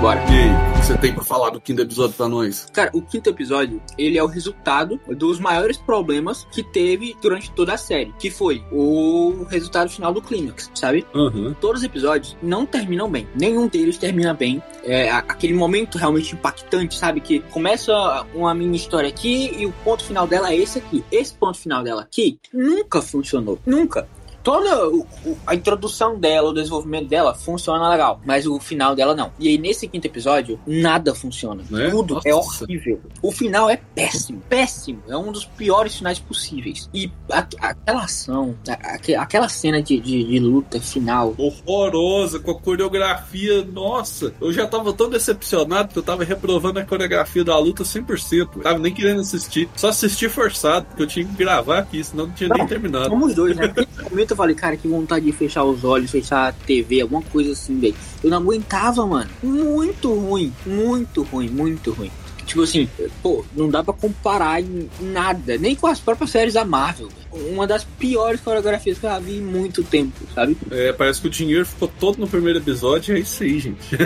Bora. 0.00 0.20
E 0.30 0.32
aí, 0.32 0.50
o 0.50 0.80
que 0.80 0.86
você 0.86 0.96
tem 0.96 1.12
pra 1.12 1.24
falar 1.24 1.50
do 1.50 1.60
quinto 1.60 1.82
episódio 1.82 2.14
pra 2.14 2.28
nós? 2.28 2.68
Cara, 2.72 2.88
o 2.94 3.02
quinto 3.02 3.28
episódio, 3.30 3.82
ele 3.98 4.16
é 4.16 4.22
o 4.22 4.28
resultado 4.28 5.00
dos 5.08 5.40
maiores 5.40 5.76
problemas 5.76 6.46
que 6.52 6.62
teve 6.62 7.16
durante 7.20 7.50
toda 7.50 7.74
a 7.74 7.76
série, 7.76 8.14
que 8.16 8.30
foi 8.30 8.64
o 8.70 9.44
resultado 9.50 9.90
final 9.90 10.12
do 10.12 10.22
clímax, 10.22 10.70
sabe? 10.72 11.04
Aham. 11.12 11.52
Todos 11.60 11.80
os 11.80 11.84
episódios 11.84 12.36
não 12.40 12.64
terminam 12.64 13.10
bem. 13.10 13.26
Nenhum 13.34 13.66
deles 13.66 13.98
termina 13.98 14.32
bem. 14.32 14.62
É 14.84 15.10
aquele 15.10 15.54
momento 15.54 15.98
realmente 15.98 16.32
impactante, 16.32 16.96
sabe? 16.96 17.20
Que 17.20 17.40
começa 17.40 17.92
uma 18.32 18.54
mini 18.54 18.76
história 18.76 19.08
aqui 19.08 19.52
e 19.58 19.66
o 19.66 19.72
ponto 19.84 20.04
final 20.04 20.28
dela 20.28 20.52
é 20.52 20.56
esse 20.56 20.78
aqui. 20.78 21.04
Esse 21.10 21.34
ponto 21.34 21.58
final 21.58 21.82
dela 21.82 22.02
aqui 22.02 22.38
nunca 22.52 23.02
funcionou. 23.02 23.58
Nunca. 23.66 24.08
Toda 24.42 24.88
o- 24.88 25.06
o- 25.26 25.36
a 25.46 25.54
introdução 25.54 26.18
dela, 26.18 26.50
o 26.50 26.54
desenvolvimento 26.54 27.08
dela 27.08 27.34
funciona 27.34 27.88
legal, 27.88 28.20
mas 28.24 28.46
o 28.46 28.58
final 28.58 28.94
dela 28.94 29.14
não. 29.14 29.30
E 29.38 29.48
aí 29.48 29.58
nesse 29.58 29.86
quinto 29.88 30.06
episódio, 30.06 30.58
nada 30.66 31.14
funciona. 31.14 31.62
Né? 31.70 31.90
Tudo 31.90 32.20
é 32.24 32.30
Nossa. 32.30 32.64
horrível. 32.64 33.00
O 33.22 33.30
final 33.32 33.68
é 33.68 33.76
péssimo, 33.94 34.40
péssimo. 34.48 35.02
É 35.08 35.16
um 35.16 35.30
dos 35.32 35.44
piores 35.44 35.96
finais 35.96 36.18
possíveis. 36.18 36.88
E 36.94 37.10
a- 37.30 37.46
aquela 37.60 38.04
ação, 38.04 38.54
a- 38.68 38.94
aque- 38.94 39.14
aquela 39.14 39.48
cena 39.48 39.82
de, 39.82 39.98
de- 40.00 40.24
de 40.24 40.38
luta 40.38 40.80
final, 40.80 41.34
Horrorosa, 41.38 42.38
com 42.38 42.50
a 42.52 42.54
coreografia. 42.60 43.64
Nossa, 43.64 44.32
eu 44.40 44.52
já 44.52 44.66
tava 44.66 44.92
tão 44.92 45.08
decepcionado 45.10 45.88
que 45.92 45.98
eu 45.98 46.02
tava 46.02 46.24
reprovando 46.24 46.78
a 46.78 46.84
coreografia 46.84 47.44
da 47.44 47.58
luta 47.58 47.84
100%. 47.84 48.60
Tava 48.62 48.78
nem 48.78 48.92
querendo 48.92 49.20
assistir. 49.20 49.68
Só 49.76 49.88
assisti 49.88 50.28
forçado, 50.28 50.86
porque 50.86 51.02
eu 51.02 51.06
tinha 51.06 51.24
que 51.26 51.34
gravar 51.34 51.78
aqui, 51.80 52.02
senão 52.02 52.26
não 52.26 52.34
tinha 52.34 52.48
nem 52.48 52.66
terminado. 52.66 53.08
Somos 53.08 53.34
dois, 53.34 53.56
né? 53.56 53.72
Momento 54.10 54.30
eu 54.32 54.36
falei, 54.38 54.54
cara, 54.54 54.76
que 54.76 54.88
vontade 54.88 55.24
de 55.24 55.32
fechar 55.32 55.64
os 55.64 55.84
olhos, 55.84 56.10
fechar 56.10 56.48
a 56.48 56.52
TV, 56.52 57.02
alguma 57.02 57.22
coisa 57.22 57.52
assim, 57.52 57.78
velho. 57.78 57.94
Eu 58.22 58.30
não 58.30 58.38
aguentava, 58.38 59.04
mano. 59.06 59.28
Muito 59.42 60.14
ruim, 60.14 60.52
muito 60.64 61.22
ruim, 61.22 61.48
muito 61.48 61.92
ruim. 61.92 62.10
Tipo 62.46 62.62
assim, 62.62 62.88
pô, 63.22 63.44
não 63.54 63.68
dá 63.68 63.84
pra 63.84 63.92
comparar 63.92 64.62
em 64.62 64.88
nada, 65.00 65.58
nem 65.58 65.74
com 65.74 65.86
as 65.86 66.00
próprias 66.00 66.30
séries 66.30 66.54
da 66.54 66.64
Marvel. 66.64 67.08
velho. 67.08 67.27
Uma 67.32 67.66
das 67.66 67.84
piores 67.84 68.40
coreografias 68.40 68.98
que 68.98 69.06
eu 69.06 69.10
já 69.10 69.18
vi 69.18 69.38
em 69.38 69.42
muito 69.42 69.82
tempo, 69.82 70.14
sabe? 70.34 70.56
É, 70.70 70.92
parece 70.92 71.20
que 71.20 71.26
o 71.26 71.30
dinheiro 71.30 71.66
ficou 71.66 71.88
todo 72.00 72.18
no 72.18 72.28
primeiro 72.28 72.58
episódio, 72.58 73.16
é 73.16 73.20
isso 73.20 73.42
aí, 73.42 73.58
gente. 73.58 73.88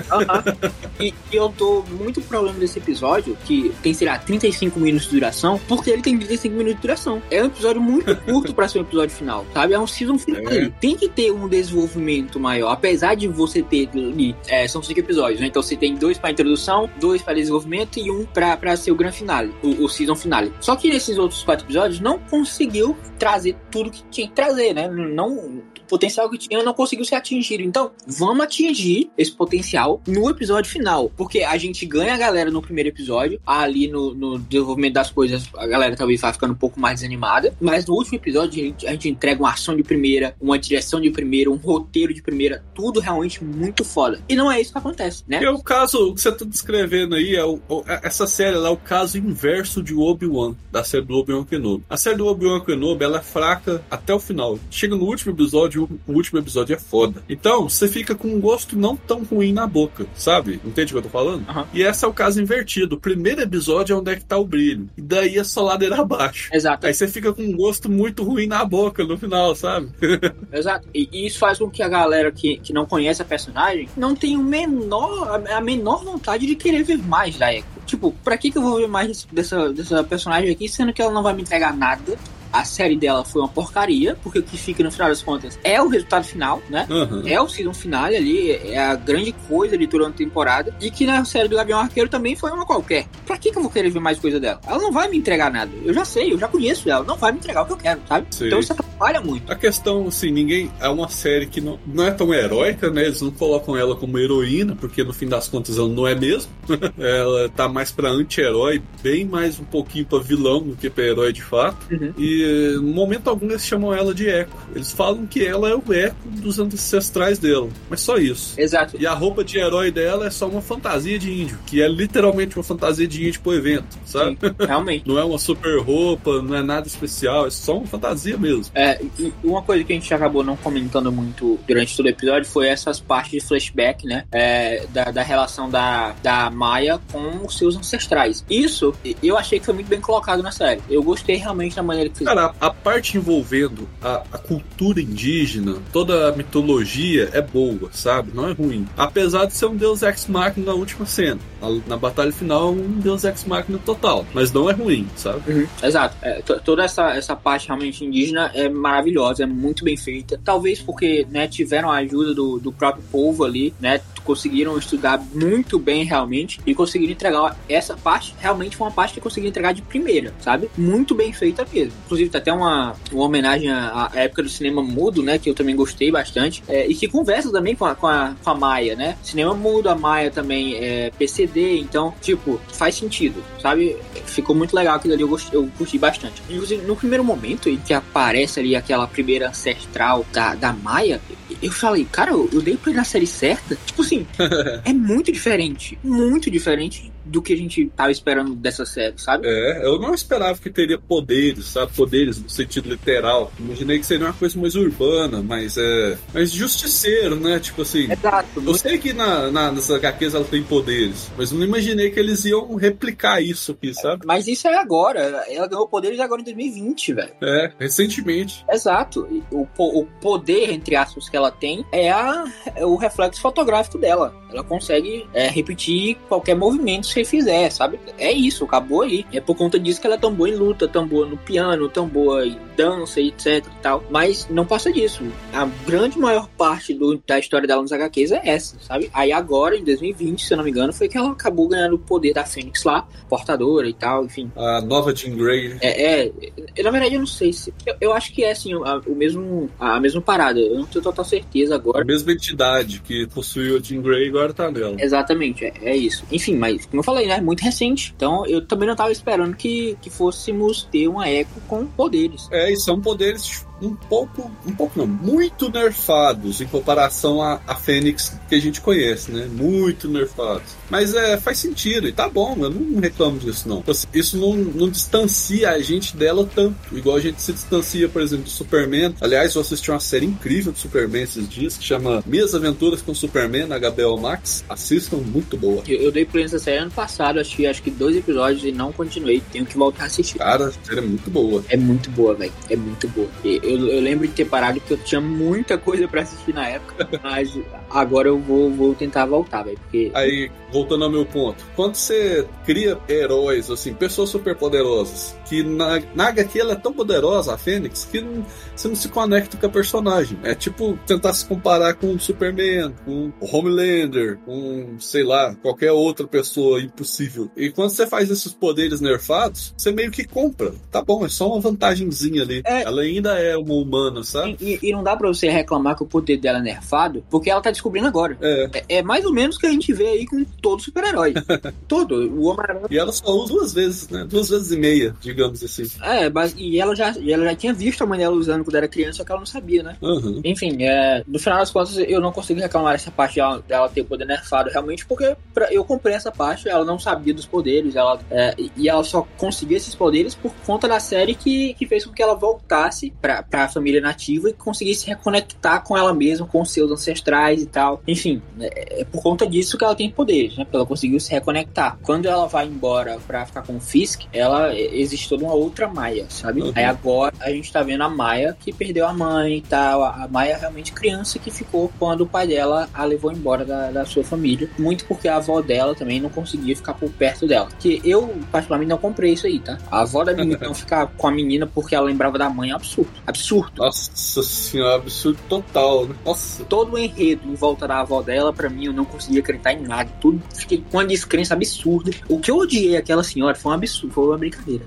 E, 1.01 1.13
e 1.33 1.37
eu 1.37 1.49
tô 1.49 1.83
muito 1.83 2.21
problema 2.21 2.59
desse 2.59 2.79
episódio, 2.79 3.37
que 3.45 3.73
tem, 3.83 3.93
sei 3.93 4.07
lá, 4.07 4.19
35 4.19 4.79
minutos 4.79 5.09
de 5.09 5.15
duração, 5.15 5.61
porque 5.67 5.91
ele 5.91 6.03
tem 6.03 6.17
35 6.17 6.55
minutos 6.55 6.77
de 6.77 6.83
duração. 6.83 7.23
É 7.31 7.43
um 7.43 7.47
episódio 7.47 7.81
muito 7.81 8.15
curto 8.25 8.55
pra 8.55 8.69
ser 8.69 8.79
um 8.79 8.83
episódio 8.83 9.15
final, 9.15 9.45
sabe? 9.53 9.75
É 9.75 9.79
um 9.79 9.87
season 9.87 10.19
final. 10.19 10.53
É. 10.53 10.71
Tem 10.81 10.97
que 10.97 11.09
ter 11.09 11.33
um 11.33 11.49
desenvolvimento 11.49 12.39
maior, 12.39 12.71
apesar 12.71 13.15
de 13.15 13.27
você 13.27 13.63
ter 13.63 13.89
ali, 13.93 14.37
é, 14.47 14.67
são 14.69 14.83
cinco 14.83 15.01
episódios, 15.01 15.41
né? 15.41 15.47
Então 15.47 15.63
você 15.63 15.77
tem 15.77 15.95
dois 15.95 16.19
pra 16.19 16.31
introdução, 16.31 16.89
dois 17.01 17.23
pra 17.23 17.35
desenvolvimento 17.35 17.99
e 17.99 18.11
um 18.11 18.25
pra, 18.25 18.57
pra 18.57 18.77
ser 18.77 18.93
o 18.93 18.95
grande 18.95 19.17
finale, 19.17 19.53
o, 19.63 19.85
o 19.85 19.89
season 19.89 20.15
finale. 20.15 20.53
Só 20.61 20.77
que 20.77 20.89
nesses 20.89 21.19
outros 21.19 21.43
quatro 21.43 21.67
episódios 21.67 22.01
não 22.01 22.19
conseguiu 22.19 22.97
trazer 23.23 23.55
tudo 23.71 23.89
que 23.89 24.03
tinha 24.11 24.27
que 24.27 24.35
trazer, 24.35 24.75
né? 24.75 24.89
Não, 24.89 25.33
o 25.33 25.63
potencial 25.87 26.29
que 26.29 26.37
tinha 26.37 26.61
não 26.65 26.75
conseguiu 26.75 27.05
ser 27.05 27.15
atingido. 27.15 27.63
Então, 27.63 27.93
vamos 28.05 28.43
atingir 28.45 29.09
esse 29.17 29.31
potencial 29.31 30.01
no 30.09 30.29
episódio 30.29 30.69
final. 30.69 31.09
Porque 31.17 31.45
a 31.45 31.57
gente 31.57 31.87
ganha 31.87 32.15
a 32.15 32.17
galera 32.17 32.51
no 32.51 32.61
primeiro 32.61 32.89
episódio, 32.89 33.41
ali 33.47 33.87
no, 33.87 34.13
no 34.13 34.39
desenvolvimento 34.41 34.95
das 34.95 35.09
coisas, 35.13 35.49
a 35.57 35.67
galera 35.69 35.95
talvez 35.95 36.21
vai 36.21 36.33
ficando 36.33 36.53
um 36.53 36.57
pouco 36.57 36.81
mais 36.81 36.97
desanimada. 36.97 37.55
Mas 37.61 37.87
no 37.87 37.95
último 37.95 38.17
episódio, 38.17 38.61
a 38.61 38.67
gente, 38.67 38.87
a 38.89 38.91
gente 38.91 39.09
entrega 39.09 39.41
uma 39.41 39.53
ação 39.53 39.77
de 39.77 39.85
primeira, 39.85 40.35
uma 40.41 40.59
direção 40.59 41.01
de 41.01 41.09
primeira, 41.11 41.49
um 41.49 41.55
roteiro 41.57 42.13
de 42.13 42.21
primeira, 42.23 42.65
tudo 42.75 42.99
realmente 42.99 43.45
muito 43.45 43.85
foda. 43.85 44.19
E 44.29 44.35
não 44.35 44.51
é 44.51 44.61
isso 44.61 44.73
que 44.73 44.79
acontece, 44.79 45.23
né? 45.29 45.41
E 45.41 45.47
o 45.47 45.63
caso, 45.63 46.13
que 46.15 46.21
você 46.21 46.33
tá 46.33 46.45
descrevendo 46.45 47.15
aí, 47.15 47.37
é 47.37 47.45
o, 47.45 47.61
o- 47.69 47.85
essa 47.87 48.27
série 48.27 48.57
lá 48.57 48.69
é 48.69 48.73
o 48.73 48.77
caso 48.77 49.17
inverso 49.17 49.81
de 49.81 49.95
Obi-Wan, 49.95 50.57
da 50.73 50.83
série 50.83 51.05
do 51.05 51.15
Obi-Wan 51.17 51.45
Kenobi. 51.45 51.85
A 51.89 51.97
série 51.97 52.17
do 52.17 52.27
Obi-Wan 52.27 52.61
Kenobi, 52.65 53.05
ela 53.05 53.12
é 53.19 53.23
fraca 53.23 53.83
até 53.91 54.15
o 54.15 54.19
final. 54.19 54.59
Chega 54.71 54.97
no 54.97 55.05
último 55.05 55.33
episódio, 55.33 55.89
o, 56.07 56.13
último 56.13 56.39
episódio 56.39 56.75
é 56.75 56.79
foda. 56.79 57.23
Então, 57.29 57.69
você 57.69 57.89
fica 57.89 58.15
com 58.15 58.29
um 58.29 58.41
gosto 58.41 58.79
não 58.79 58.97
tão 58.97 59.23
ruim 59.25 59.53
na 59.53 59.67
boca, 59.67 60.07
sabe? 60.15 60.61
Entende 60.65 60.93
o 60.93 60.95
que 60.95 60.99
eu 60.99 61.03
tô 61.03 61.09
falando? 61.09 61.49
Aham. 61.49 61.67
E 61.73 61.83
esse 61.83 62.05
é 62.05 62.09
o 62.09 62.13
caso 62.13 62.41
invertido. 62.41 62.97
O 62.97 63.01
primeiro 63.01 63.41
episódio 63.41 63.95
é 63.95 63.99
onde 63.99 64.13
é 64.13 64.17
que 64.17 64.25
tá 64.25 64.37
o 64.37 64.45
brilho. 64.45 64.89
E 64.97 65.03
daí 65.03 65.39
é 65.39 65.45
só 65.45 65.63
ladeira 65.63 66.01
abaixo. 66.01 66.51
Exato. 66.53 66.87
Aí 66.87 66.95
você 66.95 67.09
fica 67.09 67.33
com 67.33 67.43
um 67.43 67.57
gosto 67.57 67.91
muito 67.91 68.23
ruim 68.23 68.47
na 68.47 68.65
boca 68.65 69.05
no 69.05 69.17
final, 69.17 69.55
sabe? 69.55 69.91
Exato. 70.53 70.89
E 70.95 71.27
isso 71.27 71.39
faz 71.39 71.59
com 71.59 71.71
que 71.71 71.83
a 71.83 71.89
galera 71.89 72.31
que, 72.31 72.59
que 72.59 72.73
não 72.73 72.87
conhece 72.87 73.23
a 73.23 73.25
personagem 73.25 73.89
não 73.97 74.15
tenha 74.15 74.39
o 74.39 74.43
menor, 74.43 75.43
a 75.51 75.61
menor 75.61 76.05
vontade 76.05 76.47
de 76.47 76.55
querer 76.55 76.83
ver 76.83 76.99
mais 76.99 77.37
da 77.37 77.53
Echo. 77.53 77.67
Tipo, 77.87 78.13
pra 78.25 78.37
que, 78.37 78.51
que 78.51 78.59
eu 78.59 78.63
vou 78.63 78.77
ver 78.77 78.89
mais 78.89 79.25
dessa, 79.33 79.73
dessa 79.73 80.05
personagem 80.05 80.51
aqui, 80.51 80.69
sendo 80.69 80.93
que 80.93 81.03
ela 81.03 81.13
não 81.13 81.23
vai 81.23 81.35
me 81.35 81.43
entregar 81.43 81.77
nada? 81.77 82.17
A 82.53 82.65
série 82.65 82.97
dela 82.97 83.25
foi 83.25 83.41
uma 83.41 83.49
porcaria, 83.49 84.17
porque 84.23 84.39
o 84.39 84.43
que 84.43 84.57
fica 84.57 84.83
no 84.83 84.91
final 84.91 85.09
das 85.09 85.23
contas 85.23 85.59
é 85.65 85.81
o 85.81 85.89
resultado 85.89 86.25
final, 86.25 86.63
né? 86.69 86.87
Aham. 86.91 87.23
É 87.27 87.41
o 87.41 87.49
season 87.49 87.73
finale 87.73 88.17
ali, 88.17 88.51
é 88.51 88.79
a 88.79 88.95
grande 88.95 89.33
coisa 89.49 89.75
ali 89.75 89.87
durante 89.87 90.15
a 90.15 90.19
temporada. 90.19 90.75
E 90.81 90.91
que 90.91 91.07
na 91.07 91.25
série 91.25 91.49
do 91.49 91.57
Gavião 91.57 91.81
Arqueiro 91.81 92.09
também 92.09 92.37
foi 92.37 92.51
uma 92.51 92.67
qualquer. 92.67 93.07
Pra 93.27 93.37
que, 93.37 93.51
que 93.51 93.59
eu 93.59 93.63
vou 93.63 93.71
querer 93.71 93.91
ver 93.91 94.01
mais 94.01 94.19
coisa 94.19 94.39
dela? 94.39 94.61
Ela 94.67 94.79
não 94.79 94.93
vai 94.93 95.09
me 95.09 95.17
entregar 95.17 95.51
nada. 95.51 95.71
Eu 95.85 95.95
já 95.95 96.05
sei, 96.05 96.33
eu 96.33 96.39
já 96.39 96.49
conheço 96.49 96.89
ela. 96.91 97.05
Não 97.05 97.17
vai 97.17 97.33
me 97.33 97.39
entregar 97.39 97.63
o 97.63 97.67
que 97.67 97.73
eu 97.73 97.77
quero, 97.77 98.01
sabe? 98.09 98.27
Sei. 98.31 98.49
Então 98.49 98.61
isso 98.61 98.73
atrapalha 98.73 99.21
muito. 99.21 99.51
A 99.51 99.57
questão, 99.57 100.09
assim, 100.09 100.31
ninguém. 100.31 100.71
É 100.81 100.89
uma 100.89 101.09
série 101.09 101.47
que 101.47 101.61
não, 101.61 101.79
não 101.87 102.05
é 102.05 102.11
tão 102.11 102.33
heróica, 102.35 102.91
né? 102.91 103.05
Eles 103.05 103.23
não 103.23 103.31
colocam 103.31 103.77
ela 103.77 103.97
como 103.97 104.19
heroína, 104.19 104.77
porque 104.77 105.03
no 105.03 105.13
fim 105.13 105.27
das 105.27 105.49
contas 105.49 105.79
ela 105.79 105.89
não 105.89 106.07
é 106.07 106.15
mesmo. 106.15 106.51
ela 106.99 107.49
tá 107.49 107.69
mais 107.69 107.91
pra 107.91 108.11
anti-herói, 108.11 108.83
bem 109.03 109.25
mais 109.25 109.59
um 109.59 109.65
pouquinho 109.65 110.05
pra 110.05 110.19
vilão 110.19 110.63
do 110.63 110.77
que 110.77 110.91
pra 110.91 111.05
herói 111.05 111.33
de 111.33 111.43
fato. 111.43 111.87
Uhum. 111.91 112.13
E 112.19 112.42
no 112.77 112.93
momento 112.93 113.29
algum 113.29 113.47
eles 113.47 113.65
chamam 113.65 113.95
ela 113.95 114.15
de 114.15 114.27
Echo. 114.27 114.51
Eles 114.75 114.93
falam 114.93 115.27
que 115.27 115.45
ela 115.45 115.69
é 115.69 115.75
o 115.75 115.93
eco 115.93 116.17
dos 116.25 116.59
ancestrais 116.59 117.39
dela. 117.39 117.69
Mas 117.89 118.01
só 118.01 118.17
isso. 118.17 118.59
Exato. 118.59 118.97
E 118.99 119.07
a 119.07 119.15
roupa 119.15 119.45
de 119.45 119.59
herói 119.59 119.91
dela 119.91 120.27
é 120.27 120.31
só 120.31 120.49
uma 120.49 120.63
fantasia 120.63 121.19
de 121.19 121.31
índio, 121.43 121.59
que 121.67 121.83
é 121.83 121.89
literalmente 121.89 122.57
uma 122.57 122.63
fantasia 122.63 123.07
de 123.07 123.27
índio 123.27 123.41
pro 123.41 123.55
evento, 123.55 123.99
sabe? 124.05 124.39
Sim, 124.41 124.67
realmente. 124.67 125.07
Não 125.09 125.19
é 125.19 125.25
uma 125.25 125.39
super 125.39 125.81
roupa, 125.81 126.41
não 126.43 126.55
é 126.55 126.63
nada 126.63 126.87
especial, 126.87 127.47
é 127.47 127.51
só 127.51 127.77
uma 127.77 127.87
fantasia 127.87 128.37
mesmo. 128.37 128.67
É, 128.75 129.01
e 129.19 129.33
uma 129.43 129.63
coisa 129.63 129.85
que 129.85 129.93
a 129.93 129.97
gente 129.97 130.13
acabou 130.13 130.43
não 130.45 130.57
comentando 130.57 131.11
muito 131.11 131.59
durante 131.67 131.97
todo 131.97 132.07
o 132.07 132.09
episódio 132.09 132.49
foi 132.49 132.69
essas 132.69 133.01
partes 133.01 133.33
de 133.33 133.41
flashback, 133.41 134.07
né? 134.07 134.25
É, 134.33 134.87
da, 134.93 135.05
da 135.11 135.23
relação 135.23 135.69
da, 135.69 136.15
da 136.23 136.51
Maia 136.51 137.01
com 137.11 137.45
os 137.47 137.59
seus 137.59 137.77
ancestrais. 137.77 138.45
Isso 138.49 138.95
eu 139.23 139.37
achei 139.37 139.59
que 139.59 139.67
foi 139.67 139.75
muito 139.75 139.89
bem 139.89 140.01
colocado 140.01 140.43
na 140.43 140.51
série. 140.51 140.81
Eu 140.89 141.03
gostei 141.03 141.37
realmente 141.37 141.77
da 141.77 141.83
maneira 141.83 142.09
que 142.09 142.19
fizeram. 142.19 142.32
Cara, 142.33 142.55
a, 142.59 142.71
parte 142.71 143.19
envolvendo 143.19 143.87
a, 144.01 144.23
a 144.33 144.39
cultura 144.39 145.03
indígena, 145.03 145.77
toda 145.93 146.31
a 146.31 146.33
mitologia 146.33 147.29
é 147.35 147.43
boa, 147.43 147.91
sabe? 147.93 148.31
Não 148.35 148.49
é 148.49 148.53
ruim. 148.53 148.87
Apesar 148.97 149.45
de 149.45 149.53
ser 149.55 149.67
um 149.67 149.77
deus 149.77 150.03
ex-machina 150.03 150.65
na 150.65 150.73
última 150.73 151.05
cena. 151.05 151.39
Na, 151.61 151.69
na 151.89 151.97
batalha 151.99 152.33
final, 152.33 152.73
um 152.73 152.99
deus 153.01 153.25
ex-machina 153.25 153.79
total. 153.85 154.25
Mas 154.33 154.51
não 154.51 154.71
é 154.71 154.73
ruim, 154.73 155.07
sabe? 155.15 155.43
Uhum, 155.53 155.67
exato. 155.83 156.17
É, 156.23 156.41
to- 156.41 156.59
toda 156.65 156.83
essa, 156.85 157.11
essa 157.11 157.37
parte 157.37 157.67
realmente 157.69 158.03
indígena 158.03 158.51
é 158.55 158.67
maravilhosa, 158.67 159.43
é 159.43 159.47
muito 159.47 159.85
bem 159.85 159.99
feita. 159.99 160.41
Talvez 160.43 160.81
porque 160.81 161.27
né, 161.31 161.47
tiveram 161.47 161.91
a 161.91 161.97
ajuda 161.99 162.33
do, 162.35 162.59
do 162.59 162.73
próprio 162.73 163.05
povo 163.13 163.45
ali, 163.45 163.75
né? 163.79 164.01
Conseguiram 164.25 164.77
estudar 164.79 165.23
muito 165.35 165.79
bem 165.79 166.05
realmente 166.05 166.61
e 166.67 166.75
conseguiram 166.75 167.13
entregar 167.13 167.57
essa 167.69 167.97
parte. 167.97 168.35
Realmente 168.39 168.77
foi 168.77 168.87
uma 168.87 168.93
parte 168.93 169.15
que 169.15 169.21
conseguiram 169.21 169.51
entregar 169.51 169.73
de 169.73 169.83
primeira, 169.83 170.33
sabe? 170.41 170.71
Muito 170.77 171.15
bem 171.15 171.33
feita 171.33 171.67
mesmo. 171.73 171.93
Inclusive, 172.07 172.31
tá 172.31 172.39
até 172.39 172.53
uma, 172.53 172.95
uma 173.13 173.25
homenagem 173.25 173.71
à, 173.71 174.11
à 174.13 174.21
época 174.21 174.43
do 174.43 174.49
cinema 174.49 174.83
mudo, 174.83 175.23
né? 175.23 175.39
Que 175.39 175.51
eu 175.51 175.55
também 175.55 175.75
gostei 175.75 176.11
bastante. 176.11 176.63
É, 176.69 176.87
e 176.87 176.95
que 176.95 177.09
conversa 177.09 177.51
também 177.51 177.75
com 177.75 177.85
a, 177.85 177.95
com, 177.95 178.07
a, 178.07 178.35
com 178.43 178.51
a 178.51 178.55
Maia, 178.55 178.95
né? 178.95 179.17
Cinema 179.23 179.55
mudo, 179.55 179.89
a 179.89 179.95
Maia 179.95 180.31
também 180.31 180.75
é 180.77 181.11
PCD, 181.11 181.79
então, 181.79 182.15
tipo, 182.21 182.61
faz 182.73 182.95
sentido, 182.95 183.43
sabe? 183.61 183.97
Ficou 184.27 184.55
muito 184.55 184.75
legal 184.75 184.97
aquilo 184.97 185.15
ali, 185.15 185.23
eu, 185.23 185.29
gostei, 185.29 185.59
eu 185.59 185.69
curti 185.77 185.99
bastante. 185.99 186.43
Inclusive, 186.49 186.83
no 186.83 186.97
primeiro 186.97 187.25
momento 187.25 187.69
em 187.69 187.77
que 187.77 187.93
aparece 187.93 188.61
ali 188.61 188.75
aquela 188.77 189.07
primeira 189.07 189.49
ancestral 189.49 190.25
da, 190.33 190.55
da 190.55 190.73
Maia, 190.73 191.21
eu 191.63 191.71
falei, 191.71 192.07
cara, 192.11 192.33
eu, 192.33 192.49
eu 192.53 192.61
dei 192.61 192.77
pra 192.77 192.91
ir 192.91 192.95
na 192.97 193.05
série 193.05 193.27
certa. 193.27 193.77
Tipo 193.87 194.03
assim, 194.03 194.27
é 194.85 194.93
muito 194.93 195.31
diferente. 195.31 195.99
Muito 196.03 196.51
diferente 196.51 197.13
do 197.25 197.43
que 197.43 197.53
a 197.53 197.57
gente 197.57 197.87
tava 197.97 198.11
esperando 198.11 198.55
dessa 198.55 198.85
série, 198.85 199.15
sabe? 199.17 199.47
É, 199.47 199.87
eu 199.87 199.99
não 199.99 200.15
esperava 200.15 200.59
que 200.59 200.71
teria 200.71 200.99
poderes, 200.99 201.67
sabe? 201.67 201.93
Poderes 201.93 202.41
no 202.41 202.49
sentido 202.49 202.89
literal. 202.89 203.53
Imaginei 203.59 203.99
que 203.99 204.07
seria 204.07 204.27
uma 204.27 204.33
coisa 204.33 204.59
mais 204.59 204.75
urbana, 204.75 205.43
mas 205.43 205.77
é. 205.77 206.19
Mas 206.33 206.51
justiceiro, 206.51 207.37
né? 207.37 207.59
Tipo 207.59 207.83
assim. 207.83 208.11
Exato. 208.11 208.63
Eu 208.65 208.75
sei 208.75 208.99
que 208.99 209.13
na, 209.13 209.51
na, 209.51 209.73
nas 209.73 209.91
HQs 209.91 210.35
ela 210.35 210.45
tem 210.45 210.63
poderes, 210.63 211.31
mas 211.37 211.53
eu 211.53 211.59
não 211.59 211.67
imaginei 211.67 212.11
que 212.11 212.19
eles 212.19 212.45
iam 212.45 212.75
replicar 212.75 213.41
isso 213.41 213.73
aqui, 213.73 213.95
sabe? 213.95 214.25
Mas 214.27 214.47
isso 214.47 214.67
é 214.69 214.77
agora. 214.77 215.21
Ela 215.49 215.67
ganhou 215.67 215.87
poderes 215.87 216.19
agora 216.21 216.41
em 216.41 216.45
2020, 216.45 217.15
velho. 217.15 217.33
É, 217.43 217.73
recentemente. 217.79 218.65
Exato. 218.71 219.27
O, 219.51 219.67
o 219.79 220.07
poder, 220.21 220.71
entre 220.71 220.97
aspas, 220.97 221.29
que 221.29 221.37
ela 221.37 221.51
tem 221.51 221.85
é, 221.93 222.11
a, 222.11 222.45
é 222.75 222.85
o 222.85 222.97
reflexo 222.97 223.41
fotográfico 223.41 223.99
dela. 223.99 224.35
Ela 224.51 224.63
consegue 224.63 225.27
é, 225.33 225.49
repetir 225.49 226.17
qualquer 226.29 226.55
movimento 226.55 227.07
você 227.13 227.25
fizer, 227.25 227.71
sabe? 227.71 227.99
É 228.19 228.33
isso, 228.33 228.65
acabou 228.65 229.03
aí. 229.03 229.25
É 229.33 229.41
por 229.41 229.57
conta 229.57 229.79
disso 229.79 230.01
que 230.01 230.07
ela 230.07 230.17
é 230.17 230.19
tão 230.19 230.33
boa 230.33 230.49
em 230.49 230.55
luta, 230.55 230.89
tão 230.89 231.07
boa 231.07 231.27
no 231.27 231.37
piano, 231.37 231.89
tão 231.89 232.07
boa 232.07 232.47
em 232.47 232.59
dança, 232.77 233.21
etc 233.21 233.47
e 233.47 233.83
tal. 233.83 234.05
Mas 234.11 234.49
não 234.51 234.65
passa 234.65 234.93
disso. 234.93 235.23
A 235.53 235.67
grande 235.87 236.19
maior 236.19 236.49
parte 236.49 236.95
do, 236.95 237.21
da 237.27 237.39
história 237.39 237.67
dela 237.67 237.83
nos 237.83 237.93
HQs 237.93 238.33
é 238.33 238.41
essa, 238.45 238.77
sabe? 238.81 239.11
Aí 239.13 239.33
agora, 239.33 239.77
em 239.77 239.85
2020, 239.85 240.45
se 240.45 240.53
eu 240.53 240.57
não 240.57 240.65
me 240.65 240.71
engano, 240.71 240.93
foi 240.93 241.09
que 241.09 241.17
ela 241.17 241.31
acabou 241.31 241.69
ganhando 241.69 241.95
o 241.95 241.99
poder 241.99 242.33
da 242.33 242.45
Fênix 242.45 242.85
lá, 242.85 243.07
portadora 243.29 243.89
e 243.89 243.95
tal, 243.95 244.25
enfim. 244.25 244.51
A 244.57 244.81
nova 244.81 245.15
Jean 245.15 245.37
Grey. 245.37 245.77
É, 245.81 246.27
é 246.27 246.83
na 246.83 246.91
verdade 246.91 247.15
eu 247.15 247.21
não 247.21 247.27
sei 247.27 247.53
se. 247.53 247.73
Eu, 247.87 247.97
eu 248.01 248.13
acho 248.13 248.33
que 248.33 248.45
é 248.45 248.53
assim, 248.53 248.73
a, 248.75 249.01
o 249.07 249.15
mesmo, 249.15 249.71
a 249.79 250.01
mesma 250.01 250.21
parada. 250.21 250.61
Eu 250.61 250.79
não 250.79 250.87
tenho 250.87 251.03
total 251.03 251.25
certeza 251.25 251.75
agora. 251.75 252.03
A 252.03 252.05
mesma 252.05 252.33
entidade 252.33 253.01
que 253.01 253.27
possuiu 253.29 253.77
a 253.77 253.81
Jean 253.81 254.03
Grey 254.03 254.29
agora 254.29 254.53
tá 254.53 254.71
nela. 254.71 254.97
Exatamente, 254.99 255.65
é, 255.65 255.73
é 255.83 255.97
isso. 255.97 256.25
Enfim, 256.31 256.57
mas 256.57 256.87
como 256.87 257.02
eu 257.03 257.05
falei, 257.05 257.27
né? 257.27 257.41
Muito 257.41 257.61
recente. 257.61 258.13
Então 258.17 258.47
eu 258.47 258.65
também 258.67 258.89
não 258.89 258.97
tava 258.97 259.13
esperando 259.13 259.55
que, 259.55 259.97
que 260.01 260.09
fôssemos 260.09 260.85
ter 260.85 261.09
uma 261.09 261.29
eco 261.29 261.61
com 261.69 261.87
poderes. 261.87 262.49
É, 262.51 262.73
e 262.73 262.77
são 262.77 263.01
poderes 263.01 263.67
um 263.83 263.95
pouco, 263.95 264.51
um 264.67 264.73
pouco 264.73 264.99
não, 264.99 265.07
muito 265.07 265.71
nerfados 265.71 266.61
em 266.61 266.67
comparação 266.67 267.43
à, 267.43 267.61
à 267.67 267.75
Fênix 267.75 268.33
que 268.49 268.55
a 268.55 268.61
gente 268.61 268.81
conhece, 268.81 269.33
né? 269.33 269.49
Muito 269.51 270.09
nerfados. 270.09 270.77
Mas 270.89 271.15
é, 271.15 271.37
faz 271.37 271.59
sentido 271.59 272.07
e 272.07 272.13
tá 272.13 272.29
bom, 272.29 272.57
eu 272.61 272.71
não 272.71 273.01
reclamo 273.01 273.39
disso 273.39 273.69
não. 273.69 273.83
Isso 274.15 274.37
não, 274.37 274.55
não 274.55 274.89
distancia 274.89 275.71
a 275.71 275.81
gente 275.81 276.17
dela 276.17 276.49
tanto, 276.55 276.97
igual 276.97 277.17
a 277.17 277.21
gente 277.21 277.41
se 277.43 277.53
distancia, 277.53 278.09
por 278.09 278.23
exemplo, 278.23 278.45
do 278.45 278.51
Superman. 278.51 279.15
Aliás, 279.21 279.55
eu 279.55 279.61
assisti 279.61 279.91
uma 279.91 280.01
série 280.01 280.27
incrível 280.27 280.73
de 280.73 280.79
Superman 280.79 281.23
esses 281.23 281.49
dias, 281.49 281.77
que 281.77 281.85
chama 281.85 282.23
Minhas 282.27 282.55
Aventuras 282.55 283.03
com 283.03 283.15
Superman 283.15 283.67
na 283.67 283.79
HBO 283.79 284.19
Max. 284.21 284.65
Assistam, 284.69 285.19
muito 285.19 285.57
boa. 285.57 285.83
Eu, 285.89 286.01
eu 286.01 286.13
dei 286.13 286.25
play 286.25 286.45
nessa 286.45 286.59
série 286.59 286.79
ano 286.79 286.91
passado, 286.91 287.39
assisti 287.39 287.67
acho 287.67 287.83
que 287.83 287.91
dois 287.91 288.17
episódios 288.17 288.65
e 288.65 288.73
não 288.73 288.93
continuei. 288.93 289.43
Tenho 289.53 289.67
que 289.67 289.77
voltar 289.77 290.05
a 290.05 290.07
assistir. 290.07 290.39
Cara, 290.39 290.67
a 290.67 290.73
série 290.73 290.99
é 290.99 291.03
muito 291.03 291.31
boa. 291.31 291.65
É 291.69 291.77
muito 291.77 292.11
boa, 292.11 292.35
velho. 292.35 292.53
É 292.69 292.77
muito 292.77 293.09
boa. 293.09 293.29
Eu, 293.45 293.72
eu, 293.73 293.89
eu, 293.89 294.01
lembro 294.01 294.27
de 294.27 294.35
ter 294.35 294.45
parado 294.45 294.81
porque 294.81 294.95
eu 294.95 294.99
tinha 294.99 295.21
muita 295.21 295.79
coisa 295.79 296.07
para 296.07 296.23
assistir 296.23 296.55
na 296.55 296.69
época, 296.69 297.09
mas 297.23 297.59
agora 297.91 298.29
eu 298.29 298.39
vou, 298.39 298.71
vou 298.71 298.95
tentar 298.95 299.27
voltar, 299.27 299.63
velho. 299.63 299.79
Porque... 299.79 300.11
Aí, 300.15 300.51
voltando 300.73 301.05
ao 301.05 301.11
meu 301.11 301.25
ponto, 301.25 301.65
quando 301.75 301.95
você 301.95 302.47
cria 302.65 302.99
heróis, 303.09 303.71
assim, 303.71 303.95
pessoas 303.95 304.31
super 304.31 304.55
poderosas, 304.57 305.37
que 305.53 305.63
na, 305.63 306.01
na 306.15 306.29
HQ 306.29 306.59
ela 306.59 306.73
é 306.73 306.77
tão 306.77 306.95
poderosa, 306.95 307.53
a 307.53 307.59
Fênix, 307.59 308.09
que 308.11 308.23
não, 308.23 308.43
você 308.75 308.89
não 308.89 308.95
se 308.95 309.11
conecta 309.11 309.59
com 309.59 309.67
a 309.67 309.69
personagem. 309.69 310.39
É 310.43 310.55
tipo 310.55 310.99
tentar 311.07 311.35
se 311.35 311.45
comparar 311.45 311.93
com 311.93 312.15
o 312.15 312.19
Superman, 312.19 312.95
com 313.05 313.31
o 313.39 313.57
Homelander, 313.57 314.39
com, 314.47 314.97
sei 314.99 315.23
lá, 315.23 315.55
qualquer 315.57 315.93
outra 315.93 316.27
pessoa 316.27 316.81
impossível. 316.81 317.51
E 317.55 317.71
quando 317.71 317.91
você 317.91 318.07
faz 318.07 318.31
esses 318.31 318.55
poderes 318.55 319.03
nerfados, 319.03 319.75
você 319.77 319.93
meio 319.93 320.11
que 320.11 320.25
compra. 320.25 320.73
Tá 320.91 321.03
bom, 321.03 321.27
é 321.27 321.29
só 321.29 321.49
uma 321.49 321.61
vantagemzinha 321.61 322.43
ali. 322.43 322.63
É... 322.65 322.85
Ela 322.85 323.03
ainda 323.03 323.39
é 323.39 323.55
uma 323.55 323.75
humana, 323.75 324.25
sabe? 324.25 324.57
E, 324.59 324.79
e, 324.83 324.91
não 324.91 325.03
dá 325.03 325.15
pra 325.15 325.29
você 325.29 325.51
reclamar 325.51 325.97
que 325.97 326.03
o 326.03 326.07
poder 326.07 326.39
dela 326.39 326.61
é 326.61 326.63
nerfado, 326.63 327.23
porque 327.29 327.51
ela 327.51 327.61
tá 327.61 327.71
descobrindo 327.71 328.09
agora. 328.09 328.39
É, 328.41 328.71
é, 328.73 328.85
é 328.99 329.03
mais 329.03 329.27
ou 329.27 329.35
menos 329.35 329.57
o 329.57 329.59
que 329.59 329.67
a 329.67 329.71
gente 329.71 329.93
vê 329.93 330.07
aí 330.07 330.27
com 330.27 330.43
todo 330.63 330.81
super-herói. 330.81 331.35
todo. 331.87 332.15
O 332.15 332.45
Homem-Aranha. 332.45 332.87
E 332.91 332.97
ela 332.97 333.13
só 333.13 333.31
usa 333.33 333.53
duas 333.53 333.75
vezes, 333.75 334.09
né? 334.09 334.25
Duas 334.25 334.49
vezes 334.49 334.73
e 334.73 334.79
meia, 334.79 335.15
digamos 335.21 335.42
assim. 335.51 335.91
É, 336.03 336.29
mas, 336.31 336.55
e 336.57 336.81
ela 336.81 336.95
já, 336.95 337.13
e 337.19 337.33
ela 337.33 337.45
já 337.45 337.55
tinha 337.55 337.73
visto 337.73 338.03
a 338.03 338.07
mãe 338.07 338.19
dela 338.19 338.35
usando 338.35 338.65
quando 338.65 338.77
era 338.77 338.89
criança, 338.89 339.19
só 339.19 339.25
que 339.25 339.33
ela 339.33 339.41
não 339.41 339.47
sabia, 339.47 339.83
né? 339.83 339.97
Uhum. 340.01 340.41
Enfim, 340.45 340.77
é, 340.83 341.23
no 341.27 341.39
final 341.39 341.59
das 341.59 341.71
contas, 341.71 341.97
eu 341.97 342.21
não 342.21 342.33
consigo 342.33 342.61
reclamar 342.61 342.95
essa 342.95 343.11
parte 343.11 343.37
dela, 343.37 343.63
dela 343.67 343.89
ter 343.89 344.03
o 344.03 344.05
poder 344.05 344.25
nerfado, 344.25 344.71
realmente, 344.71 345.07
porque 345.07 345.37
pra, 345.53 345.73
eu 345.73 345.85
comprei 345.85 346.15
essa 346.15 346.31
parte, 346.31 346.69
ela 346.69 346.85
não 346.85 346.99
sabia 346.99 347.35
dos 347.35 347.47
poderes, 347.47 347.97
ela, 347.97 348.21
é, 348.31 348.55
e 348.77 348.89
ela 348.89 349.05
só 349.05 349.27
conseguiu 349.37 349.77
esses 349.77 349.95
poderes 349.95 350.35
por 350.35 350.53
conta 350.67 350.89
da 350.89 351.01
série 351.01 351.35
que, 351.35 351.75
que 351.75 351.87
fez 351.87 352.05
com 352.05 352.13
que 352.13 352.23
ela 352.23 352.35
voltasse 352.35 353.13
pra, 353.21 353.43
pra 353.43 353.69
família 353.69 354.01
nativa 354.01 354.51
e 354.51 354.53
conseguisse 354.53 355.07
reconectar 355.07 355.83
com 355.85 355.97
ela 355.97 356.13
mesma, 356.13 356.47
com 356.47 356.65
seus 356.65 356.91
ancestrais 356.91 357.63
e 357.63 357.67
tal. 357.67 358.03
Enfim, 358.07 358.43
é, 358.61 359.01
é 359.01 359.05
por 359.05 359.23
conta 359.23 359.47
disso 359.47 359.79
que 359.79 359.85
ela 359.85 359.95
tem 359.95 360.11
poderes, 360.11 360.57
né? 360.57 360.65
Porque 360.65 360.77
ela 360.77 360.87
conseguiu 360.87 361.19
se 361.21 361.31
reconectar. 361.31 361.99
Quando 362.03 362.27
ela 362.27 362.47
vai 362.47 362.67
embora 362.67 363.19
pra 363.27 363.47
ficar 363.47 363.63
com 363.63 363.77
o 363.77 363.81
Fisk, 363.81 364.23
ela 364.33 364.75
existe 364.75 365.22
toda 365.29 365.45
uma 365.45 365.55
outra 365.55 365.89
Maia, 365.89 366.27
sabe? 366.29 366.63
Uhum. 366.63 366.73
Aí 366.75 366.85
agora 366.85 367.35
a 367.41 367.51
gente 367.51 367.73
tá 367.73 367.83
vendo 367.83 368.03
a 368.03 368.09
Maia 368.09 368.57
que 368.59 368.73
perdeu 368.73 369.07
a 369.07 369.13
mãe 369.13 369.59
e 369.59 369.63
tal. 369.63 370.03
A 370.05 370.29
Maia 370.31 370.53
é 370.53 370.57
realmente 370.57 370.93
criança 370.93 371.39
que 371.39 371.51
ficou 371.51 371.91
quando 371.99 372.23
o 372.23 372.27
pai 372.27 372.47
dela 372.47 372.89
a 372.93 373.05
levou 373.05 373.33
embora 373.33 373.65
da, 373.65 373.91
da 373.91 374.05
sua 374.05 374.25
família. 374.25 374.69
Muito 374.79 375.05
porque 375.05 375.29
a 375.29 375.37
avó 375.37 375.61
dela 375.61 375.95
também 375.95 376.21
não 376.21 376.31
conseguia 376.31 376.75
ficar 376.75 376.95
por 376.95 377.11
perto 377.11 377.47
dela. 377.47 377.69
Que 377.79 378.01
eu, 378.05 378.35
particularmente, 378.51 378.91
não 378.91 378.99
comprei 378.99 379.33
isso 379.33 379.47
aí, 379.47 379.59
tá? 379.59 379.79
A 379.91 380.03
avó 380.03 380.25
da 380.25 380.33
menina 380.33 380.59
não 380.63 380.75
ficar 380.75 381.07
com 381.07 381.27
a 381.27 381.31
menina 381.31 381.67
porque 381.67 381.95
ela 381.95 382.07
lembrava 382.07 382.39
da 382.39 382.49
mãe 382.49 382.71
é 382.71 382.75
absurdo. 382.75 383.11
Absurdo. 383.27 383.73
Nossa 383.77 384.43
senhora, 384.43 384.97
absurdo 384.97 385.39
total. 385.49 386.07
Né? 386.07 386.15
Nossa. 386.25 386.65
Todo 386.65 386.95
o 386.95 386.99
enredo 386.99 387.49
em 387.49 387.55
volta 387.55 387.87
da 387.87 388.01
avó 388.01 388.23
dela, 388.23 388.53
pra 388.53 388.69
mim, 388.69 388.87
eu 388.87 388.93
não 388.93 389.05
conseguia 389.05 389.41
acreditar 389.41 389.73
em 389.73 389.83
nada. 389.83 390.11
Tudo 390.21 390.41
fiquei 390.55 390.85
com 390.91 390.99
uma 390.99 391.05
descrença 391.05 391.55
absurda. 391.55 392.11
O 392.29 392.39
que 392.39 392.51
eu 392.51 392.57
odiei 392.57 392.97
aquela 392.97 393.23
senhora 393.23 393.55
foi 393.55 393.73
um 393.73 393.75
absurdo, 393.75 394.15
foi 394.15 394.27
uma 394.27 394.39
brincadeira. 394.39 394.85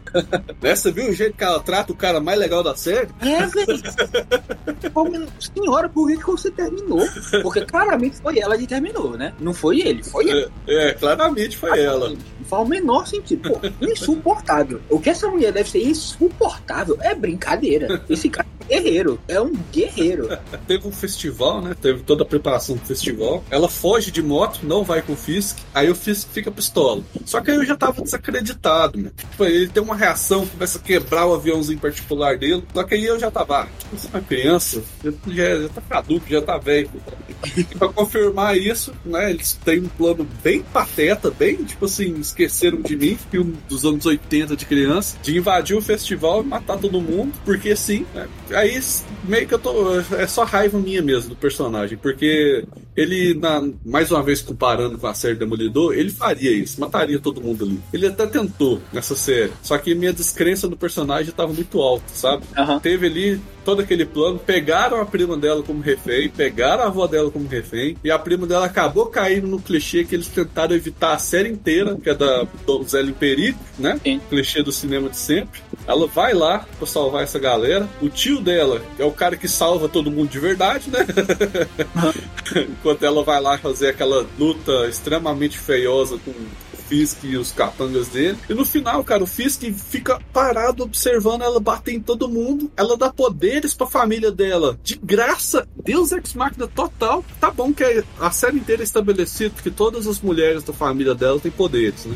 Nessa, 0.62 0.92
viu 0.92 1.10
o 1.10 1.14
jeito 1.14 1.38
que 1.38 1.44
ela 1.44 1.60
trata 1.60 1.92
o 1.92 1.96
cara 1.96 2.20
mais 2.20 2.40
legal 2.40 2.64
da 2.64 2.76
série? 2.76 3.10
É, 3.22 3.46
velho. 3.46 3.82
senhora, 5.40 5.90
por 5.90 6.08
que, 6.08 6.18
que 6.18 6.26
você 6.26 6.52
terminou? 6.52 7.06
Porque 7.42 7.66
claramente 7.66 8.18
foi 8.18 8.40
ela 8.40 8.58
que 8.58 8.68
terminou, 8.68 9.18
né? 9.18 9.34
Não 9.40 9.54
foi 9.54 9.82
ele, 9.82 10.04
foi 10.04 10.30
ela. 10.30 10.52
É, 10.68 10.90
é 10.90 10.94
claramente 10.94 11.58
foi 11.58 11.80
ela. 11.80 12.14
Faz 12.46 12.66
o 12.66 12.70
menor 12.70 13.08
sentido. 13.08 13.50
Pô, 13.50 13.60
insuportável. 13.86 14.82
O 14.90 15.00
que 15.00 15.10
essa 15.10 15.28
mulher 15.28 15.52
deve 15.52 15.70
ser 15.70 15.84
insuportável 15.84 16.98
é 17.02 17.14
brincadeira. 17.14 18.04
Esse 18.10 18.30
cara 18.30 18.48
é 18.70 18.76
guerreiro. 18.80 19.20
É 19.28 19.40
um 19.40 19.54
guerreiro. 19.72 20.30
Teve 20.68 20.88
um 20.88 20.92
festival, 20.92 21.62
né? 21.62 21.76
Teve 21.80 22.04
toda 22.04 22.24
a 22.24 22.26
preparação 22.26 22.76
do 22.76 22.86
festival. 22.86 23.44
Ela 23.50 23.70
foge 23.70 24.12
de 24.12 24.22
moto, 24.22 24.62
não 24.64 24.84
vai 24.84 25.02
com 25.02 25.14
o 25.14 25.16
Fisk. 25.16 25.58
Aí 25.74 25.90
o 25.90 25.96
Fisk 25.96 26.30
fica 26.32 26.52
pistola. 26.52 27.04
Só 27.26 27.42
que 27.42 27.52
aí 27.52 27.58
eu 27.58 27.66
já 27.66 27.76
tava 27.76 28.02
desacreditado, 28.02 29.00
né? 29.00 29.12
Tipo, 29.16 29.46
ele 29.46 29.68
tem 29.68 29.84
uma 29.84 29.96
reação, 29.96 30.46
começa 30.48 30.78
a 30.78 30.82
quebrar 30.82 31.26
o 31.26 31.34
aviãozinho 31.34 31.80
particular 31.80 32.38
dele. 32.38 32.64
Só 32.74 32.84
que 32.84 32.96
aí 32.96 33.06
eu 33.06 33.20
já 33.20 33.30
tava, 33.30 33.62
ah, 33.62 33.68
tipo, 33.78 33.98
você 33.98 34.08
é 34.08 34.10
uma 34.18 34.22
criança, 34.22 34.84
já, 35.28 35.62
já 35.62 35.70
tá 35.70 35.82
caduco, 35.82 36.26
já 36.30 36.42
tá 36.42 36.58
velho. 36.58 36.90
E 37.58 37.64
pra 37.64 37.90
confirmar 37.90 38.58
isso, 38.58 38.94
né? 39.04 39.30
Eles 39.30 39.54
têm 39.64 39.82
um 39.82 39.88
plano 39.88 40.28
bem 40.44 40.62
pateta, 40.62 41.30
bem, 41.32 41.64
tipo 41.64 41.86
assim, 41.86 42.20
esqueceram 42.36 42.82
de 42.82 42.96
mim, 42.96 43.18
filme 43.32 43.56
dos 43.70 43.86
anos 43.86 44.06
80 44.06 44.56
de 44.56 44.66
criança, 44.66 45.18
de 45.24 45.38
invadir 45.38 45.76
o 45.76 45.82
festival 45.82 46.44
e 46.44 46.46
matar 46.46 46.78
todo 46.78 47.02
mundo, 47.02 47.34
porque 47.46 47.76
sim, 47.76 48.06
né? 48.14 48.28
Aí 48.52 48.80
meio 49.24 49.48
que 49.48 49.54
eu 49.54 49.60
tô. 49.60 50.00
É 50.18 50.28
só 50.28 50.44
raiva 50.44 50.78
minha 50.78 51.02
mesmo 51.02 51.30
do 51.30 51.36
personagem, 51.36 51.98
porque 51.98 52.66
ele, 52.96 53.34
na, 53.34 53.62
mais 53.86 54.12
uma 54.12 54.24
vez 54.24 54.42
comparando 54.42 54.98
com 54.98 55.08
a 55.08 55.14
série 55.14 55.36
Demolidor, 55.36 55.94
ele 55.94 56.10
faria 56.10 56.52
isso, 56.52 56.80
mataria 56.80 57.20
todo 57.20 57.42
mundo 57.42 57.66
ali. 57.66 57.80
Ele 57.92 58.08
até 58.08 58.26
tentou 58.26 58.82
nessa 58.94 59.16
série, 59.16 59.52
só 59.62 59.78
que 59.78 59.94
minha 59.94 60.14
descrença 60.14 60.68
do 60.68 60.78
personagem 60.78 61.30
estava 61.30 61.52
muito 61.52 61.82
alta, 61.82 62.06
sabe? 62.08 62.44
Uhum. 62.58 62.80
Teve 62.80 63.08
ali 63.08 63.42
todo 63.66 63.82
aquele 63.82 64.06
plano, 64.06 64.38
pegaram 64.38 65.02
a 65.02 65.06
prima 65.06 65.36
dela 65.36 65.64
como 65.64 65.82
refém, 65.82 66.30
pegaram 66.30 66.84
a 66.84 66.88
avó 66.88 67.08
dela 67.08 67.32
como 67.32 67.48
refém, 67.48 67.98
e 68.04 68.12
a 68.12 68.20
prima 68.20 68.46
dela 68.46 68.68
acabou 68.68 69.08
caindo 69.08 69.48
no 69.48 69.60
clichê 69.60 70.04
que 70.04 70.14
eles 70.14 70.28
tentaram 70.28 70.76
evitar 70.76 71.14
a 71.14 71.18
série 71.18 71.50
inteira, 71.50 71.96
que 71.96 72.10
é 72.10 72.14
da 72.14 72.48
Donzela 72.66 73.10
em 73.10 73.14
Perigo, 73.14 73.58
né? 73.78 74.00
Sim. 74.04 74.22
Clichê 74.30 74.62
do 74.62 74.72
cinema 74.72 75.10
de 75.10 75.18
sempre. 75.18 75.62
Ela 75.88 76.08
vai 76.08 76.34
lá 76.34 76.66
pra 76.78 76.86
salvar 76.86 77.24
essa 77.24 77.40
galera. 77.40 77.90
O 78.02 78.08
tio 78.08 78.40
dela 78.40 78.82
é 79.00 79.04
o 79.04 79.12
cara 79.12 79.36
que 79.36 79.48
salva 79.48 79.90
todo 79.90 80.12
mundo 80.12 80.30
de 80.30 80.40
verdade, 80.40 80.90
né? 80.92 81.00
Enquanto 82.86 83.02
ela 83.02 83.24
vai 83.24 83.42
lá 83.42 83.58
fazer 83.58 83.88
aquela 83.88 84.28
luta 84.38 84.88
extremamente 84.88 85.58
feiosa 85.58 86.20
com 86.24 86.32
Fisk 86.88 87.24
e 87.24 87.36
os 87.36 87.52
capangas 87.52 88.10
dele. 88.10 88.38
E 88.48 88.54
no 88.54 88.64
final, 88.64 89.04
cara, 89.04 89.24
o 89.24 89.26
Fisk 89.26 89.64
fica 89.74 90.22
parado 90.32 90.84
observando 90.84 91.42
ela 91.42 91.60
bater 91.60 91.96
em 91.96 92.00
todo 92.00 92.30
mundo. 92.30 92.72
Ela 92.78 92.96
dá 92.96 93.12
poderes 93.12 93.74
pra 93.74 93.88
família 93.88 94.32
dela. 94.32 94.78
De 94.84 95.00
graça. 95.02 95.68
Deus 95.84 96.12
Ex 96.12 96.36
Machina 96.36 96.68
total. 96.68 97.26
Tá 97.42 97.50
bom 97.50 97.74
que 97.74 98.04
a 98.20 98.30
série 98.30 98.58
inteira 98.58 98.84
é 98.84 98.86
estabelecido 98.86 99.64
que 99.64 99.72
todas 99.72 100.06
as 100.06 100.22
mulheres 100.22 100.62
da 100.62 100.72
família 100.72 101.16
dela 101.16 101.40
têm 101.40 101.52
poderes, 101.52 102.06
né? 102.06 102.16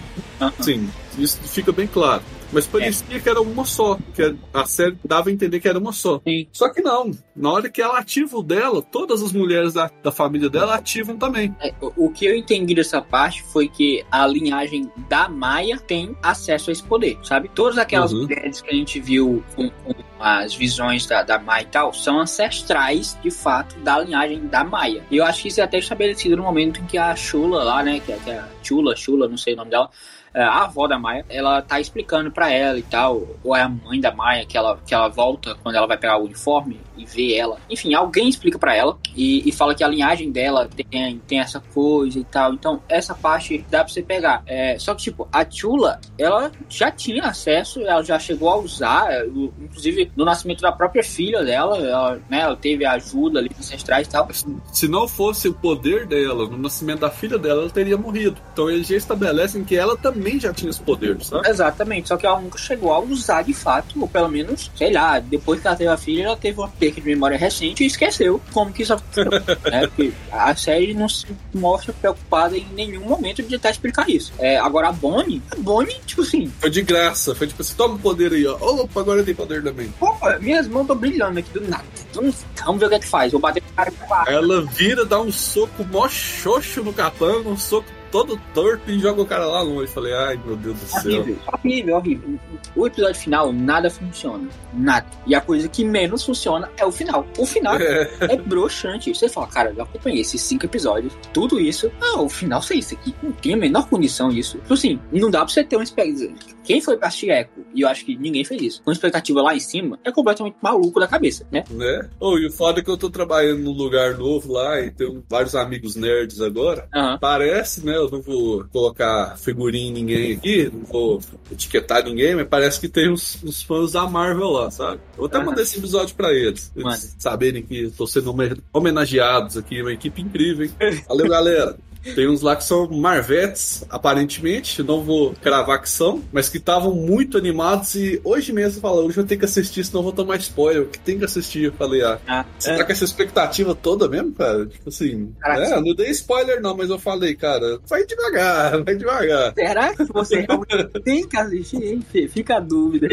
Sim, 0.59 0.87
isso 1.17 1.39
fica 1.45 1.71
bem 1.71 1.87
claro. 1.87 2.21
Mas 2.51 2.65
parecia 2.65 3.17
é. 3.17 3.19
que 3.19 3.29
era 3.29 3.41
uma 3.41 3.65
só. 3.65 3.97
Que 4.13 4.35
a 4.53 4.65
série 4.65 4.97
dava 5.03 5.29
a 5.29 5.31
entender 5.31 5.59
que 5.59 5.67
era 5.67 5.77
uma 5.77 5.91
só. 5.91 6.21
Sim. 6.27 6.47
Só 6.51 6.69
que 6.69 6.81
não. 6.81 7.11
Na 7.35 7.51
hora 7.51 7.69
que 7.69 7.81
ela 7.81 7.99
ativa 7.99 8.37
o 8.37 8.43
dela, 8.43 8.81
todas 8.81 9.21
as 9.21 9.31
mulheres 9.31 9.73
da, 9.73 9.89
da 10.03 10.11
família 10.11 10.49
dela 10.49 10.75
ativam 10.75 11.17
também. 11.17 11.55
É, 11.61 11.73
o 11.81 12.09
que 12.11 12.25
eu 12.25 12.35
entendi 12.35 12.73
dessa 12.73 13.01
parte 13.01 13.43
foi 13.43 13.67
que 13.67 14.03
a 14.11 14.25
linhagem 14.27 14.91
da 15.07 15.29
Maia 15.29 15.77
tem 15.77 16.15
acesso 16.21 16.69
a 16.69 16.73
esse 16.73 16.83
poder, 16.83 17.17
sabe? 17.23 17.49
Todas 17.53 17.77
aquelas 17.77 18.11
uhum. 18.11 18.23
mulheres 18.23 18.61
que 18.61 18.69
a 18.69 18.73
gente 18.73 18.99
viu 18.99 19.43
com, 19.55 19.69
com 19.69 19.93
as 20.19 20.53
visões 20.53 21.05
da, 21.05 21.23
da 21.23 21.39
Maia 21.39 21.63
e 21.63 21.67
tal, 21.67 21.93
são 21.93 22.19
ancestrais, 22.19 23.17
de 23.21 23.31
fato, 23.31 23.77
da 23.79 23.99
linhagem 23.99 24.47
da 24.47 24.63
Maia. 24.63 25.03
E 25.09 25.17
eu 25.17 25.25
acho 25.25 25.43
que 25.43 25.47
isso 25.47 25.61
é 25.61 25.63
até 25.63 25.79
estabelecido 25.79 26.35
no 26.35 26.43
momento 26.43 26.81
em 26.81 26.85
que 26.85 26.97
a 26.97 27.15
Chula 27.15 27.63
lá, 27.63 27.81
né, 27.81 27.99
que, 27.99 28.11
é, 28.11 28.17
que 28.17 28.29
é 28.29 28.39
a 28.39 28.47
Chula, 28.61 28.95
Chula, 28.95 29.27
não 29.27 29.37
sei 29.37 29.53
o 29.53 29.57
nome 29.57 29.71
dela, 29.71 29.89
a 30.33 30.63
avó 30.63 30.87
da 30.87 30.99
Maia, 30.99 31.25
ela 31.29 31.61
tá 31.61 31.79
explicando 31.79 32.31
para 32.31 32.51
ela 32.51 32.77
e 32.77 32.83
tal, 32.83 33.27
ou 33.43 33.55
é 33.55 33.61
a 33.61 33.69
mãe 33.69 33.99
da 33.99 34.13
Maia 34.13 34.45
que 34.45 34.57
ela, 34.57 34.79
que 34.85 34.93
ela 34.93 35.07
volta 35.07 35.55
quando 35.61 35.75
ela 35.75 35.87
vai 35.87 35.97
pegar 35.97 36.17
o 36.17 36.25
uniforme 36.25 36.79
e 36.97 37.05
vê 37.05 37.35
ela. 37.35 37.57
Enfim, 37.69 37.93
alguém 37.93 38.27
explica 38.27 38.59
para 38.59 38.75
ela 38.75 38.97
e, 39.15 39.47
e, 39.47 39.51
fala 39.51 39.73
que 39.73 39.83
a 39.83 39.87
linhagem 39.87 40.31
dela 40.31 40.67
tem, 40.67 41.19
tem 41.19 41.39
essa 41.39 41.59
coisa 41.59 42.19
e 42.19 42.23
tal. 42.23 42.53
Então, 42.53 42.81
essa 42.89 43.15
parte 43.15 43.65
dá 43.69 43.83
pra 43.83 43.87
você 43.87 44.01
pegar. 44.01 44.43
É, 44.45 44.77
só 44.77 44.93
que, 44.93 45.03
tipo, 45.03 45.27
a 45.31 45.49
Chula, 45.49 45.99
ela 46.17 46.51
já 46.67 46.91
tinha 46.91 47.23
acesso, 47.23 47.81
ela 47.81 48.03
já 48.03 48.19
chegou 48.19 48.49
a 48.49 48.57
usar, 48.57 49.11
é, 49.11 49.25
inclusive 49.25 50.11
no 50.15 50.25
nascimento 50.25 50.61
da 50.61 50.71
própria 50.71 51.03
filha 51.03 51.43
dela, 51.43 51.77
ela, 51.77 52.21
né, 52.29 52.41
ela 52.41 52.55
teve 52.55 52.85
ajuda 52.85 53.39
ali 53.39 53.49
ancestrais 53.57 54.07
e 54.07 54.09
tal. 54.09 54.27
Se 54.71 54.87
não 54.87 55.07
fosse 55.07 55.47
o 55.47 55.53
poder 55.53 56.05
dela, 56.05 56.47
no 56.47 56.57
nascimento 56.57 56.99
da 56.99 57.09
filha 57.09 57.37
dela, 57.37 57.61
ela 57.61 57.69
teria 57.69 57.97
morrido. 57.97 58.37
Então 58.53 58.69
eles 58.69 58.87
já 58.87 58.95
estabelecem 58.95 59.63
que 59.63 59.75
ela 59.75 59.97
também 59.97 60.18
também 60.19 60.39
já 60.39 60.53
tinha 60.53 60.69
esse 60.69 60.81
poder, 60.81 61.17
sabe? 61.23 61.47
Exatamente, 61.49 62.09
só 62.09 62.17
que 62.17 62.25
ela 62.25 62.39
nunca 62.39 62.57
chegou 62.57 62.91
a 62.91 62.99
usar 62.99 63.41
de 63.41 63.53
fato, 63.53 63.99
ou 63.99 64.07
pelo 64.07 64.27
menos, 64.27 64.69
sei 64.75 64.91
lá, 64.91 65.19
depois 65.19 65.61
que 65.61 65.67
ela 65.67 65.75
teve 65.75 65.89
a 65.89 65.97
filha, 65.97 66.23
ela 66.25 66.37
teve 66.37 66.59
uma 66.59 66.67
perda 66.67 66.99
de 66.99 67.07
memória 67.07 67.37
recente 67.37 67.83
e 67.83 67.87
esqueceu 67.87 68.41
como 68.51 68.73
que 68.73 68.83
isso 68.83 68.93
aconteceu. 68.93 69.31
né? 69.71 69.87
Porque 69.87 70.11
a 70.31 70.53
série 70.55 70.93
não 70.93 71.07
se 71.07 71.25
mostra 71.53 71.93
preocupada 71.93 72.57
em 72.57 72.67
nenhum 72.75 73.05
momento 73.05 73.41
de 73.41 73.47
tentar 73.47 73.69
explicar 73.69 74.09
isso. 74.09 74.33
É, 74.37 74.57
agora 74.57 74.89
a 74.89 74.91
Bonnie, 74.91 75.41
a 75.51 75.55
Bonnie, 75.55 75.95
tipo 76.05 76.21
assim. 76.21 76.51
Foi 76.59 76.69
de 76.69 76.81
graça, 76.81 77.33
foi 77.33 77.47
tipo 77.47 77.61
assim, 77.61 77.75
toma 77.75 77.95
o 77.95 77.99
poder 77.99 78.33
aí, 78.33 78.45
ó. 78.45 78.57
Opa, 78.59 78.99
agora 78.99 79.23
tem 79.23 79.33
poder 79.33 79.63
também. 79.63 79.93
Opa, 79.99 80.37
minhas 80.39 80.67
mãos 80.67 80.81
estão 80.81 80.97
brilhando 80.97 81.39
aqui 81.39 81.51
do 81.53 81.61
nada. 81.67 81.85
Vamos 82.13 82.79
ver 82.79 82.85
o 82.85 82.89
que 82.89 82.95
é 82.95 82.99
que 82.99 83.07
faz. 83.07 83.31
Vou 83.31 83.39
bater 83.39 83.63
cara. 83.75 83.93
Ela 84.27 84.61
vira, 84.65 85.05
dá 85.05 85.19
um 85.21 85.31
soco 85.31 85.85
mó 85.85 86.07
xoxo 86.09 86.83
no 86.83 86.91
capanga, 86.91 87.47
um 87.47 87.57
soco 87.57 87.87
todo 88.11 88.39
torto 88.53 88.89
e 88.89 88.99
joga 88.99 89.21
o 89.21 89.25
cara 89.25 89.45
lá 89.45 89.61
longe. 89.61 89.91
Falei, 89.91 90.13
ai 90.13 90.39
meu 90.45 90.55
Deus 90.55 90.77
do 90.79 90.85
céu. 90.85 91.21
Horrível, 91.21 91.37
horrível, 91.53 91.95
horrível. 91.97 92.39
O 92.75 92.87
episódio 92.87 93.15
final, 93.15 93.53
nada 93.53 93.89
funciona. 93.89 94.47
Nada. 94.73 95.05
E 95.25 95.35
a 95.35 95.41
coisa 95.41 95.67
que 95.67 95.83
menos 95.83 96.23
funciona 96.25 96.69
é 96.77 96.85
o 96.85 96.91
final. 96.91 97.25
O 97.37 97.45
final 97.45 97.75
é, 97.77 98.09
é 98.21 98.37
broxante. 98.37 99.13
Você 99.13 99.29
fala, 99.29 99.47
cara, 99.47 99.73
eu 99.75 99.83
acompanhei 99.83 100.21
esses 100.21 100.41
cinco 100.41 100.65
episódios, 100.65 101.13
tudo 101.33 101.59
isso. 101.59 101.91
Ah, 102.01 102.21
o 102.21 102.29
final 102.29 102.61
sei 102.61 102.79
isso 102.79 102.93
aqui. 102.93 103.13
Não 103.21 103.31
tem 103.31 103.53
a 103.53 103.57
menor 103.57 103.87
condição 103.87 104.31
isso. 104.31 104.57
Tipo 104.59 104.73
assim, 104.73 104.99
não 105.11 105.29
dá 105.29 105.39
pra 105.39 105.49
você 105.49 105.63
ter 105.63 105.75
uma 105.75 105.83
expectativa. 105.83 106.33
Quem 106.69 106.79
foi 106.79 106.97
pra 106.97 107.07
Echo, 107.07 107.49
e 107.73 107.81
eu 107.81 107.87
acho 107.87 108.05
que 108.05 108.15
ninguém 108.15 108.45
fez 108.45 108.61
isso, 108.61 108.83
com 108.83 108.91
expectativa 108.91 109.41
lá 109.41 109.55
em 109.55 109.59
cima, 109.59 109.97
é 110.03 110.11
completamente 110.11 110.55
maluco 110.61 110.99
da 110.99 111.07
cabeça, 111.07 111.43
né? 111.51 111.63
Né? 111.71 112.07
Oh, 112.19 112.37
e 112.37 112.45
o 112.45 112.51
foda 112.51 112.79
é 112.79 112.83
que 112.83 112.91
eu 112.91 112.95
tô 112.95 113.09
trabalhando 113.09 113.63
num 113.63 113.71
lugar 113.71 114.15
novo 114.15 114.53
lá 114.53 114.79
e 114.79 114.91
tenho 114.91 115.23
vários 115.27 115.55
amigos 115.55 115.95
nerds 115.95 116.39
agora. 116.39 116.87
Uhum. 116.93 117.17
Parece, 117.19 117.83
né? 117.83 117.97
Eu 117.97 118.07
não 118.11 118.21
vou 118.21 118.65
colocar 118.71 119.35
figurinha 119.39 119.89
em 119.89 119.93
ninguém 119.93 120.33
aqui, 120.33 120.71
não 120.71 120.83
vou 120.83 121.19
etiquetar 121.51 122.05
ninguém, 122.05 122.35
mas 122.35 122.47
parece 122.47 122.79
que 122.79 122.87
tem 122.87 123.11
uns, 123.11 123.43
uns 123.43 123.63
fãs 123.63 123.93
da 123.93 124.07
Marvel 124.07 124.51
lá, 124.51 124.69
sabe? 124.69 125.01
Eu 125.13 125.17
vou 125.17 125.25
até 125.25 125.39
uhum. 125.39 125.45
mandar 125.45 125.63
esse 125.63 125.79
episódio 125.79 126.15
pra 126.15 126.31
eles. 126.31 126.71
Eles 126.75 127.15
saberem 127.17 127.63
que 127.63 127.85
estou 127.85 128.05
sendo 128.05 128.31
homenageados 128.71 129.57
aqui, 129.57 129.81
uma 129.81 129.91
equipe 129.91 130.21
incrível, 130.21 130.69
hein? 130.79 131.03
Valeu, 131.07 131.27
galera! 131.27 131.88
Tem 132.03 132.27
uns 132.27 132.41
lá 132.41 132.55
que 132.55 132.63
são 132.63 132.87
Marvetes, 132.89 133.83
aparentemente, 133.89 134.81
não 134.81 135.03
vou 135.03 135.33
cravar 135.41 135.81
que 135.81 135.89
são, 135.89 136.23
mas 136.31 136.49
que 136.49 136.57
estavam 136.57 136.93
muito 136.95 137.37
animados 137.37 137.95
e 137.95 138.21
hoje 138.23 138.53
mesmo 138.53 138.81
fala, 138.81 139.01
hoje 139.01 139.17
eu 139.17 139.25
tenho 139.25 139.39
que 139.39 139.45
assistir, 139.45 139.83
senão 139.83 139.99
eu 139.99 140.03
vou 140.03 140.13
tomar 140.13 140.37
spoiler. 140.37 140.87
Que 140.87 140.99
tem 140.99 141.17
que 141.17 141.25
assistir, 141.25 141.63
eu 141.63 141.73
falei, 141.73 142.03
ah, 142.03 142.19
ah 142.27 142.45
você 142.57 142.71
é. 142.71 142.77
tá 142.77 142.85
com 142.85 142.91
essa 142.91 143.03
expectativa 143.03 143.75
toda 143.75 144.07
mesmo, 144.07 144.31
cara? 144.33 144.65
Tipo 144.65 144.89
assim, 144.89 145.33
é, 145.43 145.79
não 145.79 145.93
dei 145.95 146.09
spoiler 146.11 146.61
não, 146.61 146.75
mas 146.75 146.89
eu 146.89 146.97
falei, 146.97 147.35
cara, 147.35 147.79
vai 147.87 148.05
devagar, 148.05 148.83
vai 148.83 148.95
devagar. 148.95 149.53
Será 149.53 149.93
que 149.95 150.05
você 150.05 150.41
realmente 150.41 150.99
tem 151.03 151.27
que 151.27 151.37
assistir, 151.37 151.83
hein? 151.83 152.05
Fica 152.29 152.57
a 152.57 152.59
dúvida. 152.59 153.07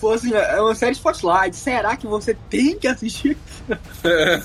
Pô, 0.00 0.12
assim, 0.12 0.32
é 0.34 0.60
uma 0.60 0.74
série 0.74 0.92
Spotlight, 0.92 1.56
será 1.56 1.96
que 1.96 2.06
você 2.06 2.36
tem 2.48 2.78
que 2.78 2.88
assistir? 2.88 3.36
É. 4.04 4.40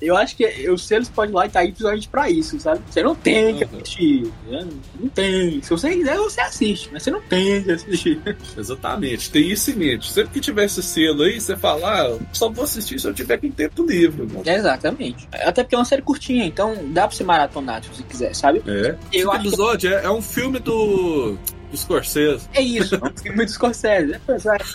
Eu 0.00 0.16
acho 0.16 0.36
que 0.36 0.70
o 0.70 0.76
selo 0.76 1.02
Spotlight 1.02 1.43
vai 1.44 1.46
estar 1.46 1.60
aí 1.60 1.68
principalmente 1.68 2.08
pra 2.08 2.30
isso, 2.30 2.58
sabe? 2.58 2.80
Você 2.88 3.02
não 3.02 3.14
tem 3.14 3.56
que 3.56 3.64
assistir. 3.64 4.32
Né? 4.48 4.66
Não 4.98 5.08
tem. 5.08 5.62
Se 5.62 5.70
você 5.70 5.94
quiser, 5.94 6.16
você 6.16 6.40
assiste, 6.40 6.90
mas 6.92 7.02
você 7.02 7.10
não 7.10 7.20
tem 7.20 7.62
que 7.62 7.72
assistir. 7.72 8.20
Exatamente, 8.56 9.30
tem 9.30 9.50
isso 9.50 9.70
em 9.70 9.74
mente. 9.74 10.10
Sempre 10.10 10.32
que 10.32 10.40
tiver 10.40 10.64
esse 10.64 10.82
selo 10.82 11.22
aí, 11.22 11.40
você 11.40 11.56
fala, 11.56 11.88
ah, 11.88 12.18
só 12.32 12.48
vou 12.48 12.64
assistir 12.64 12.98
se 12.98 13.06
eu 13.06 13.14
tiver 13.14 13.38
com 13.38 13.50
tempo 13.50 13.84
livre. 13.84 14.26
Mano. 14.26 14.42
Exatamente. 14.44 15.28
Até 15.32 15.62
porque 15.62 15.74
é 15.74 15.78
uma 15.78 15.84
série 15.84 16.02
curtinha, 16.02 16.44
então 16.44 16.74
dá 16.88 17.06
pra 17.06 17.16
você 17.16 17.24
maratonar 17.24 17.82
se 17.82 17.88
você 17.90 18.02
quiser, 18.02 18.34
sabe? 18.34 18.62
É. 18.66 18.96
Eu 19.12 19.32
Esse 19.32 19.46
episódio 19.46 19.90
que... 19.90 19.96
é, 19.96 20.04
é 20.04 20.10
um 20.10 20.22
filme 20.22 20.58
do 20.58 21.36
do 21.74 21.78
Scorsese. 21.78 22.48
É 22.54 22.62
isso, 22.62 22.94
é 22.94 22.98
um 22.98 23.16
filme 23.16 23.44
do 23.44 23.50
Scorsese. 23.50 24.20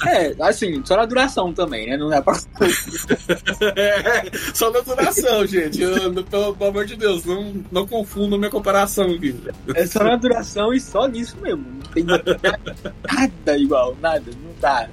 É, 0.06 0.36
assim, 0.42 0.82
só 0.86 0.98
na 0.98 1.06
duração 1.06 1.54
também, 1.54 1.90
né? 1.90 1.98
Não 1.98 2.12
é 2.12 2.22
pra. 2.22 2.38
é, 3.76 4.30
só 4.54 4.70
na 4.72 4.82
duração, 4.82 5.48
gente. 5.48 5.82
Eu, 5.82 6.14
pelo, 6.24 6.56
pelo, 6.56 6.70
amor 6.70 6.86
de 6.86 6.96
Deus, 6.96 7.24
não, 7.26 7.64
não 7.72 7.88
confunda 7.88 8.38
minha 8.38 8.52
comparação 8.52 9.12
aqui. 9.12 9.36
É 9.74 9.86
só 9.86 10.04
na 10.04 10.16
duração 10.16 10.74
e 10.74 10.80
só 10.80 11.08
nisso 11.08 11.38
mesmo. 11.42 11.66
Não 11.66 11.92
tem 11.92 12.04
nada 12.04 13.58
igual, 13.58 13.98
nada, 14.02 14.24
não 14.44 14.52
dá. 14.60 14.88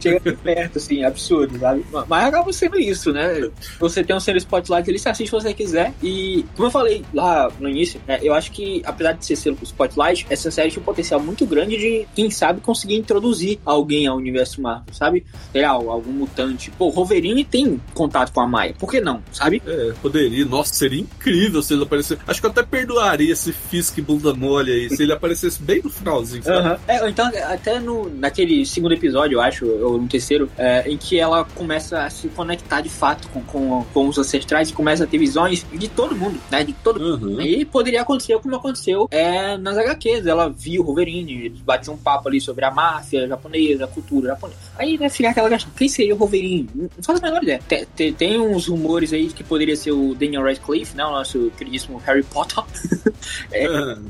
Chega 0.00 0.32
perto, 0.36 0.78
assim, 0.78 1.04
absurdo, 1.04 1.58
sabe? 1.58 1.84
Mas 2.08 2.24
acaba 2.24 2.52
sendo 2.52 2.78
isso, 2.78 3.12
né? 3.12 3.48
Você 3.78 4.02
tem 4.02 4.14
um 4.14 4.20
selo 4.20 4.38
Spotlight 4.38 4.88
ali, 4.88 4.98
você 4.98 5.08
assiste 5.08 5.30
se 5.30 5.32
você 5.32 5.54
quiser. 5.54 5.94
E, 6.02 6.44
como 6.54 6.68
eu 6.68 6.70
falei 6.72 7.04
lá 7.12 7.50
no 7.58 7.68
início, 7.68 8.00
né, 8.06 8.18
eu 8.22 8.34
acho 8.34 8.50
que, 8.52 8.82
apesar 8.84 9.12
de 9.12 9.24
ser 9.24 9.36
selo 9.36 9.56
Spotlight, 9.62 10.26
essa 10.28 10.50
série 10.50 10.70
tinha 10.70 10.82
um 10.82 10.84
potencial 10.84 11.03
potencial 11.04 11.20
muito 11.20 11.46
grande 11.46 11.76
de, 11.76 12.06
quem 12.14 12.30
sabe, 12.30 12.60
conseguir 12.60 12.96
introduzir 12.96 13.58
alguém 13.64 14.06
ao 14.06 14.16
universo 14.16 14.60
Marvel, 14.60 14.94
sabe? 14.94 15.24
Sei 15.52 15.62
lá, 15.62 15.68
algum 15.68 16.12
mutante. 16.12 16.70
Pô, 16.72 16.88
o 16.88 16.90
Wolverine 16.90 17.44
tem 17.44 17.80
contato 17.92 18.32
com 18.32 18.40
a 18.40 18.46
Maia. 18.46 18.74
Por 18.78 18.90
que 18.90 19.00
não, 19.00 19.22
sabe? 19.32 19.62
É, 19.66 19.92
poderia. 20.00 20.44
Nossa, 20.44 20.74
seria 20.74 21.00
incrível 21.00 21.62
se 21.62 21.74
ele 21.74 21.82
aparecesse. 21.82 22.20
Acho 22.26 22.40
que 22.40 22.46
eu 22.46 22.50
até 22.50 22.62
perdoaria 22.62 23.32
esse 23.32 23.52
Fisk 23.52 23.98
bunda 24.00 24.32
mole 24.34 24.72
aí, 24.72 24.90
se 24.90 25.02
ele 25.02 25.12
aparecesse 25.12 25.60
bem 25.62 25.82
no 25.82 25.90
finalzinho, 25.90 26.42
sabe? 26.42 26.68
Uhum. 26.68 26.76
É, 26.88 27.08
então, 27.08 27.30
até 27.44 27.78
no, 27.78 28.08
naquele 28.08 28.64
segundo 28.64 28.94
episódio, 28.94 29.36
eu 29.36 29.40
acho, 29.40 29.66
ou 29.66 30.00
no 30.00 30.08
terceiro, 30.08 30.50
é, 30.56 30.88
em 30.88 30.96
que 30.96 31.18
ela 31.18 31.44
começa 31.44 32.02
a 32.02 32.10
se 32.10 32.28
conectar 32.28 32.80
de 32.80 32.88
fato 32.88 33.28
com, 33.28 33.42
com, 33.42 33.84
com 33.92 34.08
os 34.08 34.18
ancestrais 34.18 34.70
e 34.70 34.72
começa 34.72 35.04
a 35.04 35.06
ter 35.06 35.18
visões 35.18 35.66
de 35.72 35.88
todo 35.88 36.16
mundo, 36.16 36.40
né? 36.50 36.64
De 36.64 36.72
todo 36.72 37.00
mundo. 37.00 37.28
Uhum. 37.28 37.40
E 37.40 37.64
poderia 37.64 38.02
acontecer 38.02 38.38
como 38.38 38.56
aconteceu 38.56 39.08
é, 39.10 39.56
nas 39.56 39.76
HQs. 39.76 40.26
Ela 40.26 40.48
viu 40.48 40.82
Wolverine, 40.94 41.46
eles 41.46 41.60
batiam 41.60 41.94
um 41.94 41.98
papo 41.98 42.28
ali 42.28 42.40
sobre 42.40 42.64
a 42.64 42.70
máfia 42.70 43.26
japonesa, 43.26 43.84
a 43.84 43.88
cultura 43.88 44.28
japonesa. 44.28 44.58
Aí 44.78 44.96
vai 44.96 45.10
ficar 45.10 45.30
aquela 45.30 45.48
questão, 45.48 45.72
quem 45.76 45.88
seria 45.88 46.14
o 46.14 46.18
Wolverine? 46.18 46.68
Não 46.74 46.88
faz 47.02 47.20
a 47.20 47.22
menor 47.22 47.42
ideia. 47.42 47.60
Tem, 47.66 47.84
tem, 47.96 48.12
tem, 48.12 48.40
uns 48.40 48.68
rumores 48.68 49.12
aí 49.12 49.26
que 49.28 49.42
poderia 49.42 49.76
ser 49.76 49.92
o 49.92 50.14
Daniel 50.14 50.44
Radcliffe, 50.44 50.96
né? 50.96 51.04
O 51.04 51.10
nosso 51.10 51.50
queridíssimo 51.56 51.98
Harry 51.98 52.22
Potter. 52.22 52.62
é. 53.52 53.66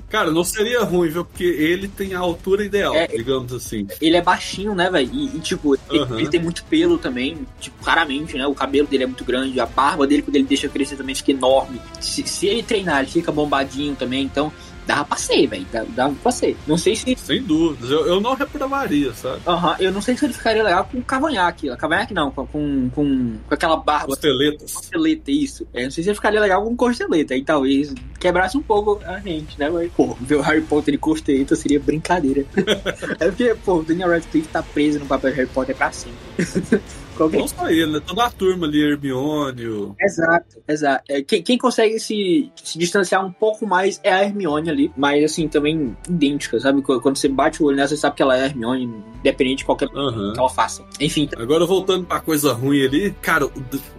Cara, 0.09 0.31
não 0.31 0.45
seria 0.45 0.83
ruim, 0.83 1.09
viu? 1.09 1.25
Porque 1.25 1.45
ele 1.45 1.89
tem 1.89 2.15
a 2.15 2.19
altura 2.19 2.65
ideal, 2.65 2.95
é, 2.95 3.07
digamos 3.07 3.53
assim. 3.53 3.87
Ele 4.01 4.17
é 4.17 4.23
baixinho, 4.23 4.75
né, 4.75 4.91
velho? 4.91 5.11
E, 5.13 5.37
e, 5.37 5.41
tipo, 5.41 5.75
ele, 5.91 6.05
ele, 6.19 6.29
tem 6.29 6.43
muito 6.43 6.65
pelo 6.65 6.99
também, 6.99 7.47
tipo, 7.61 7.83
claramente, 7.83 8.37
né? 8.37 8.47
O 8.47 8.55
cabelo 8.55 8.87
dele 8.87 9.05
é 9.05 9.07
muito 9.07 9.25
grande, 9.25 9.59
a 9.59 9.67
barba 9.67 10.07
dele, 10.07 10.23
quando 10.23 10.37
ele 10.37 10.45
deixa 10.45 10.69
crescer, 10.69 10.97
também 10.97 11.15
fica 11.15 11.31
enorme. 11.33 11.81
Se, 12.01 12.27
se 12.27 12.47
ele 12.47 12.63
treinar, 12.63 13.01
ele 13.01 13.11
fica 13.11 13.33
bombadinho 13.33 13.95
também, 13.95 14.25
então 14.25 14.53
dava 14.87 15.05
pra 15.05 15.17
ser, 15.17 15.47
velho. 15.47 15.67
Dava 15.91 16.15
pra 16.23 16.33
ser. 16.33 16.57
Não 16.67 16.77
sei 16.77 16.97
se. 16.97 17.17
Sem 17.17 17.43
dúvidas. 17.43 17.91
Eu, 17.91 18.07
eu 18.07 18.21
não 18.21 18.35
reprovaria, 18.35 19.13
sabe? 19.15 19.41
Aham, 19.47 19.71
uhum. 19.71 19.77
eu 19.81 19.93
não 19.93 20.01
sei 20.01 20.17
se 20.17 20.25
ele 20.25 20.33
ficaria 20.33 20.63
legal 20.63 20.89
com 20.91 21.03
cavanhaque. 21.03 21.75
Cavanhaque 21.77 22.15
não, 22.15 22.31
com, 22.31 22.47
com, 22.47 22.91
com, 22.91 23.35
aquela 23.51 23.77
barba. 23.77 24.09
Costeletas. 24.09 24.73
Costeleta, 24.73 25.31
isso. 25.31 25.67
Eu 25.73 25.85
não 25.85 25.91
sei 25.91 26.05
se 26.05 26.11
ele 26.11 26.17
ficaria 26.17 26.41
legal 26.41 26.63
com 26.65 26.77
costeleta. 26.77 27.35
Aí 27.35 27.43
talvez 27.43 27.93
quebrasse 28.19 28.57
um 28.57 28.63
pouco 28.63 29.01
a 29.05 29.19
gente, 29.21 29.59
né? 29.59 29.69
Mas, 29.71 29.91
pô, 29.93 30.17
ver 30.21 30.37
o 30.37 30.41
Harry 30.41 30.63
Potter 30.63 30.93
de 30.93 30.99
costeleta 30.99 31.57
seria 31.57 31.81
brincadeira. 31.81 32.45
é 33.21 33.27
porque, 33.27 33.55
pô, 33.65 33.77
o 33.77 33.83
Daniel 33.83 34.11
Radcliffe 34.11 34.49
tá 34.49 34.63
preso 34.63 34.99
no 34.99 35.07
papel 35.07 35.31
de 35.31 35.37
Harry 35.37 35.51
Potter 35.51 35.77
pra 35.77 35.93
sempre. 35.93 36.15
Qualquer... 37.17 37.39
Não 37.39 37.49
só 37.49 37.69
ele, 37.69 37.87
né? 37.87 38.01
Toda 38.05 38.25
a 38.25 38.31
turma 38.31 38.67
ali, 38.67 38.83
Hermione. 38.83 39.67
O... 39.67 39.97
Exato, 40.01 40.63
exato. 40.69 41.05
É, 41.09 41.23
quem, 41.23 41.43
quem, 41.43 41.59
consegue 41.59 41.99
se, 41.99 42.51
se 42.63 42.79
distanciar 42.79 43.25
um 43.25 43.33
pouco 43.33 43.67
mais 43.67 44.01
é 44.03 44.13
a 44.13 44.23
Hermione 44.23 44.71
ali, 44.71 44.93
mas 44.97 45.25
assim, 45.25 45.49
também 45.49 45.97
idêntica, 46.09 46.59
sabe? 46.61 46.83
Quando 46.83 47.17
você 47.17 47.29
bate 47.29 47.63
o 47.63 47.67
olho 47.67 47.77
nela, 47.77 47.89
você 47.89 47.97
sabe 47.97 48.17
que 48.17 48.23
ela 48.23 48.37
é 48.37 48.43
a 48.43 48.47
Hermione, 48.47 48.91
independente 49.21 49.59
de 49.59 49.65
qualquer 49.65 49.89
coisa 49.89 50.17
uhum. 50.17 50.33
que 50.33 50.39
ela 50.39 50.51
faça. 50.51 50.85
Enfim. 51.01 51.29
Agora 51.37 51.65
voltando 51.65 52.07
pra 52.07 52.21
coisa 52.21 52.53
ruim 52.53 52.85
ali, 52.85 53.15
cara, 53.23 53.47
o, 53.47 53.53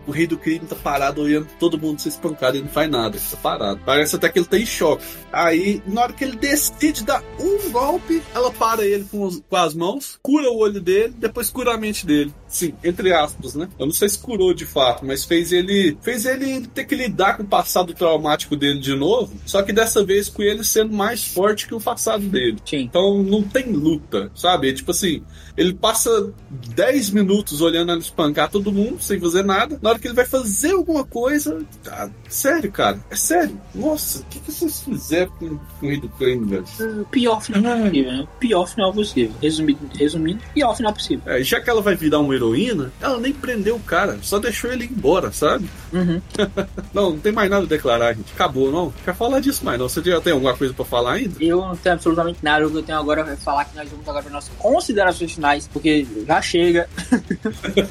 o 0.08 0.12
rei 0.12 0.28
do 0.28 0.38
crime 0.38 0.66
tá 0.66 0.76
parado 0.76 1.22
olhando 1.22 1.48
todo 1.60 1.78
mundo 1.78 2.00
ser 2.00 2.10
espancado 2.10 2.58
e 2.58 2.62
não 2.62 2.68
faz 2.68 2.90
nada. 2.90 3.18
Tá 3.18 3.38
parado. 3.38 3.80
Parece 3.86 4.16
até 4.16 4.30
que 4.30 4.40
ele 4.40 4.46
tá 4.46 4.58
em 4.58 4.66
choque. 4.66 5.04
Aí, 5.32 5.82
na 5.86 6.02
hora 6.02 6.14
que 6.14 6.24
ele 6.24 6.36
decide 6.36 7.04
dar 7.04 7.24
um 7.40 7.72
golpe, 7.72 8.22
ela 8.34 8.52
para 8.52 8.86
ele 8.86 9.06
com, 9.06 9.24
os, 9.24 9.42
com 9.50 9.56
as 9.56 9.74
mãos, 9.74 10.20
cura 10.22 10.50
o 10.50 10.58
olho 10.58 10.80
dele, 10.80 11.14
depois 11.18 11.50
cura 11.50 11.74
a 11.74 11.78
mente 11.78 12.06
dele. 12.06 12.34
Sim, 12.48 12.74
entre 12.84 13.05
aspas, 13.14 13.56
né? 13.56 13.68
Eu 13.78 13.86
não 13.86 13.94
sei 13.94 14.10
se 14.10 14.20
curou 14.20 14.54
de 14.54 14.66
fato, 14.66 15.06
mas 15.06 15.26
fez 15.26 15.52
ele 15.52 15.98
fez 16.02 16.26
ele 16.26 16.68
ter 16.68 16.86
que 16.86 16.96
lidar 16.96 17.38
com 17.38 17.44
o 17.44 17.48
passado 17.48 17.94
traumático 17.94 18.56
dele 18.56 18.80
de 18.80 18.96
novo, 18.96 19.36
só 19.46 19.62
que 19.62 19.74
dessa 19.74 20.04
vez 20.04 20.30
com 20.30 20.42
ele 20.42 20.64
sendo 20.64 20.94
mais 20.94 21.24
forte 21.24 21.68
que 21.68 21.76
o 21.76 21.82
passado 21.82 22.26
dele. 22.26 22.58
Sim. 22.66 22.82
Então 22.82 23.24
não 23.24 23.44
tem 23.44 23.72
luta, 23.72 24.32
sabe? 24.36 24.70
É 24.70 24.74
tipo 24.74 24.92
assim, 24.92 25.24
ele 25.58 25.74
passa 25.74 26.34
10 26.50 27.12
minutos 27.12 27.62
olhando 27.62 27.92
ela 27.92 28.00
espancar 28.00 28.50
todo 28.50 28.72
mundo 28.72 29.02
sem 29.02 29.20
fazer 29.20 29.44
nada. 29.44 29.80
Na 29.82 29.90
hora 29.90 30.00
que 30.00 30.08
ele 30.08 30.14
vai 30.14 30.26
fazer 30.26 30.72
alguma 30.72 31.06
coisa. 31.06 31.66
Ah, 31.88 32.10
sério, 32.28 32.72
cara. 32.72 33.00
É 33.10 33.16
sério. 33.16 33.60
Nossa, 33.74 34.20
o 34.20 34.26
que, 34.26 34.40
que 34.40 34.52
vocês 34.52 34.82
fizeram 34.82 35.32
com, 35.32 35.58
com 35.58 35.86
o 35.86 35.90
Rei 35.90 36.00
do 36.00 36.10
Crime, 36.10 36.46
velho? 36.46 37.06
Pior 37.12 37.42
final 37.42 37.62
possível, 37.78 38.12
né? 38.12 38.28
Pior 38.40 38.68
final 38.68 38.94
possível. 38.94 39.36
Resumindo, 39.42 39.80
resumindo, 39.98 40.42
pior 40.54 40.76
final 40.76 40.94
possível. 40.94 41.22
É, 41.26 41.44
já 41.44 41.62
que 41.62 41.70
ela 41.70 41.82
vai 41.82 41.96
virar 41.96 42.20
uma 42.20 42.36
heroína, 42.36 42.92
ela 43.00 43.20
nem 43.20 43.34
prendeu 43.34 43.76
o 43.76 43.80
cara, 43.80 44.18
só 44.22 44.40
deixou 44.40 44.72
ele 44.72 44.86
ir 44.86 44.92
embora, 44.92 45.32
sabe? 45.32 45.70
Uhum. 45.94 46.22
não, 46.94 47.12
não 47.12 47.20
tem 47.20 47.32
mais 47.32 47.50
nada 47.50 47.64
a 47.64 47.68
declarar, 47.68 48.14
gente. 48.14 48.34
Acabou, 48.34 48.72
não? 48.72 48.94
Quer 49.04 49.16
falar 49.16 49.40
disso 49.40 49.64
mais, 49.64 49.80
não? 49.80 49.88
Você 49.88 50.02
já 50.04 50.20
tem 50.20 50.34
alguma 50.34 50.56
coisa 50.56 50.74
pra 50.74 50.86
falar 50.86 51.14
ainda? 51.14 51.36
Eu 51.40 51.62
não 51.62 51.76
tenho 51.76 51.96
absolutamente 51.96 52.40
nada. 52.42 52.68
O 52.68 52.72
que 52.72 52.78
eu 52.78 52.84
tenho 52.84 52.98
agora 52.98 53.22
é 53.22 53.36
falar 53.36 53.66
que 53.66 53.76
nós 53.76 53.90
vamos 53.90 54.08
agora 54.08 54.24
para 54.24 54.34
nossas 54.34 54.54
considerações 54.58 55.32
finais 55.32 55.46
finais, 55.46 55.68
porque 55.68 56.08
já 56.28 56.42
chega. 56.42 56.90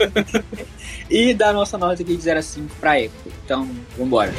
e 1.09 1.33
dar 1.35 1.53
nossa 1.53 1.79
nota 1.79 2.03
aqui 2.03 2.17
de 2.17 2.23
0 2.23 2.39
a 2.39 2.43
5 2.43 2.77
pra 2.81 3.01
Echo. 3.01 3.13
Então, 3.45 3.69
vambora. 3.97 4.33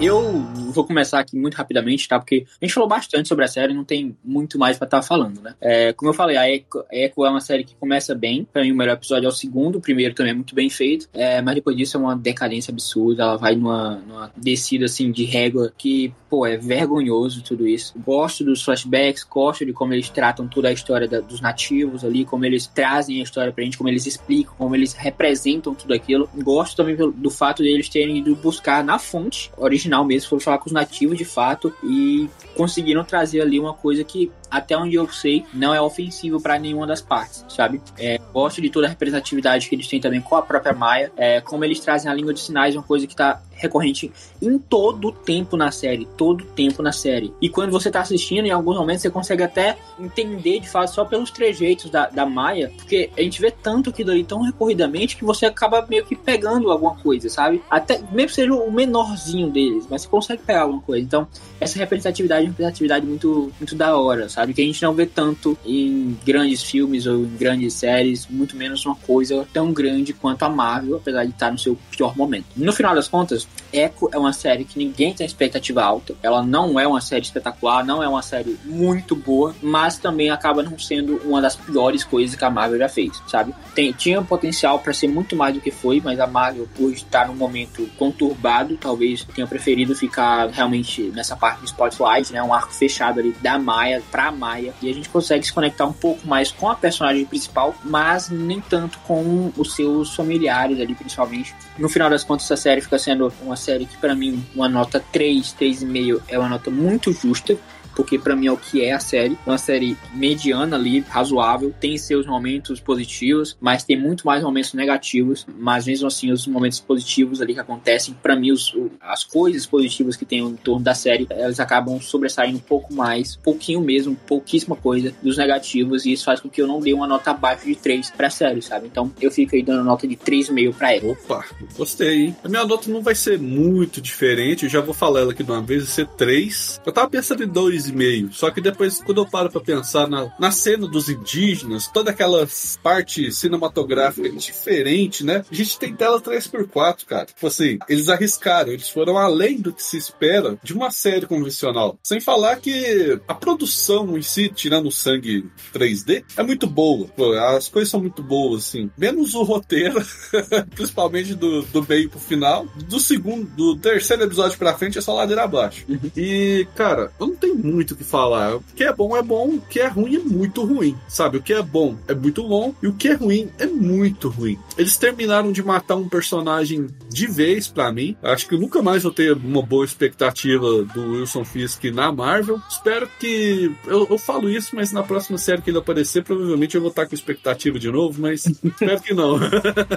Eu 0.00 0.46
vou 0.78 0.86
começar 0.86 1.18
aqui 1.18 1.36
muito 1.36 1.54
rapidamente, 1.54 2.06
tá? 2.06 2.18
Porque 2.18 2.46
a 2.60 2.64
gente 2.64 2.72
falou 2.72 2.88
bastante 2.88 3.28
sobre 3.28 3.44
a 3.44 3.48
série, 3.48 3.74
não 3.74 3.84
tem 3.84 4.16
muito 4.24 4.58
mais 4.58 4.78
para 4.78 4.86
estar 4.86 5.00
tá 5.00 5.02
falando, 5.02 5.40
né? 5.40 5.54
É, 5.60 5.92
como 5.92 6.10
eu 6.10 6.14
falei, 6.14 6.36
a 6.36 6.48
Echo, 6.48 6.84
Echo, 6.90 7.24
é 7.24 7.30
uma 7.30 7.40
série 7.40 7.64
que 7.64 7.74
começa 7.74 8.14
bem. 8.14 8.46
Pra 8.52 8.62
mim, 8.62 8.72
o 8.72 8.76
melhor 8.76 8.94
episódio 8.94 9.26
é 9.26 9.28
o 9.28 9.32
segundo, 9.32 9.76
o 9.76 9.80
primeiro 9.80 10.14
também 10.14 10.32
é 10.32 10.34
muito 10.34 10.54
bem 10.54 10.70
feito. 10.70 11.08
É, 11.12 11.42
mas 11.42 11.56
depois 11.56 11.76
disso 11.76 11.96
é 11.96 12.00
uma 12.00 12.16
decadência 12.16 12.70
absurda. 12.70 13.24
Ela 13.24 13.36
vai 13.36 13.56
numa, 13.56 13.96
numa 13.96 14.32
descida 14.36 14.84
assim 14.84 15.10
de 15.10 15.24
régua 15.24 15.72
que, 15.76 16.12
pô, 16.30 16.46
é 16.46 16.56
vergonhoso 16.56 17.42
tudo 17.42 17.66
isso. 17.66 17.94
Gosto 17.98 18.44
dos 18.44 18.62
flashbacks, 18.62 19.24
gosto 19.24 19.66
de 19.66 19.72
como 19.72 19.92
eles 19.92 20.08
tratam 20.08 20.46
toda 20.46 20.68
a 20.68 20.72
história 20.72 21.08
da, 21.08 21.20
dos 21.20 21.40
nativos 21.40 22.04
ali, 22.04 22.24
como 22.24 22.44
eles 22.44 22.66
trazem 22.66 23.18
a 23.20 23.22
história 23.22 23.52
pra 23.52 23.64
gente, 23.64 23.76
como 23.76 23.88
eles 23.88 24.06
explicam, 24.06 24.54
como 24.56 24.76
eles 24.76 24.92
representam 24.92 25.74
tudo 25.74 25.92
aquilo. 25.92 26.28
Gosto 26.36 26.76
também 26.76 26.96
do 26.96 27.30
fato 27.30 27.62
de 27.62 27.68
eles 27.68 27.88
terem 27.88 28.18
ido 28.18 28.36
buscar 28.36 28.84
na 28.84 28.98
fonte 28.98 29.50
original 29.56 30.04
mesmo, 30.04 30.28
foram 30.28 30.40
falar 30.40 30.58
com 30.58 30.67
os 30.68 30.72
nativos 30.72 31.18
de 31.18 31.24
fato 31.24 31.74
e 31.82 32.28
conseguiram 32.56 33.04
trazer 33.04 33.40
ali 33.40 33.58
uma 33.58 33.74
coisa 33.74 34.04
que 34.04 34.30
até 34.50 34.76
onde 34.76 34.94
eu 34.94 35.08
sei, 35.08 35.44
não 35.52 35.74
é 35.74 35.80
ofensivo 35.80 36.40
para 36.40 36.58
nenhuma 36.58 36.86
das 36.86 37.00
partes, 37.00 37.44
sabe? 37.48 37.80
É, 37.98 38.18
gosto 38.32 38.62
de 38.62 38.70
toda 38.70 38.86
a 38.86 38.88
representatividade 38.90 39.68
que 39.68 39.74
eles 39.74 39.86
têm 39.86 40.00
também 40.00 40.20
com 40.20 40.36
a 40.36 40.42
própria 40.42 40.72
Maia, 40.72 41.12
é, 41.16 41.40
como 41.40 41.64
eles 41.64 41.80
trazem 41.80 42.10
a 42.10 42.14
língua 42.14 42.32
de 42.32 42.40
sinais, 42.40 42.74
uma 42.74 42.82
coisa 42.82 43.06
que 43.06 43.14
tá 43.14 43.42
recorrente 43.58 44.10
em 44.40 44.58
todo 44.58 45.08
o 45.08 45.12
tempo 45.12 45.56
na 45.56 45.70
série, 45.70 46.06
todo 46.16 46.42
o 46.42 46.46
tempo 46.46 46.82
na 46.82 46.92
série. 46.92 47.32
E 47.40 47.48
quando 47.48 47.70
você 47.70 47.90
tá 47.90 48.00
assistindo, 48.00 48.46
em 48.46 48.50
alguns 48.50 48.76
momentos 48.76 49.02
você 49.02 49.10
consegue 49.10 49.42
até 49.42 49.76
entender 49.98 50.60
de 50.60 50.68
fato 50.68 50.94
só 50.94 51.04
pelos 51.04 51.30
trejeitos 51.30 51.90
da, 51.90 52.08
da 52.08 52.24
Maia, 52.24 52.72
porque 52.76 53.10
a 53.16 53.20
gente 53.20 53.40
vê 53.40 53.50
tanto 53.50 53.90
aquilo 53.90 54.10
ali 54.10 54.24
tão 54.24 54.42
recorridamente 54.42 55.16
que 55.16 55.24
você 55.24 55.46
acaba 55.46 55.84
meio 55.88 56.04
que 56.04 56.16
pegando 56.16 56.70
alguma 56.70 56.94
coisa, 56.96 57.28
sabe? 57.28 57.62
Até 57.68 58.00
mesmo 58.12 58.30
seja 58.30 58.54
o 58.54 58.70
menorzinho 58.70 59.50
deles, 59.50 59.86
mas 59.90 60.02
você 60.02 60.08
consegue 60.08 60.42
pegar 60.42 60.62
alguma 60.62 60.80
coisa. 60.80 61.04
Então, 61.04 61.26
essa 61.60 61.78
representatividade 61.78 62.42
é 62.42 62.44
uma 62.44 62.50
representatividade 62.50 63.06
muito, 63.06 63.52
muito 63.58 63.74
da 63.74 63.96
hora, 63.96 64.28
sabe? 64.28 64.54
Que 64.54 64.62
a 64.62 64.64
gente 64.64 64.82
não 64.82 64.94
vê 64.94 65.06
tanto 65.06 65.58
em 65.64 66.16
grandes 66.24 66.62
filmes 66.62 67.06
ou 67.06 67.16
em 67.24 67.36
grandes 67.36 67.74
séries, 67.74 68.26
muito 68.28 68.56
menos 68.56 68.84
uma 68.86 68.94
coisa 68.94 69.46
tão 69.52 69.72
grande 69.72 70.12
quanto 70.12 70.42
a 70.44 70.48
Marvel, 70.48 70.96
apesar 70.96 71.24
de 71.24 71.30
estar 71.30 71.50
no 71.50 71.58
seu 71.58 71.76
pior 71.90 72.16
momento. 72.16 72.46
No 72.56 72.72
final 72.72 72.94
das 72.94 73.08
contas, 73.08 73.47
Echo 73.72 74.08
é 74.12 74.18
uma 74.18 74.32
série 74.32 74.64
que 74.64 74.78
ninguém 74.78 75.12
tem 75.12 75.26
expectativa 75.26 75.82
alta. 75.82 76.14
Ela 76.22 76.42
não 76.42 76.78
é 76.78 76.86
uma 76.86 77.00
série 77.00 77.22
espetacular, 77.22 77.84
não 77.84 78.02
é 78.02 78.08
uma 78.08 78.22
série 78.22 78.58
muito 78.64 79.14
boa, 79.14 79.54
mas 79.62 79.98
também 79.98 80.30
acaba 80.30 80.62
não 80.62 80.78
sendo 80.78 81.16
uma 81.24 81.40
das 81.40 81.56
piores 81.56 82.04
coisas 82.04 82.34
que 82.34 82.44
a 82.44 82.50
Marvel 82.50 82.78
já 82.78 82.88
fez, 82.88 83.22
sabe? 83.26 83.54
Tem, 83.74 83.92
tinha 83.92 84.22
potencial 84.22 84.78
para 84.78 84.92
ser 84.92 85.08
muito 85.08 85.36
mais 85.36 85.54
do 85.54 85.60
que 85.60 85.70
foi, 85.70 86.00
mas 86.02 86.18
a 86.18 86.26
Marvel, 86.26 86.68
por 86.74 86.92
estar 86.92 87.28
num 87.28 87.34
momento 87.34 87.88
conturbado, 87.98 88.76
talvez 88.76 89.24
tenha 89.34 89.46
preferido 89.46 89.94
ficar 89.94 90.48
realmente 90.48 91.02
nessa 91.14 91.36
parte 91.36 91.60
do 91.60 91.66
Spotlight, 91.66 92.32
né? 92.32 92.42
Um 92.42 92.52
arco 92.52 92.72
fechado 92.72 93.20
ali 93.20 93.32
da 93.40 93.58
Maia 93.58 94.02
pra 94.10 94.32
Maia 94.32 94.72
e 94.80 94.88
a 94.88 94.94
gente 94.94 95.08
consegue 95.08 95.44
se 95.44 95.52
conectar 95.52 95.84
um 95.84 95.92
pouco 95.92 96.26
mais 96.26 96.50
com 96.50 96.68
a 96.68 96.74
personagem 96.74 97.24
principal, 97.24 97.74
mas 97.84 98.30
nem 98.30 98.60
tanto 98.60 98.98
com 99.00 99.52
os 99.56 99.74
seus 99.74 100.14
familiares 100.14 100.80
ali, 100.80 100.94
principalmente. 100.94 101.54
No 101.78 101.88
final 101.88 102.08
das 102.08 102.24
contas, 102.24 102.46
essa 102.46 102.56
série 102.56 102.80
fica 102.80 102.98
sendo 102.98 103.32
uma 103.42 103.56
série 103.56 103.86
que, 103.86 103.96
para 103.96 104.14
mim, 104.14 104.44
uma 104.54 104.68
nota 104.68 105.02
3, 105.12 105.54
3,5 105.58 106.22
é 106.28 106.38
uma 106.38 106.48
nota 106.48 106.70
muito 106.70 107.12
justa 107.12 107.56
porque 107.98 108.16
para 108.16 108.36
mim 108.36 108.46
é 108.46 108.52
o 108.52 108.56
que 108.56 108.80
é 108.80 108.92
a 108.92 109.00
série. 109.00 109.36
Uma 109.44 109.58
série 109.58 109.96
mediana 110.14 110.76
ali, 110.76 111.00
razoável, 111.00 111.74
tem 111.80 111.98
seus 111.98 112.26
momentos 112.26 112.78
positivos, 112.78 113.56
mas 113.60 113.82
tem 113.82 113.98
muito 113.98 114.24
mais 114.24 114.40
momentos 114.40 114.72
negativos. 114.72 115.44
Mas 115.58 115.84
mesmo 115.84 116.06
assim, 116.06 116.30
os 116.30 116.46
momentos 116.46 116.78
positivos 116.78 117.42
ali 117.42 117.54
que 117.54 117.60
acontecem, 117.60 118.14
para 118.22 118.36
mim, 118.36 118.52
os, 118.52 118.72
as 119.00 119.24
coisas 119.24 119.66
positivas 119.66 120.14
que 120.14 120.24
tem 120.24 120.38
em 120.38 120.54
torno 120.54 120.84
da 120.84 120.94
série, 120.94 121.26
elas 121.28 121.58
acabam 121.58 122.00
sobressaindo 122.00 122.58
um 122.58 122.60
pouco 122.60 122.94
mais, 122.94 123.34
pouquinho 123.34 123.80
mesmo, 123.80 124.14
pouquíssima 124.14 124.76
coisa 124.76 125.12
dos 125.20 125.36
negativos, 125.36 126.06
e 126.06 126.12
isso 126.12 126.24
faz 126.24 126.38
com 126.38 126.48
que 126.48 126.62
eu 126.62 126.68
não 126.68 126.78
dê 126.78 126.94
uma 126.94 127.06
nota 127.08 127.32
abaixo 127.32 127.66
de 127.66 127.74
3 127.74 128.12
pra 128.12 128.30
série, 128.30 128.62
sabe? 128.62 128.86
Então 128.86 129.10
eu 129.20 129.32
fico 129.32 129.56
aí 129.56 129.62
dando 129.64 129.82
nota 129.82 130.06
de 130.06 130.14
3,5 130.14 130.72
pra 130.72 130.94
ela. 130.94 131.10
Opa, 131.10 131.44
gostei, 131.76 132.26
hein? 132.26 132.36
A 132.44 132.48
minha 132.48 132.64
nota 132.64 132.88
não 132.88 133.02
vai 133.02 133.16
ser 133.16 133.40
muito 133.40 134.00
diferente, 134.00 134.62
eu 134.62 134.70
já 134.70 134.80
vou 134.80 134.94
falar 134.94 135.22
ela 135.22 135.32
aqui 135.32 135.42
de 135.42 135.50
uma 135.50 135.60
vez, 135.60 135.82
vai 135.82 135.92
ser 135.92 136.06
3. 136.06 136.80
Eu 136.86 136.92
tava 136.92 137.10
pensando 137.10 137.42
em 137.42 137.48
2 137.48 137.87
e 137.88 137.92
meio. 137.92 138.32
Só 138.32 138.50
que 138.50 138.60
depois, 138.60 139.00
quando 139.02 139.18
eu 139.18 139.26
paro 139.26 139.50
pra 139.50 139.60
pensar 139.60 140.08
na, 140.08 140.32
na 140.38 140.50
cena 140.50 140.86
dos 140.86 141.08
indígenas, 141.08 141.88
toda 141.88 142.10
aquela 142.10 142.46
parte 142.82 143.30
cinematográfica 143.32 144.28
diferente, 144.30 145.24
né? 145.24 145.44
A 145.50 145.54
gente 145.54 145.78
tem 145.78 145.94
tela 145.94 146.20
3x4, 146.20 147.04
cara. 147.06 147.26
Tipo 147.26 147.46
assim, 147.46 147.78
eles 147.88 148.08
arriscaram, 148.08 148.72
eles 148.72 148.88
foram 148.88 149.18
além 149.18 149.60
do 149.60 149.72
que 149.72 149.82
se 149.82 149.96
espera 149.96 150.58
de 150.62 150.72
uma 150.72 150.90
série 150.90 151.26
convencional. 151.26 151.98
Sem 152.02 152.20
falar 152.20 152.56
que 152.56 153.20
a 153.26 153.34
produção 153.34 154.16
em 154.16 154.22
si, 154.22 154.48
tirando 154.48 154.86
o 154.86 154.92
sangue 154.92 155.46
3D, 155.72 156.24
é 156.36 156.42
muito 156.42 156.66
boa. 156.66 157.08
As 157.56 157.68
coisas 157.68 157.90
são 157.90 158.00
muito 158.00 158.22
boas, 158.22 158.68
assim. 158.68 158.90
Menos 158.96 159.34
o 159.34 159.42
roteiro, 159.42 160.00
principalmente 160.74 161.34
do, 161.34 161.62
do 161.62 161.86
meio 161.86 162.08
pro 162.10 162.18
final. 162.18 162.66
Do 162.88 163.00
segundo, 163.00 163.44
do 163.56 163.76
terceiro 163.76 164.24
episódio 164.24 164.58
pra 164.58 164.74
frente 164.74 164.98
é 164.98 165.00
só 165.00 165.14
ladeira 165.14 165.44
abaixo. 165.44 165.84
E, 166.16 166.66
cara, 166.74 167.12
eu 167.18 167.28
não 167.28 167.36
tenho 167.36 167.56
muito 167.56 167.77
muito 167.78 167.92
o 167.92 167.96
que 167.96 168.02
falar. 168.02 168.56
O 168.56 168.64
que 168.74 168.82
é 168.82 168.92
bom 168.92 169.16
é 169.16 169.22
bom, 169.22 169.50
o 169.50 169.60
que 169.60 169.78
é 169.78 169.86
ruim 169.86 170.16
é 170.16 170.18
muito 170.18 170.64
ruim. 170.64 170.96
Sabe? 171.06 171.38
O 171.38 171.42
que 171.42 171.52
é 171.52 171.62
bom 171.62 171.96
é 172.08 172.14
muito 172.14 172.42
bom 172.42 172.74
e 172.82 172.88
o 172.88 172.92
que 172.92 173.08
é 173.08 173.14
ruim 173.14 173.48
é 173.56 173.66
muito 173.66 174.28
ruim. 174.28 174.58
Eles 174.76 174.96
terminaram 174.96 175.52
de 175.52 175.62
matar 175.62 175.94
um 175.94 176.08
personagem 176.08 176.88
de 177.08 177.26
vez 177.28 177.68
para 177.68 177.92
mim. 177.92 178.16
Acho 178.20 178.48
que 178.48 178.56
nunca 178.56 178.82
mais 178.82 179.04
vou 179.04 179.12
ter 179.12 179.32
uma 179.32 179.62
boa 179.62 179.84
expectativa 179.84 180.82
do 180.82 181.12
Wilson 181.12 181.44
Fisk 181.44 181.84
na 181.84 182.10
Marvel. 182.10 182.60
Espero 182.68 183.08
que. 183.20 183.72
Eu, 183.86 184.08
eu 184.10 184.18
falo 184.18 184.50
isso, 184.50 184.74
mas 184.74 184.90
na 184.90 185.04
próxima 185.04 185.38
série 185.38 185.62
que 185.62 185.70
ele 185.70 185.78
aparecer, 185.78 186.24
provavelmente 186.24 186.74
eu 186.74 186.80
vou 186.80 186.90
estar 186.90 187.06
com 187.06 187.14
expectativa 187.14 187.78
de 187.78 187.90
novo, 187.90 188.20
mas 188.20 188.44
espero 188.44 189.00
que 189.00 189.14
não. 189.14 189.38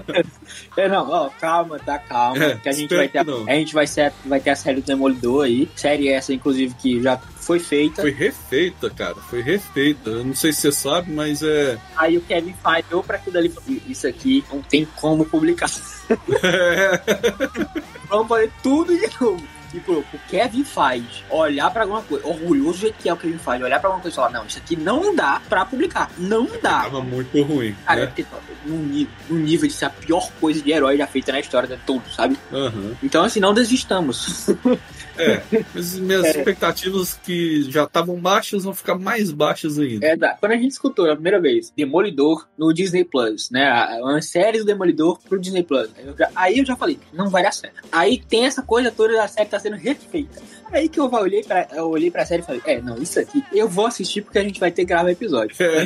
é, 0.77 0.87
não, 0.87 1.09
ó, 1.09 1.29
calma, 1.29 1.79
tá, 1.79 1.97
calma. 1.97 2.43
É, 2.43 2.55
que 2.57 2.69
a 2.69 2.71
gente 2.71 2.95
vai 2.95 3.07
ter. 3.07 3.19
A 3.19 3.53
gente 3.53 3.73
vai, 3.73 3.87
ser, 3.87 4.13
vai 4.25 4.39
ter 4.39 4.51
a 4.51 4.55
série 4.55 4.81
do 4.81 4.85
Demolidor 4.85 5.45
aí. 5.45 5.67
Série 5.75 6.09
essa, 6.09 6.31
inclusive, 6.31 6.75
que 6.75 7.01
já 7.01 7.19
foi 7.41 7.59
feita. 7.59 8.01
Foi 8.01 8.11
refeita, 8.11 8.89
cara. 8.89 9.15
Foi 9.15 9.41
refeita. 9.41 10.09
Eu 10.09 10.23
não 10.23 10.35
sei 10.35 10.53
se 10.53 10.61
você 10.61 10.71
sabe, 10.71 11.11
mas 11.11 11.41
é. 11.43 11.77
Aí 11.97 12.17
o 12.17 12.21
Kevin 12.21 12.53
falhou 12.53 13.03
pra 13.03 13.17
aquilo 13.17 13.37
ali. 13.37 13.53
Isso 13.87 14.07
aqui 14.07 14.43
não 14.51 14.61
tem 14.61 14.85
como 14.95 15.25
publicar. 15.25 15.69
Vamos 18.07 18.27
fazer 18.27 18.51
tudo 18.61 18.97
de 18.97 19.09
novo. 19.19 19.60
Tipo, 19.71 19.99
o 19.99 20.19
Kevin 20.29 20.63
faz 20.63 21.03
olhar 21.29 21.71
pra 21.71 21.83
alguma 21.83 22.01
coisa, 22.01 22.27
orgulhoso 22.27 22.71
do 22.71 22.77
jeito 22.81 22.95
que 22.99 23.09
é 23.09 23.13
o 23.13 23.17
Kevin 23.17 23.37
faz, 23.37 23.61
olhar 23.61 23.79
pra 23.79 23.89
alguma 23.89 24.01
coisa 24.01 24.13
e 24.13 24.15
falar, 24.15 24.31
não, 24.31 24.45
isso 24.45 24.57
aqui 24.57 24.75
não 24.75 25.15
dá 25.15 25.41
pra 25.47 25.65
publicar. 25.65 26.09
Não 26.17 26.47
dá. 26.61 26.83
Tava 26.83 27.01
muito 27.01 27.41
ruim. 27.43 27.75
Cara, 27.85 28.05
né? 28.05 28.25
no, 28.65 28.77
nível, 28.77 29.13
no 29.29 29.39
nível 29.39 29.67
de 29.67 29.73
ser 29.73 29.85
a 29.85 29.89
pior 29.89 30.29
coisa 30.39 30.61
de 30.61 30.71
herói 30.71 30.97
já 30.97 31.07
feita 31.07 31.31
na 31.31 31.39
história 31.39 31.67
de 31.67 31.77
todo, 31.83 32.03
sabe? 32.09 32.37
Uhum. 32.51 32.95
Então, 33.01 33.23
assim, 33.23 33.39
não 33.39 33.53
desistamos. 33.53 34.47
É, 35.17 35.41
mas 35.73 35.99
minhas 35.99 36.25
é. 36.25 36.29
expectativas 36.29 37.13
que 37.13 37.63
já 37.69 37.83
estavam 37.83 38.15
baixas 38.17 38.63
vão 38.63 38.73
ficar 38.73 38.95
mais 38.95 39.31
baixas 39.31 39.77
ainda. 39.77 40.05
É, 40.05 40.17
quando 40.17 40.51
a 40.51 40.55
gente 40.55 40.71
escutou 40.71 41.09
a 41.09 41.13
primeira 41.13 41.39
vez 41.39 41.71
Demolidor 41.75 42.47
no 42.57 42.73
Disney 42.73 43.03
Plus, 43.03 43.49
né? 43.49 43.99
Uma 44.01 44.21
série 44.21 44.59
do 44.59 44.65
Demolidor 44.65 45.19
pro 45.27 45.39
Disney 45.39 45.63
Plus. 45.63 45.89
Eu 45.97 46.15
já, 46.17 46.29
aí 46.35 46.59
eu 46.59 46.65
já 46.65 46.75
falei, 46.75 46.99
não 47.13 47.29
vai 47.29 47.43
dar 47.43 47.51
certo. 47.51 47.81
Aí 47.91 48.21
tem 48.29 48.45
essa 48.45 48.61
coisa 48.61 48.91
toda 48.91 49.13
da 49.13 49.27
série 49.27 49.49
tá 49.49 49.59
sendo 49.61 49.75
refeita. 49.77 50.41
Aí 50.71 50.87
que 50.87 50.99
eu 50.99 51.11
olhei 51.11 51.43
pra, 51.43 51.67
eu 51.73 51.89
olhei 51.89 52.09
pra 52.09 52.25
série 52.25 52.41
e 52.41 52.45
falei, 52.45 52.61
é, 52.65 52.81
não, 52.81 52.97
isso 52.97 53.19
aqui 53.19 53.43
eu 53.51 53.67
vou 53.67 53.85
assistir 53.85 54.21
porque 54.21 54.39
a 54.39 54.43
gente 54.43 54.59
vai 54.59 54.71
ter 54.71 54.83
que 54.83 54.87
gravar 54.87 55.11
episódio. 55.11 55.55
É. 55.59 55.83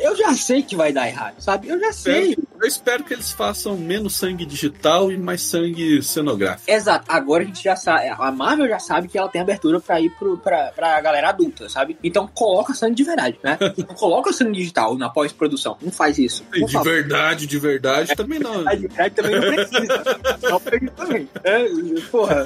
eu 0.00 0.14
já 0.16 0.34
sei 0.34 0.62
que 0.62 0.76
vai 0.76 0.92
dar 0.92 1.08
errado, 1.08 1.40
sabe? 1.40 1.68
Eu 1.68 1.80
já 1.80 1.92
sei. 1.92 2.36
Eu 2.60 2.68
espero 2.68 3.04
que 3.04 3.12
eles 3.12 3.32
façam 3.32 3.76
menos 3.76 4.14
sangue 4.14 4.46
digital 4.46 5.10
e 5.10 5.18
mais 5.18 5.42
sangue 5.42 6.02
cenográfico. 6.02 6.70
Exato. 6.70 7.04
Agora 7.08 7.42
a 7.42 7.46
gente 7.46 7.62
já 7.62 7.74
sabe, 7.76 8.08
a 8.08 8.30
Marvel 8.30 8.68
já 8.68 8.78
sabe 8.78 9.08
que 9.08 9.18
ela 9.18 9.28
tem 9.28 9.40
abertura 9.40 9.80
pra 9.80 10.00
ir 10.00 10.10
pro, 10.10 10.38
pra, 10.38 10.72
pra 10.74 11.00
galera 11.00 11.30
adulta, 11.30 11.68
sabe? 11.68 11.98
Então 12.02 12.26
coloca 12.26 12.74
sangue 12.74 12.94
de 12.94 13.04
verdade, 13.04 13.38
né? 13.42 13.58
Não 13.76 13.94
coloca 13.94 14.32
sangue 14.32 14.52
digital 14.52 14.96
na 14.96 15.08
pós-produção. 15.08 15.76
Não 15.80 15.90
faz 15.90 16.18
isso. 16.18 16.44
de 16.52 16.78
verdade, 16.82 17.46
de 17.46 17.58
verdade 17.58 18.12
é, 18.12 18.14
também 18.14 18.38
não. 18.38 18.64
De 18.64 18.88
verdade 18.88 19.14
também 19.14 19.40
não 19.40 19.54
precisa. 19.54 20.18
não 20.42 20.60
precisa 20.60 20.90
também. 20.92 21.28
É, 21.42 21.64
porra, 22.10 22.43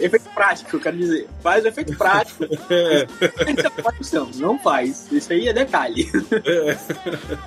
efeito 0.00 0.28
prático, 0.34 0.76
eu 0.76 0.80
quero 0.80 0.96
dizer. 0.96 1.28
Faz 1.42 1.64
efeito 1.64 1.96
prático. 1.96 2.44
É. 2.70 3.06
Não 4.36 4.58
faz. 4.58 5.10
Isso 5.10 5.32
aí 5.32 5.48
é 5.48 5.52
detalhe. 5.52 6.10
É. 6.44 6.78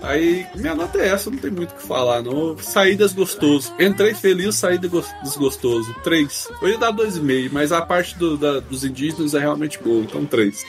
Aí, 0.01 0.45
minha 0.55 0.75
nota 0.75 0.97
é 0.99 1.09
essa, 1.09 1.29
não 1.29 1.37
tem 1.37 1.51
muito 1.51 1.71
o 1.71 1.75
que 1.75 1.83
falar 1.83 2.21
não. 2.21 2.57
Saí 2.57 2.95
desgostoso. 2.95 3.73
Entrei 3.79 4.13
feliz, 4.13 4.55
saí 4.55 4.77
desgostoso. 4.77 5.93
Três. 6.03 6.47
Eu 6.61 6.69
ia 6.69 6.77
dar 6.77 6.91
dois 6.91 7.17
e 7.17 7.21
meio, 7.21 7.49
mas 7.53 7.71
a 7.71 7.81
parte 7.81 8.17
do, 8.17 8.37
da, 8.37 8.59
dos 8.59 8.83
indígenas 8.83 9.33
é 9.33 9.39
realmente 9.39 9.79
boa, 9.79 10.03
então 10.03 10.25
três. 10.25 10.63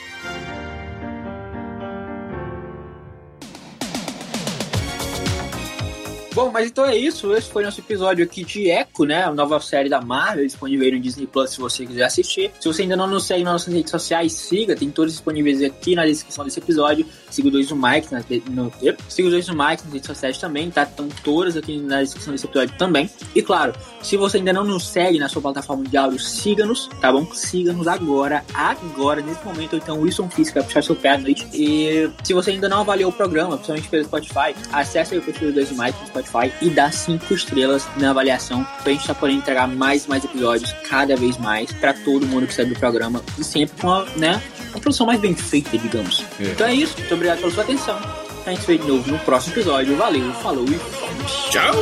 Bom, 6.33 6.49
mas 6.51 6.67
então 6.67 6.83
é 6.83 6.97
isso. 6.97 7.31
Esse 7.31 7.47
foi 7.47 7.63
nosso 7.63 7.79
episódio 7.79 8.25
aqui 8.25 8.43
de 8.43 8.67
Echo, 8.67 9.05
né? 9.05 9.23
A 9.23 9.31
nova 9.31 9.59
série 9.59 9.87
da 9.87 10.01
Marvel, 10.01 10.43
disponível 10.43 10.91
no 10.91 10.99
Disney 10.99 11.27
Plus 11.27 11.51
se 11.51 11.59
você 11.59 11.85
quiser 11.85 12.05
assistir. 12.05 12.49
Se 12.59 12.67
você 12.67 12.81
ainda 12.81 12.95
não 12.95 13.05
nos 13.05 13.25
segue 13.25 13.43
nas 13.43 13.53
nossas 13.53 13.71
redes 13.71 13.91
sociais, 13.91 14.33
siga, 14.33 14.75
tem 14.75 14.89
todos 14.89 15.13
disponíveis 15.13 15.61
aqui 15.61 15.95
na 15.95 16.07
descrição 16.07 16.43
desse 16.43 16.57
episódio. 16.57 17.05
Siga 17.29 17.49
o 17.49 17.51
dois 17.51 17.67
do 17.67 17.75
Mike, 17.75 18.11
na, 18.11 18.23
no, 18.49 18.73
siga 19.07 19.27
o 19.27 19.31
dois 19.31 19.45
do 19.45 19.53
Mike 19.53 19.83
nas 19.83 19.93
redes 19.93 20.07
sociais 20.07 20.37
também, 20.39 20.71
tá? 20.71 20.83
Estão 20.83 21.07
todas 21.23 21.55
aqui 21.55 21.77
na 21.77 22.01
descrição 22.01 22.33
desse 22.33 22.47
episódio 22.47 22.75
também. 22.79 23.07
E 23.35 23.41
claro, 23.43 23.73
se 24.01 24.17
você 24.17 24.37
ainda 24.37 24.53
não 24.53 24.63
nos 24.63 24.87
segue 24.87 25.19
na 25.19 25.29
sua 25.29 25.41
plataforma 25.41 25.83
de 25.83 25.95
áudio, 25.95 26.17
siga-nos, 26.17 26.89
tá 26.99 27.11
bom? 27.11 27.31
Siga-nos 27.31 27.87
agora, 27.87 28.43
agora, 28.55 29.21
nesse 29.21 29.45
momento. 29.45 29.75
Então, 29.75 29.99
Wilson 29.99 30.27
Fisk 30.31 30.55
vai 30.55 30.63
puxar 30.63 30.83
seu 30.83 30.95
pé 30.95 31.11
à 31.11 31.17
noite. 31.19 31.47
E 31.53 32.09
se 32.23 32.33
você 32.33 32.49
ainda 32.49 32.67
não 32.67 32.81
avaliou 32.81 33.11
o 33.11 33.13
programa, 33.13 33.55
principalmente 33.55 33.87
pelo 33.87 34.03
Spotify, 34.05 34.55
acesse 34.71 35.15
o 35.15 35.21
perfil 35.21 35.49
do 35.49 35.53
dois 35.53 35.69
do 35.69 35.75
Mike 35.75 35.99
no 36.01 36.07
Spotify 36.07 36.22
Spotify 36.23 36.53
e 36.61 36.69
dá 36.69 36.91
cinco 36.91 37.33
estrelas 37.33 37.87
na 37.97 38.09
avaliação 38.09 38.65
pra 38.81 38.91
gente 38.91 39.05
tá 39.05 39.13
podendo 39.13 39.39
entregar 39.39 39.67
mais 39.67 40.05
e 40.05 40.09
mais 40.09 40.23
episódios 40.23 40.73
cada 40.89 41.15
vez 41.15 41.37
mais 41.37 41.71
para 41.73 41.93
todo 41.93 42.25
mundo 42.25 42.47
que 42.47 42.53
sai 42.53 42.65
do 42.65 42.75
programa 42.75 43.21
e 43.37 43.43
sempre 43.43 43.79
com 43.81 43.91
a, 43.91 44.05
né, 44.15 44.41
uma 44.71 44.79
produção 44.79 45.05
mais 45.05 45.19
bem 45.19 45.35
feita, 45.35 45.77
digamos. 45.77 46.25
É. 46.39 46.45
Então 46.45 46.67
é 46.67 46.73
isso, 46.73 46.97
muito 46.97 47.13
obrigado 47.13 47.39
pela 47.39 47.51
sua 47.51 47.63
atenção. 47.63 47.99
A 48.45 48.49
gente 48.49 48.61
se 48.61 48.67
vê 48.67 48.77
de 48.77 48.87
novo 48.87 49.09
no 49.09 49.19
próximo 49.19 49.53
episódio. 49.53 49.95
Valeu, 49.95 50.33
falou 50.33 50.65
e 50.65 50.75
vamos. 50.75 51.31
tchau! 51.49 51.73